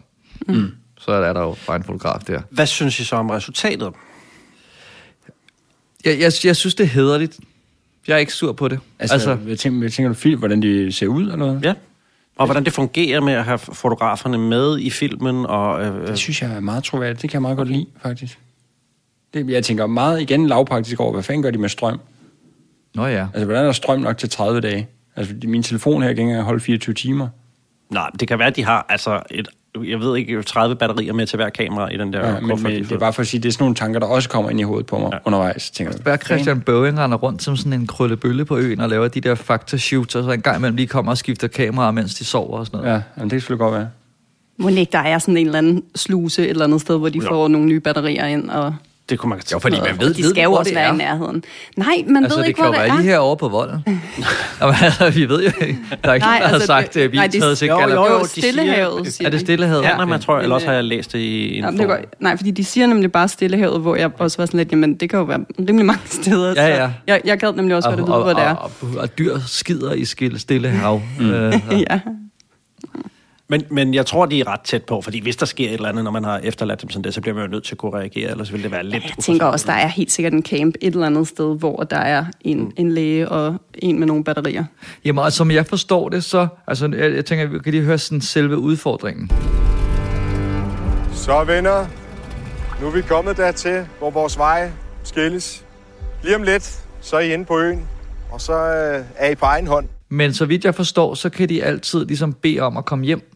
mm. 0.49 0.71
så 0.99 1.13
er 1.13 1.33
der 1.33 1.41
jo 1.41 1.57
bare 1.67 1.77
en 1.77 1.85
fotograf 1.85 2.21
der. 2.21 2.41
Hvad 2.51 2.67
synes 2.67 3.01
I 3.01 3.05
så 3.05 3.17
om 3.17 3.31
resultatet? 3.31 3.93
Jeg, 6.05 6.21
jeg, 6.21 6.33
jeg 6.45 6.57
synes, 6.57 6.75
det 6.75 6.85
er 6.85 6.89
hederligt. 6.89 7.41
Jeg 8.09 8.15
er 8.15 8.19
ikke 8.19 8.33
sur 8.33 8.53
på 8.53 8.69
det. 8.69 8.81
Altså, 8.99 9.15
altså 9.15 9.35
hvad, 9.35 9.57
tænker, 9.57 9.79
hvad 9.79 9.91
tænker 9.91 10.09
du 10.09 10.15
film, 10.15 10.39
hvordan 10.39 10.63
de 10.63 10.93
ser 10.93 11.07
ud, 11.07 11.23
eller 11.23 11.53
hvad? 11.53 11.61
Ja. 11.63 11.75
Og 12.37 12.47
hvordan 12.47 12.65
det 12.65 12.73
fungerer 12.73 13.21
med 13.21 13.33
at 13.33 13.45
have 13.45 13.59
fotograferne 13.59 14.39
med 14.39 14.79
i 14.79 14.91
filmen. 14.91 15.47
Og, 15.47 15.85
øh, 15.85 16.09
Det 16.09 16.19
synes 16.19 16.43
jeg 16.43 16.53
er 16.53 16.61
meget 16.61 16.85
troværdigt. 16.85 17.23
Det 17.23 17.31
kan 17.31 17.35
jeg 17.35 17.43
meget 17.43 17.57
godt 17.57 17.69
lide, 17.69 17.87
faktisk. 18.03 18.39
Det, 19.35 19.51
jeg 19.51 19.65
tænker 19.65 19.87
meget 19.87 20.21
igen 20.21 20.47
lavpraktisk 20.47 21.01
over, 21.01 21.13
hvad 21.13 21.23
fanden 21.23 21.43
gør 21.43 21.51
de 21.51 21.59
med 21.59 21.69
strøm? 21.69 22.01
Nå 22.95 23.07
ja. 23.07 23.27
Altså, 23.35 23.45
hvordan 23.45 23.63
er 23.63 23.67
der 23.67 23.73
strøm 23.73 24.01
nok 24.01 24.19
til 24.19 24.31
30 24.31 24.61
dage? 24.61 24.89
Altså, 25.17 25.35
min 25.45 25.63
telefon 25.63 26.03
her 26.03 26.09
kan 26.09 26.11
ikke 26.11 26.23
engang 26.23 26.43
holde 26.45 26.61
24 26.61 26.95
timer. 26.95 27.29
Nej, 27.91 28.11
det 28.21 28.29
kan 28.29 28.39
være, 28.39 28.49
at 28.49 28.57
de 28.57 28.65
har 28.65 28.87
altså 28.89 29.21
et, 29.31 29.49
jeg 29.85 30.01
ved 30.01 30.17
ikke, 30.17 30.43
30 30.43 30.77
batterier 30.77 31.13
med 31.13 31.27
til 31.27 31.37
hver 31.37 31.51
kamera 31.51 31.89
i 31.89 31.97
den 31.97 32.13
der 32.13 32.29
Ja, 32.29 32.41
men, 32.41 32.51
kuffert, 32.51 32.63
men 32.73 32.83
de 32.83 32.89
det 32.89 32.93
er 32.93 32.99
bare 32.99 33.13
for 33.13 33.21
at 33.23 33.27
sige, 33.27 33.43
det 33.43 33.49
er 33.49 33.53
sådan 33.53 33.63
nogle 33.63 33.75
tanker, 33.75 34.01
der 34.01 34.07
også 34.07 34.29
kommer 34.29 34.51
ind 34.51 34.61
i 34.61 34.63
hovedet 34.63 34.87
på 34.87 34.99
mig 34.99 35.11
ja. 35.13 35.19
undervejs. 35.25 35.71
Tænker, 35.71 35.93
jeg, 35.93 36.03
Hver 36.03 36.17
Christian 36.17 36.61
Bøving 36.61 36.99
render 36.99 37.19
rundt 37.19 37.43
som 37.43 37.57
sådan 37.57 37.73
en 37.73 37.87
krøllebølle 37.87 38.45
på 38.45 38.57
øen 38.57 38.81
og 38.81 38.89
laver 38.89 39.09
de 39.09 39.21
der 39.21 39.35
fakta-shoots, 39.35 40.17
og 40.17 40.25
så 40.25 40.31
en 40.31 40.41
gang 40.41 40.57
imellem 40.57 40.77
lige 40.77 40.87
kommer 40.87 41.13
og 41.13 41.19
skifter 41.19 41.49
kameraer, 41.49 41.91
mens 41.91 42.15
de 42.15 42.25
sover 42.25 42.59
og 42.59 42.67
sådan 42.67 42.81
noget. 42.81 42.93
Ja, 42.93 43.01
jamen, 43.17 43.25
det 43.25 43.31
kan 43.31 43.41
selvfølgelig 43.41 43.61
godt 43.61 43.75
være. 43.75 43.89
Må 44.57 44.69
ikke, 44.69 44.93
der 44.93 44.99
er 44.99 45.19
sådan 45.19 45.37
en 45.37 45.47
eller 45.47 45.59
anden 45.59 45.83
sluse 45.95 46.43
et 46.43 46.51
eller 46.51 46.65
andet 46.65 46.81
sted, 46.81 46.99
hvor 46.99 47.09
de 47.09 47.19
Jo. 47.19 47.29
får 47.29 47.49
nogle 47.49 47.67
nye 47.67 47.81
batterier 47.81 48.27
ind. 48.27 48.51
Og... 48.51 48.75
Det 49.13 49.19
kunne 49.21 49.31
man 49.31 49.41
Jo, 49.53 49.59
fordi 49.59 49.77
man 49.81 50.01
ved, 50.01 50.15
De 50.15 50.23
ved 50.23 50.31
skal 50.31 50.43
jo 50.43 50.49
hvor 50.51 50.59
også 50.59 50.69
det 50.69 50.77
være 50.77 50.89
er. 50.89 50.93
i 50.95 50.97
nærheden. 50.97 51.45
Nej, 51.77 51.87
man 52.07 52.25
altså, 52.25 52.39
ved 52.39 52.43
det 52.43 52.49
ikke, 52.49 52.57
kan 52.63 52.65
hvor 52.67 52.75
jo 52.75 52.83
det 52.83 52.89
være 52.89 52.97
er. 52.97 53.01
lige 53.01 53.11
herovre 53.11 53.37
på 53.37 53.49
volden. 53.49 53.85
Jamen, 54.61 54.75
altså, 54.83 55.11
vi 55.11 55.29
ved 55.29 55.43
jo 55.43 55.53
ikke. 55.67 55.79
Der 56.05 56.11
er 56.11 56.15
ikke 56.15 56.27
Nej, 56.27 56.39
nogen, 56.39 56.43
der 56.43 56.47
har 56.49 56.55
altså, 56.55 56.67
sagt, 56.67 56.95
det- 56.95 57.01
at 57.01 57.13
vi 57.13 57.17
nej, 57.17 57.27
de- 57.27 57.41
taget 57.41 57.59
sig 57.59 57.69
jo, 57.69 57.81
jo, 57.81 57.89
jo, 58.07 58.21
de 58.23 58.29
Stillehavet, 58.29 59.01
siger- 59.03 59.11
siger 59.11 59.27
Er 59.27 59.31
det 59.31 59.41
de. 59.41 59.45
Stillehavet? 59.45 59.83
Ja, 59.83 59.97
nej, 59.97 60.05
man 60.05 60.21
tror, 60.21 60.39
eller 60.39 60.55
også 60.55 60.67
har 60.67 60.73
øh, 60.75 60.77
jeg 60.77 60.85
læst 60.85 61.13
det 61.13 61.19
i 61.19 61.57
en 61.59 61.65
Jamen, 61.65 61.79
det 61.81 61.87
går, 61.89 61.99
nej, 62.21 62.37
fordi 62.37 62.51
de 62.51 62.65
siger 62.65 62.87
nemlig 62.87 63.13
bare 63.13 63.29
Stillehavet, 63.29 63.81
hvor 63.81 63.97
jeg 63.97 64.11
også 64.19 64.37
var 64.39 64.47
sådan 64.47 64.59
lidt, 64.59 64.71
jamen 64.73 64.95
det 64.95 65.11
kan 65.11 65.19
jo 65.19 65.25
være 65.25 65.41
rimelig 65.59 65.87
mange 65.87 66.03
steder. 66.23 66.49
Ja, 66.49 66.55
så 66.77 66.83
ja. 66.83 66.91
Jeg, 67.07 67.21
jeg 67.25 67.39
gad 67.39 67.53
nemlig 67.53 67.77
også 67.77 67.89
godt 67.89 68.01
at 68.01 68.07
vide, 68.07 68.17
hvor 68.19 68.33
det 68.33 68.43
er. 68.43 68.55
Og, 68.55 68.71
og, 68.83 68.89
og 69.01 69.19
dyr 69.19 69.39
skider 69.47 69.93
i 69.93 70.05
skille, 70.05 70.39
stille 70.39 70.69
hav. 70.69 71.01
Mm. 71.21 71.31
Øh, 71.31 71.53
ja. 71.91 72.01
Men, 73.53 73.63
men 73.71 73.95
jeg 73.95 74.07
tror, 74.07 74.27
de 74.27 74.41
er 74.41 74.49
ret 74.49 74.61
tæt 74.61 74.83
på, 74.85 75.01
fordi 75.01 75.21
hvis 75.23 75.37
der 75.37 75.47
sker 75.47 75.69
et 75.69 75.75
eller 75.75 75.89
andet, 75.89 76.05
når 76.05 76.11
man 76.11 76.25
har 76.25 76.39
efterladt 76.39 76.83
dem 76.83 76.91
sådan 76.91 77.05
det, 77.05 77.15
så 77.15 77.21
bliver 77.21 77.35
man 77.35 77.45
jo 77.45 77.51
nødt 77.51 77.65
til 77.65 77.75
at 77.75 77.79
kunne 77.79 77.93
reagere, 77.99 78.31
ellers 78.31 78.53
vil 78.53 78.63
det 78.63 78.71
være 78.71 78.85
lidt... 78.85 79.05
Jeg 79.05 79.13
tænker 79.25 79.47
også, 79.47 79.67
der 79.67 79.73
er 79.73 79.87
helt 79.87 80.13
sikkert 80.13 80.33
en 80.33 80.43
camp 80.43 80.75
et 80.81 80.95
eller 80.95 81.07
andet 81.07 81.29
sted, 81.29 81.59
hvor 81.59 81.77
der 81.77 81.97
er 81.97 82.25
en, 82.41 82.59
Mm. 82.59 82.71
en 82.77 82.93
læge 82.93 83.29
og 83.29 83.57
en 83.75 83.99
med 83.99 84.07
nogle 84.07 84.25
batterier. 84.25 84.65
Jamen, 85.05 85.25
og 85.25 85.33
som 85.33 85.51
jeg 85.51 85.67
forstår 85.67 86.09
det, 86.09 86.25
så... 86.25 86.47
Altså, 86.67 86.91
jeg, 86.99 87.15
jeg 87.15 87.25
tænker, 87.25 87.47
vi 87.47 87.59
kan 87.59 87.73
lige 87.73 87.83
høre 87.85 87.99
sådan 87.99 88.21
selve 88.21 88.59
udfordringen. 88.59 89.31
Så 91.13 91.45
venner, 91.45 91.87
nu 92.81 92.87
er 92.87 92.91
vi 92.91 93.01
kommet 93.03 93.37
dertil, 93.37 93.85
hvor 93.99 94.11
vores 94.11 94.39
veje 94.39 94.73
skilles. 95.05 95.65
Lige 96.23 96.37
om 96.37 96.43
lidt, 96.43 96.79
så 97.01 97.17
er 97.17 97.21
I 97.21 97.33
inde 97.33 97.45
på 97.45 97.59
øen, 97.61 97.89
og 98.31 98.41
så 98.41 98.53
øh, 98.53 99.05
er 99.17 99.31
I 99.31 99.35
på 99.35 99.45
egen 99.45 99.67
hånd. 99.67 99.89
Men 100.09 100.35
så 100.35 100.45
vidt 100.45 100.65
jeg 100.65 100.75
forstår, 100.75 101.15
så 101.15 101.31
kan 101.31 101.49
de 101.49 101.65
altid 101.65 102.07
ligesom 102.07 102.33
bede 102.33 102.61
om 102.61 102.77
at 102.77 102.85
komme 102.85 103.05
hjem. 103.05 103.32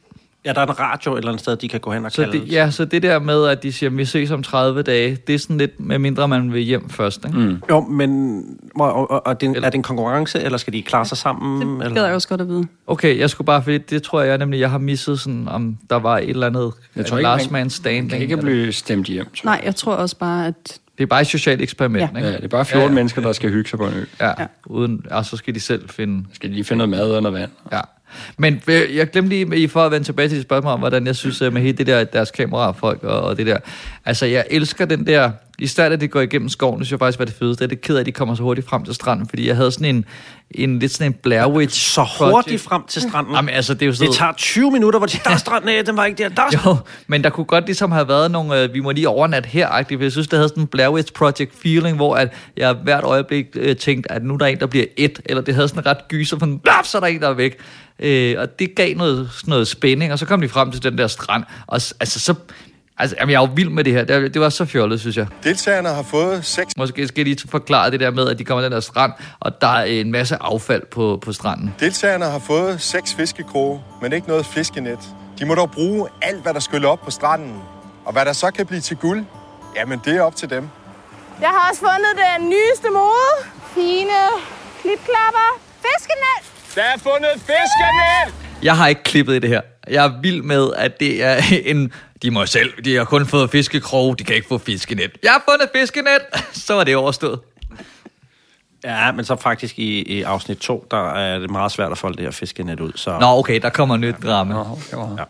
Ja, 0.47 0.53
der 0.53 0.61
er 0.61 0.67
en 0.67 0.81
radio 0.81 1.13
et 1.13 1.19
eller 1.19 1.29
andet 1.31 1.41
sted, 1.43 1.57
de 1.57 1.69
kan 1.69 1.81
gå 1.81 1.93
hen 1.93 2.05
og 2.05 2.13
Så 2.13 2.23
kalde. 2.25 2.41
det, 2.41 2.53
ja, 2.53 2.71
så 2.71 2.85
det 2.85 3.03
der 3.03 3.19
med, 3.19 3.47
at 3.47 3.63
de 3.63 3.73
siger, 3.73 3.91
at 3.91 3.97
vi 3.97 4.05
ses 4.05 4.31
om 4.31 4.43
30 4.43 4.83
dage, 4.83 5.19
det 5.27 5.35
er 5.35 5.39
sådan 5.39 5.59
lidt, 5.59 5.81
med 5.81 5.99
mindre 5.99 6.29
man 6.29 6.53
vil 6.53 6.63
hjem 6.63 6.89
først, 6.91 7.25
ikke? 7.25 7.39
Mm. 7.39 7.63
Jo, 7.71 7.81
men 7.81 8.43
og, 8.81 8.95
og, 8.95 9.11
og, 9.11 9.23
er, 9.27 9.35
det 9.35 9.49
en, 9.49 9.57
er 9.57 9.61
det 9.61 9.75
en 9.75 9.83
konkurrence, 9.83 10.41
eller 10.43 10.59
skal 10.59 10.73
de 10.73 10.83
klare 10.83 11.05
sig 11.05 11.19
sammen? 11.19 11.79
Det 11.79 11.85
eller? 11.85 11.95
gad 11.95 12.05
jeg 12.07 12.15
også 12.15 12.29
godt 12.29 12.41
at 12.41 12.49
vide. 12.49 12.67
Okay, 12.87 13.19
jeg 13.19 13.31
skulle 13.31 13.47
bare, 13.47 13.63
fordi 13.63 13.79
det 13.79 14.03
tror 14.03 14.23
jeg 14.23 14.39
nemlig, 14.39 14.61
jeg 14.61 14.71
har 14.71 14.79
misset 14.79 15.21
sådan, 15.21 15.49
om 15.49 15.77
der 15.91 15.97
var 15.97 16.19
et 16.19 16.31
eller 16.31 16.47
andet 16.47 16.73
Jeg 16.97 17.07
tror 17.07 17.19
ikke, 17.19 17.29
last 17.29 17.51
man- 17.51 17.61
man 17.63 17.71
standing. 17.71 18.11
kan 18.11 18.21
ikke 18.21 18.33
eller- 18.33 18.43
blive 18.45 18.73
stemt 18.73 19.07
hjem. 19.07 19.25
tror 19.37 19.51
Nej, 19.51 19.61
jeg 19.65 19.75
tror 19.75 19.93
også 19.95 20.17
bare, 20.19 20.47
at... 20.47 20.79
Det 20.99 21.03
er 21.03 21.07
bare 21.07 21.21
et 21.21 21.27
socialt 21.27 21.63
eksperiment, 21.63 22.11
Ja. 22.15 22.19
ikke? 22.19 22.29
Ja, 22.31 22.37
det 22.37 22.45
er 22.45 22.49
bare 22.49 22.65
14 22.65 22.95
mennesker, 22.95 23.23
der 23.23 23.33
skal 23.33 23.51
hygge 23.51 23.71
sig 23.71 23.79
på 23.79 23.87
en 23.87 23.95
ø. 23.95 24.05
Ja, 24.21 24.33
uden, 24.67 25.07
og 25.11 25.25
så 25.25 25.37
skal 25.37 25.55
de 25.55 25.61
selv 25.61 25.89
finde... 25.89 26.25
Skal 26.33 26.49
de 26.51 26.55
lige 26.55 26.65
finde 26.65 26.79
noget 26.79 26.89
mad 26.91 27.17
under 27.17 27.31
vand? 27.31 27.51
Ja. 27.73 27.81
Men 28.39 28.63
øh, 28.69 28.97
jeg 28.97 29.11
glemte 29.11 29.47
lige, 29.49 29.69
for 29.69 29.81
at 29.81 29.93
vende 29.93 30.07
tilbage 30.07 30.29
til 30.29 30.37
dit 30.37 30.47
spørgsmål 30.47 30.73
om, 30.73 30.79
hvordan 30.79 31.07
jeg 31.07 31.17
synes 31.17 31.43
øh, 31.43 31.53
med 31.53 31.63
hele 31.63 31.79
det 31.79 31.87
der, 31.87 32.05
deres 32.05 32.31
kamerafolk 32.31 33.05
og, 33.05 33.21
og 33.21 33.37
det 33.37 33.47
der. 33.47 33.59
Altså, 34.05 34.27
jeg 34.27 34.45
elsker 34.51 34.85
den 34.85 35.07
der... 35.07 35.31
I 35.59 35.67
stedet 35.67 35.93
at 35.93 36.01
det 36.01 36.11
går 36.11 36.21
igennem 36.21 36.49
skoven, 36.49 36.79
det 36.79 36.87
synes 36.87 36.93
jeg 36.93 36.99
faktisk 36.99 37.19
var 37.19 37.25
det 37.25 37.35
fedeste. 37.35 37.63
Jeg 37.63 37.67
er 37.67 37.69
det 37.69 37.81
ked 37.81 37.97
af, 37.97 38.01
at 38.01 38.07
de 38.07 38.13
kommer 38.13 38.35
så 38.35 38.43
hurtigt 38.43 38.69
frem 38.69 38.85
til 38.85 38.95
stranden, 38.95 39.29
fordi 39.29 39.49
jeg 39.49 39.57
havde 39.57 39.73
sådan 39.73 39.97
en, 39.97 40.05
en 40.51 40.79
lidt 40.79 40.93
sådan 40.93 41.13
en 41.13 41.19
Blair 41.23 41.47
Witch 41.47 41.93
Så 41.95 42.09
hurtigt 42.19 42.63
frem 42.63 42.83
til 42.89 43.03
stranden. 43.03 43.35
Jamen, 43.35 43.55
altså, 43.55 43.75
det 43.75 43.83
er 43.83 43.87
jo 43.87 43.93
sådan 43.93 44.09
det 44.09 44.17
tager 44.17 44.33
20 44.33 44.71
minutter, 44.71 44.99
hvor 44.99 45.07
de, 45.07 45.19
der 45.25 45.31
er 45.31 45.37
stranden 45.37 45.71
af, 45.71 45.85
den 45.85 45.97
var 45.97 46.05
ikke 46.05 46.23
der. 46.23 46.29
der 46.29 46.43
er 46.43 46.63
Jo, 46.67 46.77
men 47.07 47.25
der 47.25 47.31
kunne 47.31 47.47
godt 47.47 47.67
ligesom 47.67 47.93
have 47.93 48.09
været 48.09 48.31
nogle, 48.31 48.63
øh, 48.63 48.75
vi 48.75 48.81
må 48.81 48.91
lige 48.91 49.09
overnatte 49.09 49.49
her 49.49 49.69
-agtigt, 49.69 50.03
jeg 50.03 50.13
synes, 50.13 50.29
det 50.29 50.37
havde 50.37 50.49
sådan 50.49 50.63
en 50.63 50.67
Blair 50.67 50.89
Witch 50.89 51.13
Project 51.13 51.53
feeling, 51.63 51.97
hvor 51.97 52.17
at 52.17 52.33
jeg 52.57 52.73
hvert 52.73 53.05
øjeblik 53.05 53.47
øh, 53.55 53.77
tænkte, 53.77 54.13
at 54.13 54.25
nu 54.25 54.35
er 54.35 54.39
der 54.39 54.47
en, 54.47 54.61
der 54.61 54.67
bliver 54.67 54.87
et, 54.97 55.21
eller 55.25 55.43
det 55.43 55.55
havde 55.55 55.69
sådan 55.69 55.83
en 55.83 55.87
ret 55.87 56.09
gyser, 56.09 56.39
for 56.39 56.59
blaf, 56.63 56.85
så 56.85 56.99
er 56.99 57.01
der 57.01 57.09
en, 57.09 57.21
der 57.21 57.29
er 57.29 57.35
væk. 57.35 57.59
Øh, 58.01 58.35
og 58.39 58.59
det 58.59 58.75
gav 58.75 58.97
noget, 58.97 59.29
sådan 59.33 59.51
noget 59.51 59.69
spænding, 59.69 60.13
og 60.13 60.19
så 60.19 60.27
kom 60.27 60.41
de 60.41 60.49
frem 60.49 60.73
til 60.73 60.83
den 60.83 60.99
der 60.99 61.07
strand, 61.07 61.45
og 61.67 61.75
altså 61.75 62.21
så, 62.21 62.35
altså, 62.99 63.17
jamen, 63.21 63.33
jeg 63.33 63.43
er 63.43 63.47
jo 63.47 63.53
vild 63.55 63.69
med 63.69 63.85
det 63.85 63.93
her, 63.93 64.05
det, 64.05 64.35
det 64.35 64.43
var 64.43 64.49
så 64.49 64.65
fjollet, 64.65 65.01
synes 65.01 65.17
jeg. 65.17 65.27
Deltagerne 65.45 65.89
har 65.89 66.03
fået 66.03 66.45
seks... 66.45 66.77
Måske 66.77 67.09
skal 67.09 67.21
jeg 67.21 67.25
lige 67.37 67.49
forklare 67.49 67.91
det 67.91 68.01
der 68.01 68.11
med, 68.11 68.29
at 68.29 68.39
de 68.39 68.45
kommer 68.45 68.63
til 68.63 68.65
den 68.65 68.75
der 68.75 68.81
strand, 68.81 69.13
og 69.41 69.61
der 69.61 69.67
er 69.67 69.85
en 69.85 70.13
masse 70.13 70.37
affald 70.41 70.83
på, 70.91 71.19
på 71.23 71.33
stranden. 71.33 71.75
Deltagerne 71.81 72.25
har 72.25 72.39
fået 72.39 72.81
seks 72.81 73.15
fiskekroge, 73.15 73.81
men 74.03 74.13
ikke 74.13 74.29
noget 74.29 74.47
fiskenet. 74.47 74.99
De 75.39 75.45
må 75.45 75.55
dog 75.55 75.71
bruge 75.71 76.09
alt, 76.23 76.43
hvad 76.43 76.55
der 76.55 76.61
skyller 76.61 76.89
op 76.89 77.01
på 77.01 77.11
stranden. 77.11 77.55
Og 78.05 78.13
hvad 78.13 78.25
der 78.25 78.33
så 78.33 78.51
kan 78.51 78.67
blive 78.67 78.81
til 78.81 78.97
guld, 78.97 79.25
jamen 79.77 80.01
det 80.05 80.17
er 80.17 80.23
op 80.23 80.37
til 80.37 80.51
dem. 80.51 80.69
Jeg 81.41 81.49
har 81.49 81.69
også 81.71 81.81
fundet 81.81 82.13
den 82.39 82.49
nyeste 82.49 82.89
mode. 82.93 83.33
Fine 83.75 84.19
klipklapper. 84.81 85.49
Fiskenet. 85.77 86.39
Der 86.75 86.83
er 86.83 86.99
fundet 86.99 87.31
fiskenet! 87.35 88.35
Jeg 88.63 88.77
har 88.77 88.89
ikke 88.89 89.03
klippet 89.03 89.35
i 89.35 89.39
det 89.39 89.51
her. 89.51 89.61
Jeg 89.91 90.05
er 90.05 90.21
vild 90.23 90.43
med, 90.43 90.71
at 90.77 91.01
det 91.01 91.25
er 91.25 91.37
en... 91.73 91.93
De 92.23 92.31
må 92.31 92.47
selv, 92.47 92.85
de 92.85 92.95
har 92.95 93.05
kun 93.05 93.27
fået 93.27 93.51
fiskekrog, 93.51 94.19
de 94.19 94.25
kan 94.25 94.37
ikke 94.37 94.49
få 94.49 94.59
fiskenet. 94.59 95.11
Jeg 95.23 95.33
har 95.33 95.43
fundet 95.51 95.69
fiskenet! 95.75 96.21
Så 96.67 96.75
var 96.75 96.85
det 96.85 96.97
overstået. 96.97 97.41
Ja, 98.85 99.13
men 99.13 99.25
så 99.25 99.37
faktisk 99.37 99.79
i, 99.79 100.03
i 100.03 100.23
afsnit 100.23 100.59
2, 100.59 100.87
der 100.91 101.11
er 101.11 101.39
det 101.39 101.51
meget 101.51 101.73
svært 101.73 101.93
at 101.93 101.99
folde 101.99 102.17
det 102.17 102.25
her 102.25 102.31
fiskenet 102.31 102.81
ud. 102.81 102.93
Så... 102.95 103.19
Nå, 103.19 103.27
okay, 103.27 103.61
der 103.63 103.71
kommer 103.71 103.97
nyt 103.97 104.15
drama. 104.23 104.55
Ja. 104.93 105.25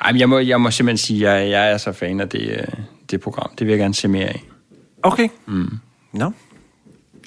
Ej, 0.00 0.12
men 0.12 0.20
jeg 0.20 0.28
må, 0.28 0.38
jeg 0.38 0.60
må 0.60 0.70
simpelthen 0.70 1.06
sige, 1.06 1.28
at 1.28 1.42
jeg, 1.42 1.50
jeg 1.50 1.72
er 1.72 1.76
så 1.76 1.92
fan 1.92 2.20
af 2.20 2.28
det, 2.28 2.40
øh, 2.40 2.84
det 3.10 3.20
program. 3.20 3.50
Det 3.58 3.66
vil 3.66 3.72
jeg 3.72 3.78
gerne 3.78 3.94
se 3.94 4.08
mere 4.08 4.26
af. 4.26 4.44
Okay. 5.02 5.28
Mm. 5.46 5.78
Nå. 6.12 6.32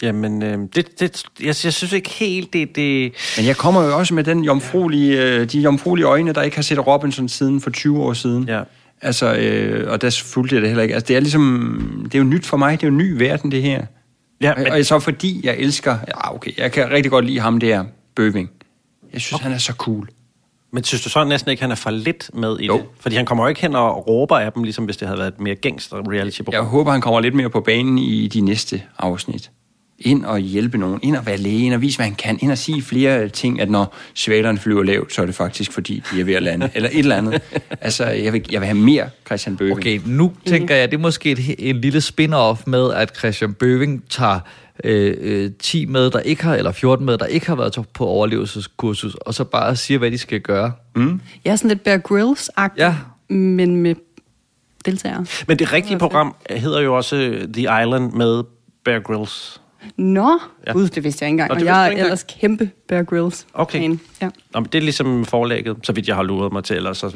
Jamen, 0.01 0.43
øh, 0.43 0.59
det, 0.75 0.99
det, 0.99 1.23
jeg, 1.39 1.45
jeg 1.47 1.55
synes 1.55 1.93
ikke 1.93 2.09
helt, 2.09 2.53
det... 2.53 2.75
det... 2.75 3.13
Men 3.37 3.45
jeg 3.45 3.57
kommer 3.57 3.83
jo 3.83 3.97
også 3.97 4.13
med 4.13 4.23
den 4.23 4.43
jomfruelige, 4.43 5.23
øh, 5.23 5.45
de 5.45 5.59
jomfruelige 5.59 6.05
øjne, 6.05 6.33
der 6.33 6.41
ikke 6.41 6.57
har 6.57 6.63
set 6.63 6.87
Robinson 6.87 7.29
siden 7.29 7.61
for 7.61 7.69
20 7.69 8.01
år 8.01 8.13
siden. 8.13 8.43
Ja. 8.47 8.61
Altså, 9.01 9.35
øh, 9.35 9.91
og 9.91 10.01
der 10.01 10.21
fulgte 10.25 10.55
jeg 10.55 10.61
det 10.61 10.69
heller 10.69 10.83
ikke. 10.83 10.95
Altså, 10.95 11.07
det 11.07 11.15
er 11.15 11.19
ligesom, 11.19 12.01
det 12.03 12.15
er 12.15 12.19
jo 12.19 12.25
nyt 12.25 12.45
for 12.45 12.57
mig, 12.57 12.81
det 12.81 12.87
er 12.87 12.87
jo 12.87 12.91
en 12.91 12.97
ny 12.97 13.17
verden, 13.17 13.51
det 13.51 13.61
her. 13.61 13.85
Ja, 14.41 14.53
men... 14.57 14.67
Og 14.67 14.85
så 14.85 14.99
fordi 14.99 15.41
jeg 15.43 15.55
elsker, 15.57 15.97
ja 16.07 16.35
okay, 16.35 16.51
jeg 16.57 16.71
kan 16.71 16.91
rigtig 16.91 17.11
godt 17.11 17.25
lide 17.25 17.39
ham 17.39 17.59
der, 17.59 17.83
Bøving. 18.15 18.49
Jeg 19.13 19.21
synes, 19.21 19.33
okay. 19.33 19.43
han 19.43 19.53
er 19.53 19.57
så 19.57 19.73
cool. 19.73 20.09
Men 20.71 20.83
synes 20.83 21.03
du 21.03 21.09
så 21.09 21.23
næsten 21.23 21.51
ikke, 21.51 21.63
han 21.63 21.71
er 21.71 21.75
for 21.75 21.89
lidt 21.89 22.29
med 22.33 22.59
i 22.59 22.65
jo. 22.65 22.77
det? 22.77 22.85
Fordi 22.99 23.15
han 23.15 23.25
kommer 23.25 23.43
jo 23.43 23.47
ikke 23.47 23.61
hen 23.61 23.75
og 23.75 24.07
råber 24.07 24.37
af 24.37 24.51
dem, 24.51 24.63
ligesom 24.63 24.85
hvis 24.85 24.97
det 24.97 25.07
havde 25.07 25.19
været 25.19 25.33
et 25.33 25.39
mere 25.39 25.55
gængst 25.55 25.93
reality-program. 25.93 26.53
Jeg 26.53 26.69
håber, 26.69 26.91
han 26.91 27.01
kommer 27.01 27.19
lidt 27.19 27.35
mere 27.35 27.49
på 27.49 27.61
banen 27.61 27.97
i 27.97 28.27
de 28.27 28.41
næste 28.41 28.83
afsnit. 28.97 29.51
Ind 30.01 30.25
og 30.25 30.39
hjælpe 30.39 30.77
nogen, 30.77 30.99
ind 31.03 31.15
og 31.15 31.25
være 31.25 31.37
læge, 31.37 31.65
ind 31.65 31.73
og 31.73 31.81
vise, 31.81 31.97
hvad 31.97 32.05
han 32.05 32.15
kan, 32.15 32.39
ind 32.41 32.51
og 32.51 32.57
sige 32.57 32.81
flere 32.81 33.29
ting, 33.29 33.61
at 33.61 33.69
når 33.69 33.95
svalerne 34.13 34.57
flyver 34.57 34.83
lavt, 34.83 35.13
så 35.13 35.21
er 35.21 35.25
det 35.25 35.35
faktisk, 35.35 35.71
fordi 35.71 36.03
de 36.11 36.19
er 36.21 36.23
ved 36.23 36.33
at 36.33 36.43
lande, 36.43 36.69
eller 36.73 36.89
et 36.89 36.99
eller 36.99 37.15
andet. 37.15 37.41
Altså, 37.81 38.05
jeg 38.05 38.33
vil, 38.33 38.45
jeg 38.51 38.61
vil 38.61 38.67
have 38.67 38.77
mere 38.77 39.09
Christian 39.25 39.57
Bøving. 39.57 39.77
Okay, 39.77 39.99
nu 40.05 40.33
tænker 40.45 40.75
jeg, 40.75 40.91
det 40.91 40.97
er 40.97 41.01
måske 41.01 41.31
et, 41.31 41.55
en 41.57 41.81
lille 41.81 41.99
spin-off 41.99 42.63
med, 42.65 42.93
at 42.93 43.17
Christian 43.17 43.53
Bøving 43.53 44.03
tager 44.09 44.39
øh, 44.83 45.17
øh, 45.19 45.51
10 45.59 45.85
med, 45.85 46.11
der 46.11 46.19
ikke 46.19 46.43
har, 46.43 46.55
eller 46.55 46.71
14 46.71 47.05
med, 47.05 47.17
der 47.17 47.25
ikke 47.25 47.47
har 47.47 47.55
været 47.55 47.85
på 47.93 48.05
overlevelseskursus, 48.05 49.15
og 49.15 49.33
så 49.33 49.43
bare 49.43 49.75
siger, 49.75 49.97
hvad 49.97 50.11
de 50.11 50.17
skal 50.17 50.41
gøre. 50.41 50.71
Mm. 50.95 51.21
Jeg 51.45 51.51
er 51.51 51.55
sådan 51.55 51.69
lidt 51.69 51.83
Bear 51.83 51.97
Grylls-agtig, 51.97 52.77
ja. 52.77 52.95
men 53.29 53.75
med 53.75 53.95
deltagere. 54.85 55.25
Men 55.47 55.59
det 55.59 55.73
rigtige 55.73 55.99
program 55.99 56.35
hedder 56.49 56.81
jo 56.81 56.95
også 56.95 57.47
The 57.53 57.61
Island 57.61 58.11
med 58.11 58.43
Bear 58.85 58.99
Grylls. 58.99 59.61
Nå, 59.97 60.29
Ja. 60.29 60.37
ja. 60.67 60.71
gud, 60.71 60.87
det 60.89 61.03
vidste 61.03 61.23
jeg 61.23 61.27
ikke 61.27 61.33
engang. 61.33 61.49
Nå, 61.49 61.55
Og 61.55 61.65
jeg 61.65 61.87
er 61.93 62.03
ellers 62.03 62.25
kæmpe 62.39 62.69
Bear 62.87 63.03
Grylls. 63.03 63.45
Okay. 63.53 63.79
fan. 63.79 63.99
Ja. 64.21 64.29
Nå, 64.53 64.59
men 64.59 64.65
det 64.71 64.75
er 64.77 64.81
ligesom 64.81 65.25
forlægget, 65.25 65.77
så 65.83 65.93
vidt 65.93 66.07
jeg 66.07 66.15
har 66.15 66.23
luret 66.23 66.53
mig 66.53 66.63
til, 66.63 66.75
ellers 66.75 66.97
så 66.97 67.11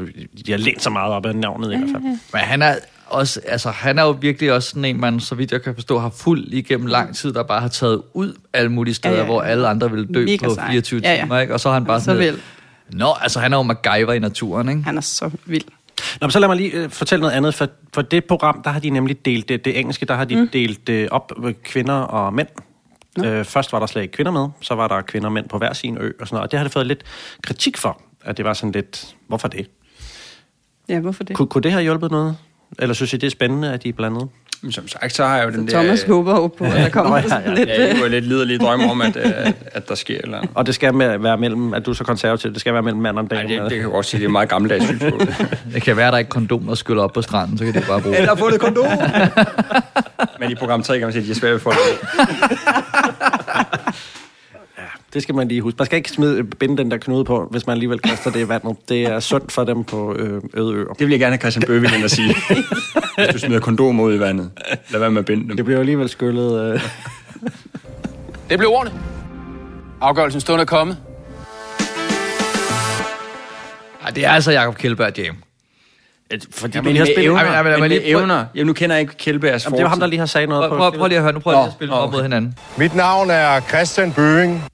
de 0.45 0.51
har 0.51 0.57
lænt 0.57 0.81
så 0.83 0.89
meget 0.89 1.13
op 1.13 1.25
af 1.25 1.35
navnet 1.35 1.73
i 1.73 1.77
hvert 1.77 1.89
fald. 1.91 2.03
Men 2.03 2.17
han 2.41 2.61
er 2.61 2.75
også, 3.07 3.41
altså 3.47 3.69
han 3.69 3.99
er 3.99 4.03
jo 4.03 4.09
virkelig 4.21 4.53
også 4.53 4.69
sådan 4.69 4.85
en, 4.85 4.99
man, 5.01 5.19
så 5.19 5.35
vidt 5.35 5.51
jeg 5.51 5.61
kan 5.61 5.73
forstå, 5.75 5.99
har 5.99 6.09
fuld 6.09 6.43
igennem 6.47 6.87
lang 6.87 7.15
tid, 7.15 7.33
der 7.33 7.43
bare 7.43 7.61
har 7.61 7.67
taget 7.67 8.01
ud 8.13 8.33
alle 8.53 8.71
mulige 8.71 8.93
steder, 8.93 9.15
Ja, 9.15 9.21
ja, 9.21 9.25
ja, 9.25 9.27
ja. 9.27 9.31
ja. 9.31 9.41
hvor 9.41 9.51
alle 9.51 9.67
andre 9.67 9.91
ville 9.91 10.07
dø 10.13 10.25
Mega 10.25 10.47
på 10.47 10.53
sej. 10.53 10.69
24 10.71 11.01
Ja, 11.03 11.13
ja. 11.13 11.21
timer, 11.21 11.39
ikke? 11.39 11.53
Og 11.53 11.59
så 11.59 11.69
har 11.69 11.73
han 11.73 11.85
bare 11.85 11.99
Så 11.99 12.05
sådan 12.05 12.19
vel. 12.19 12.39
Nå, 12.91 13.07
altså 13.21 13.39
han 13.39 13.53
er 13.53 13.57
jo 13.57 13.63
MacGyver 13.63 14.13
i 14.13 14.19
naturen, 14.19 14.69
ikke? 14.69 14.83
Han 14.83 14.97
er 14.97 15.01
så 15.01 15.29
vild. 15.45 15.63
Nå, 16.21 16.27
men 16.27 16.31
så 16.31 16.39
lad 16.39 16.47
mig 16.47 16.57
lige 16.57 16.71
øh, 16.71 16.89
fortælle 16.89 17.21
noget 17.21 17.35
andet. 17.35 17.53
For, 17.53 17.67
for 17.93 18.01
det 18.01 18.25
program, 18.25 18.61
der 18.63 18.69
har 18.69 18.79
de 18.79 18.89
nemlig 18.89 19.25
delt 19.25 19.49
det, 19.49 19.65
det 19.65 19.79
engelske, 19.79 20.05
der 20.05 20.13
har 20.13 20.25
de 20.25 20.35
mm. 20.35 20.47
delt 20.47 20.87
det 20.87 21.09
op 21.09 21.31
med 21.37 21.53
kvinder 21.53 21.93
og 21.93 22.33
mænd. 22.33 22.47
Øh, 23.25 23.45
først 23.45 23.73
var 23.73 23.79
der 23.79 23.85
slet 23.85 24.01
ikke 24.01 24.11
kvinder 24.11 24.31
med, 24.31 24.47
så 24.61 24.75
var 24.75 24.87
der 24.87 25.01
kvinder 25.01 25.27
og 25.27 25.31
mænd 25.31 25.49
på 25.49 25.57
hver 25.57 25.73
sin 25.73 25.97
ø 25.97 26.11
og 26.19 26.27
sådan 26.27 26.35
noget. 26.35 26.43
Og 26.47 26.51
det 26.51 26.59
har 26.59 26.63
det 26.63 26.73
fået 26.73 26.87
lidt 26.87 27.03
kritik 27.43 27.77
for, 27.77 28.01
at 28.21 28.37
det 28.37 28.45
var 28.45 28.53
sådan 28.53 28.71
lidt, 28.71 29.15
hvorfor 29.27 29.47
det? 29.47 29.69
Ja, 30.89 30.99
hvorfor 30.99 31.23
det? 31.23 31.35
Kunne, 31.35 31.47
kunne 31.47 31.61
det 31.61 31.71
have 31.71 31.83
hjulpet 31.83 32.11
noget? 32.11 32.37
Eller 32.79 32.93
synes 32.93 33.13
I, 33.13 33.17
det 33.17 33.27
er 33.27 33.31
spændende, 33.31 33.73
at 33.73 33.83
de 33.83 33.89
er 33.89 33.93
blandet? 33.93 34.29
Men 34.63 34.71
som 34.71 34.87
sagt, 34.87 35.15
så 35.15 35.25
har 35.25 35.37
jeg 35.37 35.45
jo 35.45 35.51
den 35.51 35.67
der... 35.67 35.73
Thomas 35.73 36.03
håber 36.03 36.31
jo 36.31 36.47
på, 36.47 36.63
at 36.63 36.71
der 36.71 36.89
kommer 36.99 37.09
Nå, 37.09 37.17
ja, 37.17 37.27
sådan 37.27 37.43
ja. 37.45 37.53
lidt... 37.53 37.69
Ja, 37.69 37.87
jeg 37.87 37.97
har 37.97 38.07
lidt 38.07 38.25
liderlige 38.25 38.59
drømme 38.59 38.91
om, 38.91 39.01
at, 39.01 39.17
at, 39.17 39.55
at 39.65 39.89
der 39.89 39.95
sker 39.95 40.17
eller 40.23 40.37
andet. 40.37 40.51
Og 40.55 40.65
det 40.65 40.75
skal 40.75 40.99
være 40.99 41.37
mellem, 41.37 41.73
at 41.73 41.85
du 41.85 41.91
er 41.91 41.95
så 41.95 42.03
konservativ, 42.03 42.51
det 42.53 42.59
skal 42.59 42.73
være 42.73 42.81
mellem 42.81 43.01
mand 43.01 43.19
og 43.19 43.31
dame. 43.31 43.43
Nej, 43.43 43.51
det, 43.51 43.61
det 43.61 43.69
kan 43.69 43.79
jeg 43.79 43.87
godt 43.87 44.05
sige, 44.05 44.19
det 44.19 44.25
er 44.25 44.29
meget 44.29 44.49
gammeldags 44.49 44.85
synspunkt. 44.85 45.41
Det 45.73 45.81
kan 45.81 45.97
være, 45.97 46.07
at 46.07 46.13
der 46.13 46.19
ikke 46.19 46.29
kondom, 46.29 46.65
der 46.65 46.75
skyller 46.75 47.03
op 47.03 47.13
på 47.13 47.21
stranden, 47.21 47.57
så 47.57 47.65
kan 47.65 47.73
de 47.73 47.81
bare 47.87 48.01
bruge 48.01 48.17
Eller 48.17 48.35
fundet 48.35 48.59
kondom! 48.59 48.85
Men 50.39 50.51
i 50.51 50.55
program 50.55 50.83
3 50.83 50.97
kan 50.97 51.05
man 51.05 51.13
sige, 51.13 51.21
at 51.21 51.25
de 51.25 51.31
er 51.31 51.35
svære 51.35 51.53
ved 51.53 51.59
folk. 51.59 51.77
Det 55.13 55.23
skal 55.23 55.35
man 55.35 55.47
lige 55.47 55.61
huske. 55.61 55.75
Man 55.79 55.85
skal 55.85 55.97
ikke 55.97 56.09
smide, 56.09 56.43
binde 56.43 56.77
den 56.77 56.91
der 56.91 56.97
knude 56.97 57.25
på, 57.25 57.47
hvis 57.51 57.67
man 57.67 57.73
alligevel 57.73 57.99
kaster 57.99 58.31
det 58.31 58.39
i 58.39 58.49
vandet. 58.49 58.77
Det 58.89 59.03
er 59.03 59.19
sundt 59.19 59.51
for 59.51 59.63
dem 59.63 59.83
på 59.83 60.15
øh, 60.15 60.41
øde 60.53 60.73
øer. 60.73 60.93
Det 60.93 60.99
vil 60.99 61.09
jeg 61.09 61.19
gerne 61.19 61.31
have 61.31 61.39
Christian 61.39 61.63
Bøving 61.67 61.95
ind 61.95 62.03
at 62.03 62.11
sige. 62.11 62.35
Hvis 63.17 63.27
du 63.33 63.39
smider 63.39 63.59
kondomer 63.59 64.03
ud 64.03 64.15
i 64.15 64.19
vandet. 64.19 64.51
Lad 64.89 64.99
være 64.99 65.11
med 65.11 65.19
at 65.19 65.25
binde 65.25 65.47
dem. 65.47 65.55
Det 65.55 65.65
bliver 65.65 65.77
jo 65.77 65.79
alligevel 65.79 66.09
skyllet... 66.09 66.73
Øh. 66.73 66.81
Det 68.49 68.57
blev 68.57 68.69
ordene. 68.69 68.91
Afgørelsen 70.01 70.41
stund 70.41 70.61
er 70.61 70.65
kommet. 70.65 70.97
Ej, 74.03 74.09
det 74.09 74.25
er 74.25 74.29
altså 74.29 74.51
Jacob 74.51 74.77
Kjellberg 74.77 75.19
Jam. 75.19 75.35
Fordi 76.51 76.81
men 76.81 76.93
med 76.93 77.07
evner, 77.17 77.41
Ej, 77.41 77.63
men, 77.63 77.71
men 77.71 77.89
med 77.89 77.99
evner. 78.03 78.45
Ja, 78.55 78.63
nu 78.63 78.73
kender 78.73 78.95
jeg 78.95 79.01
ikke 79.01 79.17
Kjellbergs 79.17 79.65
Jamen, 79.65 79.77
det 79.77 79.83
var 79.83 79.89
ham, 79.89 79.99
der 79.99 80.07
lige 80.07 80.19
har 80.19 80.25
sagt 80.25 80.49
noget 80.49 80.69
Prøv, 80.69 80.69
på. 80.69 80.77
prøv, 80.77 80.97
prøv 80.97 81.07
lige 81.07 81.17
at 81.17 81.23
høre, 81.23 81.33
nu 81.33 81.39
prøver 81.39 81.57
jeg 81.57 81.63
lige 81.63 81.71
at 81.71 81.73
spille 81.73 81.93
op 81.93 82.11
mod 82.11 82.21
hinanden. 82.21 82.55
Mit 82.77 82.95
navn 82.95 83.29
er 83.29 83.59
Christian 83.59 84.13
Bøving. 84.13 84.72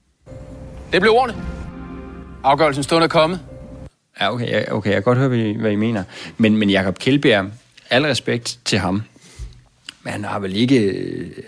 Det 0.92 1.00
blev 1.00 1.12
ordene. 1.12 1.34
Afgørelsen 2.44 2.82
stund 2.82 3.04
er 3.04 3.08
kommet. 3.08 3.40
Ja, 4.20 4.32
okay, 4.32 4.64
okay, 4.70 4.90
jeg 4.90 4.96
kan 4.96 5.02
godt 5.02 5.18
høre, 5.18 5.28
hvad 5.28 5.70
I, 5.70 5.76
mener. 5.76 6.04
Men, 6.38 6.56
men 6.56 6.70
Jacob 6.70 6.98
Kjellberg, 6.98 7.46
al 7.90 8.02
respekt 8.02 8.58
til 8.64 8.78
ham, 8.78 9.02
men 10.02 10.12
han 10.12 10.24
har 10.24 10.38
vel 10.38 10.56
ikke, 10.56 10.76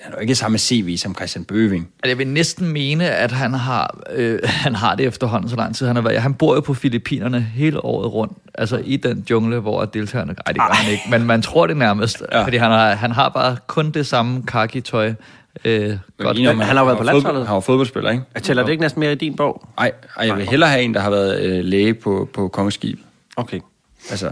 han 0.02 0.12
har 0.12 0.20
ikke 0.20 0.34
samme 0.34 0.58
CV 0.58 0.96
som 0.96 1.14
Christian 1.14 1.44
Bøving. 1.44 1.88
Altså, 2.02 2.08
Jeg 2.08 2.18
vil 2.18 2.26
næsten 2.26 2.68
mene, 2.68 3.10
at 3.10 3.32
han 3.32 3.54
har, 3.54 3.98
øh, 4.14 4.38
han 4.64 4.74
har 4.74 4.94
det 4.94 5.06
efterhånden 5.06 5.50
så 5.50 5.56
lang 5.56 5.76
tid. 5.76 5.86
Han, 5.86 5.96
har 5.96 6.02
været, 6.02 6.22
han 6.22 6.34
bor 6.34 6.54
jo 6.54 6.60
på 6.60 6.74
Filippinerne 6.74 7.40
hele 7.40 7.84
året 7.84 8.12
rundt. 8.12 8.38
Altså 8.54 8.82
i 8.84 8.96
den 8.96 9.26
jungle, 9.30 9.58
hvor 9.58 9.84
deltagerne... 9.84 10.32
Nej, 10.32 10.52
det 10.52 10.56
gør 10.56 10.74
han 10.74 10.92
ikke. 10.92 11.02
Men 11.10 11.26
man 11.26 11.42
tror 11.42 11.66
det 11.66 11.76
nærmest. 11.76 12.22
Ja. 12.32 12.44
Fordi 12.44 12.56
han 12.56 12.70
har, 12.70 12.94
han 12.94 13.12
har 13.12 13.28
bare 13.28 13.56
kun 13.66 13.90
det 13.90 14.06
samme 14.06 14.42
kaki-tøj. 14.42 15.14
Øh, 15.64 15.96
godt. 16.18 16.36
ligner, 16.36 16.52
man- 16.54 16.66
han 16.66 16.76
har 16.76 16.82
jo 16.82 16.86
været 16.86 16.98
på 16.98 17.04
landsholdet. 17.04 17.46
Han 17.46 17.54
var 17.54 17.60
fodboldspiller, 17.60 18.10
ikke? 18.10 18.22
Jeg 18.34 18.42
tæller 18.42 18.62
det 18.62 18.70
ikke 18.72 18.80
næsten 18.82 19.00
mere 19.00 19.12
i 19.12 19.14
din 19.14 19.36
bog? 19.36 19.68
Nej, 19.78 19.92
ej, 20.16 20.26
jeg 20.26 20.36
vil 20.36 20.46
hellere 20.48 20.70
have 20.70 20.82
en, 20.82 20.94
der 20.94 21.00
har 21.00 21.10
været 21.10 21.40
øh, 21.42 21.64
læge 21.64 21.94
på, 21.94 22.28
på 22.34 22.48
Kongeskib. 22.48 22.98
Okay. 23.36 23.60
Altså, 24.10 24.26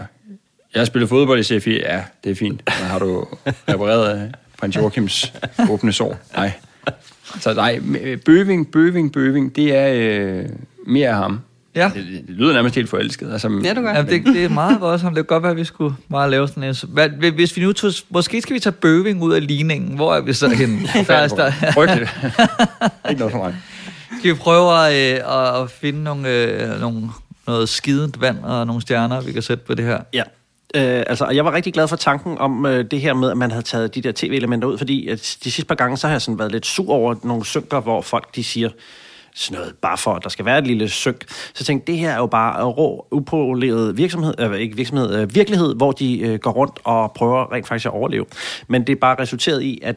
jeg 0.74 0.80
har 0.80 0.84
spillet 0.84 1.08
fodbold 1.08 1.40
i 1.40 1.42
CFI. 1.42 1.78
Ja, 1.78 2.02
det 2.24 2.30
er 2.30 2.34
fint. 2.34 2.62
Men 2.66 2.86
har 2.88 2.98
du 2.98 3.26
repareret 3.68 4.22
øh, 4.22 4.28
prins 4.60 4.76
Joachims 4.76 5.32
åbne 5.70 5.92
sår? 5.92 6.16
Nej. 6.36 6.52
Så 7.40 7.54
nej, 7.54 7.80
Bøving, 8.24 8.72
Bøving, 8.72 9.12
Bøving, 9.12 9.56
det 9.56 9.76
er 9.76 9.88
øh, 9.94 10.46
mere 10.86 11.08
af 11.08 11.14
ham. 11.16 11.40
Ja. 11.74 11.90
Det, 11.94 12.24
det 12.28 12.36
lyder 12.36 12.52
nærmest 12.52 12.74
helt 12.74 12.88
forelsket. 12.90 13.32
Altså, 13.32 13.60
Ja, 13.64 13.74
du 13.74 13.80
gør. 13.80 13.90
Jamen, 13.94 14.10
det, 14.12 14.26
det 14.34 14.44
er 14.44 14.48
meget 14.48 14.80
voldsomt. 14.80 15.16
Det 15.16 15.26
kan 15.26 15.34
godt 15.34 15.42
være, 15.42 15.50
at 15.50 15.56
vi 15.56 15.64
skulle 15.64 15.94
bare 16.10 16.30
lave 16.30 16.48
sådan 16.48 16.62
en... 16.64 16.74
Hvad, 16.88 17.08
hvis 17.32 17.56
vi 17.56 17.62
nu 17.62 17.72
tog... 17.72 17.92
Måske 18.10 18.42
skal 18.42 18.54
vi 18.54 18.60
tage 18.60 18.72
bøving 18.72 19.22
ud 19.22 19.32
af 19.32 19.46
ligningen. 19.46 19.96
Hvor 19.96 20.14
er 20.14 20.20
vi 20.20 20.32
så 20.32 20.48
henne? 20.48 20.78
Der, 21.06 21.14
er- 21.14 21.28
der, 21.28 21.50
Frygteligt. 21.74 22.10
ikke 23.10 23.18
noget 23.18 23.32
for 23.32 23.38
mig. 23.38 23.56
skal 24.18 24.30
vi 24.30 24.36
prøve 24.36 24.86
at, 24.86 25.18
øh, 25.18 25.62
at 25.62 25.70
finde 25.70 26.02
nogle, 26.02 26.28
øh, 26.28 26.80
nogle, 26.80 27.02
noget 27.46 27.68
skident 27.68 28.20
vand 28.20 28.38
og 28.44 28.66
nogle 28.66 28.82
stjerner, 28.82 29.20
vi 29.20 29.32
kan 29.32 29.42
sætte 29.42 29.64
på 29.66 29.74
det 29.74 29.84
her? 29.84 30.00
Ja. 30.12 30.22
Øh, 30.74 31.04
altså, 31.06 31.28
jeg 31.28 31.44
var 31.44 31.52
rigtig 31.52 31.72
glad 31.72 31.88
for 31.88 31.96
tanken 31.96 32.38
om 32.38 32.66
øh, 32.66 32.84
det 32.90 33.00
her 33.00 33.14
med, 33.14 33.30
at 33.30 33.36
man 33.36 33.50
havde 33.50 33.62
taget 33.64 33.94
de 33.94 34.00
der 34.02 34.12
tv-elementer 34.16 34.68
ud, 34.68 34.78
fordi 34.78 35.08
at 35.08 35.18
de 35.44 35.50
sidste 35.50 35.64
par 35.64 35.74
gange, 35.74 35.96
så 35.96 36.06
har 36.06 36.14
jeg 36.14 36.22
sådan 36.22 36.38
været 36.38 36.52
lidt 36.52 36.66
sur 36.66 36.92
over 36.92 37.14
nogle 37.24 37.44
synker, 37.44 37.80
hvor 37.80 38.02
folk 38.02 38.34
de 38.36 38.44
siger 38.44 38.68
sådan 39.34 39.58
noget, 39.58 39.74
bare 39.82 39.98
for 39.98 40.14
at 40.14 40.22
der 40.22 40.28
skal 40.28 40.44
være 40.44 40.58
et 40.58 40.66
lille 40.66 40.88
synk. 40.88 41.30
Så 41.30 41.54
jeg 41.58 41.66
tænkte, 41.66 41.92
det 41.92 42.00
her 42.00 42.10
er 42.10 42.16
jo 42.16 42.26
bare 42.26 42.64
rå, 42.64 43.06
upoleret 43.10 43.96
virksomhed, 43.96 44.34
øh, 44.38 44.54
ikke 44.54 44.76
virksomhed, 44.76 45.14
øh, 45.14 45.34
virkelighed, 45.34 45.74
hvor 45.74 45.92
de 45.92 46.20
øh, 46.20 46.38
går 46.38 46.50
rundt 46.50 46.78
og 46.84 47.12
prøver 47.12 47.52
rent 47.52 47.68
faktisk 47.68 47.86
at 47.86 47.92
overleve. 47.92 48.26
Men 48.68 48.86
det 48.86 48.92
er 48.92 49.00
bare 49.00 49.16
resulteret 49.18 49.62
i, 49.62 49.80
at 49.82 49.96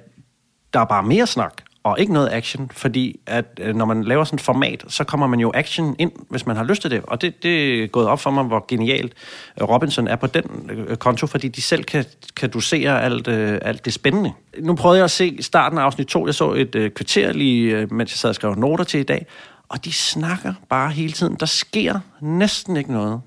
der 0.74 0.80
er 0.80 0.86
bare 0.86 1.04
mere 1.04 1.28
snak, 1.28 1.54
og 1.84 2.00
ikke 2.00 2.14
noget 2.14 2.30
action, 2.32 2.72
fordi 2.74 3.20
at 3.28 3.46
øh, 3.62 3.76
når 3.76 3.86
man 3.86 4.04
laver 4.04 4.24
sådan 4.24 4.38
et 4.38 4.42
format, 4.42 4.84
så 4.88 5.04
kommer 5.04 5.28
man 5.28 5.40
jo 5.40 5.52
action 5.54 5.96
ind, 6.00 6.12
hvis 6.30 6.46
man 6.46 6.56
har 6.56 6.64
lyst 6.64 6.82
til 6.82 6.92
det. 6.92 7.02
Og 7.04 7.22
det, 7.22 7.44
det 7.44 7.84
er 7.84 7.88
gået 7.88 8.08
op 8.08 8.20
for 8.20 8.32
mig, 8.32 8.44
hvor 8.44 8.66
genialt 8.68 9.14
øh, 9.62 9.70
Robinson 9.70 10.08
er 10.08 10.16
på 10.16 10.28
den 10.28 10.70
øh, 10.70 10.98
konto, 10.98 11.28
fordi 11.28 11.48
de 11.48 11.62
selv 11.62 11.84
kan, 11.84 12.06
kan 12.36 12.50
dosere 12.50 13.04
alt, 13.04 13.28
øh, 13.28 13.60
alt 13.62 13.86
det 13.86 13.94
spændende. 13.94 14.32
Nu 14.60 14.76
prøvede 14.76 14.98
jeg 14.98 15.04
at 15.04 15.12
se 15.12 15.38
starten 15.42 15.78
af 15.78 15.84
afsnit 15.84 16.08
2. 16.08 16.26
Jeg 16.26 16.36
så 16.36 16.54
et 16.54 16.76
øh, 16.76 16.92
kvarter 16.92 17.34
lige, 17.34 17.78
øh, 17.78 17.94
mens 17.94 18.12
jeg 18.12 18.18
sad 18.18 18.30
og 18.30 18.36
skrev 18.36 18.56
noter 18.56 18.84
til 18.84 19.00
i 19.00 19.04
dag, 19.04 19.26
og 19.70 19.86
de 19.86 19.94
snakker 19.94 20.54
bare 20.70 20.92
hele 20.92 21.12
tiden. 21.12 21.36
Der 21.40 21.46
sker 21.46 22.00
næsten 22.22 22.78
ikke 22.78 22.94
noget. 22.94 23.22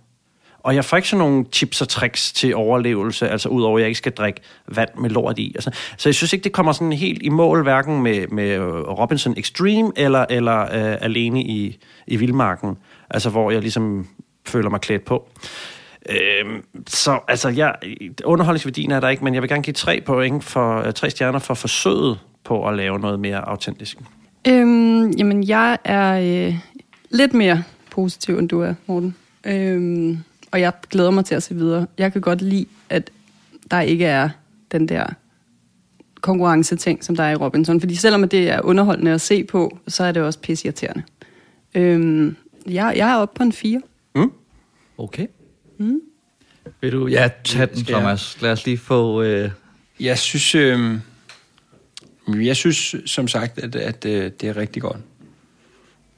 Og 0.67 0.75
jeg 0.75 0.85
får 0.85 0.97
ikke 0.97 1.09
sådan 1.09 1.19
nogle 1.19 1.45
tips 1.53 1.83
og 1.83 1.89
tricks 1.89 2.33
til 2.33 2.55
overlevelse, 2.55 3.29
altså 3.29 3.49
udover 3.49 3.79
at 3.79 3.81
jeg 3.81 3.89
ikke 3.89 3.99
skal 3.99 4.12
drikke 4.12 4.41
vand 4.69 4.89
med 4.99 5.11
lort 5.11 5.39
i. 5.39 5.53
Altså, 5.55 5.71
så 5.97 6.09
jeg 6.09 6.14
synes 6.14 6.33
ikke, 6.33 6.45
det 6.45 6.53
kommer 6.53 6.73
sådan 6.73 6.93
helt 6.93 7.23
i 7.23 7.29
mål, 7.29 7.62
hverken 7.62 8.03
med, 8.03 8.27
med 8.29 8.59
Robinson 8.99 9.35
Extreme 9.37 9.93
eller, 9.97 10.27
eller 10.31 10.61
øh, 10.61 10.97
alene 11.01 11.43
i, 11.43 11.79
i 12.07 12.17
Vildmarken. 12.17 12.77
Altså 13.11 13.31
hvor 13.31 13.51
jeg 13.51 13.61
ligesom 13.61 14.07
føler 14.47 14.71
mig 14.71 14.81
klædt 14.81 15.05
på. 15.05 15.29
Øhm, 16.09 16.62
så 16.87 17.19
altså, 17.29 17.49
jeg, 17.49 17.75
underholdningsværdien 18.25 18.91
er 18.91 19.01
der 19.01 19.09
ikke, 19.09 19.25
men 19.25 19.35
jeg 19.35 19.43
vil 19.43 19.51
gerne 19.51 19.62
give 19.62 19.75
tre 19.75 20.03
point 20.07 20.45
for 20.45 20.87
øh, 20.87 20.93
tre 20.93 21.11
stjerner 21.11 21.39
for 21.39 21.55
forsøget 21.55 22.19
på 22.45 22.69
at 22.69 22.77
lave 22.77 22.99
noget 22.99 23.21
mere 23.21 23.49
autentisk. 23.49 23.99
Øhm, 24.49 25.11
jamen, 25.11 25.49
jeg 25.49 25.79
er 25.85 26.47
øh, 26.49 26.55
lidt 27.11 27.35
mere 27.35 27.62
positiv, 27.91 28.39
end 28.39 28.49
du 28.49 28.61
er, 28.61 28.75
Morten. 28.87 29.17
Øhm, 29.45 30.19
og 30.57 30.61
jeg 30.61 30.72
glæder 30.90 31.11
mig 31.11 31.24
til 31.24 31.34
at 31.34 31.42
se 31.42 31.54
videre. 31.54 31.86
Jeg 31.98 32.12
kan 32.12 32.20
godt 32.20 32.42
lide, 32.42 32.66
at 32.88 33.11
der 33.70 33.80
ikke 33.80 34.04
er 34.04 34.28
den 34.72 34.88
der 34.88 35.07
konkurrenceting, 36.20 37.04
som 37.04 37.16
der 37.16 37.24
er 37.24 37.30
i 37.30 37.34
Robinson. 37.34 37.80
Fordi 37.80 37.94
selvom 37.94 38.24
at 38.24 38.30
det 38.30 38.50
er 38.50 38.61
underholdende 38.61 39.12
at 39.12 39.20
se 39.20 39.44
på, 39.44 39.78
så 39.88 40.04
er 40.04 40.12
det 40.12 40.22
også 40.22 40.38
pisseirriterende. 40.38 41.02
Øhm, 41.74 42.36
jeg, 42.66 42.94
jeg 42.96 43.11
er 43.11 43.16
oppe 43.16 43.36
på 43.36 43.42
en 43.42 43.52
4. 43.52 43.82
Okay. 44.98 45.26
Mm. 45.78 46.00
Vil 46.80 46.92
du 46.92 47.07
ja, 47.07 47.30
tage 47.44 47.66
den? 47.66 47.84
Thomas? 47.84 48.42
Lad 48.42 48.52
os 48.52 48.66
lige 48.66 48.78
få... 48.78 49.22
Øh... 49.22 49.50
Jeg 50.00 50.18
synes, 50.18 50.54
øh, 50.54 50.98
jeg 52.28 52.57
synes 52.57 52.96
som 53.07 53.28
sagt, 53.28 53.59
at, 53.59 53.76
at 53.76 54.04
øh, 54.04 54.30
det 54.40 54.48
er 54.48 54.57
rigtig 54.57 54.82
godt. 54.82 55.00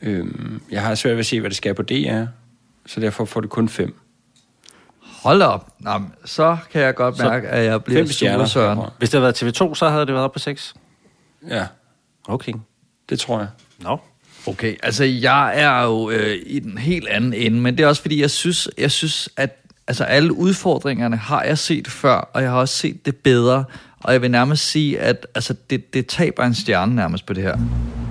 Øh, 0.02 0.26
jeg 0.70 0.82
har 0.82 0.94
svært 0.94 1.12
ved 1.12 1.20
at 1.20 1.26
se, 1.26 1.40
hvad 1.40 1.50
det 1.50 1.56
skal 1.56 1.74
på 1.74 1.82
DR, 1.82 2.24
så 2.86 3.00
derfor 3.00 3.24
får 3.24 3.40
det 3.40 3.50
kun 3.50 3.68
fem. 3.68 3.94
Hold 5.22 5.42
op. 5.42 5.68
Nå, 5.80 5.98
men 5.98 6.12
så 6.24 6.56
kan 6.72 6.82
jeg 6.82 6.94
godt 6.94 7.16
Så 7.16 7.22
mærke, 7.24 7.48
at 7.48 7.64
jeg 7.64 7.84
bliver 7.84 8.06
sur, 8.06 8.44
Søren. 8.44 8.78
Hvis 8.98 9.10
det 9.10 9.20
havde 9.20 9.34
været 9.40 9.60
TV2, 9.60 9.74
så 9.74 9.88
havde 9.88 10.06
det 10.06 10.14
været 10.14 10.24
op 10.24 10.32
på 10.32 10.38
6. 10.38 10.74
Ja, 11.48 11.66
Okay. 12.28 12.52
det 13.08 13.20
tror 13.20 13.38
jeg. 13.38 13.48
Nå. 13.78 13.88
No. 13.88 13.96
Okay, 14.46 14.76
altså 14.82 15.04
jeg 15.04 15.60
er 15.60 15.82
jo 15.84 16.10
øh, 16.10 16.36
i 16.46 16.58
den 16.58 16.78
helt 16.78 17.08
anden 17.08 17.34
ende, 17.34 17.60
men 17.60 17.78
det 17.78 17.84
er 17.84 17.88
også 17.88 18.02
fordi, 18.02 18.20
jeg 18.20 18.30
synes, 18.30 18.68
jeg 18.78 18.90
synes 18.90 19.28
at 19.36 19.56
altså, 19.88 20.04
alle 20.04 20.32
udfordringerne 20.32 21.16
har 21.16 21.42
jeg 21.42 21.58
set 21.58 21.88
før, 21.88 22.30
og 22.34 22.42
jeg 22.42 22.50
har 22.50 22.58
også 22.58 22.74
set 22.74 23.06
det 23.06 23.16
bedre, 23.16 23.64
og 24.04 24.12
jeg 24.12 24.22
vil 24.22 24.30
nærmest 24.30 24.70
sige, 24.70 25.00
at 25.00 25.26
altså, 25.34 25.54
det, 25.70 25.94
det 25.94 26.06
taber 26.06 26.44
en 26.44 26.54
stjerne 26.54 26.94
nærmest 26.96 27.26
på 27.26 27.32
det 27.32 27.42
her. 27.42 27.56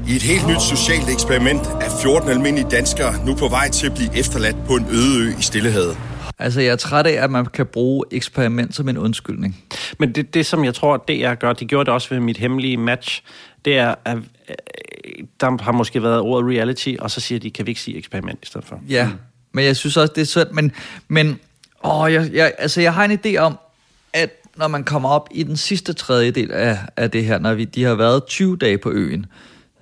I 0.07 0.15
et 0.15 0.21
helt 0.23 0.47
nyt 0.47 0.61
socialt 0.61 1.09
eksperiment 1.09 1.61
er 1.61 1.99
14 2.01 2.29
almindelige 2.29 2.69
danskere 2.71 3.25
nu 3.25 3.35
på 3.35 3.47
vej 3.47 3.69
til 3.69 3.87
at 3.87 3.93
blive 3.95 4.17
efterladt 4.17 4.55
på 4.67 4.73
en 4.75 4.85
øde 4.91 5.19
ø 5.19 5.29
i 5.39 5.41
Stillehavet. 5.41 5.97
Altså, 6.39 6.61
jeg 6.61 6.71
er 6.71 6.75
træt 6.75 7.07
af, 7.07 7.23
at 7.23 7.31
man 7.31 7.45
kan 7.45 7.65
bruge 7.65 8.05
eksperiment 8.11 8.75
som 8.75 8.89
en 8.89 8.97
undskyldning. 8.97 9.63
Men 9.99 10.15
det, 10.15 10.33
det, 10.33 10.45
som 10.45 10.65
jeg 10.65 10.73
tror, 10.73 10.93
at 10.93 11.07
DR 11.07 11.33
gør, 11.33 11.53
de 11.53 11.65
gjorde 11.65 11.85
det 11.85 11.93
også 11.93 12.09
ved 12.09 12.19
mit 12.19 12.37
hemmelige 12.37 12.77
match, 12.77 13.23
det 13.65 13.77
er, 13.77 13.95
at 14.05 14.17
øh, 14.17 14.55
der 15.39 15.63
har 15.63 15.71
måske 15.71 16.03
været 16.03 16.19
ordet 16.19 16.57
reality, 16.57 16.95
og 16.99 17.11
så 17.11 17.21
siger 17.21 17.39
de, 17.39 17.51
kan 17.51 17.65
vi 17.65 17.71
ikke 17.71 17.81
sige 17.81 17.97
eksperiment 17.97 18.39
i 18.43 18.45
stedet 18.45 18.67
for? 18.67 18.81
Ja, 18.89 19.09
men 19.51 19.65
jeg 19.65 19.75
synes 19.75 19.97
også, 19.97 20.13
det 20.15 20.21
er 20.21 20.25
sødt, 20.25 20.53
men, 20.53 20.71
men 21.07 21.39
åh, 21.83 22.13
jeg, 22.13 22.29
jeg, 22.33 22.53
altså, 22.57 22.81
jeg 22.81 22.93
har 22.93 23.05
en 23.05 23.19
idé 23.25 23.37
om, 23.37 23.57
at 24.13 24.29
når 24.55 24.67
man 24.67 24.83
kommer 24.83 25.09
op 25.09 25.29
i 25.31 25.43
den 25.43 25.57
sidste 25.57 25.93
tredjedel 25.93 26.51
af, 26.51 26.79
af 26.97 27.11
det 27.11 27.25
her, 27.25 27.39
når 27.39 27.53
vi, 27.53 27.65
de 27.65 27.83
har 27.83 27.95
været 27.95 28.25
20 28.25 28.57
dage 28.57 28.77
på 28.77 28.91
øen, 28.91 29.25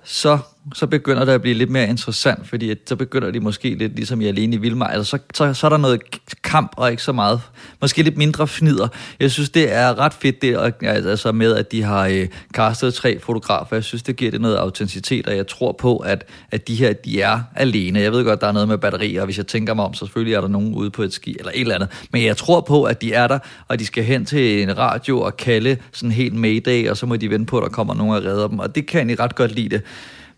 så, 0.04 0.38
så 0.74 0.86
begynder 0.86 1.24
det 1.24 1.32
at 1.32 1.42
blive 1.42 1.54
lidt 1.54 1.70
mere 1.70 1.88
interessant, 1.88 2.48
fordi 2.48 2.70
at, 2.70 2.78
så 2.86 2.96
begynder 2.96 3.30
de 3.30 3.40
måske 3.40 3.74
lidt 3.74 3.96
ligesom 3.96 4.20
i 4.20 4.26
Alene 4.26 4.56
i 4.56 4.58
Vildmar, 4.58 4.86
altså 4.86 5.10
så, 5.10 5.18
så, 5.34 5.54
så 5.54 5.66
er 5.66 5.68
der 5.68 5.76
noget 5.76 6.00
kamp 6.42 6.72
og 6.76 6.90
ikke 6.90 7.02
så 7.02 7.12
meget, 7.12 7.40
måske 7.80 8.02
lidt 8.02 8.16
mindre 8.16 8.48
fnider. 8.48 8.88
Jeg 9.20 9.30
synes, 9.30 9.50
det 9.50 9.72
er 9.72 9.98
ret 9.98 10.14
fedt 10.14 10.42
det, 10.42 10.74
altså 10.82 11.32
med, 11.32 11.54
at 11.54 11.72
de 11.72 11.82
har 11.82 12.06
øh, 12.06 12.28
castet 12.54 12.94
tre 12.94 13.18
fotografer. 13.18 13.76
Jeg 13.76 13.84
synes, 13.84 14.02
det 14.02 14.16
giver 14.16 14.30
det 14.30 14.40
noget 14.40 14.56
autenticitet, 14.56 15.26
og 15.26 15.36
jeg 15.36 15.46
tror 15.46 15.72
på, 15.72 15.96
at, 15.96 16.24
at 16.50 16.68
de 16.68 16.74
her, 16.74 16.92
de 16.92 17.22
er 17.22 17.40
alene. 17.56 18.00
Jeg 18.00 18.12
ved 18.12 18.24
godt, 18.24 18.40
der 18.40 18.46
er 18.46 18.52
noget 18.52 18.68
med 18.68 18.78
batterier, 18.78 19.20
og 19.20 19.24
hvis 19.24 19.38
jeg 19.38 19.46
tænker 19.46 19.74
mig 19.74 19.84
om, 19.84 19.94
så 19.94 20.06
selvfølgelig 20.06 20.34
er 20.34 20.40
der 20.40 20.48
nogen 20.48 20.74
ude 20.74 20.90
på 20.90 21.02
et 21.02 21.12
ski, 21.12 21.36
eller 21.38 21.52
et 21.54 21.60
eller 21.60 21.74
andet. 21.74 21.88
Men 22.12 22.24
jeg 22.24 22.36
tror 22.36 22.60
på, 22.60 22.84
at 22.84 23.02
de 23.02 23.12
er 23.12 23.28
der, 23.28 23.38
og 23.68 23.78
de 23.78 23.86
skal 23.86 24.04
hen 24.04 24.24
til 24.24 24.62
en 24.62 24.78
radio 24.78 25.20
og 25.20 25.36
kalde 25.36 25.76
sådan 25.92 26.12
helt 26.12 26.34
mayday, 26.34 26.88
og 26.88 26.96
så 26.96 27.06
må 27.06 27.16
de 27.16 27.30
vente 27.30 27.46
på, 27.46 27.58
at 27.58 27.62
der 27.62 27.68
kommer 27.68 27.94
nogen 27.94 28.16
og 28.16 28.24
redder 28.24 28.48
dem. 28.48 28.58
Og 28.58 28.74
det 28.74 28.86
kan 28.86 28.98
jeg 28.98 29.00
egentlig 29.00 29.20
ret 29.20 29.34
godt 29.34 29.52
lide 29.52 29.68
det. 29.68 29.82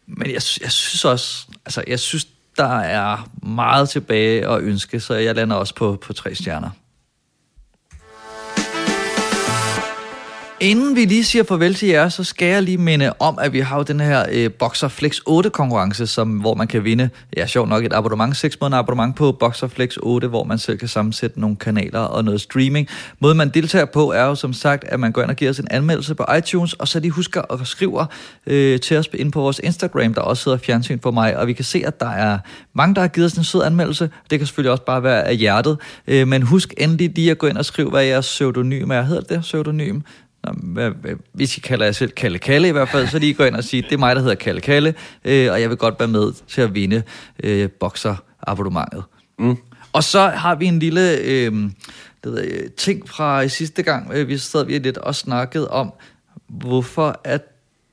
Men 0.09 0.26
jeg, 0.26 0.42
jeg 0.62 0.72
synes 0.72 1.04
også, 1.04 1.46
altså 1.64 1.84
jeg 1.86 2.00
synes, 2.00 2.26
der 2.56 2.78
er 2.78 3.30
meget 3.42 3.88
tilbage 3.88 4.48
at 4.48 4.61
ønske, 4.62 5.00
så 5.00 5.14
jeg 5.14 5.34
lander 5.34 5.56
også 5.56 5.74
på, 5.74 5.98
på 6.02 6.12
tre 6.12 6.34
stjerner. 6.34 6.70
Inden 10.61 10.96
vi 10.96 11.04
lige 11.04 11.24
siger 11.24 11.44
farvel 11.44 11.74
til 11.74 11.88
jer, 11.88 12.09
så 12.09 12.24
skal 12.24 12.48
jeg 12.48 12.62
lige 12.62 12.78
minde 12.78 13.12
om, 13.18 13.38
at 13.40 13.52
vi 13.52 13.61
har 13.61 13.76
jo 13.76 13.82
den 13.82 14.00
her 14.00 14.24
øh, 14.32 14.52
Boxer 14.52 14.88
Flex 14.88 15.18
8 15.26 15.50
konkurrence, 15.50 16.06
som, 16.06 16.28
hvor 16.28 16.54
man 16.54 16.66
kan 16.66 16.84
vinde, 16.84 17.11
ja 17.36 17.46
sjovt 17.46 17.68
nok, 17.68 17.84
et 17.84 17.92
abonnement, 17.92 18.36
6 18.36 18.61
måneder 18.61 18.78
abonnement 18.78 19.16
på 19.16 19.32
Boxer 19.32 19.68
Flex 19.68 19.96
8, 20.02 20.28
hvor 20.28 20.44
man 20.44 20.59
selv 20.59 20.78
kan 20.78 20.88
sammensætte 20.88 21.40
nogle 21.40 21.56
kanaler 21.56 22.00
og 22.00 22.24
noget 22.24 22.40
streaming. 22.40 22.88
Måden 23.20 23.36
man 23.36 23.48
deltager 23.48 23.84
på 23.84 24.12
er 24.12 24.24
jo 24.24 24.34
som 24.34 24.52
sagt, 24.52 24.84
at 24.84 25.00
man 25.00 25.12
går 25.12 25.22
ind 25.22 25.30
og 25.30 25.36
giver 25.36 25.50
os 25.50 25.59
en 25.59 25.68
anmeldelse 25.70 26.14
på 26.14 26.24
iTunes, 26.38 26.72
og 26.72 26.88
så 26.88 27.00
lige 27.00 27.11
husker 27.11 27.42
at 27.52 27.66
skriver 27.66 28.06
øh, 28.46 28.80
til 28.80 28.96
os 28.96 29.09
ind 29.14 29.32
på 29.32 29.40
vores 29.40 29.61
Instagram, 29.64 30.14
der 30.14 30.20
også 30.20 30.50
hedder 30.50 30.64
Fjernsyn 30.64 30.98
for 31.00 31.11
mig, 31.11 31.36
og 31.36 31.46
vi 31.46 31.52
kan 31.52 31.64
se, 31.64 31.82
at 31.86 32.00
der 32.00 32.11
er 32.11 32.38
mange, 32.74 32.94
der 32.94 33.00
har 33.00 33.09
givet 33.09 33.26
os 33.26 33.32
en 33.32 33.44
sød 33.44 33.62
anmeldelse. 33.62 34.11
Det 34.30 34.38
kan 34.38 34.46
selvfølgelig 34.46 34.72
også 34.72 34.84
bare 34.84 35.02
være 35.02 35.28
af 35.28 35.36
hjertet, 35.36 35.78
øh, 36.06 36.28
men 36.28 36.42
husk 36.42 36.74
endelig 36.78 37.12
lige 37.14 37.30
at 37.30 37.38
gå 37.38 37.46
ind 37.46 37.56
og 37.56 37.64
skrive, 37.64 37.90
hvad 37.90 38.04
jeres 38.04 38.26
pseudonym 38.26 38.90
er. 38.90 39.02
Hedder 39.02 39.22
det 39.22 39.40
pseudonym? 39.40 40.00
Hvad, 40.53 40.90
hvis 41.32 41.57
I 41.57 41.61
kalder 41.61 41.84
jer 41.84 41.92
selv 41.92 42.11
Kalle 42.11 42.38
Kalle 42.38 42.68
i 42.68 42.72
hvert 42.72 42.88
fald, 42.88 43.07
så 43.07 43.18
lige 43.18 43.34
gå 43.34 43.44
ind 43.44 43.57
og 43.57 43.64
sige, 43.64 43.82
det 43.82 43.92
er 43.92 43.99
mig, 43.99 44.16
der 44.16 44.22
hedder 44.22 44.34
Kalle 44.34 44.61
Kalle, 44.61 44.94
øh, 45.24 45.53
og 45.53 45.61
jeg 45.61 45.68
vil 45.68 45.76
godt 45.76 45.94
være 45.99 46.09
med 46.09 46.32
til 46.49 46.61
at 46.61 46.74
vinde 46.74 47.03
øh, 47.44 47.70
boxer-abonnementet. 47.70 49.05
Mm. 49.38 49.57
Og 49.92 50.05
så 50.05 50.28
har 50.28 50.55
vi 50.55 50.66
en 50.66 50.78
lille 50.78 51.18
øh, 51.18 51.53
det 52.24 52.32
ved, 52.32 52.40
jeg, 52.40 52.72
ting 52.76 53.09
fra 53.09 53.49
sidste 53.49 53.82
gang, 53.82 54.11
øh, 54.12 54.28
vi 54.28 54.38
sad 54.38 54.64
vi 54.64 54.78
lidt 54.78 54.99
og 54.99 55.14
snakket 55.14 55.68
om, 55.68 55.92
hvorfor 56.49 57.20
at 57.24 57.42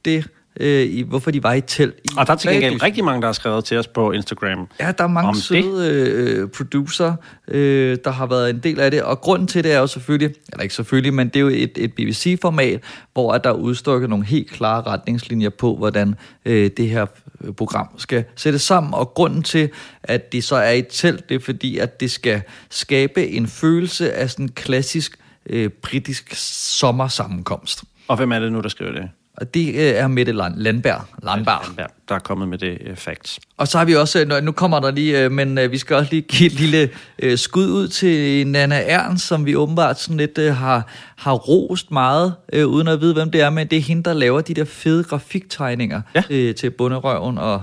det 0.05 0.27
øh, 0.59 0.85
i, 0.85 1.01
hvorfor 1.01 1.31
de 1.31 1.43
var 1.43 1.53
i 1.53 1.61
telt. 1.61 1.95
I 2.03 2.07
Og 2.17 2.27
der 2.27 2.33
er 2.33 2.37
til 2.37 2.51
gengæld 2.51 2.83
rigtig 2.83 3.03
mange, 3.03 3.21
der 3.21 3.27
har 3.27 3.33
skrevet 3.33 3.65
til 3.65 3.77
os 3.77 3.87
på 3.87 4.11
Instagram. 4.11 4.67
Ja, 4.79 4.91
der 4.97 5.03
er 5.03 5.07
mange 5.07 5.29
om 5.29 5.35
søde 5.35 5.89
øh, 5.89 6.49
producer, 6.49 7.13
øh, 7.47 7.97
der 8.03 8.11
har 8.11 8.25
været 8.25 8.49
en 8.49 8.59
del 8.59 8.79
af 8.79 8.91
det, 8.91 9.03
og 9.03 9.21
grunden 9.21 9.47
til 9.47 9.63
det 9.63 9.73
er 9.73 9.79
jo 9.79 9.87
selvfølgelig, 9.87 10.35
eller 10.51 10.63
ikke 10.63 10.75
selvfølgelig, 10.75 11.13
men 11.13 11.27
det 11.27 11.35
er 11.35 11.41
jo 11.41 11.47
et, 11.47 11.71
et 11.77 11.93
BBC-format, 11.93 12.79
hvor 13.13 13.33
at 13.33 13.43
der 13.43 13.49
er 13.49 13.53
udstukket 13.53 14.09
nogle 14.09 14.25
helt 14.25 14.51
klare 14.51 14.81
retningslinjer 14.81 15.49
på, 15.49 15.75
hvordan 15.75 16.15
øh, 16.45 16.69
det 16.77 16.89
her 16.89 17.05
øh, 17.43 17.53
program 17.53 17.87
skal 17.97 18.23
sættes 18.35 18.61
sammen, 18.61 18.93
og 18.93 19.13
grunden 19.13 19.43
til, 19.43 19.69
at 20.03 20.33
de 20.33 20.41
så 20.41 20.55
er 20.55 20.71
i 20.71 20.81
telt, 20.81 21.29
det 21.29 21.35
er 21.35 21.39
fordi, 21.39 21.77
at 21.77 21.99
det 21.99 22.11
skal 22.11 22.41
skabe 22.69 23.27
en 23.27 23.47
følelse 23.47 24.13
af 24.13 24.29
sådan 24.29 24.45
en 24.45 24.51
klassisk 24.51 25.19
øh, 25.49 25.69
britisk 25.69 26.33
sommersammenkomst. 26.79 27.83
Og 28.07 28.17
hvem 28.17 28.31
er 28.31 28.39
det 28.39 28.51
nu, 28.51 28.61
der 28.61 28.69
skriver 28.69 28.91
det? 28.91 29.09
Og 29.37 29.53
det 29.53 29.67
øh, 29.69 29.75
er 29.75 30.07
Mette 30.07 30.31
Land- 30.31 30.57
Landberg. 30.57 31.01
Landberg. 31.23 31.61
Landberg, 31.65 31.89
der 32.09 32.15
er 32.15 32.19
kommet 32.19 32.47
med 32.47 32.57
det 32.57 32.77
uh, 32.91 32.95
facts. 32.95 33.39
Og 33.57 33.67
så 33.67 33.77
har 33.77 33.85
vi 33.85 33.95
også, 33.95 34.19
øh, 34.19 34.43
nu 34.43 34.51
kommer 34.51 34.79
der 34.79 34.91
lige, 34.91 35.23
øh, 35.23 35.31
men 35.31 35.57
øh, 35.57 35.71
vi 35.71 35.77
skal 35.77 35.95
også 35.95 36.11
lige 36.11 36.21
give 36.21 36.47
et 36.47 36.59
lille 36.59 36.89
øh, 37.19 37.37
skud 37.37 37.67
ud 37.69 37.87
til 37.87 38.47
Nana 38.47 38.83
Ernst, 38.87 39.27
som 39.27 39.45
vi 39.45 39.55
åbenbart 39.55 39.99
sådan 39.99 40.17
lidt 40.17 40.37
øh, 40.37 40.55
har, 40.55 40.87
har 41.15 41.33
rost 41.33 41.91
meget, 41.91 42.33
øh, 42.53 42.67
uden 42.67 42.87
at 42.87 43.01
vide, 43.01 43.13
hvem 43.13 43.31
det 43.31 43.41
er, 43.41 43.49
men 43.49 43.67
det 43.67 43.77
er 43.77 43.81
hende, 43.81 44.03
der 44.03 44.13
laver 44.13 44.41
de 44.41 44.53
der 44.53 44.65
fede 44.65 45.03
grafiktegninger 45.03 46.01
ja. 46.15 46.23
øh, 46.29 46.55
til 46.55 46.69
bunderøven 46.71 47.37
og, 47.37 47.61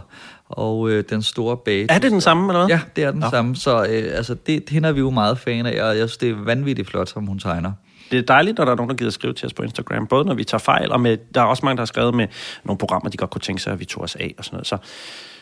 og 0.48 0.90
øh, 0.90 1.04
den 1.10 1.22
store 1.22 1.56
bage. 1.56 1.86
Er 1.90 1.98
det 1.98 2.10
den 2.10 2.20
samme, 2.20 2.52
eller 2.52 2.66
hvad? 2.66 2.76
Ja, 2.76 2.80
det 2.96 3.04
er 3.04 3.10
den 3.10 3.20
Nå. 3.20 3.30
samme, 3.30 3.56
så 3.56 3.84
øh, 3.84 4.16
altså, 4.16 4.34
det, 4.46 4.62
hende 4.70 4.88
er 4.88 4.92
vi 4.92 5.00
jo 5.00 5.10
meget 5.10 5.38
fan 5.38 5.66
af, 5.66 5.82
og 5.82 5.98
jeg 5.98 6.08
synes, 6.08 6.16
det 6.16 6.30
er 6.30 6.44
vanvittigt 6.44 6.88
flot, 6.90 7.08
som 7.08 7.26
hun 7.26 7.38
tegner. 7.38 7.72
Det 8.12 8.18
er 8.18 8.22
dejligt, 8.22 8.58
når 8.58 8.64
der 8.64 8.72
er 8.72 8.76
nogen, 8.76 8.90
der 8.90 8.96
gider 8.96 9.10
skrive 9.10 9.32
til 9.32 9.46
os 9.46 9.52
på 9.52 9.62
Instagram. 9.62 10.06
Både 10.06 10.24
når 10.24 10.34
vi 10.34 10.44
tager 10.44 10.58
fejl, 10.58 10.92
og 10.92 11.00
med, 11.00 11.16
der 11.34 11.40
er 11.40 11.44
også 11.44 11.64
mange, 11.64 11.76
der 11.76 11.80
har 11.80 11.86
skrevet 11.86 12.14
med 12.14 12.26
nogle 12.64 12.78
programmer, 12.78 13.10
de 13.10 13.16
godt 13.16 13.30
kunne 13.30 13.40
tænke 13.40 13.62
sig, 13.62 13.72
at 13.72 13.80
vi 13.80 13.84
tog 13.84 14.02
os 14.02 14.16
af 14.16 14.34
og 14.38 14.44
sådan 14.44 14.54
noget. 14.56 14.66
Så 14.66 14.76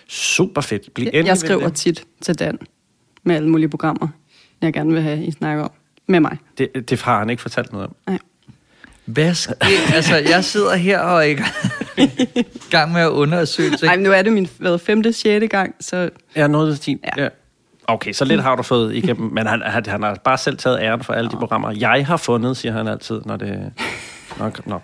super 0.08 0.60
fedt. 0.60 0.94
Bliv 0.94 1.04
Jeg, 1.04 1.10
endelig 1.14 1.28
jeg 1.28 1.38
skriver 1.38 1.64
det. 1.68 1.74
tit 1.74 2.04
til 2.22 2.38
Dan 2.38 2.58
med 3.22 3.36
alle 3.36 3.48
mulige 3.48 3.68
programmer, 3.68 4.08
jeg 4.62 4.72
gerne 4.72 4.92
vil 4.92 5.02
have, 5.02 5.24
I 5.24 5.30
snakker 5.30 5.64
om. 5.64 5.70
Med 6.06 6.20
mig. 6.20 6.36
det. 6.58 6.90
Det 6.90 7.02
har 7.02 7.18
han 7.18 7.30
ikke 7.30 7.42
fortalt 7.42 7.72
noget 7.72 7.86
om. 7.86 7.94
Nej. 8.06 8.18
Hvad 9.04 9.34
sker? 9.34 9.54
altså, 9.96 10.16
jeg 10.16 10.44
sidder 10.44 10.76
her 10.76 10.98
og 11.00 11.18
er 11.18 11.22
i 11.30 11.34
gang- 12.70 12.92
med 12.92 13.00
at 13.00 13.08
undersøge 13.08 13.70
ting. 13.70 13.82
Nej, 13.82 13.96
men 13.96 14.04
nu 14.04 14.10
er 14.12 14.22
det 14.22 14.32
min 14.32 14.48
hvad, 14.58 14.78
femte, 14.78 15.12
sjette 15.12 15.48
gang, 15.48 15.74
så 15.80 16.10
Ja, 16.36 16.46
noget 16.46 16.88
af. 16.88 16.98
Ja. 17.16 17.22
ja. 17.22 17.28
Okay, 17.90 18.12
så 18.12 18.24
lidt 18.24 18.42
har 18.42 18.56
du 18.56 18.62
fået 18.62 18.94
igennem, 18.94 19.32
men 19.32 19.46
han, 19.46 19.62
han, 19.66 19.86
han 19.86 20.02
har 20.02 20.14
bare 20.24 20.38
selv 20.38 20.56
taget 20.56 20.78
æren 20.80 21.04
for 21.04 21.12
alle 21.12 21.30
de 21.30 21.36
programmer. 21.36 21.70
Jeg 21.70 22.06
har 22.06 22.16
fundet, 22.16 22.56
siger 22.56 22.72
han 22.72 22.88
altid, 22.88 23.20
når 23.24 23.36
det... 23.36 23.72
Nok, 24.38 24.66
nå. 24.66 24.80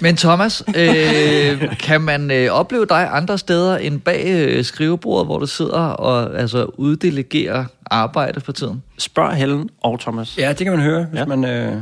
Men 0.00 0.16
Thomas, 0.16 0.62
øh, 0.76 1.78
kan 1.78 2.00
man 2.00 2.30
øh, 2.30 2.50
opleve 2.50 2.86
dig 2.86 3.08
andre 3.12 3.38
steder 3.38 3.76
end 3.76 4.00
bag 4.00 4.24
øh, 4.26 4.64
skrivebordet, 4.64 5.26
hvor 5.26 5.38
du 5.38 5.46
sidder 5.46 5.78
og 5.78 6.38
altså, 6.40 6.64
uddelegerer 6.64 7.64
arbejde 7.86 8.40
for 8.40 8.52
tiden? 8.52 8.82
Spørg 8.98 9.34
Helen 9.34 9.70
og 9.80 10.00
Thomas. 10.00 10.38
Ja, 10.38 10.48
det 10.48 10.58
kan 10.58 10.72
man 10.72 10.80
høre, 10.82 11.04
hvis 11.04 11.18
ja. 11.18 11.24
man... 11.24 11.44
Øh, 11.44 11.76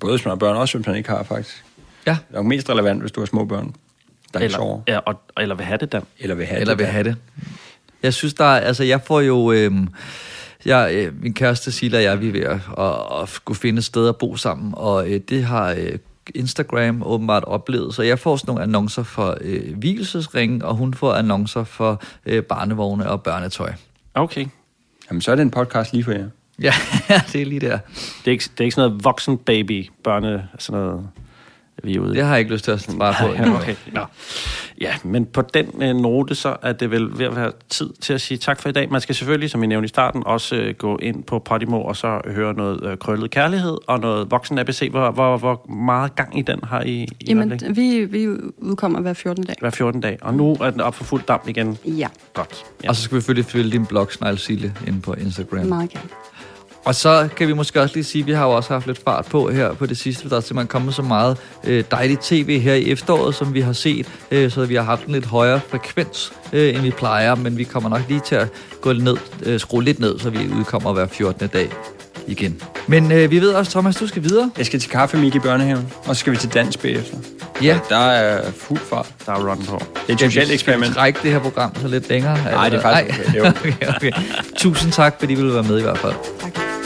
både 0.00 0.12
hvis 0.12 0.24
man 0.24 0.30
har 0.30 0.36
børn, 0.36 0.54
og 0.54 0.60
også 0.60 0.78
hvis 0.78 0.86
man 0.86 0.96
ikke 0.96 1.10
har, 1.10 1.22
faktisk. 1.22 1.64
Ja. 2.06 2.10
Det 2.10 2.34
er 2.34 2.38
jo 2.38 2.42
mest 2.42 2.70
relevant, 2.70 3.00
hvis 3.00 3.12
du 3.12 3.20
har 3.20 3.26
små 3.26 3.44
børn, 3.44 3.74
der 4.34 4.40
ikke 4.40 4.54
sover. 4.54 4.80
Eller, 4.86 4.94
ja, 4.94 5.12
og, 5.12 5.20
eller 5.40 5.54
vil 5.54 5.66
have 5.66 5.78
det, 5.78 5.92
Dan. 5.92 6.02
Eller 6.18 6.34
vil 6.34 6.46
have 6.46 6.60
Eller 6.60 6.74
det. 6.74 6.78
vil 6.78 6.86
have 6.86 7.04
det. 7.04 7.16
Jeg 8.06 8.14
synes, 8.14 8.34
der 8.34 8.44
er, 8.44 8.60
altså 8.60 8.84
jeg 8.84 9.00
får 9.00 9.20
jo, 9.20 9.52
øh, 9.52 9.72
jeg, 10.64 10.90
øh, 10.94 11.22
min 11.22 11.34
kæreste 11.34 11.72
Silla 11.72 11.98
og 11.98 12.04
jeg, 12.04 12.20
vi 12.20 12.28
er 12.28 12.32
ved 12.32 12.40
at, 12.40 12.60
at, 12.78 13.22
at 13.22 13.28
skulle 13.28 13.58
finde 13.58 13.78
et 13.78 13.84
sted 13.84 14.08
at 14.08 14.16
bo 14.16 14.36
sammen, 14.36 14.74
og 14.76 15.10
øh, 15.10 15.20
det 15.28 15.44
har 15.44 15.70
øh, 15.70 15.98
Instagram 16.34 17.02
åbenbart 17.02 17.44
oplevet, 17.44 17.94
så 17.94 18.02
jeg 18.02 18.18
får 18.18 18.36
sådan 18.36 18.48
nogle 18.50 18.62
annoncer 18.62 19.02
for 19.02 19.38
øh, 19.40 19.78
hvilesesring, 19.78 20.64
og 20.64 20.74
hun 20.74 20.94
får 20.94 21.14
annoncer 21.14 21.64
for 21.64 22.02
øh, 22.26 22.42
barnevogne 22.42 23.10
og 23.10 23.22
børnetøj. 23.22 23.72
Okay. 24.14 24.46
Jamen, 25.10 25.20
så 25.20 25.30
er 25.30 25.34
det 25.34 25.42
en 25.42 25.50
podcast 25.50 25.92
lige 25.92 26.04
for 26.04 26.12
jer. 26.12 26.28
Ja, 26.62 26.72
det 27.32 27.42
er 27.42 27.46
lige 27.46 27.60
der. 27.60 27.78
Det 27.94 28.26
er 28.26 28.30
ikke, 28.30 28.44
det 28.44 28.60
er 28.60 28.64
ikke 28.64 28.74
sådan 28.74 28.90
noget 28.90 29.04
voksen 29.04 29.38
baby 29.38 29.90
børne, 30.04 30.48
sådan 30.58 30.80
noget, 30.80 31.08
vi 31.82 31.96
er 31.96 32.00
ude 32.00 32.12
i. 32.12 32.16
Det 32.16 32.24
har 32.24 32.30
jeg 32.30 32.38
ikke 32.38 32.52
lyst 32.52 32.64
til 32.64 32.70
at 32.70 32.80
svare 32.80 33.14
på. 33.20 33.42
Nej, 33.42 33.54
okay. 33.54 33.74
Nå. 33.92 34.00
Ja, 34.80 34.94
men 35.04 35.26
på 35.26 35.42
den 35.42 35.82
øh, 35.82 35.96
note, 35.96 36.34
så 36.34 36.56
er 36.62 36.72
det 36.72 36.90
vel 36.90 37.18
ved 37.18 37.26
at 37.26 37.36
være 37.36 37.52
tid 37.68 37.90
til 38.00 38.12
at 38.12 38.20
sige 38.20 38.38
tak 38.38 38.60
for 38.60 38.68
i 38.68 38.72
dag. 38.72 38.90
Man 38.90 39.00
skal 39.00 39.14
selvfølgelig, 39.14 39.50
som 39.50 39.60
vi 39.60 39.66
nævnte 39.66 39.84
i 39.84 39.88
starten, 39.88 40.22
også 40.26 40.56
øh, 40.56 40.74
gå 40.74 40.98
ind 40.98 41.24
på 41.24 41.38
Podimo 41.38 41.82
og 41.82 41.96
så 41.96 42.20
høre 42.26 42.54
noget 42.54 42.84
øh, 42.84 42.98
krøllet 42.98 43.30
kærlighed 43.30 43.76
og 43.86 44.00
noget 44.00 44.30
voksen 44.30 44.58
ABC. 44.58 44.88
Hvor, 44.90 45.10
hvor, 45.10 45.36
hvor 45.36 45.70
meget 45.70 46.14
gang 46.14 46.38
i 46.38 46.42
den 46.42 46.60
har 46.64 46.82
I? 46.82 46.90
i 46.90 47.08
Jamen, 47.28 47.60
vi, 47.70 48.04
vi 48.04 48.28
udkommer 48.58 49.00
hver 49.00 49.12
14. 49.12 49.44
dag. 49.44 49.56
Hver 49.60 49.70
14 49.70 50.00
dag. 50.00 50.18
Og 50.22 50.34
nu 50.34 50.56
er 50.60 50.70
den 50.70 50.80
op 50.80 50.94
for 50.94 51.04
fuld 51.04 51.22
damp 51.28 51.48
igen. 51.48 51.78
Ja, 51.84 52.08
Godt. 52.34 52.64
Ja. 52.84 52.88
Og 52.88 52.96
så 52.96 53.02
skal 53.02 53.14
vi 53.14 53.20
selvfølgelig 53.20 53.44
følge 53.46 53.70
din 53.70 53.86
blog, 53.86 54.12
Snegl 54.12 54.38
Sille, 54.38 54.74
inde 54.86 55.00
på 55.00 55.14
Instagram. 55.14 55.66
meget 55.66 55.90
gerne. 55.90 56.08
Og 56.86 56.94
så 56.94 57.28
kan 57.36 57.48
vi 57.48 57.52
måske 57.52 57.80
også 57.80 57.94
lige 57.94 58.04
sige, 58.04 58.22
at 58.22 58.26
vi 58.26 58.32
har 58.32 58.44
jo 58.44 58.50
også 58.50 58.72
haft 58.72 58.86
lidt 58.86 58.98
fart 59.04 59.24
på 59.24 59.50
her 59.50 59.74
på 59.74 59.86
det 59.86 59.98
sidste. 59.98 60.30
Der 60.30 60.36
er 60.36 60.40
simpelthen 60.40 60.68
kommet 60.68 60.94
så 60.94 61.02
meget 61.02 61.38
øh, 61.64 61.84
dejligt 61.90 62.22
tv 62.22 62.60
her 62.60 62.74
i 62.74 62.90
efteråret, 62.90 63.34
som 63.34 63.54
vi 63.54 63.60
har 63.60 63.72
set. 63.72 64.06
Øh, 64.30 64.50
så 64.50 64.66
vi 64.66 64.74
har 64.74 64.82
haft 64.82 65.06
en 65.06 65.12
lidt 65.12 65.26
højere 65.26 65.60
frekvens, 65.68 66.32
øh, 66.52 66.74
end 66.74 66.82
vi 66.82 66.90
plejer. 66.90 67.34
Men 67.34 67.58
vi 67.58 67.64
kommer 67.64 67.88
nok 67.88 68.00
lige 68.08 68.20
til 68.20 68.34
at 68.34 68.48
gå 68.80 68.92
ned, 68.92 69.16
øh, 69.42 69.60
skrue 69.60 69.84
lidt 69.84 70.00
ned, 70.00 70.18
så 70.18 70.30
vi 70.30 70.38
udkommer 70.58 70.92
hver 70.92 71.06
14. 71.06 71.48
dag 71.48 71.95
igen. 72.26 72.62
Men 72.86 73.12
øh, 73.12 73.30
vi 73.30 73.40
ved 73.40 73.50
også, 73.50 73.70
Thomas, 73.70 73.96
du 73.96 74.06
skal 74.06 74.22
videre. 74.22 74.50
Jeg 74.58 74.66
skal 74.66 74.80
til 74.80 74.90
kaffe 74.90 75.26
i 75.26 75.38
børnehaven, 75.38 75.92
og 76.04 76.16
så 76.16 76.20
skal 76.20 76.32
vi 76.32 76.36
til 76.36 76.54
dans 76.54 76.76
bagefter. 76.76 77.16
Ja. 77.62 77.78
Der 77.88 77.96
er 77.96 78.50
fuld 78.50 78.80
fart. 78.80 79.06
Der 79.26 79.32
er 79.32 79.50
run 79.50 79.64
på. 79.64 79.78
Det 79.94 80.08
er 80.08 80.12
et 80.12 80.20
socialt 80.20 80.52
eksperiment. 80.52 80.94
Trække 80.94 81.18
det 81.22 81.32
her 81.32 81.38
program 81.38 81.74
så 81.80 81.88
lidt 81.88 82.08
længere. 82.08 82.38
Nej, 82.44 82.68
det 82.68 82.76
er 82.76 82.82
faktisk 82.82 83.34
er 83.36 83.48
okay. 83.50 83.72
okay. 83.96 84.10
Tusind 84.56 84.92
tak, 84.92 85.16
fordi 85.18 85.32
I 85.32 85.36
ville 85.36 85.54
være 85.54 85.62
med 85.62 85.78
i 85.78 85.82
hvert 85.82 85.98
fald. 85.98 86.12
Du 86.12 86.85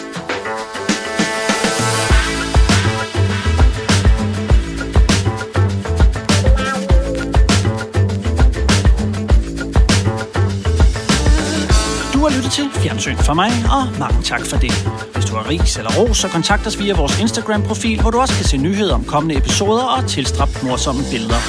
Fjernsyn 12.82 13.16
for 13.16 13.34
mig, 13.34 13.50
og 13.70 13.98
mange 13.98 14.22
tak 14.22 14.46
for 14.46 14.56
det. 14.56 14.72
Hvis 15.14 15.24
du 15.24 15.36
har 15.36 15.48
ris 15.48 15.76
eller 15.76 15.90
ros, 15.98 16.18
så 16.18 16.28
kontakt 16.28 16.66
os 16.66 16.78
via 16.78 16.94
vores 16.94 17.20
Instagram-profil, 17.20 18.00
hvor 18.00 18.10
du 18.10 18.20
også 18.20 18.34
kan 18.34 18.44
se 18.44 18.56
nyheder 18.56 18.94
om 18.94 19.04
kommende 19.04 19.36
episoder 19.36 19.82
og 19.82 20.08
tilstrap 20.08 20.48
morsomme 20.62 21.02
billeder. 21.10 21.40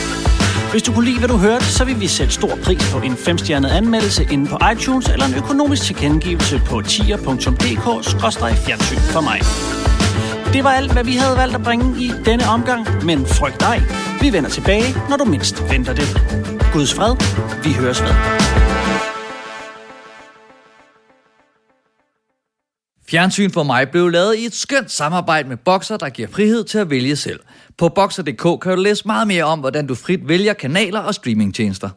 Hvis 0.72 0.84
du 0.84 0.94
kunne 0.94 1.06
lide, 1.06 1.20
hvad 1.20 1.30
du 1.30 1.38
hørte, 1.38 1.66
så 1.66 1.86
vil 1.86 2.00
vi 2.00 2.08
sætte 2.08 2.34
stor 2.34 2.58
pris 2.64 2.92
på 2.92 3.00
en 3.00 3.18
femstjernet 3.18 3.70
anmeldelse 3.70 4.28
inde 4.32 4.48
på 4.48 4.58
iTunes 4.74 5.10
eller 5.10 5.26
en 5.26 5.34
økonomisk 5.34 5.84
tilkendegivelse 5.84 6.62
på 6.66 6.82
tier.dk-fjernsyn 6.82 9.00
for 9.00 9.22
mig. 9.22 9.42
Det 10.54 10.64
var 10.64 10.70
alt, 10.70 10.92
hvad 10.92 11.04
vi 11.04 11.16
havde 11.16 11.38
valgt 11.38 11.56
at 11.56 11.64
bringe 11.64 12.02
i 12.02 12.12
denne 12.26 12.46
omgang, 12.46 13.06
men 13.06 13.26
frygt 13.26 13.60
dig. 13.60 13.84
Vi 14.22 14.34
vender 14.34 14.50
tilbage, 14.50 14.96
når 15.10 15.18
du 15.18 15.26
mindst 15.26 15.64
venter 15.70 15.94
det. 15.94 16.22
Guds 16.74 16.94
fred. 16.94 17.16
Vi 17.64 17.74
høres 17.74 18.02
ved. 18.02 18.41
Fjernsyn 23.12 23.52
for 23.52 23.64
mig 23.64 23.90
blev 23.90 24.10
lavet 24.10 24.38
i 24.38 24.46
et 24.46 24.54
skønt 24.54 24.92
samarbejde 24.92 25.50
med 25.50 25.58
Boxer, 25.58 25.98
der 25.98 26.10
giver 26.10 26.28
frihed 26.28 26.64
til 26.64 26.78
at 26.78 26.90
vælge 26.90 27.16
selv. 27.16 27.40
På 27.78 27.90
Boxer.dk 27.90 28.62
kan 28.62 28.76
du 28.76 28.82
læse 28.82 29.04
meget 29.06 29.28
mere 29.28 29.44
om, 29.44 29.60
hvordan 29.60 29.88
du 29.88 29.96
frit 29.96 30.28
vælger 30.28 30.54
kanaler 30.54 31.00
og 31.00 31.16
streamingtjenester. 31.16 31.90